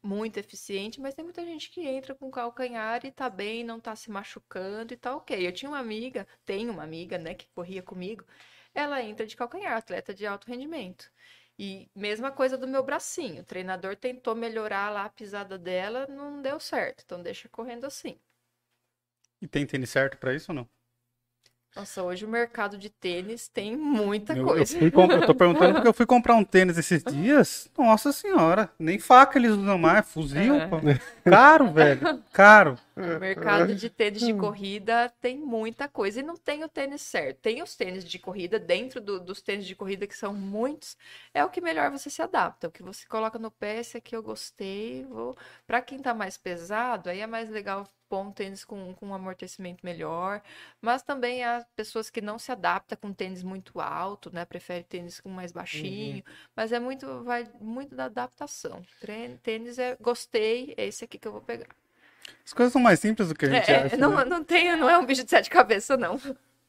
muito 0.04 0.38
eficiente, 0.38 1.00
mas 1.00 1.14
tem 1.14 1.24
muita 1.24 1.46
gente 1.46 1.70
que 1.70 1.82
entra 1.88 2.16
com 2.16 2.32
calcanhar 2.32 3.06
e 3.06 3.12
tá 3.12 3.30
bem, 3.30 3.64
não 3.64 3.80
tá 3.80 3.96
se 3.96 4.10
machucando 4.12 4.94
e 4.94 4.98
tá 4.98 5.16
ok. 5.16 5.48
Eu 5.48 5.52
tinha 5.54 5.70
uma 5.70 5.80
amiga, 5.80 6.28
tenho 6.46 6.72
uma 6.72 6.84
amiga, 6.84 7.18
né, 7.18 7.34
que 7.36 7.48
corria 7.54 7.84
comigo. 7.84 8.26
Ela 8.74 9.02
entra 9.04 9.26
de 9.28 9.36
calcanhar, 9.36 9.78
atleta 9.78 10.14
de 10.14 10.26
alto 10.26 10.48
rendimento. 10.48 11.12
E 11.60 11.90
mesma 11.96 12.32
coisa 12.32 12.58
do 12.58 12.68
meu 12.68 12.84
bracinho. 12.84 13.42
O 13.42 13.46
treinador 13.46 13.96
tentou 13.96 14.36
melhorar 14.36 14.90
lá 14.92 15.06
a 15.06 15.10
pisada 15.10 15.58
dela, 15.58 16.08
não 16.08 16.42
deu 16.42 16.60
certo. 16.60 17.04
Então 17.06 17.22
deixa 17.22 17.48
correndo 17.50 17.86
assim. 17.86 18.20
E 19.42 19.48
tem 19.48 19.66
tênis 19.66 19.90
certo 19.90 20.18
pra 20.18 20.34
isso 20.34 20.52
ou 20.52 20.56
não? 20.56 20.70
Nossa, 21.76 22.04
hoje 22.04 22.26
o 22.26 22.28
mercado 22.28 22.78
de 22.78 22.90
tênis 22.90 23.48
tem 23.48 23.78
muita 23.78 24.34
Eu, 24.34 24.40
eu, 24.40 24.46
coisa. 24.46 24.78
fui 24.78 24.92
comp- 24.92 25.12
eu 25.12 25.26
tô 25.26 25.34
perguntando 25.34 25.74
porque 25.76 25.88
eu 25.88 25.94
fui 25.94 26.06
comprar 26.06 26.36
um 26.36 26.44
tênis 26.44 26.78
esses 26.78 27.02
dias. 27.02 27.70
Nossa 27.78 28.12
senhora, 28.12 28.70
nem 28.78 29.00
faca 29.00 29.40
eles 29.40 29.52
usam 29.52 29.78
mais, 29.78 30.06
fuzil, 30.06 30.56
É. 30.56 30.68
pô. 30.68 30.78
Caro, 31.30 31.72
velho. 31.72 32.22
Caro. 32.34 32.78
O 33.04 33.14
mercado 33.16 33.76
de 33.76 33.90
tênis 33.90 34.24
de 34.24 34.34
corrida 34.34 35.10
tem 35.20 35.38
muita 35.40 35.88
coisa. 35.90 36.20
E 36.20 36.24
não 36.24 36.36
tem 36.38 36.64
o 36.64 36.70
tênis 36.70 37.02
certo. 37.02 37.40
Tem 37.42 37.62
os 37.62 37.76
tênis 37.76 38.06
de 38.06 38.20
corrida, 38.20 38.60
dentro 38.60 39.02
do- 39.02 39.20
dos 39.20 39.42
tênis 39.42 39.66
de 39.66 39.76
corrida, 39.76 40.06
que 40.08 40.16
são 40.16 40.34
muitos, 40.34 40.96
é 41.34 41.44
o 41.44 41.50
que 41.50 41.60
melhor 41.62 41.90
você 41.92 42.10
se 42.10 42.22
adapta. 42.22 42.68
O 42.68 42.72
que 42.72 42.84
você 42.84 43.06
coloca 43.08 43.40
no 43.40 43.50
pé, 43.52 43.80
esse 43.80 43.98
aqui 43.98 44.16
eu 44.16 44.22
gostei. 44.24 45.04
Vou... 45.06 45.36
Para 45.66 45.82
quem 45.82 46.00
tá 46.00 46.14
mais 46.14 46.38
pesado, 46.38 47.10
aí 47.10 47.20
é 47.20 47.28
mais 47.28 47.50
legal 47.50 47.88
pôr 48.08 48.20
um 48.22 48.32
tênis 48.32 48.64
com, 48.66 48.94
com 48.96 49.08
um 49.08 49.14
amortecimento 49.16 49.86
melhor. 49.86 50.42
Mas 50.82 51.02
também 51.04 51.44
há 51.44 51.66
pessoas 51.76 52.10
que 52.10 52.22
não 52.22 52.38
se 52.40 52.52
adaptam 52.52 52.98
com 53.02 53.14
tênis 53.14 53.44
muito 53.44 53.80
alto, 53.82 54.32
né? 54.34 54.46
Prefere 54.46 54.84
tênis 54.84 55.20
com 55.20 55.30
mais 55.30 55.52
baixinho. 55.52 56.24
Mas 56.56 56.72
é 56.72 56.80
muito, 56.80 57.24
vai 57.24 57.50
muito 57.60 57.96
da 57.96 58.06
adaptação. 58.06 58.86
Tênis 59.44 59.80
é 59.80 59.96
gostei, 59.98 60.74
é 60.78 60.86
esse 60.88 61.04
aqui 61.06 61.18
que 61.20 61.28
eu 61.28 61.32
vou 61.32 61.42
pegar. 61.42 61.68
As 62.46 62.54
coisas 62.54 62.74
são 62.74 62.82
mais 62.82 63.00
simples 63.00 63.30
do 63.30 63.36
que 63.36 63.46
a 63.46 63.50
gente 63.50 63.72
É, 63.72 63.84
acha. 63.86 63.98
não, 63.98 64.16
né? 64.16 64.26
não, 64.26 64.44
tem, 64.44 64.76
não 64.78 64.90
é 64.90 64.98
um 64.98 65.06
bicho 65.06 65.24
de 65.24 65.30
sete 65.30 65.50
cabeças, 65.50 65.98
não. 65.98 66.20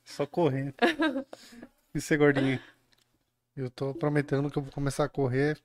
Só 0.04 0.26
correndo. 0.26 0.74
E 1.94 2.00
ser 2.00 2.16
gordinho. 2.16 2.58
Eu 3.56 3.70
tô 3.70 3.92
prometendo 3.94 4.50
que 4.50 4.58
eu 4.58 4.62
vou 4.62 4.72
começar 4.72 5.04
a 5.04 5.08
correr 5.08 5.58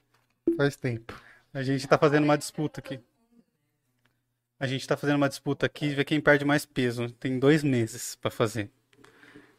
faz 0.55 0.75
tempo. 0.75 1.19
A 1.53 1.63
gente 1.63 1.87
tá 1.87 1.97
fazendo 1.97 2.23
uma 2.25 2.37
disputa 2.37 2.79
aqui. 2.79 2.99
A 4.59 4.67
gente 4.67 4.87
tá 4.87 4.97
fazendo 4.97 5.17
uma 5.17 5.29
disputa 5.29 5.65
aqui 5.65 5.89
ver 5.89 6.03
quem 6.05 6.19
perde 6.19 6.43
mais 6.43 6.65
peso. 6.65 7.09
Tem 7.11 7.37
dois 7.39 7.63
meses 7.63 8.15
pra 8.15 8.29
fazer. 8.31 8.69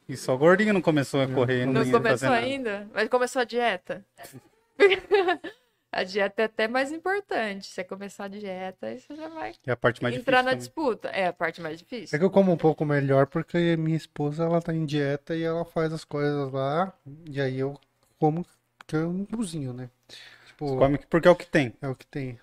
E 0.09 0.16
só 0.16 0.35
o 0.35 0.39
gordinho 0.39 0.73
não 0.73 0.81
começou 0.81 1.20
a 1.20 1.28
correr. 1.28 1.66
Não 1.66 1.82
a 1.82 1.90
começou 1.90 2.31
ainda? 2.31 2.89
Mas 2.93 3.09
começou 3.09 3.40
a 3.43 3.44
dieta? 3.44 4.05
a 5.90 6.05
dieta 6.05 6.43
é 6.43 6.44
até 6.44 6.69
mais 6.69 6.93
importante. 6.93 7.66
Se 7.66 7.74
você 7.74 7.85
começar 7.85 8.24
a 8.24 8.28
dieta, 8.28 8.86
aí 8.89 8.98
você 9.01 9.15
já 9.15 9.28
vai 9.28 9.52
É 9.66 9.70
a 9.73 9.77
parte 9.77 10.02
mais 10.02 10.15
entrar 10.15 10.43
na 10.43 10.52
difícil. 10.55 10.73
também. 10.73 10.86
disputa. 10.93 11.09
É 11.09 11.27
a 11.27 11.32
parte 11.32 11.60
mais 11.60 11.74
É 11.74 11.77
difícil. 11.78 12.19
que 12.19 12.24
eu 12.24 12.31
como 12.31 12.52
um 12.52 12.56
pouco 12.56 12.85
melhor 12.85 13.27
porque 13.27 13.77
minha 13.77 13.97
esposa 13.97 14.44
ela 14.44 14.60
tá 14.60 14.74
em 14.74 14.85
dieta 14.85 15.35
e 15.35 15.43
ela 15.43 15.65
faz 15.65 15.93
as 15.93 16.05
coisas 16.05 16.52
lá. 16.52 16.93
E 17.31 17.40
aí 17.40 17.59
eu 17.59 17.78
como 18.19 18.44
que 18.86 18.97
eu 18.97 19.12
não 19.12 19.24
cozinho, 19.24 19.73
né? 19.73 19.89
Tipo, 20.47 20.77
Come 20.77 20.98
porque 21.10 21.28
é 21.28 21.31
o 21.31 21.36
que 21.36 21.47
tem. 21.47 21.74
é 21.81 21.89
o 21.89 21.94
que 21.94 22.06
tem. 22.06 22.39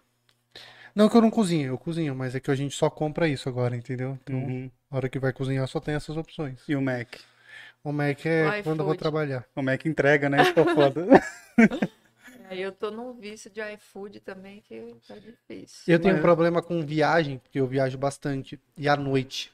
Não 0.96 1.10
que 1.10 1.18
eu 1.18 1.22
não 1.22 1.30
cozinho, 1.30 1.68
eu 1.68 1.78
cozinho, 1.78 2.16
mas 2.16 2.34
é 2.36 2.40
que 2.40 2.50
a 2.50 2.56
gente 2.56 2.74
só 2.74 2.90
compra 2.90 3.28
isso 3.28 3.50
agora, 3.50 3.76
entendeu? 3.76 4.18
Então, 4.24 4.36
Uhum. 4.36 4.72
na 4.90 4.98
hora 4.98 5.10
que 5.10 5.20
vai 5.20 5.34
cozinhar 5.34 5.68
só 5.68 5.80
tem 5.82 5.94
essas 5.96 6.16
opções. 6.16 6.64
E 6.70 6.76
o 6.76 6.82
Mac? 6.82 7.16
O 7.84 7.92
Mac 7.92 8.26
é 8.26 8.60
O 8.60 8.64
quando 8.64 8.80
eu 8.80 8.86
vou 8.86 8.96
trabalhar. 8.96 9.46
O 9.56 9.62
Mac 9.62 9.86
entrega, 9.86 10.30
né? 10.30 10.42
Isso 10.42 10.58
é 10.60 10.74
foda. 10.74 11.06
Aí 12.50 12.62
eu 12.62 12.72
tô 12.72 12.92
num 12.92 13.14
vício 13.14 13.50
de 13.50 13.60
iFood 13.74 14.20
também 14.20 14.62
que 14.62 14.96
tá 15.08 15.16
difícil. 15.16 15.84
Eu 15.94 16.00
tenho 16.00 16.14
Mas- 16.16 16.22
problema 16.22 16.62
com 16.62 16.86
viagem, 16.86 17.40
porque 17.40 17.60
eu 17.60 17.68
viajo 17.68 17.98
bastante. 17.98 18.60
E 18.78 18.88
à 18.88 18.96
noite. 18.96 19.52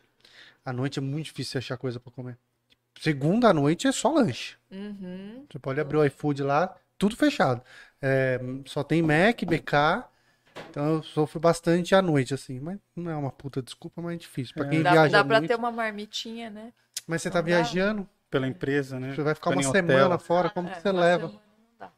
À 0.65 0.71
noite 0.73 0.99
é 0.99 1.01
muito 1.01 1.25
difícil 1.25 1.57
achar 1.57 1.77
coisa 1.77 1.99
pra 1.99 2.11
comer. 2.11 2.37
Segunda 2.99 3.49
à 3.49 3.53
noite 3.53 3.87
é 3.87 3.91
só 3.91 4.09
lanche. 4.11 4.55
Uhum. 4.69 5.45
Você 5.51 5.57
pode 5.59 5.79
abrir 5.79 5.97
o 5.97 6.05
iFood 6.05 6.43
lá, 6.43 6.75
tudo 6.97 7.15
fechado. 7.15 7.61
É, 8.01 8.39
só 8.65 8.83
tem 8.83 9.01
Mac, 9.01 9.41
BK. 9.43 10.07
Então 10.69 10.95
eu 10.95 11.03
sofro 11.03 11.39
bastante 11.39 11.95
à 11.95 12.01
noite, 12.01 12.33
assim. 12.33 12.59
Mas 12.59 12.77
não 12.95 13.09
é 13.09 13.15
uma 13.15 13.31
puta 13.31 13.61
desculpa, 13.61 14.01
mas 14.01 14.15
é 14.15 14.17
difícil. 14.17 14.53
Pra 14.53 14.67
É. 14.67 14.69
quem 14.69 14.83
Dá, 14.83 14.91
viaja 14.91 15.11
dá 15.17 15.23
pra 15.23 15.37
muito. 15.39 15.49
ter 15.49 15.55
uma 15.55 15.71
marmitinha, 15.71 16.49
né? 16.49 16.73
Mas 17.07 17.21
você 17.21 17.29
tá 17.31 17.39
Não 17.39 17.43
dá. 17.49 17.55
viajando, 17.55 18.07
Pela 18.29 18.47
empresa, 18.47 18.99
né? 18.99 19.13
você 19.15 19.23
vai 19.23 19.33
ficar 19.33 19.49
Ficando 19.51 19.55
uma 19.55 19.63
em 19.65 19.69
hotel. 19.81 19.87
semana 19.97 20.17
fora, 20.19 20.49
como 20.49 20.69
É, 20.69 20.71
que 20.73 20.81
você 20.81 20.89
uma 20.89 21.01
leva? 21.01 21.27
semana 21.27 21.43
não 21.57 21.77
dá. 21.79 21.91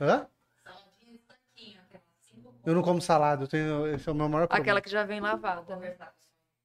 Hã? 0.00 0.26
Saladinha 0.62 1.12
de 1.12 1.18
tanquinho, 1.18 1.80
aquela 1.88 2.02
cinco 2.20 2.49
Eu 2.64 2.74
não 2.74 2.82
como 2.82 3.00
salada, 3.00 3.44
eu 3.44 3.48
tenho, 3.48 3.86
esse 3.86 4.08
é 4.08 4.12
o 4.12 4.14
meu 4.14 4.28
maior 4.28 4.46
problema. 4.46 4.62
Aquela 4.64 4.80
que 4.80 4.90
já 4.90 5.04
vem 5.04 5.20
lavada, 5.20 5.76
né? 5.76 5.96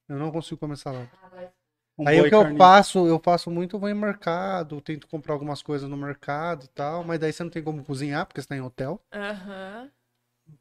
Eu 0.08 0.18
não 0.18 0.32
consigo 0.32 0.60
comer 0.60 0.78
salada. 0.78 1.10
Um 1.98 2.08
Aí 2.08 2.20
o 2.20 2.28
que 2.28 2.36
eu 2.36 2.56
faço, 2.58 3.08
eu 3.08 3.20
faço 3.24 3.50
muito, 3.50 3.76
eu 3.76 3.80
vou 3.80 3.90
em 3.90 3.94
mercado, 3.94 4.82
tento 4.82 5.08
comprar 5.08 5.34
algumas 5.34 5.64
coisas 5.64 5.90
no 5.90 5.96
mercado 5.96 6.66
e 6.66 6.68
tal, 6.70 7.04
mas 7.04 7.20
daí 7.20 7.32
você 7.32 7.44
não 7.44 7.50
tem 7.50 7.64
como 7.64 7.84
cozinhar, 7.84 8.26
porque 8.26 8.42
você 8.42 8.48
tá 8.48 8.56
em 8.56 8.62
hotel. 8.62 9.02
Aham. 9.14 9.90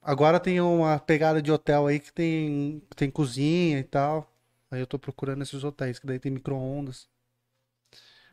Agora 0.01 0.41
tem 0.41 0.61
uma 0.61 0.99
pegada 0.99 1.43
de 1.43 1.51
hotel 1.51 1.87
aí 1.87 1.99
que 2.01 2.13
tem, 2.13 2.81
tem 2.97 3.11
cozinha 3.11 3.79
e 3.79 3.85
tal. 3.85 4.31
Aí 4.71 4.81
eu 4.81 4.87
tô 4.87 4.99
procurando 4.99 5.43
esses 5.43 5.63
hotéis, 5.63 5.99
que 5.99 6.07
daí 6.07 6.19
tem 6.19 6.33
micro-ondas. 6.33 7.09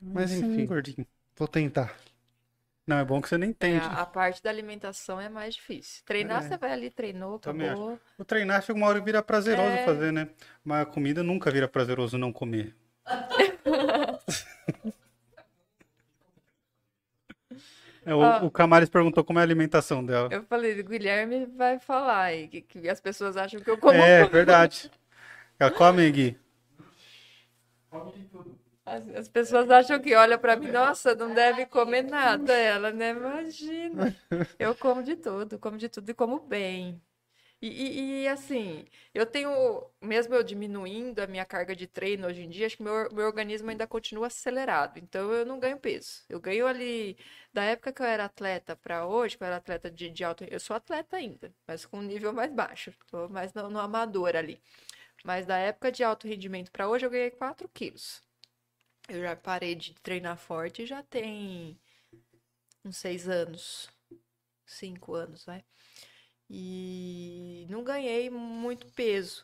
Mas 0.01 0.31
Sim, 0.31 0.39
enfim. 0.39 0.65
gordinho. 0.65 1.07
Vou 1.35 1.47
tentar. 1.47 1.97
Não, 2.85 2.97
é 2.97 3.05
bom 3.05 3.21
que 3.21 3.29
você 3.29 3.37
nem 3.37 3.49
É, 3.49 3.51
entende. 3.51 3.85
a, 3.85 4.01
a 4.01 4.05
parte 4.05 4.41
da 4.41 4.49
alimentação 4.49 5.21
é 5.21 5.29
mais 5.29 5.55
difícil. 5.55 6.03
Treinar, 6.05 6.43
É. 6.43 6.47
você 6.47 6.57
vai 6.57 6.71
ali, 6.71 6.89
treinou, 6.89 7.39
Também 7.39 7.69
acabou. 7.69 7.99
O 8.17 8.25
treinar 8.25 8.61
chega 8.63 8.77
uma 8.77 8.87
hora 8.87 8.97
e 8.97 9.01
vira 9.01 9.21
prazeroso 9.21 9.69
É. 9.69 9.85
fazer, 9.85 10.11
né? 10.11 10.29
Mas 10.63 10.81
a 10.81 10.85
comida 10.85 11.23
nunca 11.23 11.51
vira 11.51 11.67
prazeroso 11.67 12.17
não 12.17 12.33
comer. 12.33 12.75
É, 18.03 18.15
o, 18.15 18.21
Ah. 18.23 18.43
o 18.43 18.49
Camales 18.49 18.89
perguntou 18.89 19.23
como 19.23 19.37
é 19.37 19.41
a 19.41 19.45
alimentação 19.45 20.03
dela. 20.03 20.27
Eu 20.31 20.43
falei, 20.43 20.79
o 20.79 20.83
Guilherme 20.83 21.45
vai 21.45 21.77
falar 21.77 22.23
aí, 22.23 22.47
que, 22.47 22.61
que 22.61 22.89
as 22.89 22.99
pessoas 22.99 23.37
acham 23.37 23.59
que 23.61 23.69
eu 23.69 23.77
como. 23.77 23.93
É, 23.93 24.25
verdade. 24.27 24.89
Ela 25.59 25.69
come, 25.69 26.09
Gui. 26.11 26.37
As, 28.85 29.07
as 29.09 29.27
pessoas 29.29 29.69
acham 29.69 29.99
que 30.01 30.15
olha 30.15 30.37
pra 30.37 30.55
mim, 30.55 30.67
nossa, 30.67 31.15
não 31.15 31.33
deve 31.33 31.65
comer 31.65 32.03
nada. 32.03 32.53
Ela, 32.53 32.91
né? 32.91 33.11
Imagina. 33.11 34.13
Eu 34.59 34.75
como 34.75 35.03
de 35.03 35.15
tudo, 35.15 35.59
como 35.59 35.77
de 35.77 35.89
tudo 35.89 36.09
e 36.09 36.13
como 36.13 36.39
bem. 36.39 37.01
E, 37.61 37.67
e- 37.69 38.23
e, 38.23 38.27
assim, 38.29 38.85
eu 39.13 39.25
tenho, 39.25 39.85
mesmo 40.01 40.35
eu 40.35 40.43
diminuindo 40.43 41.19
a 41.21 41.27
minha 41.27 41.45
carga 41.45 41.75
de 41.75 41.87
treino 41.87 42.27
hoje 42.27 42.43
em 42.43 42.49
dia, 42.49 42.67
acho 42.67 42.77
que 42.77 42.83
meu, 42.83 43.09
meu 43.13 43.25
organismo 43.27 43.69
ainda 43.71 43.87
continua 43.87 44.27
acelerado. 44.27 44.97
Então 44.99 45.31
eu 45.33 45.45
não 45.45 45.59
ganho 45.59 45.79
peso. 45.79 46.23
Eu 46.29 46.39
ganho 46.41 46.67
ali, 46.67 47.17
da 47.53 47.63
época 47.63 47.93
que 47.93 48.01
eu 48.01 48.05
era 48.07 48.25
atleta 48.25 48.75
para 48.77 49.05
hoje, 49.07 49.37
que 49.37 49.43
eu 49.43 49.47
era 49.47 49.57
atleta 49.57 49.91
de, 49.91 50.09
de 50.09 50.23
alto, 50.23 50.43
eu 50.45 50.59
sou 50.59 50.75
atleta 50.75 51.17
ainda, 51.17 51.53
mas 51.67 51.85
com 51.85 51.99
um 51.99 52.03
nível 52.03 52.33
mais 52.33 52.51
baixo. 52.53 52.93
Tô 53.11 53.29
mais 53.29 53.53
no, 53.53 53.69
no 53.69 53.79
amador 53.79 54.35
ali. 54.35 54.61
Mas 55.23 55.45
da 55.45 55.57
época 55.57 55.91
de 55.91 56.03
alto 56.03 56.27
rendimento 56.27 56.71
para 56.71 56.87
hoje, 56.89 57.05
eu 57.05 57.09
ganhei 57.11 57.31
4 57.31 57.69
quilos. 57.69 58.21
Eu 59.11 59.21
já 59.21 59.35
parei 59.35 59.75
de 59.75 59.93
treinar 59.95 60.37
forte 60.37 60.85
já 60.85 61.03
tem 61.03 61.77
uns 62.85 62.95
seis 62.95 63.27
anos. 63.27 63.89
Cinco 64.65 65.13
anos, 65.15 65.43
vai. 65.43 65.65
E 66.49 67.67
não 67.69 67.83
ganhei 67.83 68.29
muito 68.29 68.87
peso. 68.93 69.43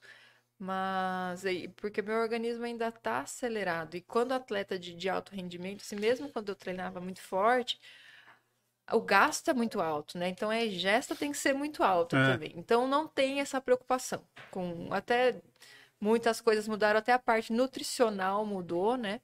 Mas 0.58 1.44
porque 1.76 2.02
meu 2.02 2.16
organismo 2.16 2.64
ainda 2.64 2.92
tá 2.92 3.20
acelerado. 3.20 3.96
E 3.98 4.02
quando 4.02 4.32
atleta 4.32 4.80
de, 4.80 4.96
de 4.96 5.10
alto 5.10 5.36
rendimento, 5.36 5.82
assim, 5.82 5.98
mesmo 5.98 6.30
quando 6.30 6.50
eu 6.50 6.56
treinava 6.56 7.02
muito 7.02 7.22
forte, 7.22 7.78
o 8.92 9.02
gasto 9.02 9.50
é 9.50 9.54
muito 9.54 9.82
alto, 9.82 10.18
né? 10.18 10.30
Então 10.30 10.50
a 10.50 10.64
ingesta 10.66 11.14
tem 11.16 11.32
que 11.32 11.38
ser 11.38 11.54
muito 11.54 11.84
alta 11.84 12.16
É. 12.18 12.34
também. 12.34 12.54
Então 12.56 12.88
não 12.88 13.06
tem 13.08 13.42
essa 13.42 13.60
preocupação. 13.60 14.24
Com 14.50 14.88
até 14.94 15.42
muitas 16.00 16.42
coisas 16.42 16.68
mudaram, 16.68 17.00
até 17.00 17.12
a 17.14 17.20
parte 17.20 17.52
nutricional 17.52 18.46
mudou, 18.46 18.96
né? 18.98 19.22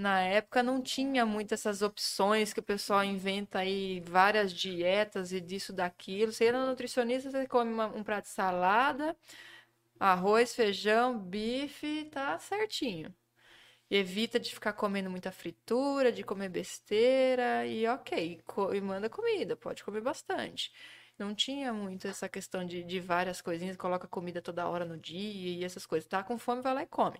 Na 0.00 0.20
época 0.22 0.62
não 0.62 0.80
tinha 0.82 1.26
muitas 1.26 1.60
essas 1.60 1.82
opções 1.82 2.52
que 2.54 2.60
o 2.60 2.62
pessoal 2.62 3.04
inventa 3.04 3.58
aí, 3.58 4.00
várias 4.00 4.50
dietas 4.52 5.30
e 5.32 5.40
disso, 5.40 5.72
daquilo. 5.74 6.32
Você 6.32 6.50
no 6.50 6.64
nutricionista, 6.66 7.30
você 7.30 7.46
come 7.46 7.70
uma- 7.72 7.88
um 7.88 8.02
prato 8.02 8.24
de 8.24 8.30
salada, 8.30 9.14
arroz, 10.00 10.54
feijão, 10.54 11.18
bife, 11.18 12.06
tá 12.12 12.38
certinho. 12.38 13.14
Evita 13.90 14.40
de 14.40 14.52
ficar 14.54 14.72
comendo 14.74 15.10
muita 15.10 15.32
fritura, 15.32 16.12
de 16.12 16.24
comer 16.24 16.48
besteira 16.50 17.66
e 17.66 17.86
ok, 17.88 18.40
e 18.74 18.80
manda 18.82 19.10
comida, 19.10 19.56
pode 19.56 19.84
comer 19.84 20.00
bastante. 20.02 20.72
Não 21.18 21.34
tinha 21.34 21.72
muito 21.72 22.08
essa 22.08 22.28
questão 22.28 22.64
de, 22.66 22.82
de 22.84 23.00
várias 23.00 23.42
coisinhas, 23.42 23.76
coloca 23.76 24.08
comida 24.08 24.42
toda 24.42 24.68
hora 24.68 24.84
no 24.86 24.98
dia 24.98 25.60
e 25.60 25.64
essas 25.64 25.86
coisas. 25.86 26.08
Tá 26.08 26.22
com 26.24 26.38
fome, 26.38 26.62
vai 26.62 26.74
lá 26.74 26.82
e 26.84 26.86
come. 26.86 27.18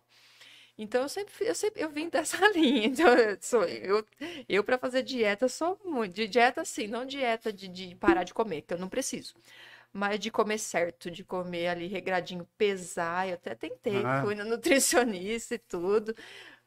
Então 0.80 1.02
eu 1.02 1.08
sempre, 1.08 1.34
eu 1.46 1.54
sempre 1.54 1.82
eu 1.82 1.90
vim 1.90 2.08
dessa 2.10 2.38
linha. 2.52 2.86
Então 2.88 3.08
eu 3.14 3.38
sou 3.40 3.64
eu, 3.64 4.06
eu 4.48 4.64
para 4.64 4.78
fazer 4.78 5.02
dieta 5.02 5.48
sou 5.48 5.78
muito 5.84 6.14
de 6.14 6.26
dieta 6.28 6.64
sim, 6.64 6.86
não 6.88 7.06
dieta 7.06 7.52
de, 7.52 7.68
de 7.68 7.94
parar 7.96 8.24
de 8.24 8.34
comer, 8.34 8.62
que 8.62 8.74
eu 8.74 8.78
não 8.78 8.88
preciso. 8.88 9.34
Mas 9.92 10.20
de 10.20 10.30
comer 10.30 10.58
certo, 10.58 11.10
de 11.10 11.24
comer 11.24 11.68
ali 11.68 11.86
regradinho, 11.88 12.48
pesar. 12.58 13.28
Eu 13.28 13.34
até 13.34 13.54
tentei, 13.56 14.08
Ah. 14.08 14.20
fui 14.20 14.34
no 14.36 14.44
nutricionista 14.44 15.54
e 15.56 15.58
tudo. 15.58 16.14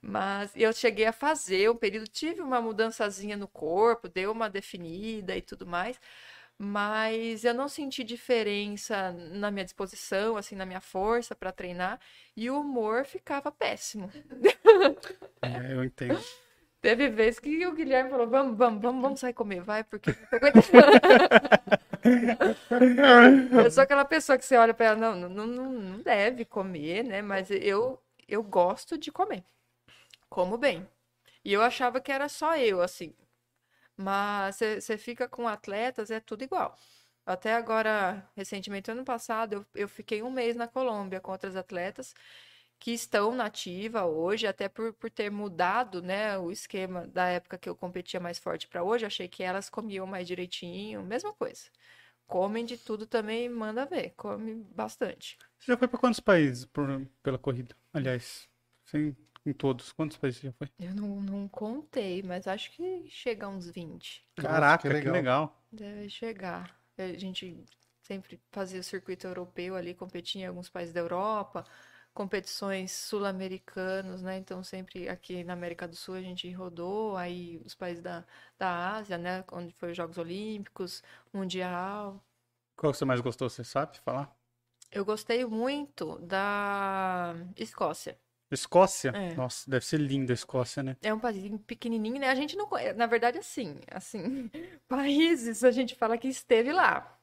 Mas 0.02 0.52
eu 0.56 0.74
cheguei 0.74 1.06
a 1.06 1.14
fazer 1.14 1.70
um 1.70 1.76
período, 1.76 2.08
tive 2.08 2.42
uma 2.42 2.62
mudançazinha 2.62 3.38
no 3.38 3.48
corpo, 3.48 4.10
deu 4.10 4.32
uma 4.32 4.50
definida 4.50 5.36
e 5.38 5.42
tudo 5.42 5.66
mais. 5.66 6.00
Mas 6.58 7.44
eu 7.44 7.54
não 7.54 7.68
senti 7.68 8.04
diferença 8.04 9.12
na 9.12 9.52
minha 9.52 9.66
disposição, 9.66 10.38
assim, 10.38 10.56
na 10.56 10.66
minha 10.66 10.80
força 10.80 11.36
para 11.36 11.52
treinar, 11.52 12.00
e 12.38 12.50
o 12.50 12.60
humor 12.60 13.06
ficava 13.06 13.52
péssimo. 13.52 14.10
É, 15.42 15.74
eu 15.74 15.84
entendo. 15.84 16.20
Teve 16.80 17.08
vezes 17.08 17.40
que 17.40 17.66
o 17.66 17.72
Guilherme 17.74 18.10
falou: 18.10 18.28
vamos, 18.28 18.58
vamos, 18.58 18.82
vamos, 18.82 19.02
vamos 19.02 19.20
sair 19.22 19.34
comer, 19.34 19.62
vai, 19.62 19.86
porque 19.86 20.10
eu 20.10 20.16
não 20.20 20.28
tô 20.28 20.36
aguentando. 20.36 20.92
Eu 23.64 23.72
sou 23.72 23.84
aquela 23.84 24.04
pessoa 24.04 24.38
que 24.38 24.44
você 24.44 24.58
olha 24.58 24.74
pra 24.74 24.88
ela, 24.88 24.96
não, 24.98 25.30
não, 25.30 25.48
não, 25.48 25.72
não 25.72 26.00
deve 26.02 26.44
comer, 26.44 27.04
né? 27.04 27.22
Mas 27.22 27.50
eu, 27.50 27.98
eu 28.28 28.44
gosto 28.44 28.98
de 28.98 29.10
comer. 29.12 29.44
Como 30.30 30.58
bem. 30.58 30.86
E 31.46 31.54
eu 31.54 31.62
achava 31.62 32.02
que 32.02 32.12
era 32.12 32.28
só 32.28 32.58
eu, 32.58 32.82
assim. 32.82 33.14
Mas 33.98 34.58
você 34.58 34.98
fica 34.98 35.28
com 35.28 35.48
atletas, 35.48 36.12
é 36.12 36.20
tudo 36.20 36.44
igual. 36.44 36.78
Até 37.26 37.54
agora, 37.56 38.30
recentemente, 38.36 38.92
ano 38.92 39.06
passado, 39.06 39.54
eu, 39.54 39.66
eu 39.84 39.88
fiquei 39.90 40.22
um 40.24 40.32
mês 40.32 40.56
na 40.56 40.68
Colômbia 40.68 41.22
com 41.22 41.32
outras 41.32 41.56
atletas 41.56 42.14
que 42.80 42.92
estão 42.92 43.34
na 43.36 43.46
ativa 43.46 44.06
hoje, 44.06 44.46
até 44.48 44.68
por, 44.70 44.94
por 44.94 45.10
ter 45.10 45.32
mudado, 45.32 46.02
né, 46.02 46.38
o 46.38 46.52
esquema 46.52 47.08
da 47.08 47.28
época 47.28 47.58
que 47.58 47.70
eu 47.70 47.76
competia 47.76 48.20
mais 48.20 48.38
forte 48.40 48.68
para 48.68 48.84
hoje, 48.84 49.06
achei 49.06 49.28
que 49.28 49.42
elas 49.44 49.70
comiam 49.70 50.06
mais 50.06 50.28
direitinho, 50.28 51.02
mesma 51.04 51.34
coisa. 51.34 51.64
Comem 52.28 52.66
de 52.66 52.78
tudo 52.78 53.06
também, 53.08 53.50
manda 53.50 53.86
ver, 53.86 54.12
come 54.18 54.56
bastante. 54.76 55.38
Você 55.60 55.72
já 55.72 55.78
foi 55.78 55.88
para 55.88 56.00
quantos 56.00 56.20
países 56.20 56.66
por- 56.66 57.08
pela 57.22 57.38
corrida? 57.38 57.76
Aliás, 57.94 58.48
sim, 58.86 59.16
em 59.46 59.54
todos. 59.54 59.92
Quantos 59.92 60.18
países 60.18 60.42
você 60.42 60.48
já 60.48 60.54
foi? 60.54 60.70
Eu 60.80 60.94
não, 60.96 61.22
não 61.22 61.48
contei, 61.48 62.22
mas 62.24 62.48
acho 62.48 62.72
que 62.72 63.10
chega 63.10 63.46
a 63.46 63.50
uns 63.50 63.70
20. 63.70 64.26
Nossa, 64.38 64.50
Caraca, 64.50 64.90
que 64.90 65.02
que 65.02 65.10
legal. 65.10 65.64
Deve 65.72 66.10
chegar. 66.10 66.80
A 66.98 67.14
gente 67.14 67.64
sempre 68.02 68.40
fazia 68.52 68.80
o 68.80 68.84
circuito 68.84 69.26
europeu 69.28 69.76
ali, 69.76 69.94
competia 69.94 70.44
em 70.44 70.46
alguns 70.46 70.70
países 70.70 70.94
da 70.94 71.00
Europa, 71.00 71.66
competições 72.14 72.92
sul-americanos, 72.92 74.22
né? 74.22 74.38
Então 74.38 74.64
sempre 74.64 75.10
aqui 75.10 75.44
na 75.44 75.54
América 75.54 75.88
do 75.88 75.96
Sul 75.96 76.16
a 76.16 76.22
gente 76.22 76.52
rodou, 76.52 77.18
aí 77.18 77.60
os 77.66 77.74
países 77.76 78.04
da, 78.04 78.24
da 78.58 78.96
Ásia, 78.96 79.18
né? 79.18 79.44
Onde 79.52 79.74
foi 79.74 79.92
os 79.92 79.98
Jogos 79.98 80.18
Olímpicos, 80.18 81.02
Mundial. 81.34 82.24
Qual 82.76 82.92
que 82.92 82.98
você 83.00 83.06
mais 83.06 83.20
gostou, 83.20 83.50
você 83.50 83.64
sabe 83.64 84.00
falar? 84.02 84.32
Eu 84.92 85.04
gostei 85.04 85.44
muito 85.46 86.18
da 86.20 87.34
Escócia. 87.58 88.18
Escócia? 88.56 89.12
É. 89.16 89.34
Nossa, 89.36 89.70
deve 89.70 89.86
ser 89.86 90.00
linda 90.00 90.34
a 90.34 90.36
Escócia, 90.36 90.82
né? 90.84 90.96
É 91.02 91.14
um 91.14 91.20
país 91.20 91.52
pequenininho, 91.68 92.20
né? 92.20 92.30
A 92.30 92.36
gente 92.36 92.56
não 92.56 92.68
conhece, 92.68 92.94
na 92.98 93.06
verdade, 93.06 93.38
assim, 93.38 93.78
assim, 93.92 94.50
países 94.88 95.64
a 95.64 95.72
gente 95.72 95.96
fala 95.96 96.18
que 96.18 96.28
esteve 96.28 96.72
lá. 96.72 97.18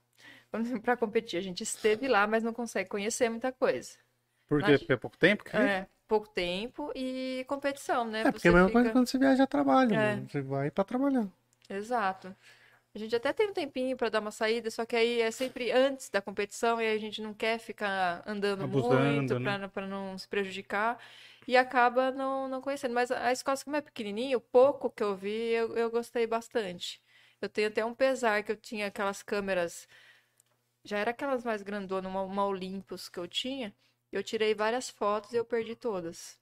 Para 0.83 0.97
competir, 0.97 1.37
a 1.39 1.43
gente 1.43 1.63
esteve 1.63 2.09
lá, 2.09 2.27
mas 2.27 2.43
não 2.43 2.53
consegue 2.53 2.89
conhecer 2.89 3.29
muita 3.29 3.53
coisa. 3.53 3.91
Por 4.49 4.63
quê? 4.63 4.79
Porque 4.79 4.93
é 4.93 4.97
pouco 4.97 5.17
tempo? 5.17 5.45
que? 5.45 5.57
É, 5.57 5.87
pouco 6.09 6.29
tempo 6.29 6.91
e 6.95 7.45
competição, 7.47 8.05
né? 8.05 8.23
É, 8.23 8.33
porque 8.33 8.49
é 8.49 8.51
a 8.51 8.55
mesma 8.55 8.71
coisa 8.71 8.89
fica- 8.89 8.93
quando 8.99 9.07
você 9.09 9.19
viaja 9.19 9.45
a 9.45 9.47
trabalho, 9.47 9.95
É. 9.95 10.17
mano. 10.17 10.29
Você 10.29 10.41
vai 10.43 10.71
pra 10.71 10.83
trabalhar. 10.85 11.29
Exato. 11.69 12.35
A 12.95 12.99
gente 12.99 13.15
até 13.15 13.33
tem 13.33 13.49
um 13.49 13.53
tempinho 13.53 13.97
para 13.97 14.09
dar 14.09 14.21
uma 14.21 14.33
saída, 14.33 14.69
só 14.71 14.85
que 14.85 14.97
aí 14.97 15.21
é 15.21 15.31
sempre 15.31 15.71
antes 15.71 16.11
da 16.11 16.21
competição 16.21 16.81
e 16.81 16.87
aí 16.87 16.97
a 16.97 17.01
gente 17.01 17.23
não 17.23 17.33
quer 17.33 17.59
ficar 17.59 18.23
andando 18.27 18.65
Abusando, 18.65 18.95
muito 18.95 19.39
né? 19.39 19.69
para 19.69 19.87
não 19.87 20.19
se 20.19 20.27
prejudicar 20.27 20.99
e 21.47 21.57
acaba 21.57 22.11
não, 22.11 22.49
não 22.49 22.61
conhecendo. 22.61 22.93
Mas 22.93 23.13
a 23.13 23.31
Escócia, 23.31 23.65
como 23.65 23.77
é 23.77 23.81
pequenininha, 23.81 24.37
o 24.37 24.41
pouco 24.41 24.91
que 24.91 25.03
eu 25.05 25.15
vi, 25.17 25.31
eu, 25.31 25.77
eu 25.77 25.89
gostei 25.89 26.27
bastante. 26.27 27.01
Eu 27.41 27.49
tenho 27.49 27.69
até 27.69 27.85
um 27.85 27.95
pesar 27.95 28.43
que 28.43 28.51
eu 28.51 28.57
tinha 28.57 28.89
aquelas 28.89 29.23
câmeras, 29.23 29.87
já 30.85 30.99
era 30.99 31.13
aquelas 31.13 31.45
mais 31.45 31.63
grandonas, 31.63 32.11
uma, 32.11 32.23
uma 32.23 32.45
Olympus 32.47 33.09
que 33.09 33.19
eu 33.19 33.29
tinha, 33.29 33.75
eu 34.11 34.23
tirei 34.23 34.55
várias 34.55 34.91
fotos 34.91 35.33
e 35.33 35.37
eu 35.37 35.45
perdi 35.45 35.77
todas. 35.77 36.39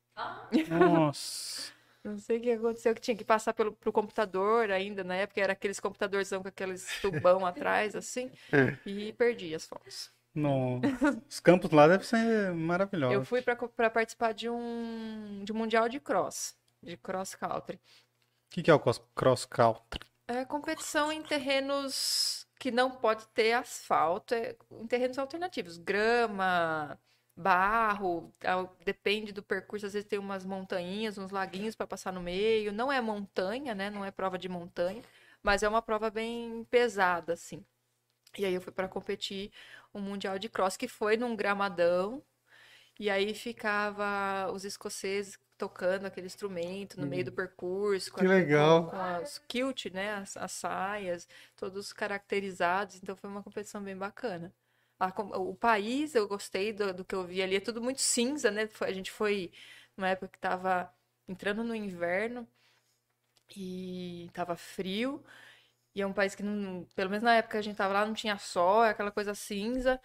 Nossa. 0.70 1.77
Não 2.08 2.18
sei 2.18 2.38
o 2.38 2.40
que 2.40 2.50
aconteceu, 2.50 2.94
que 2.94 3.00
tinha 3.00 3.16
que 3.16 3.24
passar 3.24 3.52
pelo, 3.52 3.72
pro 3.72 3.92
computador 3.92 4.70
ainda, 4.70 5.04
na 5.04 5.14
época 5.14 5.40
era 5.40 5.52
aqueles 5.52 5.80
computadorzão 5.80 6.42
com 6.42 6.48
aqueles 6.48 7.00
tubão 7.00 7.44
atrás, 7.46 7.94
assim, 7.94 8.30
e 8.86 9.12
perdi 9.12 9.54
as 9.54 9.66
fotos. 9.66 10.10
Nossa. 10.34 11.22
Os 11.28 11.40
campos 11.40 11.70
lá 11.70 11.88
devem 11.88 12.06
ser 12.06 12.52
maravilhosos. 12.52 13.14
Eu 13.14 13.24
fui 13.24 13.42
para 13.42 13.90
participar 13.90 14.32
de 14.32 14.48
um, 14.48 15.42
de 15.44 15.52
um 15.52 15.56
mundial 15.56 15.88
de 15.88 15.98
cross, 15.98 16.56
de 16.82 16.96
cross 16.96 17.34
country. 17.34 17.76
O 17.76 18.50
que, 18.50 18.62
que 18.62 18.70
é 18.70 18.74
o 18.74 18.80
cross 18.80 19.44
country? 19.44 20.06
É 20.26 20.44
competição 20.44 21.10
em 21.10 21.22
terrenos 21.22 22.46
que 22.58 22.70
não 22.70 22.90
pode 22.90 23.26
ter 23.28 23.52
asfalto, 23.52 24.34
é 24.34 24.56
em 24.70 24.86
terrenos 24.86 25.18
alternativos, 25.18 25.78
grama, 25.78 26.98
barro, 27.38 28.32
ao- 28.44 28.76
depende 28.84 29.32
do 29.32 29.42
percurso, 29.42 29.86
às 29.86 29.92
vezes 29.94 30.08
tem 30.08 30.18
umas 30.18 30.44
montanhas, 30.44 31.18
uns 31.18 31.30
laguinhos 31.32 31.76
para 31.76 31.86
passar 31.86 32.12
no 32.12 32.20
meio. 32.22 32.72
Não 32.72 32.92
é 32.92 33.00
montanha, 33.00 33.74
né? 33.74 33.90
Não 33.90 34.04
é 34.04 34.10
prova 34.10 34.38
de 34.38 34.48
montanha, 34.48 35.02
mas 35.42 35.62
é 35.62 35.68
uma 35.68 35.82
prova 35.82 36.10
bem 36.10 36.64
pesada, 36.70 37.34
assim. 37.34 37.64
E 38.38 38.44
aí 38.46 38.54
eu 38.54 38.60
fui 38.62 38.72
para 38.72 38.88
competir 38.88 39.52
um 39.94 40.00
mundial 40.00 40.38
de 40.38 40.48
cross 40.48 40.76
que 40.76 40.88
foi 40.88 41.16
num 41.16 41.36
gramadão. 41.36 42.22
E 42.98 43.10
aí 43.10 43.34
ficava 43.34 44.50
os 44.52 44.64
escoceses 44.64 45.38
tocando 45.56 46.06
aquele 46.06 46.26
instrumento 46.26 47.00
no 47.00 47.06
meio 47.06 47.24
do 47.24 47.32
percurso, 47.32 48.12
com, 48.12 48.20
Que 48.20 48.22
a- 48.22 48.26
legal. 48.26 48.74
com, 48.86 48.96
kilt, 49.48 49.86
né, 49.92 50.14
as, 50.14 50.36
as 50.36 50.52
saias, 50.52 51.28
todos 51.56 51.92
caracterizados. 51.92 52.96
Então 52.96 53.16
foi 53.16 53.30
uma 53.30 53.42
competição 53.42 53.82
bem 53.82 53.96
bacana. 53.96 54.52
A 54.98 55.08
o 55.38 55.54
país 55.54 56.14
eu 56.14 56.26
gostei 56.28 56.72
do, 56.72 56.92
do 56.94 57.04
que 57.04 57.14
eu 57.14 57.24
vi 57.26 57.42
ali, 57.42 57.56
é 57.56 57.60
tudo 57.60 57.80
muito 57.82 58.00
cinza, 58.00 58.50
né? 58.50 58.68
A 58.80 58.92
gente 58.92 59.10
foi 59.10 59.52
numa 59.96 60.08
época 60.08 60.28
que 60.28 60.38
tava 60.38 60.92
entrando 61.28 61.62
no 61.64 61.74
inverno 61.74 62.46
e 63.56 64.30
tava 64.32 64.56
frio. 64.56 65.24
E 65.94 66.02
é 66.02 66.06
um 66.06 66.12
país 66.12 66.34
que, 66.34 66.42
não, 66.42 66.84
pelo 66.96 67.10
menos 67.10 67.24
na 67.24 67.36
época 67.36 67.52
que 67.52 67.58
a 67.58 67.62
gente 67.62 67.76
tava 67.76 67.94
lá, 67.94 68.06
não 68.06 68.14
tinha 68.14 68.38
sol, 68.38 68.84
é 68.84 68.90
aquela 68.90 69.10
coisa 69.12 69.34
cinza, 69.34 70.00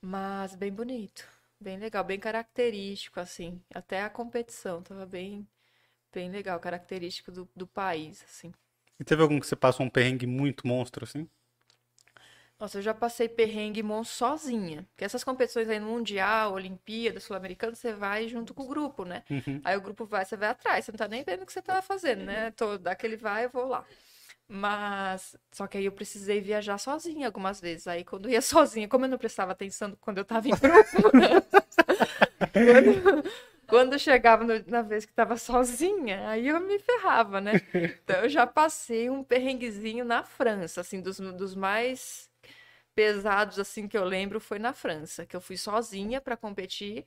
mas 0.00 0.54
bem 0.56 0.72
bonito, 0.72 1.28
bem 1.60 1.78
legal, 1.78 2.04
bem 2.04 2.20
característico, 2.20 3.20
assim. 3.20 3.62
Até 3.74 4.02
a 4.02 4.10
competição 4.10 4.82
tava 4.82 5.06
bem, 5.06 5.48
bem 6.12 6.30
legal, 6.30 6.60
característico 6.60 7.32
do, 7.32 7.48
do 7.56 7.66
país, 7.66 8.24
assim. 8.24 8.52
E 8.98 9.04
teve 9.04 9.20
algum 9.22 9.38
que 9.38 9.46
você 9.46 9.54
passou 9.54 9.84
um 9.84 9.90
perrengue 9.90 10.26
muito 10.26 10.66
monstro, 10.66 11.04
assim? 11.04 11.28
Nossa, 12.62 12.78
eu 12.78 12.82
já 12.82 12.94
passei 12.94 13.28
perrengue 13.28 13.82
monstro 13.82 14.18
sozinha. 14.18 14.86
Porque 14.92 15.04
essas 15.04 15.24
competições 15.24 15.68
aí 15.68 15.80
no 15.80 15.86
Mundial, 15.88 16.52
Olimpíada, 16.52 17.18
Sul-Americana, 17.18 17.74
você 17.74 17.92
vai 17.92 18.28
junto 18.28 18.54
com 18.54 18.62
o 18.62 18.68
grupo, 18.68 19.04
né? 19.04 19.24
Uhum. 19.28 19.60
Aí 19.64 19.76
o 19.76 19.80
grupo 19.80 20.06
vai, 20.06 20.24
você 20.24 20.36
vai 20.36 20.50
atrás, 20.50 20.84
você 20.84 20.92
não 20.92 20.96
tá 20.96 21.08
nem 21.08 21.24
vendo 21.24 21.42
o 21.42 21.46
que 21.46 21.52
você 21.52 21.60
tá 21.60 21.82
fazendo, 21.82 22.22
né? 22.24 22.52
Tô, 22.52 22.78
daquele 22.78 23.16
vai, 23.16 23.46
eu 23.46 23.50
vou 23.50 23.66
lá. 23.66 23.84
Mas, 24.46 25.36
só 25.50 25.66
que 25.66 25.76
aí 25.76 25.86
eu 25.86 25.90
precisei 25.92 26.40
viajar 26.40 26.78
sozinha 26.78 27.26
algumas 27.26 27.60
vezes. 27.60 27.88
Aí 27.88 28.04
quando 28.04 28.26
eu 28.26 28.32
ia 28.32 28.40
sozinha, 28.42 28.86
como 28.86 29.06
eu 29.06 29.08
não 29.10 29.18
prestava 29.18 29.50
atenção 29.50 29.96
quando 30.00 30.18
eu 30.18 30.24
tava 30.24 30.46
em 30.48 30.52
grupo, 30.52 31.10
quando, 32.64 33.24
quando 33.66 33.98
chegava 33.98 34.44
no- 34.44 34.64
na 34.68 34.82
vez 34.82 35.04
que 35.04 35.12
tava 35.12 35.36
sozinha, 35.36 36.28
aí 36.28 36.46
eu 36.48 36.60
me 36.60 36.78
ferrava, 36.78 37.40
né? 37.40 37.60
Então 38.04 38.20
eu 38.22 38.28
já 38.28 38.46
passei 38.46 39.10
um 39.10 39.24
perrenguezinho 39.24 40.04
na 40.04 40.22
França, 40.22 40.80
assim, 40.80 41.00
dos, 41.00 41.18
dos 41.18 41.54
mais 41.56 42.30
pesados 42.94 43.58
assim 43.58 43.88
que 43.88 43.96
eu 43.96 44.04
lembro 44.04 44.40
foi 44.40 44.58
na 44.58 44.72
França, 44.74 45.26
que 45.26 45.36
eu 45.36 45.40
fui 45.40 45.56
sozinha 45.56 46.20
para 46.20 46.36
competir 46.36 47.06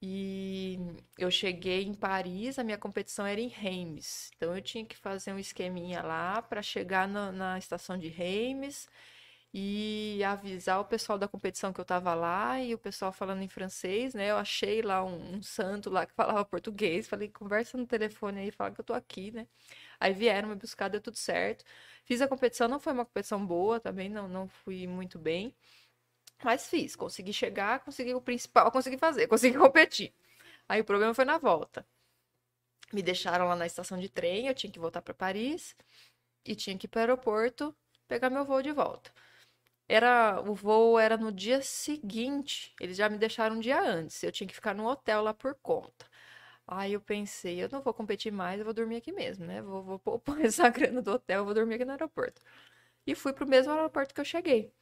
e 0.00 0.78
eu 1.18 1.30
cheguei 1.30 1.82
em 1.84 1.94
Paris, 1.94 2.58
a 2.58 2.64
minha 2.64 2.78
competição 2.78 3.26
era 3.26 3.40
em 3.40 3.48
Reims. 3.48 4.30
Então 4.36 4.54
eu 4.56 4.62
tinha 4.62 4.84
que 4.84 4.96
fazer 4.96 5.32
um 5.32 5.38
esqueminha 5.38 6.02
lá 6.02 6.40
para 6.42 6.62
chegar 6.62 7.08
na, 7.08 7.32
na 7.32 7.58
estação 7.58 7.98
de 7.98 8.08
Reims 8.08 8.88
e 9.52 10.22
avisar 10.24 10.80
o 10.80 10.84
pessoal 10.84 11.18
da 11.18 11.26
competição 11.28 11.72
que 11.72 11.80
eu 11.80 11.84
tava 11.84 12.14
lá 12.14 12.60
e 12.60 12.74
o 12.74 12.78
pessoal 12.78 13.12
falando 13.12 13.42
em 13.42 13.48
francês, 13.48 14.14
né? 14.14 14.30
Eu 14.30 14.36
achei 14.36 14.82
lá 14.82 15.04
um, 15.04 15.36
um 15.36 15.42
santo 15.42 15.90
lá 15.90 16.06
que 16.06 16.14
falava 16.14 16.44
português, 16.46 17.08
falei, 17.08 17.28
conversa 17.30 17.78
no 17.78 17.86
telefone 17.86 18.40
aí, 18.40 18.50
fala 18.52 18.72
que 18.72 18.80
eu 18.80 18.84
tô 18.84 18.92
aqui, 18.94 19.30
né? 19.32 19.46
Aí 20.00 20.12
vieram 20.12 20.48
me 20.50 20.54
buscar, 20.56 20.88
deu 20.88 21.00
tudo 21.00 21.16
certo. 21.16 21.64
Fiz 22.04 22.20
a 22.22 22.28
competição, 22.28 22.68
não 22.68 22.80
foi 22.80 22.92
uma 22.92 23.04
competição 23.04 23.44
boa 23.46 23.80
também, 23.80 24.08
não, 24.08 24.28
não 24.28 24.48
fui 24.48 24.86
muito 24.86 25.18
bem. 25.18 25.54
Mas 26.44 26.68
fiz, 26.68 26.96
consegui 26.96 27.32
chegar, 27.32 27.80
consegui 27.84 28.14
o 28.14 28.20
principal, 28.20 28.70
consegui 28.72 28.98
fazer, 28.98 29.26
consegui 29.28 29.58
competir. 29.58 30.12
Aí 30.68 30.80
o 30.80 30.84
problema 30.84 31.14
foi 31.14 31.24
na 31.26 31.38
volta. 31.38 31.86
Me 32.92 33.02
deixaram 33.02 33.46
lá 33.48 33.56
na 33.56 33.66
estação 33.66 33.98
de 33.98 34.08
trem, 34.08 34.46
eu 34.46 34.54
tinha 34.54 34.72
que 34.72 34.78
voltar 34.78 35.02
para 35.02 35.12
Paris 35.14 35.74
e 36.44 36.56
tinha 36.56 36.76
que 36.78 36.86
ir 36.86 36.88
para 36.88 37.00
o 37.00 37.02
aeroporto 37.02 37.76
pegar 38.08 38.30
meu 38.30 38.44
voo 38.44 38.62
de 38.62 38.72
volta. 38.72 39.12
Era, 39.88 40.40
o 40.42 40.54
voo 40.54 40.98
era 40.98 41.16
no 41.18 41.32
dia 41.32 41.62
seguinte, 41.62 42.74
eles 42.80 42.96
já 42.98 43.08
me 43.10 43.18
deixaram 43.18 43.56
um 43.56 43.60
dia 43.60 43.80
antes, 43.82 44.22
eu 44.24 44.32
tinha 44.32 44.48
que 44.48 44.54
ficar 44.56 44.74
no 44.74 44.86
hotel 44.88 45.22
lá 45.22 45.34
por 45.34 45.56
conta. 45.56 46.06
Aí 46.68 46.94
eu 46.94 47.00
pensei, 47.02 47.62
eu 47.64 47.70
não 47.72 47.82
vou 47.82 47.94
competir 47.94 48.32
mais, 48.32 48.58
eu 48.60 48.66
vou 48.66 48.74
dormir 48.74 48.96
aqui 48.98 49.12
mesmo, 49.12 49.46
né? 49.46 49.62
Vou, 49.62 49.82
vou 49.82 49.98
poupar 50.00 50.40
essa 50.44 50.68
grana 50.70 51.02
do 51.02 51.12
hotel, 51.12 51.40
eu 51.40 51.46
vou 51.46 51.54
dormir 51.54 51.76
aqui 51.76 51.86
no 51.86 51.92
aeroporto. 51.92 52.42
e 53.06 53.14
fui 53.14 53.32
pro 53.32 53.46
mesmo 53.48 53.72
aeroporto 53.72 54.14
que 54.14 54.20
eu 54.20 54.24
cheguei. 54.24 54.72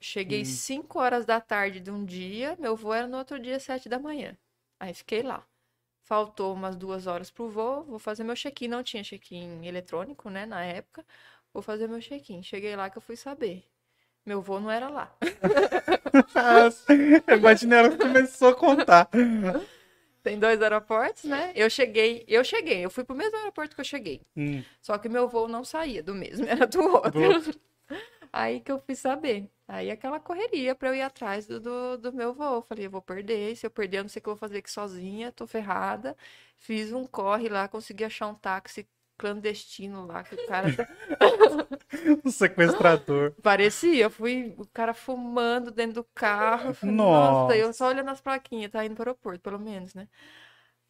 Cheguei 0.00 0.42
Hum. 0.42 0.44
5 0.44 0.98
horas 1.00 1.26
da 1.26 1.40
tarde 1.40 1.80
de 1.80 1.90
um 1.90 2.04
dia, 2.04 2.56
meu 2.60 2.76
voo 2.76 2.92
era 2.94 3.06
no 3.08 3.18
outro 3.18 3.38
dia, 3.40 3.58
7 3.60 3.88
da 3.88 3.98
manhã. 3.98 4.36
Aí 4.80 4.94
fiquei 4.94 5.22
lá. 5.22 5.46
Faltou 6.04 6.54
umas 6.54 6.76
duas 6.76 7.06
horas 7.06 7.30
pro 7.30 7.48
voo, 7.50 7.84
vou 7.84 7.98
fazer 7.98 8.24
meu 8.24 8.36
check-in. 8.36 8.68
Não 8.68 8.82
tinha 8.84 9.04
check-in 9.04 9.66
eletrônico, 9.66 10.30
né, 10.30 10.46
na 10.46 10.64
época. 10.64 11.04
Vou 11.52 11.62
fazer 11.62 11.88
meu 11.88 12.00
check-in. 12.00 12.42
Cheguei 12.42 12.76
lá 12.76 12.90
que 12.90 12.98
eu 12.98 13.02
fui 13.02 13.16
saber. 13.16 13.64
Meu 14.26 14.42
voo 14.42 14.60
não 14.60 14.70
era 14.70 14.88
lá. 14.90 15.16
A 17.26 17.34
Imaginera 17.34 17.96
começou 17.96 18.48
a 18.48 18.54
contar. 18.54 19.08
Tem 20.26 20.40
dois 20.40 20.60
aeroportos, 20.60 21.22
né? 21.22 21.52
Eu 21.54 21.70
cheguei, 21.70 22.24
eu 22.26 22.42
cheguei, 22.42 22.84
eu 22.84 22.90
fui 22.90 23.04
pro 23.04 23.14
mesmo 23.14 23.36
aeroporto 23.36 23.76
que 23.76 23.80
eu 23.80 23.84
cheguei. 23.84 24.20
Hum, 24.36 24.60
Só 24.82 24.98
que 24.98 25.08
meu 25.08 25.28
voo 25.28 25.46
não 25.46 25.64
saía 25.64 26.02
do 26.02 26.16
mesmo, 26.16 26.44
era 26.50 26.66
do 26.66 26.80
outro. 26.80 27.12
Aí 28.32 28.58
que 28.58 28.72
eu 28.72 28.80
fui 28.80 28.96
saber. 28.96 29.48
Aí 29.68 29.88
aquela 29.88 30.18
correria 30.18 30.74
pra 30.74 30.88
eu 30.88 30.96
ir 30.96 31.02
atrás 31.02 31.46
do, 31.46 31.60
do, 31.60 31.96
do 31.98 32.12
meu 32.12 32.34
voo. 32.34 32.60
Falei, 32.60 32.86
eu 32.86 32.90
vou 32.90 33.00
perder. 33.00 33.54
Se 33.54 33.64
eu 33.66 33.70
perder, 33.70 33.98
eu 33.98 34.02
não 34.02 34.08
sei 34.08 34.18
o 34.18 34.22
que 34.24 34.28
eu 34.28 34.34
vou 34.34 34.38
fazer 34.40 34.58
aqui 34.58 34.70
sozinha, 34.70 35.30
tô 35.30 35.46
ferrada. 35.46 36.16
Fiz 36.56 36.92
um 36.92 37.06
corre 37.06 37.48
lá, 37.48 37.68
consegui 37.68 38.02
achar 38.02 38.26
um 38.26 38.34
táxi 38.34 38.84
clandestino 39.18 40.06
lá, 40.06 40.24
que 40.24 40.34
o 40.34 40.38
cara 40.38 40.70
o 42.24 42.30
sequestrador. 42.30 43.34
parecia. 43.42 44.10
Fui 44.10 44.54
o 44.58 44.66
cara 44.66 44.94
fumando 44.94 45.70
dentro 45.70 45.94
do 46.02 46.04
carro. 46.14 46.70
Eu 46.70 46.74
Nossa. 46.82 47.56
Nossa, 47.56 47.56
eu 47.56 47.72
só 47.72 47.88
olhando 47.88 48.10
as 48.10 48.20
plaquinhas, 48.20 48.70
tá 48.70 48.84
indo 48.84 48.94
pro 48.94 49.04
aeroporto, 49.04 49.40
pelo 49.40 49.58
menos, 49.58 49.94
né? 49.94 50.08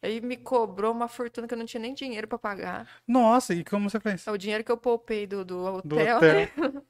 Aí 0.01 0.21
me 0.21 0.37
cobrou 0.37 0.91
uma 0.93 1.07
fortuna 1.07 1.47
que 1.47 1.53
eu 1.53 1.59
não 1.59 1.65
tinha 1.65 1.81
nem 1.81 1.93
dinheiro 1.93 2.27
pra 2.27 2.39
pagar. 2.39 2.89
Nossa, 3.07 3.53
e 3.53 3.63
como 3.63 3.89
você 3.89 3.99
fez? 3.99 4.27
É 4.27 4.31
o 4.31 4.37
dinheiro 4.37 4.63
que 4.63 4.71
eu 4.71 4.77
poupei 4.77 5.25
do, 5.25 5.43
do 5.45 5.57
Do 5.83 5.97
hotel, 5.97 6.21
hotel. 6.21 6.23
né? 6.23 6.51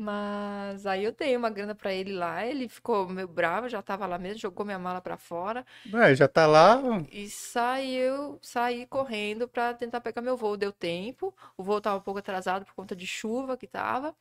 Mas 0.00 0.86
aí 0.86 1.04
eu 1.04 1.12
dei 1.12 1.36
uma 1.36 1.50
grana 1.50 1.74
pra 1.74 1.92
ele 1.92 2.12
lá, 2.14 2.46
ele 2.46 2.68
ficou 2.68 3.08
meio 3.08 3.28
bravo, 3.28 3.68
já 3.68 3.82
tava 3.82 4.06
lá 4.06 4.18
mesmo, 4.18 4.38
jogou 4.40 4.64
minha 4.64 4.78
mala 4.78 5.00
pra 5.00 5.16
fora 5.18 5.66
É, 5.94 6.14
já 6.14 6.28
tá 6.28 6.46
lá. 6.46 6.80
e 7.08 7.28
saiu, 7.28 8.38
saí 8.42 8.86
correndo 8.86 9.48
pra 9.48 9.74
tentar 9.74 10.00
pegar 10.00 10.22
meu 10.22 10.36
voo. 10.36 10.56
Deu 10.56 10.72
tempo, 10.72 11.34
o 11.56 11.62
voo 11.62 11.80
tava 11.80 11.98
um 11.98 12.00
pouco 12.00 12.20
atrasado 12.20 12.64
por 12.64 12.74
conta 12.74 12.94
de 12.96 13.06
chuva 13.06 13.56
que 13.56 13.66
tava. 13.66 14.14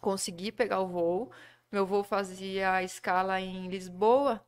Consegui 0.00 0.52
pegar 0.52 0.80
o 0.80 0.88
voo. 0.88 1.32
Meu 1.72 1.86
voo 1.86 2.04
fazia 2.04 2.72
a 2.74 2.82
escala 2.82 3.40
em 3.40 3.68
Lisboa. 3.68 4.44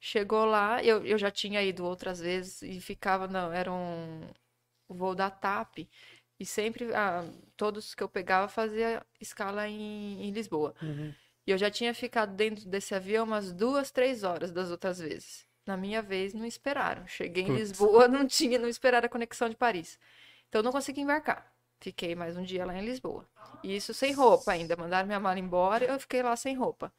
Chegou 0.00 0.44
lá, 0.46 0.82
eu, 0.84 1.04
eu 1.06 1.18
já 1.18 1.30
tinha 1.30 1.62
ido 1.62 1.84
outras 1.86 2.20
vezes 2.20 2.62
e 2.62 2.80
ficava, 2.80 3.28
não, 3.28 3.52
era 3.52 3.72
um 3.72 4.22
o 4.88 4.94
voo 4.94 5.14
da 5.14 5.30
TAP. 5.30 5.88
E 6.40 6.46
sempre, 6.46 6.94
ah, 6.94 7.22
todos 7.54 7.94
que 7.94 8.02
eu 8.02 8.08
pegava 8.08 8.48
fazia 8.48 9.04
escala 9.20 9.68
em, 9.68 10.22
em 10.26 10.30
Lisboa. 10.30 10.74
E 11.46 11.50
eu 11.50 11.58
já 11.58 11.70
tinha 11.70 11.92
ficado 11.92 12.34
dentro 12.34 12.66
desse 12.66 12.94
avião 12.94 13.26
umas 13.26 13.52
duas, 13.52 13.90
três 13.90 14.24
horas 14.24 14.50
das 14.50 14.70
outras 14.70 14.98
vezes. 14.98 15.46
Na 15.66 15.76
minha 15.76 16.00
vez, 16.00 16.32
não 16.32 16.46
esperaram. 16.46 17.06
Cheguei 17.06 17.42
em 17.44 17.48
Putz. 17.48 17.58
Lisboa, 17.58 18.08
não 18.08 18.26
tinha, 18.26 18.58
não 18.58 18.68
esperaram 18.68 19.04
a 19.04 19.10
conexão 19.10 19.50
de 19.50 19.54
Paris. 19.56 19.98
Então, 20.48 20.62
não 20.62 20.72
consegui 20.72 21.02
embarcar. 21.02 21.52
Fiquei 21.78 22.14
mais 22.14 22.36
um 22.38 22.42
dia 22.42 22.64
lá 22.64 22.74
em 22.74 22.84
Lisboa. 22.86 23.28
E 23.62 23.76
isso 23.76 23.92
sem 23.92 24.14
roupa 24.14 24.52
ainda. 24.52 24.74
Mandaram 24.76 25.06
minha 25.06 25.20
mala 25.20 25.38
embora 25.38 25.84
eu 25.84 26.00
fiquei 26.00 26.22
lá 26.22 26.34
sem 26.36 26.56
roupa. 26.56 26.90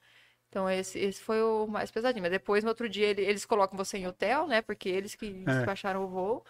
Então, 0.49 0.69
esse, 0.69 0.99
esse 0.99 1.21
foi 1.21 1.41
o 1.41 1.65
mais 1.65 1.89
pesadinho. 1.89 2.21
Mas 2.21 2.31
depois, 2.31 2.63
no 2.63 2.69
outro 2.69 2.87
dia, 2.87 3.07
ele- 3.07 3.23
eles 3.23 3.43
colocam 3.45 3.75
você 3.77 3.97
em 3.97 4.05
hotel, 4.07 4.45
né? 4.47 4.61
Porque 4.61 4.87
eles 4.89 5.15
que 5.15 5.27
É. 5.27 5.29
despacharam 5.55 6.03
o 6.03 6.07
voo. 6.07 6.45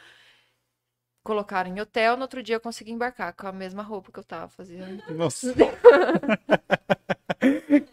Colocaram 1.23 1.69
em 1.69 1.79
hotel. 1.79 2.15
No 2.15 2.23
outro 2.23 2.41
dia, 2.41 2.55
eu 2.55 2.59
consegui 2.59 2.91
embarcar 2.91 3.33
com 3.33 3.47
a 3.47 3.51
mesma 3.51 3.83
roupa 3.83 4.11
que 4.11 4.19
eu 4.19 4.23
tava 4.23 4.49
fazendo. 4.49 5.03
Nossa. 5.13 5.53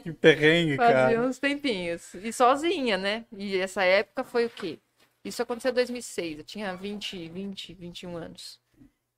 que 0.03 0.13
perrengue, 0.13 0.77
Fazia 0.77 0.95
cara. 0.95 1.21
uns 1.23 1.39
tempinhos. 1.39 2.15
E 2.15 2.33
sozinha, 2.33 2.97
né? 2.97 3.25
E 3.33 3.57
essa 3.59 3.83
época 3.85 4.25
foi 4.25 4.47
o 4.47 4.51
quê? 4.51 4.79
Isso 5.25 5.43
aconteceu 5.43 5.71
em 5.71 5.75
2006. 5.75 6.39
Eu 6.39 6.45
tinha 6.45 6.75
20, 6.75 7.29
20, 7.29 7.75
21 7.75 8.17
anos. 8.17 8.61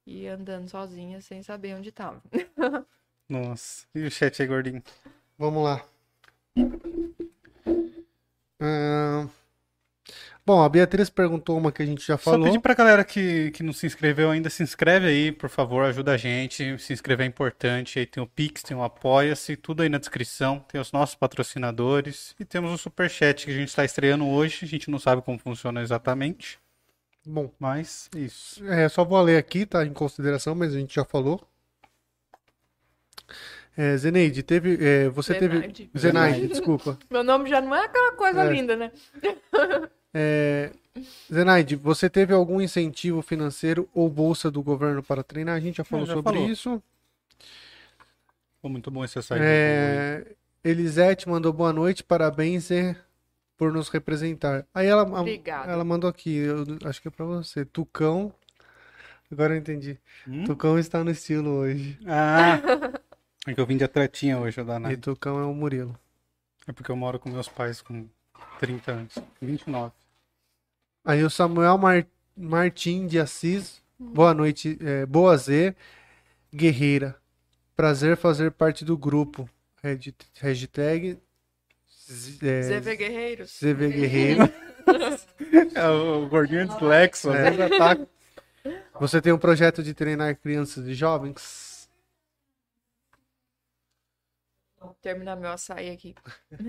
E 0.07 0.27
andando 0.27 0.69
sozinha, 0.69 1.21
sem 1.21 1.43
saber 1.43 1.75
onde 1.75 1.93
tava. 1.93 2.21
Nossa. 3.29 3.87
E 3.95 4.03
o 4.05 4.11
chat 4.11 4.43
aí, 4.43 4.49
gordinho? 4.49 4.83
Vamos 5.39 5.63
lá. 5.63 5.85
Ahn, 8.61 9.29
Bom, 10.51 10.65
a 10.65 10.69
Beatriz 10.69 11.09
perguntou 11.09 11.57
uma 11.57 11.71
que 11.71 11.81
a 11.81 11.87
gente 11.87 12.05
já 12.05 12.19
Só 12.19 12.33
falou. 12.33 12.45
pedir 12.49 12.59
pra 12.59 12.75
galera 12.75 13.05
que, 13.05 13.53
que 13.53 13.63
não 13.63 13.73
se 13.73 13.87
inscreveu 13.87 14.33
ainda, 14.33 14.51
se 14.51 14.65
inscreve 14.65 15.07
aí, 15.07 15.31
por 15.31 15.49
favor, 15.49 15.85
ajuda 15.85 16.11
a 16.11 16.17
gente. 16.17 16.77
Se 16.77 16.93
inscrever 16.93 17.25
é 17.25 17.29
importante. 17.29 18.01
Aí 18.01 18.05
tem 18.05 18.21
o 18.21 18.27
Pix, 18.27 18.61
tem 18.65 18.77
o 18.77 18.83
Apoia-se, 18.83 19.55
tudo 19.55 19.85
aí 19.85 19.89
na 19.89 19.99
descrição. 19.99 20.59
Tem 20.67 20.81
os 20.81 20.91
nossos 20.91 21.15
patrocinadores. 21.15 22.35
E 22.41 22.45
temos 22.45 22.73
o 22.73 22.77
Superchat 22.79 23.45
que 23.45 23.53
a 23.53 23.55
gente 23.55 23.69
está 23.69 23.85
estreando 23.85 24.27
hoje. 24.27 24.65
A 24.65 24.67
gente 24.67 24.91
não 24.91 24.99
sabe 24.99 25.23
como 25.23 25.39
funciona 25.39 25.81
exatamente, 25.83 26.59
Bom, 27.25 27.53
mas 27.57 28.11
isso. 28.17 28.67
é, 28.67 28.89
só 28.89 29.05
vou 29.05 29.23
ler 29.23 29.37
aqui, 29.37 29.65
tá? 29.65 29.87
Em 29.87 29.93
consideração, 29.93 30.57
mas 30.57 30.75
a 30.75 30.79
gente 30.81 30.97
já 30.97 31.05
falou. 31.05 31.41
É, 33.77 33.97
Zeneide, 33.97 34.43
teve. 34.43 34.85
é, 34.85 35.09
você 35.11 35.33
teve. 35.33 35.55
Zenaide. 35.59 35.91
Zenaide, 35.97 36.49
desculpa. 36.51 36.99
Meu 37.09 37.23
nome 37.23 37.49
já 37.49 37.61
não 37.61 37.73
é 37.73 37.85
aquela 37.85 38.15
coisa 38.17 38.43
É. 38.43 38.51
linda, 38.53 38.75
né? 38.75 38.91
É, 40.13 40.73
Zenaide, 41.33 41.77
você 41.77 42.11
teve 42.11 42.33
algum 42.35 42.61
incentivo 42.61 43.23
financeiro 43.23 43.89
ou 43.95 44.09
bolsa 44.09 44.51
do 44.51 44.63
governo 44.63 45.03
para 45.03 45.23
treinar? 45.23 45.57
A 45.57 45.61
gente 45.61 45.77
já 45.77 45.85
falou 45.85 46.07
já 46.07 46.15
sobre 46.15 46.33
falou. 46.35 46.49
isso. 46.49 46.83
Ficou 48.57 48.71
muito 48.71 48.91
bom 48.91 49.05
esse 49.05 49.23
site. 49.23 49.41
É, 49.43 50.27
Elisete 50.65 51.29
mandou 51.29 51.53
boa 51.53 51.73
noite, 51.73 52.03
parabéns 52.05 52.71
é, 52.71 52.95
por 53.57 53.73
nos 53.73 53.89
representar. 53.89 54.67
Aí 54.75 54.87
ela, 54.87 55.03
a- 55.03 55.21
Obrigada. 55.21 55.71
ela 55.73 55.85
mandou 55.85 56.11
aqui, 56.11 56.35
eu 56.37 56.65
acho 56.85 57.01
que 57.01 57.09
é 57.09 57.11
pra 57.11 57.25
você. 57.25 57.65
Tucão. 57.65 58.33
Agora 59.33 59.55
eu 59.55 59.59
entendi. 59.59 59.97
Hum? 60.27 60.45
Tucão 60.45 60.77
está 60.79 61.05
no 61.05 61.11
estilo 61.13 61.51
hoje. 61.51 61.97
Ah, 62.05 62.59
é 63.47 63.55
que 63.55 63.61
eu 63.61 63.65
vim 63.65 63.77
de 63.77 63.85
atletinha 63.85 64.37
hoje, 64.39 64.61
o 64.61 64.65
E 64.65 64.67
danado. 64.67 64.97
Tucão 64.99 65.39
é 65.39 65.45
o 65.45 65.55
Murilo. 65.55 65.97
É 66.67 66.73
porque 66.73 66.91
eu 66.91 66.97
moro 66.97 67.19
com 67.19 67.31
meus 67.31 67.49
pais 67.49 67.81
com 67.81 68.07
30 68.59 68.93
anos. 68.93 69.15
29. 69.41 69.93
Aí 71.05 71.23
o 71.25 71.31
Samuel 71.31 71.79
Mar... 71.79 72.07
Martim 72.37 73.07
de 73.07 73.19
Assis. 73.19 73.83
Boa 73.99 74.33
noite. 74.33 74.79
É, 74.81 75.05
boa 75.05 75.37
Z. 75.37 75.75
Guerreira. 76.55 77.17
Prazer 77.77 78.17
fazer 78.17 78.51
parte 78.51 78.85
do 78.85 78.97
grupo. 78.97 79.49
Hasht- 79.83 80.15
Hashtag. 80.41 81.19
Z- 82.11 82.47
é, 82.47 82.63
ZV 82.63 82.97
Guerreiros. 82.97 83.59
ZV 83.59 83.89
Guerreiro. 83.89 84.43
É, 85.75 85.89
o 85.89 86.27
gordinho 86.29 86.67
dislexo, 86.67 87.31
É. 87.33 87.49
ataca. 87.65 88.09
Você 88.99 89.21
tem 89.21 89.33
um 89.33 89.39
projeto 89.39 89.83
de 89.85 89.95
treinar 89.95 90.35
crianças 90.37 90.85
e 90.89 90.95
jovens? 90.95 91.89
Vou 94.81 94.97
terminar 95.01 95.37
meu 95.37 95.51
açaí 95.51 95.91
aqui. 95.91 96.15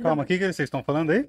Calma, 0.03 0.21
o 0.23 0.25
que, 0.25 0.37
que 0.37 0.43
vocês 0.43 0.67
estão 0.67 0.83
falando 0.83 1.09
aí? 1.11 1.27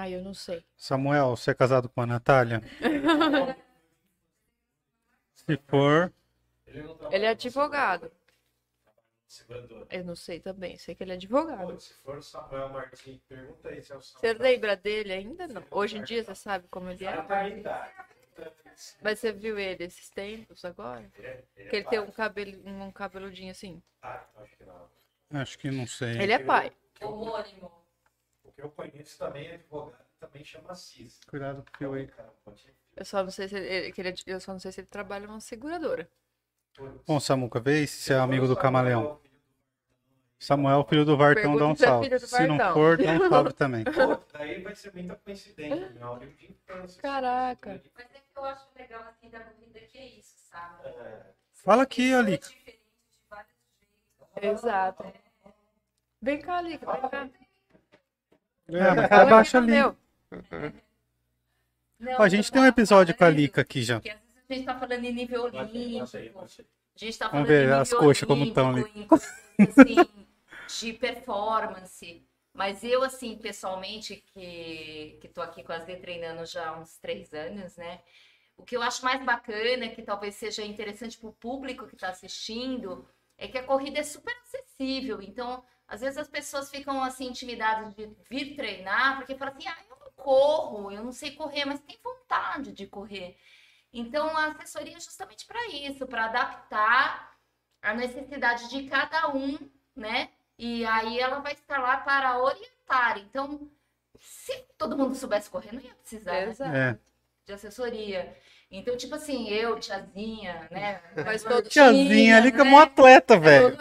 Ai, 0.00 0.14
eu 0.14 0.22
não 0.22 0.32
sei. 0.32 0.64
Samuel, 0.76 1.30
você 1.36 1.50
é 1.50 1.54
casado 1.54 1.88
com 1.88 2.00
a 2.00 2.06
Natália? 2.06 2.62
Se 5.34 5.56
for, 5.66 6.12
Ele 7.10 7.24
é 7.24 7.30
advogado. 7.30 8.12
Eu 9.90 10.04
não 10.04 10.14
sei 10.14 10.38
também. 10.38 10.78
Sei 10.78 10.94
que 10.94 11.02
ele 11.02 11.10
é 11.10 11.14
advogado. 11.16 11.72
Pô, 11.72 11.80
se 11.80 11.94
for 11.94 12.18
o 12.18 12.22
Samuel 12.22 12.68
Martins, 12.68 13.20
pergunta 13.28 13.70
aí 13.70 13.82
se 13.82 13.92
é 13.92 13.96
o 13.96 14.00
Você 14.00 14.28
Samuel. 14.28 14.38
lembra 14.40 14.76
dele 14.76 15.12
ainda? 15.12 15.48
Não. 15.48 15.64
Hoje 15.68 15.98
em 15.98 16.04
dia 16.04 16.22
você 16.22 16.34
sabe 16.36 16.68
como 16.70 16.90
ele 16.90 17.04
é? 17.04 17.60
tá. 17.62 17.92
Mas 19.02 19.18
você 19.18 19.32
viu 19.32 19.58
ele 19.58 19.82
esses 19.82 20.08
tempos 20.10 20.64
agora? 20.64 21.10
Que 21.56 21.74
ele 21.76 21.84
tem 21.86 21.98
um, 21.98 22.12
cabelo, 22.12 22.56
um 22.64 22.92
cabeludinho 22.92 23.50
assim. 23.50 23.82
Ah, 24.00 24.24
então 24.30 24.44
acho 24.44 24.56
que 24.56 24.64
não. 24.64 24.88
acho 25.40 25.58
que 25.58 25.70
não 25.72 25.86
sei. 25.88 26.22
Ele 26.22 26.32
é 26.32 26.38
pai. 26.38 26.72
Homônimo. 27.00 27.87
Que 28.58 28.64
eu 28.64 28.70
conheço 28.70 29.16
também 29.16 29.46
é 29.46 29.54
advogado, 29.54 30.04
também 30.18 30.44
chama 30.44 30.74
Cis. 30.74 31.20
Cuidado 31.28 31.62
com 31.62 31.70
o 31.72 31.78
fio 31.78 31.92
aí. 31.92 32.08
Cara, 32.08 32.28
pode- 32.44 32.74
Eu 32.96 33.04
só 33.04 33.22
não 33.22 33.30
sei 33.30 33.46
se 33.46 33.54
ele, 33.56 33.94
ele 33.96 34.08
é- 34.08 34.14
eu 34.26 34.40
só 34.40 34.52
não 34.52 34.58
sei 34.58 34.72
se 34.72 34.80
ele 34.80 34.88
trabalha 34.88 35.28
numa 35.28 35.38
seguradora. 35.40 36.10
Bom, 37.06 37.20
Samuca, 37.20 37.60
vê 37.60 37.86
se 37.86 38.02
você 38.02 38.14
é 38.14 38.16
amigo 38.18 38.48
do 38.48 38.54
Samuel, 38.56 38.62
Camaleão. 38.62 39.20
Samuel, 40.40 40.84
filho 40.88 41.04
do 41.04 41.16
Vartão, 41.16 41.56
dá 41.56 41.66
um 41.68 41.70
é 41.70 41.76
salve. 41.76 42.18
Se 42.18 42.46
não 42.48 42.58
for, 42.72 42.96
dá 42.98 43.12
um 43.12 43.28
salve 43.28 43.52
também. 43.54 43.84
Pô, 43.84 44.16
daí 44.32 44.60
vai 44.60 44.74
ser 44.74 44.92
muita 44.92 45.14
coincidência, 45.14 45.90
meu 45.90 46.12
amigo 46.14 46.32
de 46.34 46.50
infância. 46.50 47.00
Caraca. 47.00 47.80
Mas 47.94 48.06
é 48.06 48.18
que 48.18 48.24
eu 48.36 48.44
acho 48.44 48.66
legal 48.76 49.02
assim 49.04 49.30
da 49.30 49.38
corrida 49.38 49.78
que 49.78 49.98
é 49.98 50.06
isso, 50.18 50.34
sabe? 50.50 50.88
É, 50.88 51.32
Fala 51.52 51.84
aqui, 51.84 52.12
Ali. 52.12 52.38
diferente 52.38 52.72
de 52.72 53.28
vários 53.30 53.52
jeitos. 54.34 54.64
Exato. 54.64 55.04
Vem 56.20 56.40
cá, 56.42 56.60
Lica, 56.60 56.90
vem 56.92 57.08
cá. 57.08 57.30
É, 58.68 58.94
mas 58.94 59.52
aqui 59.52 59.54
no 59.54 59.58
ali. 59.58 59.96
Não, 61.98 62.12
Ó, 62.18 62.22
a 62.22 62.28
gente 62.28 62.52
tem 62.52 62.62
um 62.62 62.66
episódio 62.66 63.16
com 63.16 63.24
a 63.24 63.30
Lica 63.30 63.62
aqui 63.62 63.82
já. 63.82 64.00
Que 64.00 64.10
às 64.10 64.18
vezes 64.18 64.44
a 64.48 64.54
gente 64.54 64.66
tá 64.66 64.78
falando 64.78 65.04
em 65.04 65.12
nível 65.12 65.42
olímpico. 65.44 66.04
A 66.04 66.98
gente 66.98 67.18
tá 67.18 67.28
Vamos 67.28 67.30
falando 67.30 67.46
ver 67.46 67.68
em 67.68 67.72
as 67.72 67.88
nível 67.88 68.04
coxas 68.06 68.28
como 68.28 68.52
tão 68.52 68.70
ali. 68.70 69.06
assim, 69.58 70.26
de 70.80 70.92
performance. 70.92 72.22
Mas 72.52 72.82
eu, 72.84 73.02
assim, 73.02 73.36
pessoalmente, 73.36 74.16
que, 74.32 75.18
que 75.20 75.28
tô 75.28 75.40
aqui 75.40 75.62
com 75.62 75.72
a 75.72 75.78
Z 75.78 75.96
treinando 75.96 76.44
já 76.44 76.68
há 76.68 76.78
uns 76.78 76.98
três 76.98 77.32
anos, 77.32 77.76
né? 77.76 78.00
O 78.56 78.64
que 78.64 78.76
eu 78.76 78.82
acho 78.82 79.04
mais 79.04 79.24
bacana, 79.24 79.88
que 79.88 80.02
talvez 80.02 80.34
seja 80.34 80.64
interessante 80.64 81.16
para 81.18 81.28
o 81.28 81.32
público 81.32 81.86
que 81.86 81.94
está 81.94 82.08
assistindo, 82.08 83.08
é 83.36 83.46
que 83.46 83.58
a 83.58 83.62
corrida 83.62 84.00
é 84.00 84.02
super 84.02 84.34
acessível. 84.42 85.22
Então, 85.22 85.62
às 85.88 86.02
vezes 86.02 86.18
as 86.18 86.28
pessoas 86.28 86.70
ficam 86.70 87.02
assim 87.02 87.28
intimidadas 87.28 87.94
de 87.94 88.10
vir 88.28 88.54
treinar, 88.54 89.16
porque 89.16 89.34
falam 89.34 89.54
assim: 89.54 89.66
ah, 89.66 89.76
eu 89.88 89.96
não 89.98 90.12
corro, 90.14 90.92
eu 90.92 91.02
não 91.02 91.12
sei 91.12 91.32
correr, 91.32 91.64
mas 91.64 91.80
tem 91.80 91.98
vontade 92.04 92.72
de 92.72 92.86
correr. 92.86 93.36
Então, 93.90 94.36
a 94.36 94.48
assessoria 94.48 94.98
é 94.98 95.00
justamente 95.00 95.46
para 95.46 95.66
isso, 95.68 96.06
para 96.06 96.26
adaptar 96.26 97.34
a 97.80 97.94
necessidade 97.94 98.68
de 98.68 98.86
cada 98.86 99.34
um, 99.34 99.58
né? 99.96 100.28
E 100.58 100.84
aí 100.84 101.18
ela 101.18 101.38
vai 101.38 101.54
estar 101.54 101.78
lá 101.78 101.96
para 101.96 102.38
orientar. 102.38 103.18
Então, 103.18 103.70
se 104.18 104.64
todo 104.76 104.96
mundo 104.96 105.14
soubesse 105.14 105.48
correr, 105.48 105.72
não 105.72 105.80
ia 105.80 105.94
precisar 105.94 106.46
né. 106.46 106.90
É. 106.90 106.98
de 107.46 107.52
assessoria. 107.54 108.36
Então, 108.70 108.94
tipo 108.94 109.14
assim, 109.14 109.48
eu, 109.48 109.80
tiazinha, 109.80 110.68
né? 110.70 111.00
Mas 111.24 111.42
todo 111.42 111.66
Tiazinha 111.66 112.36
ali 112.36 112.52
que 112.52 112.60
é 112.60 112.64
né? 112.64 112.70
mó 112.70 112.80
atleta, 112.80 113.38
velho. 113.38 113.78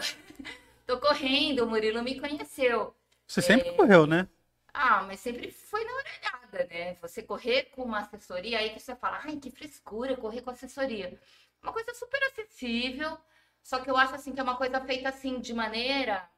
Tô 0.87 0.99
correndo, 0.99 1.65
o 1.65 1.67
Murilo 1.67 2.01
me 2.01 2.19
conheceu. 2.19 2.95
Você 3.27 3.41
sempre 3.41 3.73
correu, 3.73 4.07
né? 4.07 4.27
Ah, 4.73 5.03
mas 5.03 5.19
sempre 5.19 5.51
foi 5.51 5.83
na 5.83 5.91
orelhada, 5.93 6.67
né? 6.67 6.93
Você 6.95 7.21
correr 7.21 7.65
com 7.75 7.83
uma 7.83 7.99
assessoria, 7.99 8.59
aí 8.59 8.69
que 8.69 8.79
você 8.79 8.95
fala, 8.95 9.19
ai, 9.23 9.35
que 9.35 9.51
frescura 9.51 10.15
correr 10.15 10.41
com 10.41 10.49
assessoria. 10.49 11.19
Uma 11.61 11.73
coisa 11.73 11.93
super 11.93 12.23
acessível, 12.23 13.17
só 13.61 13.79
que 13.79 13.89
eu 13.89 13.97
acho 13.97 14.15
assim 14.15 14.33
que 14.33 14.39
é 14.39 14.43
uma 14.43 14.55
coisa 14.55 14.79
feita 14.79 15.09
assim 15.09 15.41
de 15.41 15.53
maneira 15.53 16.29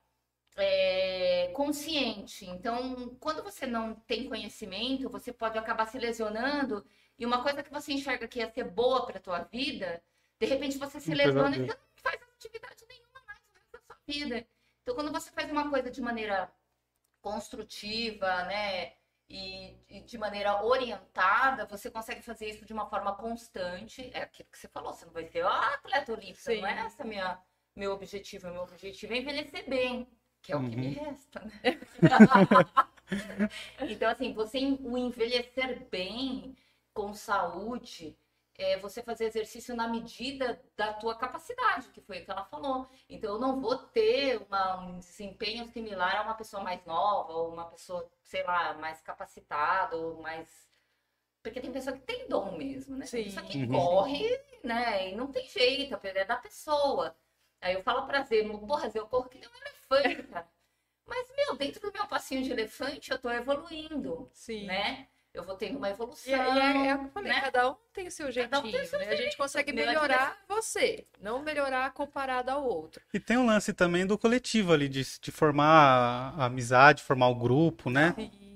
é, 0.57 1.51
consciente. 1.53 2.45
Então, 2.45 3.15
quando 3.19 3.43
você 3.43 3.67
não 3.67 3.93
tem 3.93 4.27
conhecimento, 4.27 5.09
você 5.09 5.31
pode 5.31 5.57
acabar 5.57 5.85
se 5.87 5.99
lesionando 5.99 6.85
e 7.19 7.25
uma 7.25 7.43
coisa 7.43 7.61
que 7.61 7.71
você 7.71 7.93
enxerga 7.93 8.27
que 8.27 8.39
ia 8.39 8.49
ser 8.51 8.63
boa 8.63 9.05
para 9.05 9.19
tua 9.19 9.39
vida, 9.43 10.01
de 10.39 10.45
repente 10.47 10.77
você 10.77 10.99
se 10.99 11.13
lesiona 11.13 11.55
e 11.55 11.59
você 11.59 11.73
não 11.73 11.87
faz 11.95 12.19
atividade 12.35 12.85
nenhuma 12.87 13.21
mais 13.27 13.39
no 13.43 13.51
resto 13.53 13.71
da 13.73 13.79
sua 13.81 13.95
vida. 14.09 14.45
Então, 14.81 14.95
quando 14.95 15.11
você 15.11 15.29
faz 15.31 15.51
uma 15.51 15.69
coisa 15.69 15.91
de 15.91 16.01
maneira 16.01 16.51
construtiva, 17.21 18.43
né, 18.45 18.93
e, 19.29 19.77
e 19.87 20.01
de 20.01 20.17
maneira 20.17 20.63
orientada, 20.65 21.65
você 21.65 21.91
consegue 21.91 22.21
fazer 22.21 22.49
isso 22.49 22.65
de 22.65 22.73
uma 22.73 22.87
forma 22.87 23.15
constante. 23.15 24.09
É 24.13 24.23
aquilo 24.23 24.49
que 24.51 24.57
você 24.57 24.67
falou, 24.67 24.93
você 24.93 25.05
não 25.05 25.13
vai 25.13 25.27
ser 25.27 25.45
ah, 25.45 25.75
atleta 25.75 26.13
olímpica, 26.13 26.51
Sim. 26.51 26.61
não 26.61 26.67
é 26.67 26.79
essa 26.79 27.03
minha, 27.03 27.39
meu 27.75 27.91
objetivo. 27.91 28.49
Meu 28.49 28.63
objetivo 28.63 29.13
é 29.13 29.17
envelhecer 29.17 29.69
bem, 29.69 30.07
que 30.41 30.51
é 30.51 30.55
o 30.55 30.67
que 30.67 30.75
me 30.75 30.89
resta, 30.89 31.41
né? 31.41 31.79
então, 33.87 34.09
assim, 34.09 34.33
você 34.33 34.57
o 34.81 34.97
envelhecer 34.97 35.87
bem, 35.89 36.55
com 36.93 37.13
saúde, 37.13 38.17
é 38.59 38.77
você 38.77 39.01
fazer 39.01 39.25
exercício 39.25 39.75
na 39.75 39.87
medida 39.87 40.61
da 40.75 40.93
tua 40.93 41.15
capacidade, 41.15 41.87
que 41.89 42.01
foi 42.01 42.19
o 42.21 42.25
que 42.25 42.31
ela 42.31 42.43
falou. 42.45 42.87
Então, 43.09 43.33
eu 43.35 43.39
não 43.39 43.59
vou 43.61 43.77
ter 43.77 44.37
uma- 44.47 44.81
um 44.81 44.99
desempenho 44.99 45.65
similar 45.67 46.17
a 46.17 46.21
uma 46.23 46.33
pessoa 46.35 46.61
mais 46.61 46.83
nova, 46.85 47.31
ou 47.33 47.53
uma 47.53 47.65
pessoa, 47.65 48.09
sei 48.21 48.43
lá, 48.43 48.73
mais 48.73 49.01
capacitada, 49.01 49.95
ou 49.95 50.21
mais. 50.21 50.69
Porque 51.41 51.61
tem 51.61 51.71
pessoa 51.71 51.95
que 51.97 52.03
tem 52.03 52.27
dom 52.27 52.57
mesmo, 52.57 52.97
né? 52.97 53.05
Tem 53.05 53.23
Sim. 53.23 53.29
pessoa 53.29 53.45
que 53.45 53.57
Uhum. 53.59 53.71
corre, 53.71 54.41
né? 54.63 55.09
E 55.09 55.15
não 55.15 55.31
tem 55.31 55.47
jeito, 55.47 55.97
é 56.03 56.25
da 56.25 56.35
pessoa. 56.35 57.15
Aí 57.61 57.73
eu 57.73 57.81
falo 57.83 58.05
pra 58.07 58.23
Zé, 58.23 58.43
porra, 58.67 58.89
Zé, 58.89 58.99
eu 58.99 59.07
corro 59.07 59.29
que 59.29 59.39
nem 59.39 59.47
um 59.49 59.55
elefante, 59.55 60.23
cara. 60.23 60.47
Mas, 61.05 61.27
meu, 61.35 61.55
dentro 61.55 61.81
do 61.81 61.91
meu 61.93 62.07
passinho 62.07 62.43
de 62.43 62.51
elefante, 62.51 63.11
eu 63.11 63.17
tô 63.19 63.29
evoluindo, 63.31 64.29
Sim. 64.33 64.65
né? 64.67 65.07
Eu 65.33 65.43
vou 65.43 65.55
tendo 65.55 65.77
uma 65.77 65.87
E, 65.89 65.91
evolução. 65.91 66.33
é- 66.33 66.55
e 66.55 66.59
é, 66.59 66.87
é 66.87 66.95
o 66.95 66.99
que 66.99 67.05
eu 67.05 67.09
falei, 67.11 67.31
né? 67.31 67.41
cada 67.41 67.69
um 67.71 67.75
tem 67.93 68.07
o 68.07 68.11
seu 68.11 68.25
Cada 68.33 68.59
um 68.59 68.63
jeitinho, 68.63 68.71
tem 68.71 68.81
o 68.81 68.87
seu 68.87 68.99
né? 68.99 69.09
A 69.09 69.15
gente 69.15 69.37
consegue 69.37 69.71
Meu 69.71 69.83
é 69.83 69.87
melhorar 69.87 70.37
você, 70.47 71.05
não 71.21 71.41
melhorar 71.43 71.91
comparado 71.93 72.49
ao 72.49 72.63
outro. 72.65 73.01
E 73.13 73.19
tem 73.19 73.37
um 73.37 73.45
lance 73.45 73.71
também 73.71 74.05
do 74.07 74.17
coletivo 74.17 74.73
ali, 74.73 74.89
de, 74.89 75.03
de 75.19 75.31
formar 75.31 76.33
a 76.37 76.45
amizade, 76.45 77.03
formar 77.03 77.27
o 77.27 77.35
grupo, 77.35 77.89
né? 77.89 78.15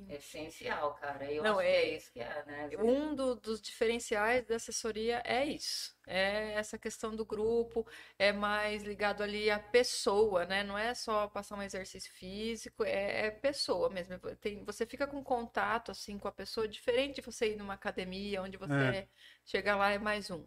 É 0.10 0.16
essencial, 0.16 0.94
cara. 0.96 1.32
Eu 1.32 1.44
Não, 1.44 1.60
acho 1.60 1.68
é- 1.68 1.72
que 1.72 1.78
é 1.78 1.96
isso 1.98 2.12
que 2.12 2.20
é, 2.20 2.44
né? 2.46 2.70
Um 2.80 3.14
do- 3.16 3.36
dos 3.36 3.62
diferenciais 3.62 4.46
da 4.46 4.56
assessoria 4.56 5.22
é 5.26 5.46
isso. 5.46 5.93
É 6.06 6.54
essa 6.54 6.78
questão 6.78 7.16
do 7.16 7.26
grupo, 7.26 7.88
é 8.20 8.32
mais 8.34 8.84
ligado 8.84 9.24
ali 9.24 9.50
à 9.50 9.58
pessoa, 9.60 10.46
né? 10.46 10.64
Não 10.64 10.78
é 10.78 10.94
só 10.94 11.28
passar 11.28 11.56
um 11.58 11.62
exercício 11.62 12.12
físico, 12.12 12.84
é, 12.84 13.28
é 13.28 13.32
pessoa 13.32 13.90
mesmo. 13.90 14.18
Tem, 14.42 14.64
você 14.66 14.86
fica 14.86 15.08
com 15.08 15.24
contato 15.24 15.92
assim 15.92 16.18
com 16.20 16.28
a 16.28 16.32
pessoa, 16.32 16.68
diferente 16.68 17.16
de 17.16 17.22
você 17.22 17.52
ir 17.54 17.56
numa 17.58 17.74
academia, 17.76 18.42
onde 18.42 18.58
você 18.58 18.74
É. 18.74 19.08
chega 19.46 19.76
lá 19.76 19.92
é 19.92 19.98
mais 19.98 20.30
um. 20.30 20.46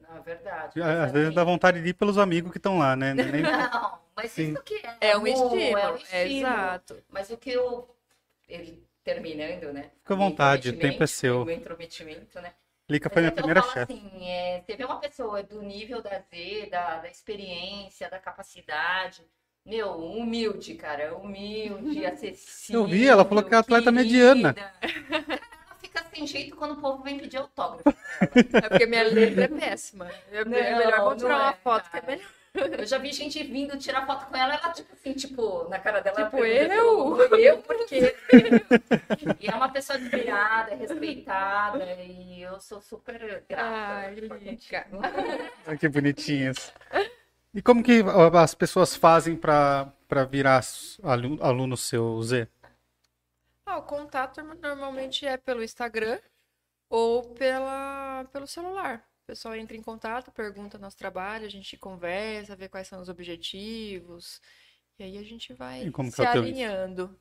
Não, 0.00 0.16
é 0.16 0.20
verdade. 0.20 0.80
Às 0.80 1.12
vezes 1.12 1.26
assim, 1.28 1.34
dá 1.34 1.44
vontade 1.44 1.82
de 1.82 1.88
ir 1.88 1.94
pelos 1.94 2.18
amigos 2.18 2.50
que 2.52 2.58
estão 2.58 2.78
lá, 2.78 2.94
né? 2.96 3.14
Nem- 3.14 3.24
Não, 3.42 4.00
mas 4.16 4.32
Sim. 4.32 4.52
isso 4.52 4.62
que 4.62 4.74
é. 4.74 4.96
É 5.00 5.16
um 5.16 5.20
amor, 5.20 5.28
estímulo, 5.28 5.78
É 5.78 5.92
um 5.92 5.96
estímulo. 5.96 6.40
exato. 6.40 7.04
Mas 7.08 7.30
o 7.30 7.36
que 7.36 7.50
eu. 7.50 7.94
Ele 8.48 8.86
terminando, 9.04 9.72
né? 9.72 9.90
Fica 10.02 10.14
à 10.14 10.16
vontade, 10.16 10.70
o 10.70 10.78
tempo 10.78 11.02
é 11.02 11.06
seu. 11.06 11.44
Meu 11.44 11.56
intrometimento, 11.56 12.40
né? 12.40 12.54
Lica 12.88 13.10
foi 13.10 13.22
minha 13.22 13.28
é 13.28 13.34
primeira 13.34 13.62
chefe. 13.62 13.92
assim, 13.92 14.28
é, 14.28 14.62
você 14.62 14.76
vê 14.76 14.84
uma 14.84 14.98
pessoa 15.00 15.42
do 15.42 15.62
nível 15.62 16.02
da 16.02 16.18
Z, 16.20 16.68
da, 16.70 16.98
da 17.00 17.08
experiência, 17.08 18.08
da 18.10 18.18
capacidade, 18.18 19.22
meu, 19.64 19.90
humilde, 19.98 20.74
cara, 20.74 21.16
humilde, 21.16 22.04
acessível. 22.06 22.82
Eu 22.82 22.86
vi, 22.86 23.06
ela 23.06 23.24
falou 23.24 23.44
que 23.44 23.54
é 23.54 23.58
atleta 23.58 23.92
mediana. 23.92 24.54
querida. 24.54 24.54
Cara, 24.54 24.74
ela 25.68 25.76
fica 25.80 26.04
sem 26.14 26.26
jeito 26.26 26.56
quando 26.56 26.72
o 26.72 26.80
povo 26.80 27.02
vem 27.02 27.18
pedir 27.18 27.36
autógrafo. 27.36 27.84
É 28.60 28.68
porque 28.68 28.86
minha 28.86 29.02
letra 29.04 29.44
é 29.44 29.48
péssima. 29.48 30.10
É 30.32 30.44
Não, 30.44 30.50
melhor 30.50 31.04
não 31.04 31.16
tirar 31.16 31.36
uma 31.42 31.50
é, 31.50 31.54
foto 31.54 31.90
que 31.90 31.96
é 31.98 32.00
cara. 32.00 32.12
melhor. 32.16 32.37
Eu 32.78 32.86
já 32.86 32.98
vi 32.98 33.12
gente 33.12 33.42
vindo 33.44 33.76
tirar 33.78 34.06
foto 34.06 34.26
com 34.26 34.36
ela, 34.36 34.54
ela, 34.54 34.72
tipo 34.72 34.92
assim, 34.92 35.12
tipo, 35.12 35.68
na 35.68 35.78
cara 35.78 36.00
dela. 36.00 36.20
ela 36.20 36.30
Tipo, 36.30 36.44
eu? 36.44 37.38
Eu, 37.38 37.58
por 37.62 37.86
quê? 37.86 38.14
e 39.40 39.48
é 39.48 39.54
uma 39.54 39.68
pessoa 39.70 39.98
admirada, 39.98 40.74
respeitada, 40.74 41.84
e 42.02 42.42
eu 42.42 42.60
sou 42.60 42.80
super 42.80 43.44
grata. 43.48 43.62
Ai. 43.64 44.16
Olha 45.66 45.76
que 45.78 45.88
bonitinhas. 45.88 46.72
E 47.54 47.62
como 47.62 47.82
que 47.82 48.02
as 48.40 48.54
pessoas 48.54 48.94
fazem 48.94 49.36
pra 49.36 49.92
para 50.06 50.24
virar 50.24 50.62
alu- 51.02 51.38
aluno 51.42 51.76
seu, 51.76 52.22
Zé? 52.22 52.48
Ah, 53.66 53.76
o 53.76 53.82
contato 53.82 54.42
normalmente 54.42 55.26
é 55.26 55.36
pelo 55.36 55.62
Instagram 55.62 56.18
ou 56.88 57.22
pela, 57.34 58.24
pelo 58.32 58.46
celular. 58.46 59.04
O 59.28 59.32
pessoal 59.32 59.54
entra 59.54 59.76
em 59.76 59.82
contato, 59.82 60.32
pergunta 60.32 60.78
nosso 60.78 60.96
trabalho, 60.96 61.44
a 61.44 61.50
gente 61.50 61.76
conversa, 61.76 62.56
vê 62.56 62.66
quais 62.66 62.88
são 62.88 62.98
os 62.98 63.10
objetivos. 63.10 64.40
E 64.98 65.02
aí 65.02 65.18
a 65.18 65.22
gente 65.22 65.52
vai 65.52 65.82
se 66.10 66.22
é 66.22 66.26
alinhando. 66.26 67.14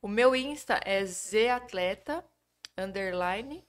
O 0.00 0.08
meu 0.08 0.34
Insta 0.34 0.80
é 0.82 1.04
zatleta, 1.04 2.24
underline. 2.74 3.62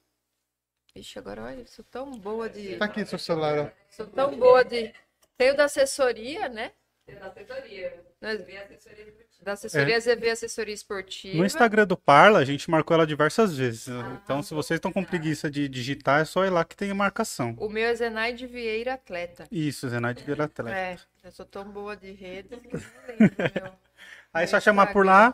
Ixi, 0.95 1.19
agora 1.19 1.44
olha, 1.44 1.68
sou 1.68 1.84
tão 1.84 2.18
boa 2.18 2.49
de... 2.49 2.77
Tá 2.77 2.85
aqui 2.85 3.06
seu 3.06 3.19
celular. 3.19 3.76
Sou 3.89 4.07
tão 4.07 4.39
boa 4.39 4.64
de... 4.64 4.94
Tenho 5.35 5.57
da 5.57 5.65
assessoria, 5.65 6.48
né? 6.48 6.72
Da 7.07 7.27
assessoria. 7.27 7.88
Esportiva. 7.88 9.43
Da 9.43 9.51
assessoria 9.53 9.99
ZV 9.99 10.29
Assessoria 10.29 10.73
Esportiva. 10.73 11.38
No 11.38 11.45
Instagram 11.45 11.88
do 11.88 11.95
Parla, 11.95 12.39
a 12.39 12.45
gente 12.45 12.69
marcou 12.69 12.95
ela 12.95 13.07
diversas 13.07 13.57
vezes. 13.57 13.88
Ah, 13.88 14.19
Então, 14.23 14.43
se 14.43 14.53
vocês 14.53 14.77
estão 14.77 14.91
com 14.91 15.03
preguiça 15.03 15.49
de 15.49 15.69
digitar, 15.69 16.21
é 16.21 16.25
só 16.25 16.45
ir 16.45 16.49
lá 16.49 16.65
que 16.65 16.75
tem 16.75 16.91
a 16.91 16.95
marcação. 16.95 17.55
O 17.59 17.69
meu 17.69 17.85
é 17.85 17.95
Zenaide 17.95 18.45
Vieira 18.45 18.95
Atleta. 18.95 19.47
Isso, 19.49 19.88
Zenaide 19.88 20.23
Vieira 20.23 20.45
Atleta. 20.45 20.75
É, 20.77 20.97
eu 21.23 21.31
sou 21.31 21.45
tão 21.45 21.63
boa 21.63 21.95
de 21.95 22.11
redes 22.11 22.59
que 22.59 22.75
eu 22.75 22.79
não 22.79 23.17
lembro, 23.19 23.35
meu. 23.63 23.73
Aí 24.34 24.43
é 24.43 24.47
só 24.47 24.59
chamar 24.59 24.91
por 24.91 25.05
lá 25.05 25.34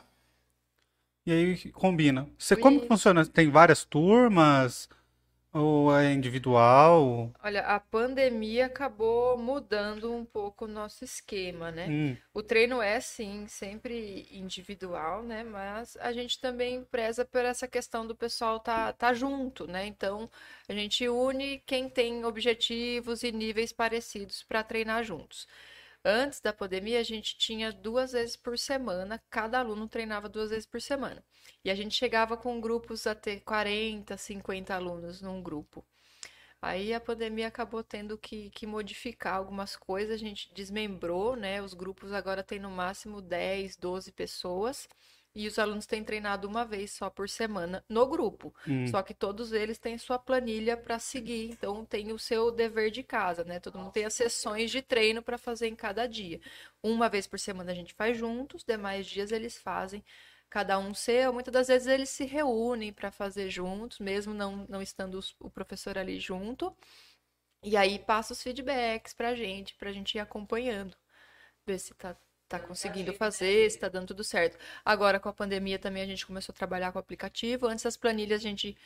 e 1.26 1.32
aí 1.32 1.72
combina. 1.72 2.30
Você 2.38 2.56
como 2.56 2.86
funciona? 2.86 3.26
Tem 3.26 3.50
várias 3.50 3.84
turmas 3.84 4.88
ou 5.54 5.96
é 5.96 6.14
individual? 6.14 7.32
Olha, 7.44 7.62
a 7.68 7.80
pandemia 7.80 8.66
acabou 8.68 9.38
mudando 9.38 10.12
um 10.14 10.24
pouco 10.26 10.64
o 10.66 10.68
nosso 10.68 11.04
esquema, 11.04 11.72
né? 11.72 11.92
Hum, 11.92 12.18
O 12.34 12.42
treino 12.42 12.82
é 12.82 13.00
sim, 13.02 13.46
sempre 13.48 14.28
individual, 14.32 15.22
né? 15.24 15.44
Mas 15.44 15.98
a 15.98 16.12
gente 16.14 16.40
também 16.40 16.84
preza 16.86 17.26
por 17.26 17.44
essa 17.44 17.68
questão 17.68 18.08
do 18.08 18.16
pessoal 18.16 18.60
tá, 18.62 18.94
tá 18.94 19.14
junto, 19.14 19.68
né? 19.68 19.86
Então 19.86 20.30
a 20.70 20.74
gente 20.74 21.08
une 21.10 21.60
quem 21.66 21.90
tem 21.90 22.24
objetivos 22.26 23.24
e 23.24 23.32
níveis 23.32 23.74
parecidos 23.74 24.42
para 24.44 24.64
treinar 24.64 25.04
juntos. 25.04 25.46
Antes 26.06 26.42
da 26.42 26.52
pandemia, 26.52 27.00
a 27.00 27.04
gente 27.04 27.38
tinha 27.38 27.72
duas 27.72 28.12
vezes 28.12 28.36
por 28.36 28.58
semana, 28.60 29.24
cada 29.30 29.60
aluno 29.60 29.88
treinava 29.88 30.28
duas 30.28 30.50
vezes 30.50 30.66
por 30.66 30.82
semana. 30.82 31.24
E 31.64 31.72
a 31.72 31.76
gente 31.76 31.96
chegava 31.96 32.36
com 32.36 32.60
grupos 32.60 33.08
a 33.08 33.16
ter 33.16 33.40
40, 33.42 34.18
50 34.18 34.76
alunos 34.76 35.22
num 35.22 35.42
grupo. 35.42 35.86
Aí 36.62 36.94
a 36.94 37.00
pandemia 37.00 37.48
acabou 37.48 37.84
tendo 37.84 38.18
que, 38.18 38.50
que 38.52 38.66
modificar 38.68 39.36
algumas 39.36 39.76
coisas, 39.76 40.16
a 40.16 40.18
gente 40.18 40.54
desmembrou, 40.54 41.36
né? 41.36 41.62
Os 41.62 41.74
grupos 41.74 42.12
agora 42.14 42.44
têm 42.44 42.60
no 42.60 42.72
máximo 42.72 43.22
10, 43.22 43.78
12 43.78 44.12
pessoas. 44.12 44.88
E 45.36 45.48
os 45.48 45.58
alunos 45.58 45.86
têm 45.88 46.04
treinado 46.04 46.48
uma 46.48 46.64
vez 46.64 46.92
só 46.92 47.10
por 47.10 47.28
semana 47.28 47.84
no 47.90 48.06
grupo. 48.08 48.54
Hum. 48.68 48.86
Só 48.88 49.02
que 49.02 49.14
todos 49.16 49.52
eles 49.52 49.80
têm 49.80 49.98
sua 49.98 50.20
planilha 50.20 50.78
para 50.78 51.00
seguir, 51.00 51.50
então 51.52 51.84
tem 51.86 52.12
o 52.12 52.20
seu 52.20 52.52
dever 52.52 52.92
de 52.92 53.02
casa, 53.04 53.44
né? 53.44 53.60
Todo 53.60 53.80
mundo 53.80 53.92
tem 53.92 54.06
as 54.06 54.14
sessões 54.14 54.70
de 54.72 54.82
treino 54.82 55.24
para 55.24 55.38
fazer 55.38 55.68
em 55.68 55.76
cada 55.76 56.06
dia. 56.08 56.40
Uma 56.84 57.10
vez 57.10 57.26
por 57.28 57.40
semana 57.40 57.72
a 57.72 57.76
gente 57.76 57.94
faz 57.94 58.18
juntos, 58.18 58.64
demais 58.64 59.08
dias 59.08 59.32
eles 59.32 59.58
fazem 59.58 60.04
cada 60.50 60.78
um 60.78 60.94
seu. 60.94 61.34
Muitas 61.34 61.52
das 61.54 61.68
vezes 61.68 61.88
eles 61.88 62.10
se 62.10 62.26
reúnem 62.26 62.94
para 62.94 63.12
fazer 63.12 63.50
juntos, 63.50 64.00
mesmo 64.00 64.34
não, 64.34 64.66
não 64.70 64.82
estando 64.82 65.16
os- 65.18 65.36
o 65.40 65.50
professor 65.50 65.98
ali 65.98 66.20
junto. 66.20 66.76
E 67.64 67.78
aí 67.78 68.00
passa 68.00 68.34
os 68.34 68.42
feedbacks 68.44 69.14
pra 69.14 69.36
gente, 69.36 69.76
pra 69.76 69.92
gente 69.92 70.16
ir 70.16 70.20
acompanhando, 70.20 70.96
ver 71.66 71.80
se 71.80 71.94
tá, 71.96 72.18
tá 72.54 72.60
conseguindo 72.60 73.14
fazer, 73.14 73.70
se 73.72 73.80
tá 73.80 73.90
dando 73.90 74.08
tudo 74.08 74.24
certo. 74.24 74.58
Agora, 74.86 75.20
com 75.20 75.28
a 75.28 75.34
pandemia 75.34 75.80
também, 75.80 76.04
a 76.04 76.06
gente 76.06 76.26
começou 76.26 76.54
a 76.54 76.56
trabalhar 76.56 76.92
com 76.92 77.00
o 77.00 77.02
aplicativo. 77.02 77.66
Antes, 77.66 77.86
as 77.86 77.98
planilhas 77.98 78.42
a 78.42 78.44
gente 78.44 78.78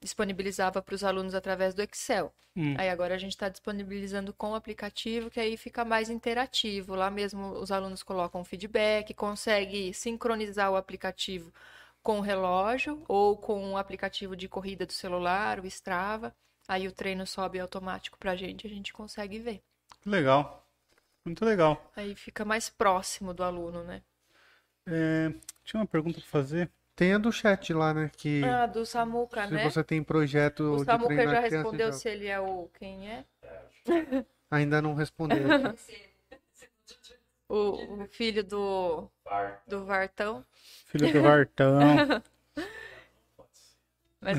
disponibilizava 0.00 0.80
para 0.80 0.94
os 0.94 1.02
alunos 1.02 1.34
através 1.34 1.74
do 1.74 1.82
Excel. 1.82 2.32
Hum. 2.56 2.74
Aí 2.78 2.88
agora 2.88 3.14
a 3.14 3.18
gente 3.18 3.32
está 3.32 3.48
disponibilizando 3.48 4.32
com 4.32 4.52
o 4.52 4.54
aplicativo, 4.54 5.28
que 5.28 5.40
aí 5.40 5.56
fica 5.56 5.84
mais 5.84 6.08
interativo. 6.08 6.94
Lá 6.94 7.10
mesmo 7.10 7.52
os 7.54 7.72
alunos 7.72 8.02
colocam 8.02 8.44
feedback, 8.44 9.12
consegue 9.12 9.92
sincronizar 9.92 10.70
o 10.70 10.76
aplicativo 10.76 11.52
com 12.02 12.18
o 12.18 12.22
relógio 12.22 13.02
ou 13.08 13.36
com 13.36 13.72
o 13.72 13.76
aplicativo 13.76 14.36
de 14.36 14.48
corrida 14.48 14.86
do 14.86 14.92
celular, 14.92 15.60
o 15.60 15.66
Strava. 15.66 16.34
Aí 16.68 16.86
o 16.86 16.92
treino 16.92 17.26
sobe 17.26 17.58
automático 17.58 18.16
para 18.18 18.32
a 18.32 18.36
gente, 18.36 18.66
a 18.66 18.70
gente 18.70 18.92
consegue 18.92 19.38
ver. 19.40 19.60
Legal. 20.06 20.59
Muito 21.24 21.44
legal. 21.44 21.90
Aí 21.96 22.14
fica 22.14 22.44
mais 22.44 22.68
próximo 22.68 23.34
do 23.34 23.42
aluno, 23.44 23.84
né? 23.84 24.02
É, 24.86 25.32
tinha 25.64 25.80
uma 25.80 25.86
pergunta 25.86 26.18
pra 26.20 26.28
fazer. 26.28 26.70
Tem 26.96 27.14
a 27.14 27.18
do 27.18 27.30
chat 27.32 27.72
lá, 27.72 27.94
né? 27.94 28.10
Que 28.16 28.42
Ah, 28.44 28.66
do 28.66 28.84
Samuca, 28.84 29.46
se 29.46 29.54
né? 29.54 29.70
você 29.70 29.82
tem 29.84 30.02
projeto 30.02 30.60
O 30.74 30.78
de 30.78 30.84
Samuca 30.84 31.06
treinar 31.14 31.34
já 31.34 31.42
criança, 31.42 31.56
respondeu 31.56 31.86
já- 31.88 31.92
se 31.92 32.08
ele 32.08 32.26
é 32.26 32.40
o 32.40 32.68
quem 32.78 33.10
é. 33.10 33.24
Ainda 34.50 34.82
não 34.82 34.94
respondeu. 34.94 35.38
O, 37.48 38.02
o 38.04 38.06
filho 38.06 38.44
do, 38.44 39.10
do 39.66 39.84
Vartão. 39.84 40.46
Filho 40.86 41.12
do 41.12 41.20
Vartão. 41.20 41.80
Mas 44.22 44.38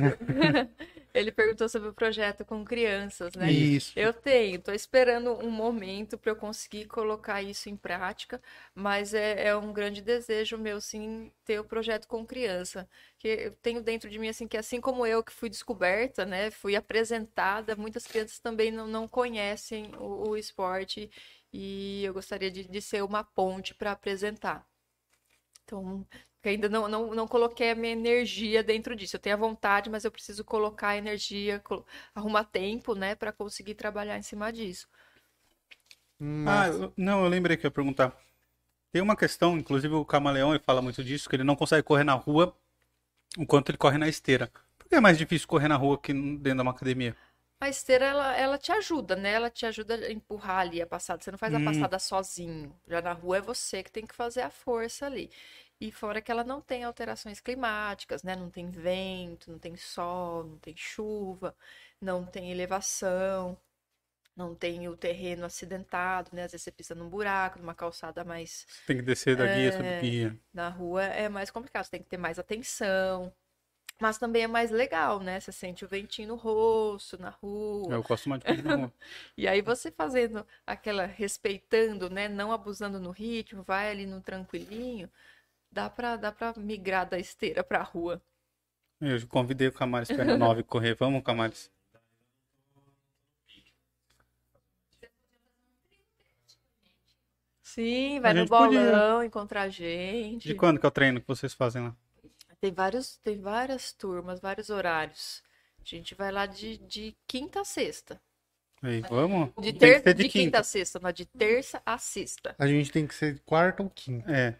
ele 1.13 1.31
perguntou 1.31 1.67
sobre 1.69 1.89
o 1.89 1.93
projeto 1.93 2.45
com 2.45 2.63
crianças, 2.63 3.33
né? 3.35 3.51
Isso. 3.51 3.93
Eu 3.95 4.13
tenho, 4.13 4.61
tô 4.61 4.71
esperando 4.71 5.31
um 5.33 5.49
momento 5.49 6.17
para 6.17 6.31
eu 6.31 6.35
conseguir 6.35 6.85
colocar 6.85 7.41
isso 7.41 7.69
em 7.69 7.75
prática, 7.75 8.41
mas 8.73 9.13
é, 9.13 9.47
é 9.47 9.55
um 9.55 9.73
grande 9.73 10.01
desejo 10.01 10.57
meu, 10.57 10.79
sim, 10.81 11.31
ter 11.45 11.59
o 11.59 11.63
projeto 11.63 12.07
com 12.07 12.25
criança. 12.25 12.88
Que 13.17 13.27
eu 13.27 13.51
tenho 13.61 13.81
dentro 13.81 14.09
de 14.09 14.17
mim, 14.19 14.29
assim, 14.29 14.47
que 14.47 14.57
assim 14.57 14.79
como 14.81 15.05
eu 15.05 15.23
que 15.23 15.31
fui 15.33 15.49
descoberta, 15.49 16.25
né, 16.25 16.51
fui 16.51 16.75
apresentada, 16.75 17.75
muitas 17.75 18.05
crianças 18.07 18.39
também 18.39 18.71
não, 18.71 18.88
não 18.88 19.07
conhecem 19.07 19.91
o, 19.97 20.29
o 20.29 20.38
esporte 20.38 21.09
e 21.53 22.03
eu 22.03 22.13
gostaria 22.13 22.49
de, 22.49 22.67
de 22.67 22.81
ser 22.81 23.03
uma 23.03 23.23
ponte 23.23 23.75
para 23.75 23.91
apresentar. 23.91 24.65
Então, 25.63 26.05
que 26.41 26.49
ainda 26.49 26.69
não, 26.69 26.88
não, 26.88 27.13
não 27.15 27.27
coloquei 27.27 27.72
a 27.72 27.76
minha 27.76 27.93
energia 27.93 28.63
dentro 28.63 28.95
disso. 28.95 29.15
Eu 29.15 29.19
tenho 29.19 29.35
a 29.35 29.39
vontade, 29.39 29.89
mas 29.89 30.03
eu 30.05 30.11
preciso 30.11 30.43
colocar 30.45 30.89
a 30.89 30.97
energia, 30.97 31.61
arrumar 32.15 32.45
tempo, 32.45 32.95
né, 32.95 33.15
para 33.15 33.31
conseguir 33.34 33.76
trabalhar 33.76 34.18
em 34.18 34.22
cima 34.23 34.51
disso. 34.51 34.88
Ah, 36.43 36.68
Mas 36.68 36.68
eu- 36.68 36.93
não, 36.97 37.23
eu 37.23 37.30
lembrei 37.30 37.57
que 37.57 37.65
eu 37.65 37.69
ia 37.69 37.73
perguntar. 37.73 38.15
Tem 38.91 39.01
uma 39.01 39.18
questão, 39.18 39.57
inclusive 39.57 39.93
o 39.95 40.05
Camaleão 40.05 40.51
ele 40.55 40.63
fala 40.63 40.81
muito 40.81 41.03
disso, 41.03 41.30
que 41.30 41.35
ele 41.35 41.43
não 41.45 41.55
consegue 41.55 41.84
correr 41.84 42.03
na 42.05 42.13
rua 42.13 42.55
o 43.38 43.45
quanto 43.47 43.69
ele 43.72 43.77
corre 43.80 43.97
na 43.97 44.09
esteira. 44.09 44.51
Por 44.80 44.88
que 44.89 44.95
é 44.95 45.01
mais 45.01 45.18
difícil 45.18 45.47
correr 45.47 45.68
na 45.69 45.77
rua 45.77 45.99
que 45.99 46.13
dentro 46.13 46.55
de 46.55 46.61
uma 46.63 46.72
academia? 46.72 47.15
A 47.61 47.69
esteira, 47.69 48.05
ela, 48.05 48.35
ela 48.35 48.57
te 48.57 48.71
ajuda, 48.71 49.15
né? 49.15 49.31
Ela 49.33 49.49
te 49.49 49.65
ajuda 49.67 49.95
a 49.95 50.11
empurrar 50.11 50.59
ali 50.61 50.81
a 50.81 50.88
passada. 50.88 51.23
Você 51.23 51.31
não 51.31 51.38
faz 51.38 51.53
a 51.53 51.59
Hum. 51.59 51.61
passada 51.61 51.99
sozinho. 51.99 52.75
Já 52.88 53.01
na 53.01 53.13
rua 53.13 53.38
é 53.38 53.41
você 53.41 53.83
que 53.83 53.91
tem 53.91 54.05
que 54.05 54.15
fazer 54.15 54.41
a 54.41 54.49
força 54.49 55.05
ali. 55.05 55.29
E 55.79 55.91
fora 55.91 56.21
que 56.21 56.31
ela 56.31 56.43
não 56.43 56.59
tem 56.61 56.83
alterações 56.83 57.39
climáticas, 57.39 58.23
né? 58.23 58.35
Não 58.35 58.49
tem 58.49 58.69
vento, 58.71 59.51
não 59.51 59.59
tem 59.59 59.75
sol, 59.77 60.43
não 60.43 60.57
tem 60.59 60.75
chuva, 60.75 61.55
não 62.01 62.25
tem 62.25 62.51
elevação, 62.51 63.57
não 64.35 64.55
tem 64.55 64.88
o 64.89 64.97
terreno 64.97 65.45
acidentado, 65.45 66.31
né? 66.35 66.43
Às 66.45 66.53
vezes 66.53 66.63
você 66.65 66.71
pisa 66.71 66.95
num 66.95 67.09
buraco, 67.09 67.59
numa 67.59 67.75
calçada 67.75 68.23
mais 68.25 68.67
Você 68.67 68.81
tem 68.85 68.97
que 68.97 69.03
descer 69.03 69.38
da 69.38 69.47
guia, 69.47 69.71
É. 69.71 69.71
subir 69.71 69.95
guia. 69.97 70.39
na 70.53 70.69
rua 70.69 71.03
é 71.05 71.29
mais 71.29 71.51
complicado, 71.51 71.85
você 71.85 71.91
tem 71.91 72.03
que 72.03 72.09
ter 72.09 72.17
mais 72.17 72.39
atenção. 72.39 73.33
Mas 74.02 74.18
também 74.18 74.41
é 74.44 74.48
mais 74.48 74.72
legal, 74.72 75.19
né? 75.19 75.40
Você 75.40 75.52
sente 75.52 75.86
o 75.86 75.88
ventinho 75.88 76.30
no 76.30 76.36
rosto, 76.36 77.22
na 77.22 77.30
rua. 77.30 77.94
Eu 77.94 78.02
gosto 78.02 78.28
mais 78.30 78.41
de 78.41 78.48
correr 78.48 78.64
na 78.64 78.76
rua. 78.76 78.91
E 79.38 79.48
aí 79.48 79.61
você 79.61 79.91
fazendo 79.91 80.44
aquela, 80.65 81.06
respeitando, 81.06 82.10
né? 82.10 82.28
Não 82.28 82.52
abusando 82.52 82.99
no 82.99 83.11
ritmo, 83.11 83.61
vai 83.61 83.91
ali 83.91 84.07
no 84.07 84.19
tranquilinho, 84.19 85.07
dá 85.72 85.90
pra, 85.90 86.15
dá 86.18 86.32
pra 86.32 86.53
migrar 86.57 87.07
da 87.10 87.19
esteira 87.19 87.64
pra 87.64 87.84
rua. 87.84 88.22
Eu 88.99 89.28
convidei 89.28 89.68
o 89.68 89.72
Camares 89.73 90.11
para 90.11 90.23
ir 90.23 90.28
na 90.28 90.38
9 90.38 90.64
correr. 90.64 90.95
Vamos, 90.95 91.23
Camares? 91.23 91.72
Sim, 97.64 98.19
vai 98.19 98.32
A 98.32 98.34
no 98.34 98.41
gente 98.41 98.49
podia. 98.49 98.80
bolão 98.80 99.23
encontrar 99.23 99.69
gente. 99.69 100.48
De 100.48 100.56
quando 100.56 100.80
que 100.80 100.86
é 100.86 100.90
o 100.90 100.91
treino 100.91 101.22
que 101.22 101.28
vocês 101.28 101.53
fazem 101.53 101.82
lá? 101.84 101.95
Tem 102.61 102.71
vários, 102.71 103.17
tem 103.17 103.41
várias 103.41 103.91
turmas, 103.91 104.39
vários 104.39 104.69
horários. 104.69 105.43
A 105.79 105.83
gente 105.83 106.13
vai 106.15 106.31
lá 106.31 106.45
de, 106.45 106.77
de 106.77 107.17
quinta 107.27 107.61
a 107.61 107.65
sexta. 107.65 108.21
Aí, 108.83 109.01
vamos? 109.01 109.51
De, 109.59 109.73
Tem 109.73 109.73
ter... 109.73 109.97
que 109.97 110.03
ser 110.03 110.13
de 110.15 110.23
de 110.23 110.29
quinta 110.29 110.45
quinta. 110.45 110.59
a 110.59 110.63
sexta, 110.63 110.99
não, 110.99 111.11
de 111.11 111.25
terça 111.25 111.81
a 111.85 111.97
sexta. 111.97 112.55
a 112.57 112.67
gente 112.67 112.91
tem 112.91 113.05
que 113.07 113.13
ser 113.15 113.39
quarta 113.45 113.83
ou 113.83 113.89
quinta. 113.89 114.31
É. 114.31 114.55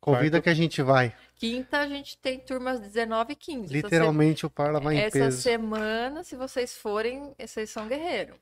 Convida 0.00 0.32
Quarta. 0.38 0.42
que 0.42 0.48
a 0.50 0.54
gente 0.54 0.82
vai. 0.82 1.16
Quinta 1.36 1.78
a 1.78 1.88
gente 1.88 2.18
tem 2.18 2.38
turmas 2.38 2.78
19 2.80 3.32
e 3.32 3.36
15. 3.36 3.64
Essa 3.64 3.68
se- 3.68 3.74
Literalmente 3.74 4.44
o 4.46 4.50
Parla 4.50 4.78
vai 4.80 4.96
em 4.96 4.98
Essa 4.98 5.18
peso. 5.18 5.40
semana, 5.40 6.22
se 6.22 6.36
vocês 6.36 6.76
forem, 6.76 7.34
vocês 7.38 7.70
são 7.70 7.88
guerreiros. 7.88 8.36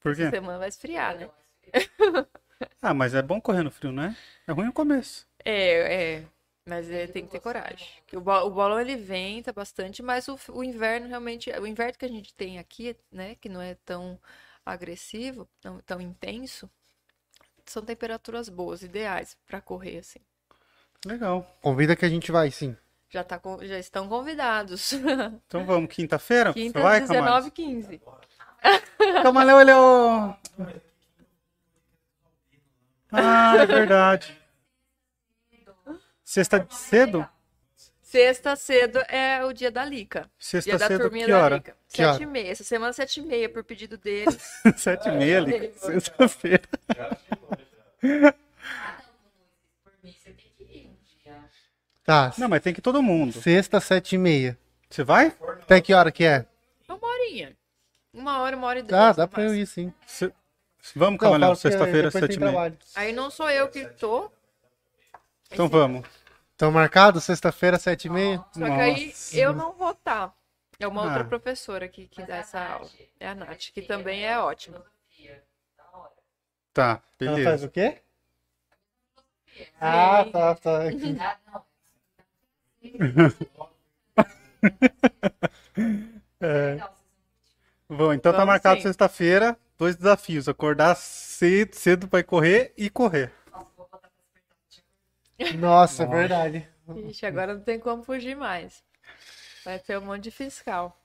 Por 0.00 0.14
quê? 0.16 0.22
Essa 0.22 0.30
semana 0.32 0.58
vai 0.58 0.68
esfriar, 0.68 1.16
né? 1.16 1.30
Ah, 2.82 2.92
mas 2.94 3.14
é 3.14 3.22
bom 3.22 3.40
correr 3.40 3.62
no 3.62 3.70
frio, 3.70 3.92
né? 3.92 4.16
É 4.46 4.52
ruim 4.52 4.66
no 4.66 4.72
começo. 4.72 5.26
É, 5.44 6.14
é. 6.16 6.24
Mas 6.66 6.90
é, 6.90 7.06
tem 7.06 7.26
que 7.26 7.32
ter 7.32 7.40
coragem. 7.40 7.86
Que 8.06 8.16
o, 8.16 8.20
bo- 8.20 8.42
o 8.46 8.50
bolão 8.50 8.80
ele 8.80 8.96
venta 8.96 9.52
bastante, 9.52 10.02
mas 10.02 10.28
o, 10.28 10.38
o 10.50 10.64
inverno 10.64 11.08
realmente. 11.08 11.50
O 11.50 11.66
inverno 11.66 11.98
que 11.98 12.04
a 12.04 12.08
gente 12.08 12.34
tem 12.34 12.58
aqui, 12.58 12.96
né? 13.12 13.34
Que 13.36 13.48
não 13.48 13.60
é 13.60 13.74
tão 13.84 14.18
agressivo, 14.64 15.46
não 15.62 15.78
tão 15.80 16.00
intenso, 16.00 16.70
são 17.66 17.84
temperaturas 17.84 18.48
boas, 18.48 18.82
ideais 18.82 19.36
para 19.46 19.60
correr, 19.60 19.98
assim. 19.98 20.20
Legal. 21.06 21.46
Convida 21.62 21.96
que 21.96 22.04
a 22.04 22.08
gente 22.10 22.30
vai, 22.32 22.50
sim. 22.50 22.76
Já, 23.10 23.22
tá, 23.24 23.40
já 23.62 23.78
estão 23.78 24.08
convidados. 24.08 24.92
Então 25.46 25.64
vamos, 25.64 25.94
quinta-feira? 25.94 26.52
Quinta, 26.52 26.80
vai, 26.80 27.00
19 27.00 27.08
Camares? 27.08 27.46
e 27.48 27.50
15. 27.50 28.00
Camaleão, 29.22 29.60
ele 29.60 29.70
é 29.70 29.76
o... 29.76 30.34
Ah, 33.12 33.56
é 33.62 33.66
verdade. 33.66 34.36
Sexta 36.24 36.66
cedo? 36.70 37.28
Sexta 38.02 38.54
cedo 38.56 38.98
é 39.08 39.44
o 39.44 39.52
dia 39.52 39.70
da 39.70 39.84
Lica. 39.84 40.20
Dia 40.22 40.30
Sexta 40.38 40.78
da 40.78 40.86
cedo, 40.86 41.00
turminha 41.02 41.26
que 41.26 41.32
da 41.32 41.42
hora? 41.42 41.56
Lica. 41.56 41.76
Que 41.92 42.02
hora? 42.02 42.12
Sete 42.14 42.22
e 42.22 42.26
meia. 42.26 42.50
Essa 42.52 42.64
semana, 42.64 42.92
sete 42.92 43.20
e 43.20 43.22
meia, 43.22 43.48
por 43.48 43.64
pedido 43.64 43.98
deles. 43.98 44.62
Sete 44.76 45.08
e 45.08 45.12
meia 45.12 45.38
ali, 45.38 45.72
sexta-feira. 45.76 46.62
Por 49.82 49.92
mim, 50.02 50.14
você 50.16 50.30
tem 50.30 50.50
que 50.56 50.62
ir 50.64 50.90
dia. 51.24 51.44
Tá. 52.04 52.32
Não, 52.38 52.48
mas 52.48 52.62
tem 52.62 52.72
que 52.72 52.80
ir 52.80 52.82
todo 52.82 53.02
mundo. 53.02 53.32
Sexta, 53.40 53.80
sete 53.80 54.14
e 54.14 54.18
meia. 54.18 54.58
Você 54.88 55.02
vai? 55.02 55.32
Até 55.62 55.80
que 55.80 55.92
hora 55.92 56.12
que 56.12 56.24
é? 56.24 56.46
Uma 56.88 57.08
horinha. 57.08 57.56
Uma 58.12 58.38
hora, 58.42 58.56
uma 58.56 58.66
hora 58.68 58.78
e 58.78 58.82
dez. 58.82 58.92
Ah, 59.00 59.08
no 59.08 59.14
dá 59.16 59.26
pra 59.26 59.42
eu 59.42 59.54
ir, 59.54 59.66
sim. 59.66 59.92
Cê- 60.06 60.32
Vamos, 60.94 61.18
falo 61.18 61.50
que 61.54 61.62
sexta-feira, 61.62 62.10
sete 62.10 62.34
e 62.36 62.38
meia. 62.40 62.76
Aí 62.94 63.12
não 63.12 63.30
sou 63.30 63.50
eu 63.50 63.68
que 63.68 63.86
tô. 63.86 64.30
Então 65.54 65.68
vamos. 65.68 66.06
Então 66.54 66.70
marcado? 66.70 67.20
Sexta-feira, 67.20 67.78
sete 67.78 68.06
e 68.06 68.10
meia? 68.10 68.44
Só 68.52 68.64
que 68.64 68.70
aí 68.70 69.14
eu 69.32 69.52
não 69.52 69.72
vou 69.72 69.90
estar. 69.92 70.34
É 70.78 70.86
uma 70.86 71.02
outra 71.02 71.20
Ah. 71.20 71.24
professora 71.24 71.88
que, 71.88 72.06
que 72.08 72.22
dá 72.24 72.36
essa 72.36 72.60
aula. 72.60 72.88
É 73.18 73.28
a 73.28 73.34
Nath, 73.34 73.70
que 73.72 73.82
também 73.82 74.24
é 74.26 74.38
ótima. 74.38 74.82
Tá, 76.72 77.00
Ela 77.20 77.36
faz 77.36 77.44
beleza. 77.62 77.66
o 77.66 77.70
quê? 77.70 78.00
Ah, 79.80 80.24
tá, 80.32 80.54
tá. 80.56 80.80
Não. 80.90 81.64
É. 86.40 86.78
Vou 87.88 88.12
então. 88.12 88.32
Tá 88.32 88.38
Vamos 88.38 88.52
marcado 88.52 88.80
sim. 88.80 88.88
sexta-feira, 88.88 89.56
dois 89.78 89.96
desafios. 89.96 90.48
Acordar 90.48 90.94
cedo, 90.96 91.74
cedo 91.74 92.08
pra 92.08 92.20
ir 92.20 92.24
correr 92.24 92.72
e 92.76 92.90
correr. 92.90 93.32
Nossa, 95.58 96.04
é 96.04 96.06
verdade. 96.06 96.68
Ixi, 97.08 97.26
agora 97.26 97.54
não 97.54 97.62
tem 97.62 97.78
como 97.78 98.02
fugir 98.02 98.36
mais. 98.36 98.82
Vai 99.64 99.78
ter 99.78 99.98
um 99.98 100.02
monte 100.02 100.24
de 100.24 100.30
fiscal. 100.30 100.98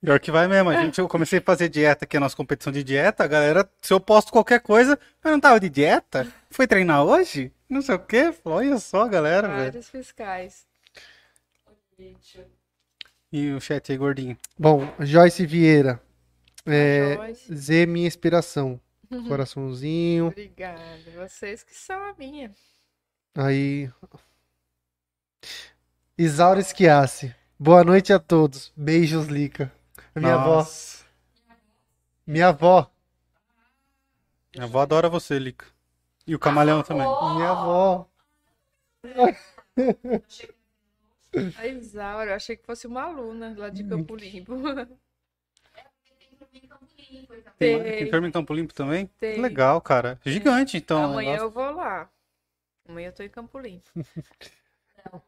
Pior 0.00 0.18
que 0.18 0.32
vai 0.32 0.48
mesmo. 0.48 0.70
A 0.70 0.82
gente, 0.82 0.98
eu 0.98 1.06
comecei 1.06 1.38
a 1.38 1.42
fazer 1.42 1.68
dieta 1.68 2.04
aqui, 2.04 2.16
a 2.16 2.20
nossa 2.20 2.34
competição 2.34 2.72
de 2.72 2.82
dieta. 2.82 3.22
A 3.22 3.28
galera, 3.28 3.70
se 3.80 3.92
eu 3.92 4.00
posto 4.00 4.32
qualquer 4.32 4.60
coisa, 4.60 4.98
mas 5.22 5.32
não 5.32 5.38
tava 5.38 5.60
de 5.60 5.68
dieta? 5.68 6.26
Foi 6.50 6.66
treinar 6.66 7.04
hoje? 7.04 7.52
Não 7.68 7.80
sei 7.80 7.94
o 7.94 7.98
quê. 8.00 8.34
Olha 8.44 8.78
só, 8.78 9.06
galera, 9.06 9.46
velho. 9.46 9.64
Vários 9.64 9.88
fiscais. 9.88 10.66
E 13.32 13.52
o 13.52 13.60
chat 13.60 13.92
aí, 13.92 13.96
gordinho. 13.96 14.36
Bom, 14.58 14.92
Joyce 14.98 15.46
Vieira. 15.46 16.02
É, 16.66 17.14
Joyce. 17.14 17.54
Z, 17.54 17.86
minha 17.86 18.08
inspiração. 18.08 18.80
Coraçãozinho. 19.28 20.26
Obrigada. 20.26 20.80
Vocês 21.16 21.62
que 21.62 21.74
são 21.74 22.02
a 22.04 22.14
minha. 22.18 22.52
Aí. 23.34 23.90
Isaura 26.18 26.60
Esquiace. 26.60 27.34
Boa 27.58 27.82
noite 27.82 28.12
a 28.12 28.18
todos. 28.18 28.72
Beijos, 28.76 29.26
Lica. 29.26 29.72
Minha 30.14 30.34
avó. 30.34 30.56
Nossa. 30.56 31.04
Minha 32.26 32.48
avó. 32.48 32.90
Minha 34.54 34.66
avó 34.66 34.82
adora 34.82 35.08
você, 35.08 35.38
Lica. 35.38 35.64
E 36.26 36.34
o 36.34 36.38
camaleão 36.38 36.82
também. 36.82 37.06
Minha 37.06 37.50
avó. 37.50 38.06
A 41.56 41.66
Isaura, 41.66 42.32
eu 42.32 42.34
achei 42.34 42.54
que 42.56 42.66
fosse 42.66 42.86
uma 42.86 43.04
aluna 43.04 43.54
lá 43.56 43.70
de 43.70 43.82
Campo 43.84 44.14
Limpo. 44.14 44.54
Tem, 47.58 47.82
Tem. 47.82 48.10
tem 48.10 48.26
em 48.26 48.30
Campo 48.30 48.52
Limpo 48.52 48.74
também? 48.74 49.06
Tem. 49.18 49.36
Que 49.36 49.40
legal, 49.40 49.80
cara. 49.80 50.20
Gigante, 50.26 50.76
então. 50.76 51.04
Amanhã 51.04 51.32
negócio. 51.32 51.46
eu 51.46 51.50
vou 51.50 51.70
lá. 51.74 52.10
Amanhã 52.92 53.08
eu 53.08 53.12
tô 53.12 53.22
em 53.22 53.28
Campo 53.30 53.58
Limpo. 53.58 53.88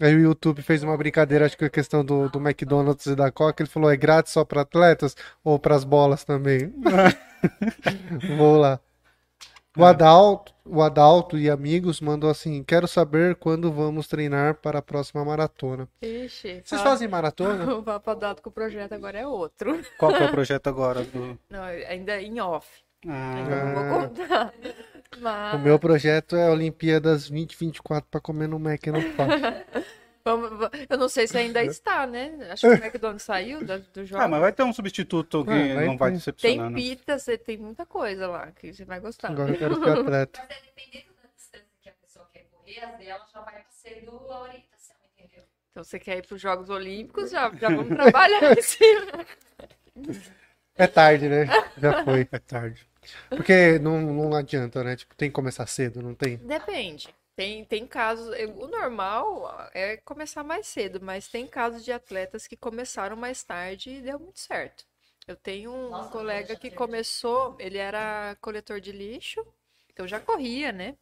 Aí 0.00 0.14
o 0.14 0.20
YouTube 0.20 0.62
fez 0.62 0.82
uma 0.82 0.96
brincadeira, 0.96 1.44
acho 1.44 1.58
que 1.58 1.64
a 1.64 1.70
questão 1.70 2.02
do, 2.02 2.28
do 2.30 2.38
McDonald's 2.40 3.04
e 3.04 3.14
da 3.14 3.30
Coca. 3.30 3.62
Ele 3.62 3.68
falou: 3.68 3.90
é 3.90 3.96
grátis 3.96 4.32
só 4.32 4.44
para 4.44 4.62
atletas 4.62 5.14
ou 5.44 5.58
para 5.58 5.74
as 5.74 5.84
bolas 5.84 6.24
também? 6.24 6.72
Vou 8.38 8.56
lá. 8.56 8.80
O 9.76 9.84
Adalto, 9.84 10.54
o 10.64 10.82
Adalto 10.82 11.36
e 11.38 11.50
amigos 11.50 12.00
mandou 12.00 12.30
assim: 12.30 12.62
quero 12.64 12.88
saber 12.88 13.36
quando 13.36 13.70
vamos 13.70 14.08
treinar 14.08 14.54
para 14.54 14.78
a 14.78 14.82
próxima 14.82 15.22
maratona. 15.22 15.86
Ixi. 16.00 16.62
Vocês 16.64 16.80
fala- 16.80 16.84
fazem 16.84 17.06
maratona? 17.08 17.74
O 17.76 17.82
papo 17.82 18.14
dado 18.14 18.40
com 18.40 18.48
o 18.48 18.52
projeto 18.52 18.92
agora 18.94 19.18
é 19.18 19.26
outro. 19.26 19.84
Qual 19.98 20.14
que 20.14 20.22
é 20.22 20.26
o 20.26 20.30
projeto 20.30 20.66
agora? 20.68 21.04
Do... 21.04 21.38
Não, 21.50 21.62
ainda 21.62 22.20
em 22.22 22.40
off. 22.40 22.66
Ah, 23.06 23.34
Ainda 23.34 23.64
não 23.64 23.74
vou 23.74 24.08
contar. 24.08 24.54
Mas 25.18 25.54
O 25.54 25.58
meu 25.58 25.78
projeto 25.78 26.36
é 26.36 26.48
Olimpíadas 26.50 27.28
2024 27.28 28.08
para 28.10 28.20
comer 28.20 28.46
no 28.48 28.58
Mac 28.58 28.86
no 28.86 29.00
vamos- 30.24 30.50
va- 30.58 30.70
eu 30.88 30.96
não 30.98 31.08
sei 31.08 31.26
se 31.26 31.36
ainda 31.36 31.64
está, 31.64 32.06
né? 32.06 32.48
Acho 32.50 32.68
que 32.68 32.80
o 32.80 32.84
McDonald's 32.84 33.24
saiu 33.24 33.64
da- 33.64 33.78
do 33.78 34.04
jogo. 34.06 34.22
Ah, 34.22 34.28
mas 34.28 34.40
vai 34.40 34.52
ter 34.52 34.62
um 34.62 34.72
substituto 34.72 35.44
que 35.44 35.50
Ah, 35.50 35.74
vai 35.74 35.86
não 35.86 35.96
vai 35.98 36.10
ter. 36.10 36.16
decepcionar, 36.18 36.66
Tem 36.66 36.70
né? 36.70 36.76
pita, 36.76 37.18
você 37.18 37.36
tem 37.36 37.56
muita 37.56 37.84
coisa 37.84 38.28
lá 38.28 38.52
que 38.52 38.72
você 38.72 38.84
vai 38.84 39.00
gostar. 39.00 39.30
Agora 39.32 39.52
eu 39.52 39.58
quero 39.58 39.74
ser 39.82 39.90
atleta. 39.98 40.40
Mas 40.48 40.50
é 40.56 40.60
dependendo 40.62 41.12
da 41.22 41.28
distância 41.36 41.66
que 41.82 41.88
a 41.88 41.92
pessoa 41.92 42.28
quer 42.32 42.44
correr, 42.52 42.80
as 42.84 42.98
dela 42.98 43.26
já 43.34 43.40
vai 43.40 43.64
sendo 43.70 44.10
a 44.30 44.40
orientação, 44.42 44.96
entendeu? 45.18 45.42
Então 45.72 45.82
você 45.82 45.98
quer 45.98 46.18
ir 46.18 46.26
para 46.26 46.36
os 46.36 46.40
Jogos 46.40 46.70
Olímpicos, 46.70 47.30
já, 47.30 47.50
já 47.56 47.68
vamos 47.70 47.88
trabalhar 47.96 48.56
em 48.56 48.62
cima. 48.62 49.26
É 50.76 50.86
tarde, 50.86 51.28
né? 51.28 51.46
Já 51.76 52.04
foi. 52.04 52.28
É 52.30 52.38
tarde. 52.38 52.88
Porque 53.34 53.78
não, 53.78 54.00
não 54.00 54.34
adianta, 54.34 54.82
né? 54.84 54.96
Tipo, 54.96 55.14
tem 55.14 55.28
que 55.30 55.34
começar 55.34 55.66
cedo, 55.66 56.02
não 56.02 56.14
tem? 56.14 56.38
Depende. 56.38 57.14
Tem, 57.36 57.64
tem 57.64 57.86
casos. 57.86 58.28
O 58.58 58.66
normal 58.66 59.70
é 59.72 59.96
começar 59.98 60.44
mais 60.44 60.66
cedo, 60.66 61.00
mas 61.02 61.28
tem 61.28 61.46
casos 61.46 61.84
de 61.84 61.92
atletas 61.92 62.46
que 62.46 62.56
começaram 62.56 63.16
mais 63.16 63.42
tarde 63.42 63.90
e 63.90 64.02
deu 64.02 64.18
muito 64.18 64.40
certo. 64.40 64.84
Eu 65.26 65.36
tenho 65.36 65.72
um 65.72 65.90
Nossa, 65.90 66.10
colega 66.10 66.56
que 66.56 66.70
começou, 66.70 67.56
ele 67.60 67.78
era 67.78 68.36
coletor 68.40 68.80
de 68.80 68.90
lixo, 68.92 69.44
então 69.92 70.06
já 70.06 70.18
corria, 70.20 70.72
né? 70.72 70.96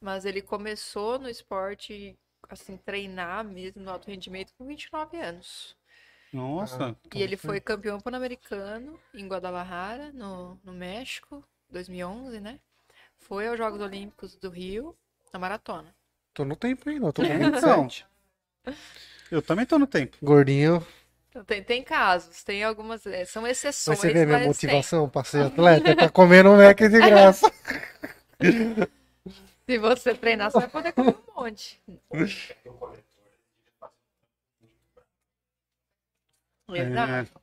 Mas 0.00 0.24
ele 0.24 0.42
começou 0.42 1.18
no 1.18 1.28
esporte, 1.28 2.18
assim, 2.48 2.76
treinar 2.76 3.44
mesmo 3.44 3.82
no 3.82 3.90
alto 3.90 4.08
rendimento 4.10 4.52
com 4.58 4.66
29 4.66 5.18
anos. 5.18 5.76
Nossa. 6.34 6.96
E 7.14 7.22
ele 7.22 7.36
foi 7.36 7.60
campeão 7.60 8.00
pan-americano 8.00 8.98
em 9.14 9.28
Guadalajara, 9.28 10.10
no, 10.12 10.58
no 10.64 10.72
México, 10.72 11.44
2011, 11.70 12.40
né? 12.40 12.58
Foi 13.16 13.46
aos 13.46 13.56
Jogos 13.56 13.80
Olímpicos 13.80 14.34
do 14.34 14.50
Rio, 14.50 14.96
na 15.32 15.38
maratona. 15.38 15.94
Tô 16.34 16.44
no 16.44 16.56
tempo 16.56 16.88
ainda, 16.90 17.12
tô 17.12 17.22
com 17.22 17.28
Então. 17.28 17.82
27. 17.84 18.06
Eu 19.30 19.40
também 19.40 19.64
tô 19.64 19.78
no 19.78 19.86
tempo. 19.86 20.16
Gordinho. 20.20 20.84
Então, 21.30 21.44
tem, 21.44 21.62
tem 21.62 21.82
casos, 21.84 22.42
tem 22.42 22.64
algumas, 22.64 23.06
é, 23.06 23.24
são 23.24 23.42
Mas 23.42 23.58
exceções, 23.58 23.98
você 24.00 24.12
vê 24.12 24.26
minha 24.26 24.38
mas 24.38 24.58
tem. 24.58 24.70
motivação 24.70 25.08
pra 25.08 25.22
ser 25.22 25.44
atleta? 25.46 25.94
Tá 25.94 26.08
comendo 26.08 26.50
um 26.50 26.56
Mac 26.56 26.78
de 26.78 26.88
graça. 26.88 27.50
Se 29.66 29.78
você 29.78 30.14
treinar, 30.14 30.50
você 30.50 30.58
vai 30.58 30.68
poder 30.68 30.92
comer 30.92 31.16
um 31.16 31.42
monte. 31.42 31.80
Exato. 36.68 37.40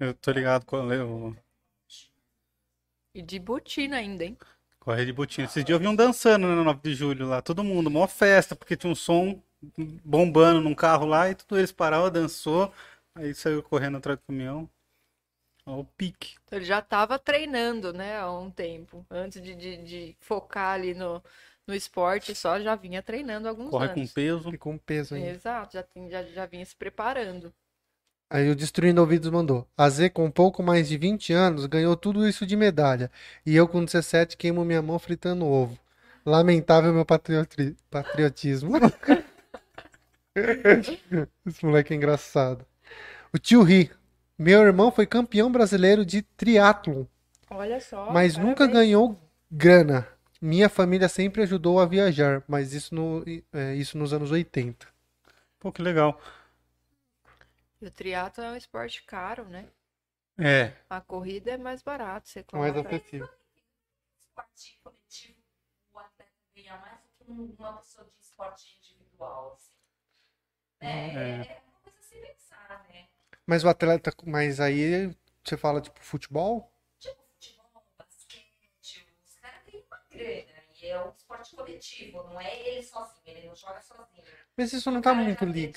É. 0.00 0.06
Eu 0.06 0.14
tô 0.14 0.32
ligado 0.32 0.64
com 0.64 0.76
o 0.78 1.36
E 3.14 3.22
de 3.22 3.38
botina 3.38 3.98
ainda, 3.98 4.24
hein? 4.24 4.36
Correio 4.80 5.06
de 5.06 5.12
Botina. 5.12 5.46
Esses 5.46 5.64
dias 5.64 5.76
eu 5.76 5.80
vi 5.80 5.86
um 5.86 5.94
dançando 5.94 6.44
no 6.48 6.64
9 6.64 6.80
de 6.82 6.92
julho 6.92 7.28
lá. 7.28 7.40
Todo 7.40 7.62
mundo, 7.62 7.88
mó 7.88 8.08
festa, 8.08 8.56
porque 8.56 8.76
tinha 8.76 8.90
um 8.90 8.96
som 8.96 9.40
bombando 10.04 10.60
num 10.60 10.74
carro 10.74 11.06
lá 11.06 11.30
e 11.30 11.36
tudo 11.36 11.56
eles 11.56 11.70
pararam, 11.70 12.10
dançou. 12.10 12.72
Aí 13.14 13.32
saiu 13.32 13.62
correndo 13.62 13.98
atrás 13.98 14.18
do 14.18 14.26
caminhão. 14.26 14.68
Ó, 15.64 15.78
o 15.78 15.84
pique. 15.84 16.34
Então, 16.44 16.58
ele 16.58 16.66
já 16.66 16.80
estava 16.80 17.16
treinando, 17.16 17.92
né, 17.92 18.18
há 18.18 18.32
um 18.32 18.50
tempo. 18.50 19.06
Antes 19.08 19.40
de, 19.40 19.54
de, 19.54 19.76
de 19.84 20.16
focar 20.18 20.74
ali 20.74 20.94
no, 20.94 21.22
no 21.66 21.74
esporte, 21.74 22.34
só 22.34 22.58
já 22.60 22.74
vinha 22.74 23.02
treinando 23.02 23.48
alguns 23.48 23.70
Corre 23.70 23.88
com 23.88 24.00
anos. 24.00 24.12
peso. 24.12 24.50
E 24.52 24.58
com 24.58 24.76
peso 24.78 25.14
ainda. 25.14 25.28
Exato, 25.30 25.74
já, 25.74 25.82
tem- 25.82 26.10
já, 26.10 26.22
já 26.24 26.46
vinha 26.46 26.64
se 26.64 26.74
preparando. 26.76 27.52
Aí 28.30 28.48
o 28.50 28.56
Destruindo 28.56 29.00
Ouvidos 29.00 29.30
mandou. 29.30 29.68
A 29.76 29.88
Z 29.90 30.08
com 30.10 30.30
pouco 30.30 30.62
mais 30.62 30.88
de 30.88 30.96
20 30.96 31.32
anos 31.34 31.66
ganhou 31.66 31.94
tudo 31.96 32.26
isso 32.26 32.46
de 32.46 32.56
medalha. 32.56 33.10
E 33.44 33.54
eu 33.54 33.68
com 33.68 33.84
17 33.84 34.36
queimo 34.38 34.64
minha 34.64 34.80
mão 34.80 34.98
fritando 34.98 35.44
ovo. 35.46 35.78
Lamentável 36.24 36.92
meu 36.94 37.04
patrioti- 37.04 37.76
patriotismo. 37.90 38.72
Esse 41.46 41.64
moleque 41.64 41.92
é 41.92 41.96
engraçado. 41.96 42.64
O 43.32 43.38
tio 43.38 43.62
Ri. 43.62 43.90
Meu 44.38 44.62
irmão 44.62 44.90
foi 44.90 45.06
campeão 45.06 45.52
brasileiro 45.52 46.04
de 46.04 46.22
triatlon, 46.22 47.04
Olha 47.50 47.78
só. 47.80 48.10
mas 48.12 48.36
nunca 48.36 48.66
parabéns. 48.66 48.72
ganhou 48.72 49.20
grana. 49.50 50.08
Minha 50.42 50.68
família 50.68 51.08
sempre 51.08 51.42
ajudou 51.42 51.78
a 51.80 51.86
viajar, 51.86 52.42
mas 52.48 52.72
isso, 52.72 52.92
no, 52.94 53.24
é, 53.52 53.74
isso 53.76 53.96
nos 53.96 54.12
anos 54.12 54.30
80. 54.32 54.88
Pô, 55.60 55.70
que 55.72 55.80
legal. 55.80 56.20
E 57.80 57.86
o 57.86 57.90
triatlo 57.90 58.42
é 58.42 58.50
um 58.50 58.56
esporte 58.56 59.02
caro, 59.04 59.44
né? 59.44 59.68
É. 60.38 60.72
A 60.90 61.00
corrida 61.00 61.52
é 61.52 61.56
mais 61.56 61.80
barato, 61.82 62.28
você 62.28 62.44
Mais 62.52 62.72
compra. 62.74 62.96
acessível. 62.96 63.28
Esporte 64.18 64.80
coletivo, 64.82 65.38
o 65.92 65.98
atleta 66.00 66.30
ganha 66.56 66.76
mais 66.78 66.98
do 67.02 67.24
que 67.24 67.30
um- 67.30 67.54
uma 67.58 67.74
pessoa 67.74 68.04
de 68.08 68.16
esporte 68.20 68.76
individual, 68.82 69.52
assim. 69.54 69.76
É, 70.80 70.88
É. 70.88 71.30
é 71.52 71.62
uma 71.68 71.80
coisa 71.84 71.98
a 72.00 72.02
se 72.02 72.16
pensar, 72.16 72.86
né? 72.88 73.06
Mas 73.46 73.62
o 73.62 73.68
atleta, 73.68 74.12
mas 74.26 74.58
aí 74.58 75.14
você 75.44 75.56
fala? 75.56 75.80
Tipo, 75.80 76.00
futebol, 76.00 76.72
basquete, 77.98 79.06
os 79.26 79.34
caras 79.40 79.62
ganham 79.66 79.84
uma 79.86 80.00
grana. 80.10 80.62
E 80.80 80.81
é 80.92 81.04
um 81.04 81.10
esporte 81.10 81.54
coletivo, 81.56 82.22
não 82.24 82.40
é 82.40 82.60
ele 82.68 82.82
sozinho, 82.82 83.22
ele 83.26 83.46
não 83.48 83.56
joga 83.56 83.80
sozinho. 83.80 84.22
Mas 84.56 84.72
isso 84.72 84.90
não 84.90 85.00
O 85.00 85.02
tá 85.02 85.12
cara 85.12 85.22
muito 85.24 85.44
ligado. 85.44 85.74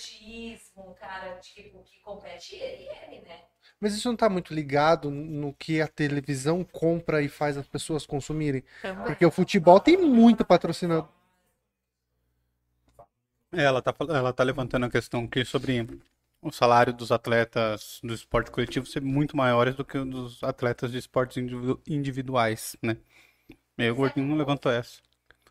o 0.75 0.93
cara 0.93 1.33
de, 1.39 1.49
que, 1.53 1.99
compete, 2.03 2.55
ele 2.55 2.87
ele, 3.07 3.21
né? 3.25 3.41
Mas 3.79 3.93
isso 3.93 4.07
não 4.07 4.15
tá 4.15 4.29
muito 4.29 4.53
ligado 4.53 5.09
no 5.11 5.53
que 5.53 5.81
a 5.81 5.87
televisão 5.87 6.63
compra 6.63 7.21
e 7.21 7.27
faz 7.29 7.57
as 7.57 7.67
pessoas 7.67 8.05
consumirem. 8.05 8.63
Também. 8.81 9.05
Porque 9.05 9.25
o 9.25 9.31
futebol 9.31 9.79
tem 9.79 9.97
muito 9.97 10.45
patrocinador. 10.45 11.07
É, 13.51 13.63
Ela 13.63 13.81
tá, 13.81 13.93
fal- 13.93 14.09
ela 14.11 14.33
tá 14.33 14.43
levantando 14.43 14.85
a 14.85 14.89
questão 14.89 15.23
aqui 15.25 15.45
sobre 15.45 15.87
o 16.41 16.51
salário 16.51 16.93
dos 16.93 17.11
atletas 17.11 17.99
do 18.03 18.13
esporte 18.13 18.51
coletivo 18.51 18.85
ser 18.85 19.01
muito 19.01 19.35
maiores 19.35 19.75
do 19.75 19.83
que 19.85 19.97
o 19.97 20.05
dos 20.05 20.43
atletas 20.43 20.91
de 20.91 20.97
esportes 20.97 21.37
individu- 21.37 21.81
individuais, 21.87 22.75
né? 22.81 22.97
E 23.77 23.83
aí 23.83 23.91
o 23.91 23.95
Gordinho 23.95 24.25
não 24.27 24.37
levantou 24.37 24.71
essa. 24.71 24.99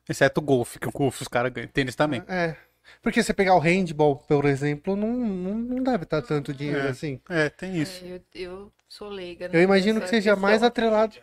Exceto 0.08 0.40
o 0.40 0.44
golfe, 0.44 0.78
que 0.78 0.88
o 0.88 0.92
golfe 0.92 1.22
os 1.22 1.28
caras 1.28 1.52
ganham. 1.52 1.68
Tênis 1.68 1.94
também. 1.94 2.22
É, 2.28 2.56
Porque 3.02 3.22
você 3.22 3.32
pegar 3.32 3.54
o 3.54 3.58
handball, 3.58 4.16
por 4.16 4.44
exemplo, 4.44 4.94
não, 4.96 5.08
não, 5.08 5.54
não 5.54 5.82
deve 5.82 6.04
estar 6.04 6.20
tanto 6.22 6.52
dinheiro 6.52 6.86
É. 6.86 6.90
assim. 6.90 7.20
É, 7.28 7.48
tem 7.48 7.76
isso. 7.80 8.04
É, 8.04 8.08
eu, 8.08 8.22
eu 8.34 8.72
sou 8.88 9.08
leiga. 9.08 9.48
Eu 9.52 9.62
imagino 9.62 9.94
que 10.00 10.00
nessa 10.00 10.10
seja 10.10 10.36
mais 10.36 10.54
questão. 10.56 10.68
atrelado. 10.68 11.16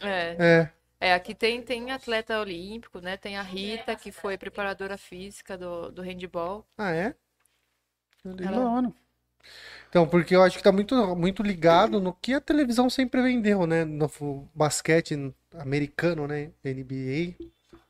É, 0.00 0.36
É. 0.38 1.08
é, 1.08 1.14
aqui 1.14 1.34
tem, 1.34 1.62
tem 1.62 1.90
atleta 1.90 2.38
olímpico, 2.40 3.00
né? 3.00 3.16
Tem 3.16 3.36
a 3.36 3.42
Rita, 3.42 3.94
que 3.96 4.10
foi 4.12 4.36
preparadora 4.38 4.96
física 4.98 5.56
do, 5.56 5.90
do 5.90 6.02
handball. 6.02 6.66
Ah, 6.78 6.92
é? 6.92 7.14
Hora. 8.24 8.92
Então, 9.88 10.06
porque 10.06 10.34
eu 10.34 10.42
acho 10.42 10.56
que 10.56 10.62
tá 10.62 10.72
muito, 10.72 10.94
muito 11.16 11.42
ligado 11.42 12.00
no 12.00 12.12
que 12.12 12.34
a 12.34 12.40
televisão 12.40 12.90
sempre 12.90 13.22
vendeu, 13.22 13.66
né? 13.66 13.84
No 13.84 14.08
basquete 14.54 15.32
americano, 15.54 16.26
né? 16.26 16.50
NBA. 16.64 17.34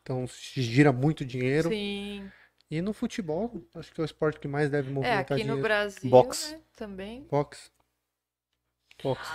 Então, 0.03 0.27
se 0.29 0.63
gira 0.63 0.93
muito 0.93 1.25
dinheiro. 1.25 1.69
Sim. 1.69 2.31
E 2.71 2.81
no 2.81 2.93
futebol, 2.93 3.53
acho 3.75 3.93
que 3.93 4.01
é 4.01 4.03
o 4.03 4.05
esporte 4.05 4.39
que 4.41 4.49
mais 4.49 4.71
deve 4.71 4.89
É, 4.89 4.93
movimentar 4.93 5.23
aqui 5.23 5.33
no 5.35 5.39
dinheiro. 5.39 5.63
Brasil, 5.63 6.11
Boxe. 6.11 6.53
né, 6.53 6.61
também. 6.77 7.27
Boxe. 7.31 7.71
Boxe. 9.03 9.33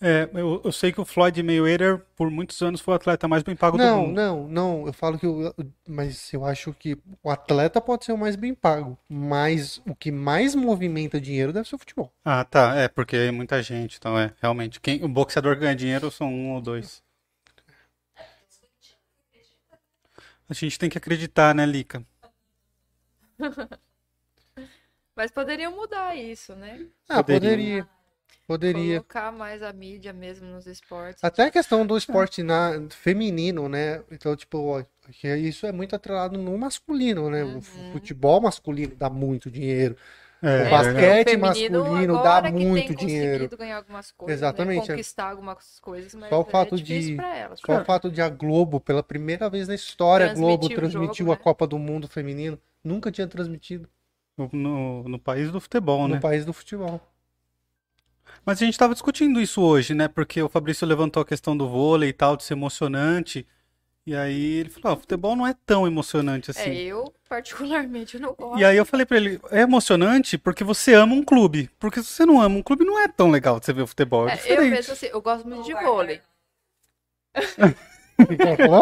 É, 0.00 0.30
eu, 0.32 0.62
eu 0.64 0.70
sei 0.70 0.92
que 0.92 1.00
o 1.00 1.04
Floyd 1.04 1.42
Mayweather, 1.42 1.98
por 2.14 2.30
muitos 2.30 2.62
anos, 2.62 2.80
foi 2.80 2.94
o 2.94 2.96
atleta 2.96 3.26
mais 3.26 3.42
bem 3.42 3.56
pago 3.56 3.76
do 3.76 3.82
Não, 3.82 4.06
mundo. 4.06 4.14
não, 4.16 4.48
não. 4.48 4.86
Eu 4.86 4.92
falo 4.92 5.18
que. 5.18 5.26
o- 5.26 5.52
mas 5.88 6.32
eu 6.32 6.44
acho 6.44 6.72
que 6.72 6.96
o 7.20 7.28
atleta 7.30 7.80
pode 7.80 8.04
ser 8.04 8.12
o 8.12 8.18
mais 8.18 8.36
bem 8.36 8.54
pago. 8.54 8.96
Mas 9.08 9.82
o 9.84 9.96
que 9.96 10.12
mais 10.12 10.54
movimenta 10.54 11.20
dinheiro 11.20 11.52
deve 11.52 11.68
ser 11.68 11.74
o 11.74 11.78
futebol. 11.78 12.12
Ah, 12.24 12.44
tá. 12.44 12.76
É, 12.76 12.86
porque 12.86 13.16
é 13.16 13.30
muita 13.32 13.60
gente. 13.60 13.96
Então, 13.98 14.16
é, 14.16 14.32
realmente. 14.40 14.80
Quem, 14.80 15.02
o 15.04 15.08
boxeador 15.08 15.56
ganha 15.58 15.74
dinheiro 15.74 16.10
são 16.12 16.32
um 16.32 16.52
ou 16.52 16.60
dois. 16.60 17.02
A 20.48 20.54
gente 20.54 20.78
tem 20.78 20.88
que 20.88 20.96
acreditar, 20.96 21.54
né, 21.54 21.66
Lica? 21.66 22.04
Mas 25.14 25.30
poderiam 25.30 25.72
mudar 25.72 26.16
isso, 26.16 26.54
né? 26.54 26.86
Ah, 27.08 27.22
Poderia. 27.22 27.40
poderia. 27.50 27.88
Poderia. 28.48 29.00
Colocar 29.00 29.30
mais 29.30 29.62
a 29.62 29.70
mídia 29.74 30.10
mesmo 30.10 30.46
nos 30.46 30.66
esportes. 30.66 31.22
Até 31.22 31.44
a 31.44 31.50
questão 31.50 31.86
do 31.86 31.98
esporte 31.98 32.42
na, 32.42 32.70
feminino, 32.90 33.68
né? 33.68 34.02
Então, 34.10 34.34
tipo, 34.34 34.58
ó, 34.58 34.82
que 35.12 35.28
isso 35.36 35.66
é 35.66 35.70
muito 35.72 35.94
atrelado 35.94 36.38
no 36.38 36.56
masculino, 36.56 37.28
né? 37.28 37.44
O 37.44 37.60
fu- 37.60 37.78
futebol 37.92 38.40
masculino 38.40 38.94
dá 38.96 39.10
muito 39.10 39.50
dinheiro. 39.50 39.94
É, 40.40 40.66
O 40.66 40.70
basquete 40.70 41.26
O 41.26 41.30
feminino 41.30 41.78
masculino 41.80 42.22
dá 42.22 42.40
muito 42.50 42.74
tem 42.88 42.94
dinheiro. 42.94 43.30
conseguido 43.30 43.56
ganhar 43.58 43.76
algumas 43.76 44.12
coisas, 44.12 44.38
Exatamente, 44.38 44.78
né? 44.78 44.84
é. 44.84 44.88
Conquistar 44.92 45.30
algumas 45.30 45.80
coisas, 45.80 46.14
mas 46.14 46.30
Só 46.30 46.38
o 46.38 46.40
é 46.42 46.50
fato 46.50 46.76
difícil 46.76 47.10
de- 47.10 47.16
pra 47.16 47.36
elas. 47.36 47.60
Só 47.60 47.72
o 47.82 47.84
fato 47.84 48.10
de 48.10 48.22
a 48.22 48.28
Globo, 48.30 48.80
pela 48.80 49.02
primeira 49.02 49.50
vez 49.50 49.68
na 49.68 49.74
história, 49.74 50.30
a 50.30 50.34
Globo 50.34 50.66
o 50.66 50.68
transmitiu 50.70 51.26
jogo, 51.26 51.32
a 51.32 51.36
né? 51.36 51.42
Copa 51.42 51.66
do 51.66 51.78
Mundo 51.78 52.08
feminino. 52.08 52.58
Nunca 52.82 53.10
tinha 53.12 53.26
transmitido 53.26 53.88
no, 54.38 54.48
no, 54.52 55.02
no 55.08 55.18
país 55.18 55.50
do 55.50 55.60
futebol, 55.60 56.06
no 56.06 56.14
né? 56.14 56.20
país 56.20 56.46
do 56.46 56.52
futebol. 56.52 57.00
Mas 58.44 58.60
a 58.60 58.64
gente 58.64 58.74
estava 58.74 58.94
discutindo 58.94 59.40
isso 59.40 59.62
hoje, 59.62 59.94
né? 59.94 60.08
Porque 60.08 60.40
o 60.42 60.48
Fabrício 60.48 60.86
levantou 60.86 61.22
a 61.22 61.26
questão 61.26 61.56
do 61.56 61.68
vôlei 61.68 62.10
e 62.10 62.12
tal, 62.12 62.36
de 62.36 62.44
ser 62.44 62.54
emocionante. 62.54 63.46
E 64.06 64.16
aí 64.16 64.56
ele 64.56 64.70
falou, 64.70 64.92
ah, 64.92 64.96
o 64.96 65.00
futebol 65.00 65.36
não 65.36 65.46
é 65.46 65.54
tão 65.66 65.86
emocionante 65.86 66.50
É, 66.50 66.52
assim. 66.52 66.72
eu 66.72 67.12
particularmente 67.28 68.18
não 68.18 68.32
gosto. 68.32 68.58
E 68.58 68.64
aí 68.64 68.74
eu 68.76 68.86
falei 68.86 69.04
pra 69.04 69.18
ele, 69.18 69.38
é 69.50 69.60
emocionante 69.60 70.38
porque 70.38 70.64
você 70.64 70.94
ama 70.94 71.14
um 71.14 71.22
clube. 71.22 71.68
Porque 71.78 72.02
se 72.02 72.08
você 72.08 72.24
não 72.24 72.40
ama 72.40 72.56
um 72.56 72.62
clube, 72.62 72.86
não 72.86 72.98
é 72.98 73.06
tão 73.06 73.30
legal 73.30 73.60
de 73.60 73.66
você 73.66 73.72
ver 73.74 73.82
o 73.82 73.86
futebol. 73.86 74.26
É 74.26 74.32
É, 74.46 74.52
eu 74.52 74.56
penso 74.70 74.92
assim, 74.92 75.06
eu 75.06 75.20
gosto 75.20 75.46
muito 75.46 75.64
de 75.64 75.74
vôlei. 75.74 76.22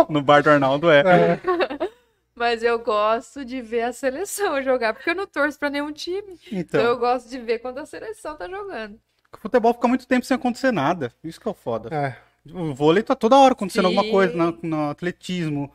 No 0.08 0.22
bar 0.22 0.42
do 0.42 0.48
Arnaldo 0.48 0.90
é. 0.90 1.00
É, 1.00 1.40
Mas 2.34 2.62
eu 2.62 2.78
gosto 2.78 3.44
de 3.44 3.60
ver 3.62 3.82
a 3.82 3.92
seleção 3.92 4.60
jogar, 4.62 4.94
porque 4.94 5.10
eu 5.10 5.14
não 5.14 5.26
torço 5.26 5.58
pra 5.58 5.70
nenhum 5.70 5.90
time. 5.92 6.38
Então 6.46 6.58
Então, 6.58 6.80
eu 6.82 6.98
gosto 6.98 7.28
de 7.28 7.38
ver 7.38 7.58
quando 7.58 7.78
a 7.78 7.86
seleção 7.86 8.36
tá 8.36 8.48
jogando. 8.48 9.00
O 9.32 9.38
futebol 9.38 9.74
fica 9.74 9.88
muito 9.88 10.06
tempo 10.06 10.24
sem 10.26 10.34
acontecer 10.34 10.72
nada. 10.72 11.12
Isso 11.22 11.40
que 11.40 11.48
é 11.48 11.50
o 11.50 11.54
foda. 11.54 11.94
é. 11.94 12.16
O 12.54 12.72
vôlei 12.72 13.02
tá 13.02 13.16
toda 13.16 13.36
hora 13.36 13.54
acontecendo 13.54 13.88
Sim. 13.88 13.96
alguma 13.96 14.08
coisa 14.12 14.32
no, 14.36 14.56
no 14.62 14.90
atletismo. 14.90 15.68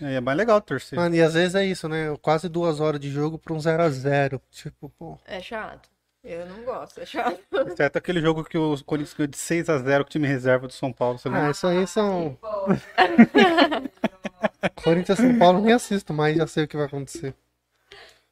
Aí 0.00 0.14
é 0.14 0.20
mais 0.20 0.38
legal 0.38 0.60
torcer. 0.60 0.96
Mano, 0.96 1.12
e 1.16 1.20
às 1.20 1.34
vezes 1.34 1.56
é 1.56 1.64
isso, 1.64 1.88
né? 1.88 2.16
Quase 2.22 2.48
duas 2.48 2.78
horas 2.78 3.00
de 3.00 3.10
jogo 3.10 3.36
pra 3.36 3.52
um 3.52 3.58
0 3.58 3.82
a 3.82 3.90
0 3.90 4.40
Tipo, 4.48 4.88
pô. 4.90 5.18
É 5.26 5.40
chato. 5.40 5.88
Eu 6.22 6.46
não 6.46 6.62
gosto, 6.64 7.00
é 7.00 7.04
chato. 7.06 7.40
Exceto 7.66 7.98
aquele 7.98 8.20
jogo 8.20 8.44
que 8.44 8.56
o 8.56 8.76
Corinthians 8.84 9.12
ganhou 9.14 9.26
de 9.28 9.36
6 9.36 9.68
a 9.68 9.76
0 9.78 10.04
com 10.04 10.08
o 10.08 10.10
time 10.12 10.28
reserva 10.28 10.68
do 10.68 10.72
São 10.72 10.92
Paulo. 10.92 11.18
Você? 11.18 11.28
Ah, 11.28 11.50
isso 11.50 11.66
aí 11.66 11.84
são. 11.86 12.38
Corinthians 14.84 15.18
São 15.18 15.36
Paulo 15.36 15.60
nem 15.62 15.74
assisto 15.74 16.14
mais, 16.14 16.36
já 16.36 16.46
sei 16.46 16.62
o 16.64 16.68
que 16.68 16.76
vai 16.76 16.86
acontecer. 16.86 17.34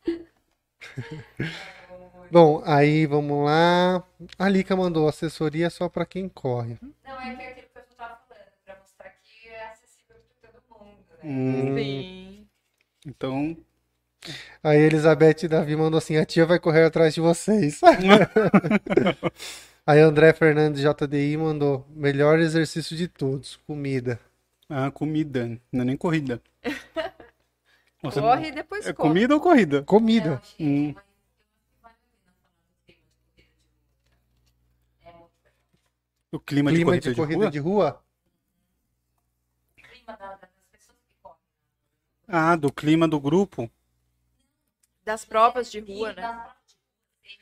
Bom, 2.33 2.63
aí 2.65 3.05
vamos 3.05 3.45
lá. 3.45 4.03
A 4.39 4.49
Lica 4.49 4.75
mandou 4.75 5.07
assessoria 5.07 5.69
só 5.69 5.87
pra 5.89 6.07
quem 6.07 6.29
corre. 6.31 6.79
Não, 7.05 7.21
é 7.21 7.37
que 7.37 7.43
é 7.43 7.49
aquilo 7.51 7.67
que 7.75 7.79
eu 7.79 7.83
tava 7.97 8.19
falando, 8.27 8.47
pra 8.65 8.77
mostrar 8.81 9.11
que 9.23 9.49
é 9.49 9.65
acessível 9.71 10.17
pra 10.41 10.51
todo 10.51 10.63
mundo, 10.71 10.97
né? 11.11 11.19
Hum, 11.25 11.77
Sim. 11.77 12.47
então, 13.07 13.57
Aí 14.65 14.79
Elizabeth 14.79 15.47
Davi 15.49 15.77
mandou 15.77 15.99
assim: 15.99 16.17
a 16.17 16.25
tia 16.25 16.47
vai 16.47 16.59
correr 16.59 16.85
atrás 16.85 17.13
de 17.13 17.21
vocês. 17.21 17.81
Aí 19.87 19.99
André 20.01 20.33
Fernandes 20.33 20.81
JDI 20.83 21.37
mandou: 21.37 21.85
melhor 21.91 22.39
exercício 22.39 22.97
de 22.97 23.09
todos, 23.09 23.57
comida. 23.67 24.19
a 24.71 24.91
comida, 24.91 25.61
não 25.71 25.83
é 25.83 25.85
nem 25.85 25.97
corrida. 25.99 26.41
Você- 28.03 28.21
Corre 28.21 28.49
e 28.49 28.53
depois 28.53 28.87
É 28.87 28.93
corre. 28.93 29.09
comida 29.11 29.35
ou 29.35 29.41
corrida? 29.41 29.83
Comida. 29.83 30.43
Hum. 30.59 30.95
O 36.33 36.41
clima, 36.41 36.73
de 36.73 36.79
Clima 36.79 36.85
corrida 36.87 37.11
de 37.11 37.11
de 37.11 37.21
corrida 37.21 37.45
rua? 37.45 37.51
de 37.51 37.59
rua? 37.61 38.03
clima 39.77 40.17
da- 40.17 40.35
das 40.37 40.51
pessoas 40.73 40.99
que 41.07 41.15
correm. 41.23 41.39
Ah, 42.27 42.57
do 42.57 42.73
clima 42.73 43.07
do 43.07 43.21
grupo? 43.21 43.71
Das 45.05 45.25
provas 45.25 45.71
de 45.71 45.79
rua, 45.81 46.13
né? 46.13 46.23
Das- 46.23 46.57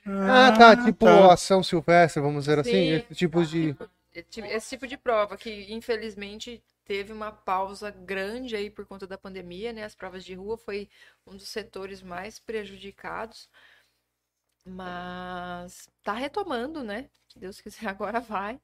Ah, 0.06 0.52
tá. 0.58 0.76
Tipo 0.76 1.04
tá. 1.06 1.32
ação 1.32 1.62
silvestre, 1.62 2.20
vamos 2.22 2.44
dizer 2.44 2.58
assim. 2.58 2.70
Sim. 2.72 2.94
Esse 2.96 3.14
tipo 3.14 3.44
de. 3.44 3.74
Esse 4.12 4.40
esse 4.40 4.68
tipo 4.70 4.86
de 4.86 4.96
prova 4.96 5.36
que, 5.36 5.72
infelizmente, 5.72 6.62
teve 6.84 7.12
uma 7.12 7.30
pausa 7.30 7.90
grande 7.90 8.56
aí 8.56 8.68
por 8.70 8.84
conta 8.86 9.06
da 9.06 9.16
pandemia, 9.16 9.72
né? 9.72 9.84
As 9.84 9.94
provas 9.94 10.24
de 10.24 10.34
rua 10.34 10.58
foi 10.58 10.88
um 11.26 11.36
dos 11.36 11.48
setores 11.48 12.02
mais 12.02 12.38
prejudicados, 12.38 13.48
mas 14.64 15.88
tá 16.02 16.12
retomando, 16.12 16.82
né? 16.82 17.10
Se 17.28 17.38
Deus 17.38 17.60
quiser, 17.60 17.86
agora 17.88 18.20
vai. 18.20 18.60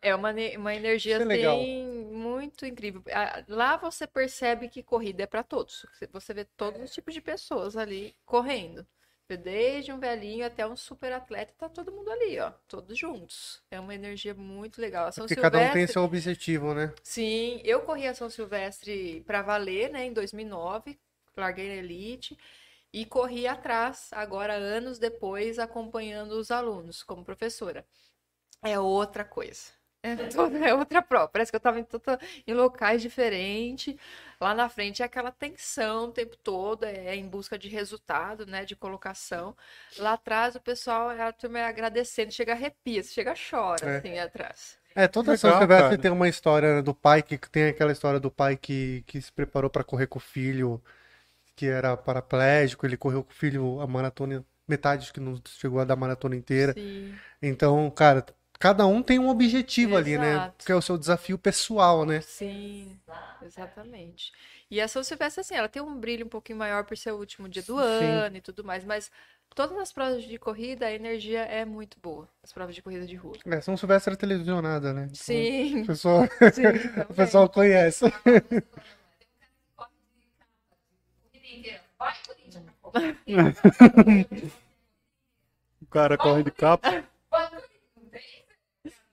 É 0.00 0.14
uma, 0.14 0.32
uma 0.56 0.74
energia 0.74 1.18
é 1.18 1.22
assim, 1.22 2.04
muito 2.06 2.64
incrível. 2.64 3.02
Lá 3.48 3.76
você 3.76 4.06
percebe 4.06 4.68
que 4.68 4.82
corrida 4.82 5.24
é 5.24 5.26
para 5.26 5.42
todos. 5.42 5.86
Você 6.12 6.32
vê 6.34 6.44
todos 6.44 6.80
os 6.80 6.92
tipos 6.92 7.14
de 7.14 7.20
pessoas 7.20 7.76
ali 7.76 8.16
correndo. 8.24 8.86
Desde 9.28 9.90
um 9.92 9.98
velhinho 9.98 10.44
até 10.44 10.66
um 10.66 10.76
super 10.76 11.10
atleta, 11.10 11.54
tá 11.56 11.66
todo 11.66 11.90
mundo 11.90 12.10
ali, 12.10 12.38
ó, 12.38 12.52
todos 12.68 12.98
juntos. 12.98 13.62
É 13.70 13.80
uma 13.80 13.94
energia 13.94 14.34
muito 14.34 14.78
legal. 14.78 15.06
A 15.06 15.12
São 15.12 15.26
Porque 15.26 15.36
cada 15.36 15.58
um 15.58 15.70
tem 15.70 15.86
Silvestre, 15.86 15.92
seu 15.92 16.02
objetivo, 16.02 16.74
né? 16.74 16.94
sim, 17.02 17.60
eu 17.64 17.82
corri 17.82 18.06
a 18.06 18.14
São 18.14 18.28
Silvestre 18.28 19.22
para 19.26 19.42
valer, 19.42 19.90
né, 19.90 20.04
em 20.04 20.12
2009, 20.12 20.98
larguei 21.36 21.68
na 21.68 21.76
elite 21.76 22.36
e 22.92 23.04
corri 23.06 23.46
atrás, 23.46 24.08
agora 24.12 24.54
anos 24.54 24.98
depois, 24.98 25.58
acompanhando 25.58 26.32
os 26.32 26.50
alunos 26.50 27.02
como 27.02 27.24
professora. 27.24 27.84
É 28.62 28.78
outra 28.78 29.24
coisa. 29.24 29.70
É, 30.02 30.16
toda- 30.28 30.58
é 30.68 30.74
outra 30.74 31.00
prova. 31.02 31.28
Parece 31.28 31.50
que 31.52 31.56
eu 31.56 31.58
estava 31.58 31.78
em, 31.80 31.86
em 32.46 32.54
locais 32.54 33.00
diferentes. 33.02 33.94
Lá 34.40 34.54
na 34.54 34.68
frente 34.68 35.02
é 35.02 35.04
aquela 35.06 35.30
tensão 35.30 36.06
o 36.06 36.12
tempo 36.12 36.36
todo, 36.36 36.84
é 36.84 37.14
em 37.16 37.28
busca 37.28 37.58
de 37.58 37.68
resultado, 37.68 38.46
né? 38.46 38.64
De 38.64 38.74
colocação. 38.76 39.56
Lá 39.98 40.14
atrás 40.14 40.56
o 40.56 40.60
pessoal, 40.60 41.10
a 41.10 41.32
turma 41.32 41.60
é 41.60 41.64
agradecendo, 41.64 42.32
chega 42.32 42.52
arrepia, 42.52 43.02
chega 43.02 43.34
chora, 43.34 43.86
É. 43.86 43.98
assim, 43.98 44.18
atrás. 44.18 44.78
É, 44.94 45.08
toda 45.08 45.34
Silvestre 45.36 45.96
cara. 45.96 45.98
tem 45.98 46.10
uma 46.10 46.28
história 46.28 46.76
né, 46.76 46.82
do 46.82 46.94
pai 46.94 47.22
que 47.22 47.38
tem 47.38 47.68
aquela 47.68 47.92
história 47.92 48.20
do 48.20 48.30
pai 48.30 48.56
que, 48.56 49.02
que 49.06 49.20
se 49.22 49.32
preparou 49.32 49.70
para 49.70 49.82
correr 49.84 50.06
com 50.06 50.18
o 50.18 50.20
filho, 50.22 50.82
que 51.56 51.66
era 51.66 51.96
paraplégico, 51.96 52.86
ele 52.86 52.96
correu 52.96 53.22
com 53.24 53.30
o 53.30 53.34
filho 53.34 53.80
a 53.80 53.86
maratona, 53.86 54.44
metade 54.66 55.12
que 55.12 55.20
não 55.20 55.40
chegou 55.46 55.80
a 55.80 55.84
dar 55.84 55.94
a 55.94 55.96
maratona 55.96 56.36
inteira. 56.36 56.74
Sim. 56.74 57.20
Então, 57.40 57.90
cara, 57.90 58.24
cada 58.58 58.86
um 58.86 59.02
tem 59.02 59.18
um 59.18 59.28
objetivo 59.28 59.96
ali, 59.96 60.18
né? 60.18 60.36
Exato. 60.36 60.64
Que 60.64 60.72
é 60.72 60.74
o 60.74 60.82
seu 60.82 60.96
desafio 60.96 61.38
pessoal, 61.38 62.04
né? 62.06 62.20
Sim, 62.20 62.98
exatamente. 63.42 64.32
E 64.70 64.80
a 64.80 64.88
São 64.88 65.02
Silvestre, 65.02 65.40
assim, 65.40 65.54
ela 65.54 65.68
tem 65.68 65.82
um 65.82 65.98
brilho 65.98 66.26
um 66.26 66.28
pouquinho 66.28 66.58
maior 66.58 66.84
por 66.84 66.96
ser 66.96 67.12
o 67.12 67.18
último 67.18 67.48
dia 67.48 67.62
do 67.62 67.76
Sim. 67.76 67.84
ano 68.14 68.36
e 68.36 68.40
tudo 68.40 68.64
mais, 68.64 68.84
mas 68.84 69.10
todas 69.54 69.76
as 69.78 69.92
provas 69.92 70.22
de 70.24 70.38
corrida, 70.38 70.86
a 70.86 70.92
energia 70.92 71.40
é 71.42 71.64
muito 71.64 71.98
boa. 72.00 72.28
As 72.42 72.52
provas 72.52 72.74
de 72.74 72.82
corrida 72.82 73.06
de 73.06 73.16
rua. 73.16 73.36
É, 73.46 73.60
São 73.60 73.76
Silvestre 73.76 74.14
é 74.14 74.16
televisionada, 74.16 74.92
né? 74.92 75.02
Então, 75.06 75.16
Sim, 75.16 75.82
O 75.82 75.86
pessoal, 75.86 76.22
sim, 76.54 76.62
o 77.10 77.14
pessoal 77.14 77.48
conhece. 77.48 78.04
Vai, 81.98 82.14
Corinthians. 82.26 82.64
O 85.80 85.86
cara 85.86 86.16
corre 86.16 86.42
de 86.42 86.50
capa. 86.50 87.04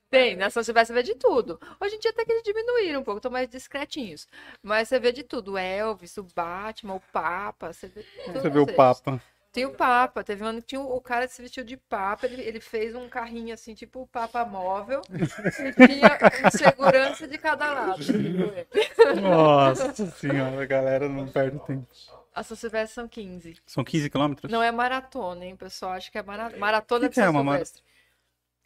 Tem, 0.09 0.35
na 0.35 0.49
São 0.49 0.63
Silvestre 0.63 0.95
você 0.95 1.01
vê 1.01 1.13
de 1.13 1.19
tudo. 1.19 1.59
Hoje 1.79 1.95
em 1.95 1.99
dia 1.99 2.09
até 2.09 2.25
que 2.25 2.31
eles 2.31 2.43
diminuíram 2.43 3.01
um 3.01 3.03
pouco, 3.03 3.19
estão 3.19 3.31
mais 3.31 3.47
discretinhos. 3.47 4.27
Mas 4.63 4.87
você 4.87 4.99
vê 4.99 5.11
de 5.11 5.23
tudo. 5.23 5.53
O 5.53 5.57
Elvis, 5.57 6.17
o 6.17 6.23
Batman, 6.35 6.95
o 6.95 6.99
Papa. 7.13 7.71
Você 7.71 7.87
vê, 7.87 8.03
Você 8.33 8.49
vê 8.49 8.59
o. 8.59 8.75
Papa. 8.75 9.21
Tem 9.51 9.65
o 9.65 9.73
Papa. 9.73 10.23
Teve 10.23 10.43
um 10.43 10.47
ano 10.47 10.61
que 10.61 10.67
tinha 10.69 10.81
o 10.81 11.01
cara 11.01 11.27
se 11.27 11.41
vestiu 11.41 11.63
de 11.63 11.77
Papa. 11.77 12.25
Ele, 12.25 12.41
ele 12.41 12.59
fez 12.59 12.95
um 12.95 13.07
carrinho 13.07 13.53
assim, 13.53 13.75
tipo 13.75 14.01
o 14.01 14.07
Papa 14.07 14.43
móvel. 14.45 15.01
e 15.11 15.87
tinha 15.87 16.51
segurança 16.51 17.27
de 17.27 17.37
cada 17.37 17.71
lado. 17.71 17.99
Nossa 19.21 19.93
senhora, 20.11 20.63
a 20.63 20.65
galera 20.65 21.07
não 21.07 21.27
perde 21.27 21.59
tempo. 21.67 21.87
A 22.33 22.43
São 22.43 22.55
Silvestre 22.55 22.93
são 22.95 23.07
15. 23.07 23.57
São 23.65 23.83
15 23.83 24.09
quilômetros? 24.09 24.51
Não 24.51 24.61
é 24.61 24.71
maratona, 24.71 25.45
hein, 25.45 25.55
pessoal? 25.55 25.93
Acho 25.93 26.11
que 26.11 26.17
é 26.17 26.23
mara... 26.23 26.55
maratona 26.57 27.01
Que 27.01 27.09
de 27.09 27.13
que 27.15 27.21
é 27.21 27.29
uma 27.29 27.41
Silvestre. 27.41 27.81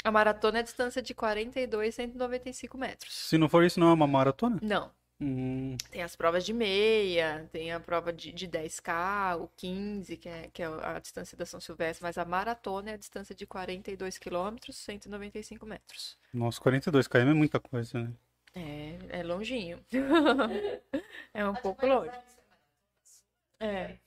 A 0.04 0.12
maratona 0.12 0.58
é 0.58 0.62
a 0.62 0.64
distância 0.64 1.02
de 1.02 1.14
42, 1.14 1.96
195 1.96 2.78
metros. 2.78 3.14
Se 3.14 3.38
não 3.38 3.48
for 3.48 3.64
isso, 3.64 3.80
não 3.80 3.88
é 3.90 3.94
uma 3.94 4.06
maratona? 4.08 4.60
Não. 4.62 4.92
Hum, 5.22 5.78
Tem 5.90 6.04
as 6.04 6.16
provas 6.18 6.44
de 6.44 6.52
meia, 6.52 7.48
tem 7.54 7.72
a 7.72 7.80
prova 7.80 8.12
de, 8.12 8.34
de 8.34 8.46
10K, 8.46 9.40
o 9.40 9.48
15, 9.56 10.18
que 10.18 10.28
é, 10.28 10.50
que 10.52 10.62
é 10.62 10.66
a 10.66 11.00
distância 11.00 11.38
da 11.38 11.46
São 11.46 11.62
Silvestre, 11.62 12.04
mas 12.04 12.18
a 12.18 12.26
maratona 12.26 12.92
é 12.92 12.94
a 12.96 12.98
distância 12.98 13.34
de 13.34 13.46
42 13.48 14.18
quilômetros, 14.18 14.76
195 14.78 15.66
metros. 15.66 16.18
nossa, 16.34 16.60
42 16.60 17.08
km 17.08 17.30
é 17.30 17.34
muita 17.34 17.60
coisa, 17.60 18.00
né? 18.04 18.12
É, 18.54 19.20
é 19.20 19.24
longinho. 19.24 19.80
É 21.34 21.48
um 21.48 21.56
pouco 21.56 21.86
longe. 21.88 22.12
É, 23.64 23.98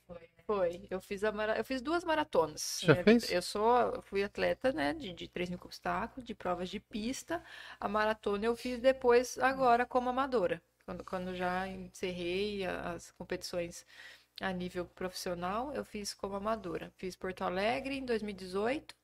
foi. 0.45 0.87
Eu 0.89 1.01
fiz, 1.01 1.23
a 1.23 1.31
mara... 1.31 1.57
eu 1.57 1.65
fiz 1.65 1.81
duas 1.81 2.03
maratonas. 2.03 2.79
Já 2.83 2.93
É, 2.95 3.03
fez? 3.03 3.31
Eu 3.31 3.41
sou, 3.41 4.01
fui 4.03 4.23
atleta, 4.23 4.71
né, 4.71 4.93
de, 4.93 5.13
de 5.13 5.27
3 5.27 5.49
mil 5.49 5.59
obstáculos, 5.63 6.25
de 6.25 6.33
provas 6.33 6.69
de 6.69 6.79
pista. 6.79 7.43
A 7.79 7.87
maratona 7.87 8.45
eu 8.45 8.55
fiz 8.55 8.79
depois, 8.79 9.37
agora, 9.39 9.85
como 9.85 10.09
amadora. 10.09 10.61
Quando, 10.85 11.03
quando 11.03 11.35
já 11.35 11.67
encerrei 11.67 12.65
as 12.65 13.11
competições 13.11 13.85
a 14.39 14.53
nível 14.53 14.85
profissional, 14.85 15.73
eu 15.73 15.83
fiz 15.83 16.13
como 16.13 16.35
amadora. 16.35 16.91
Fiz 16.95 17.15
Porto 17.15 17.43
Alegre 17.43 17.97
em 17.97 18.05
2018 18.05 18.95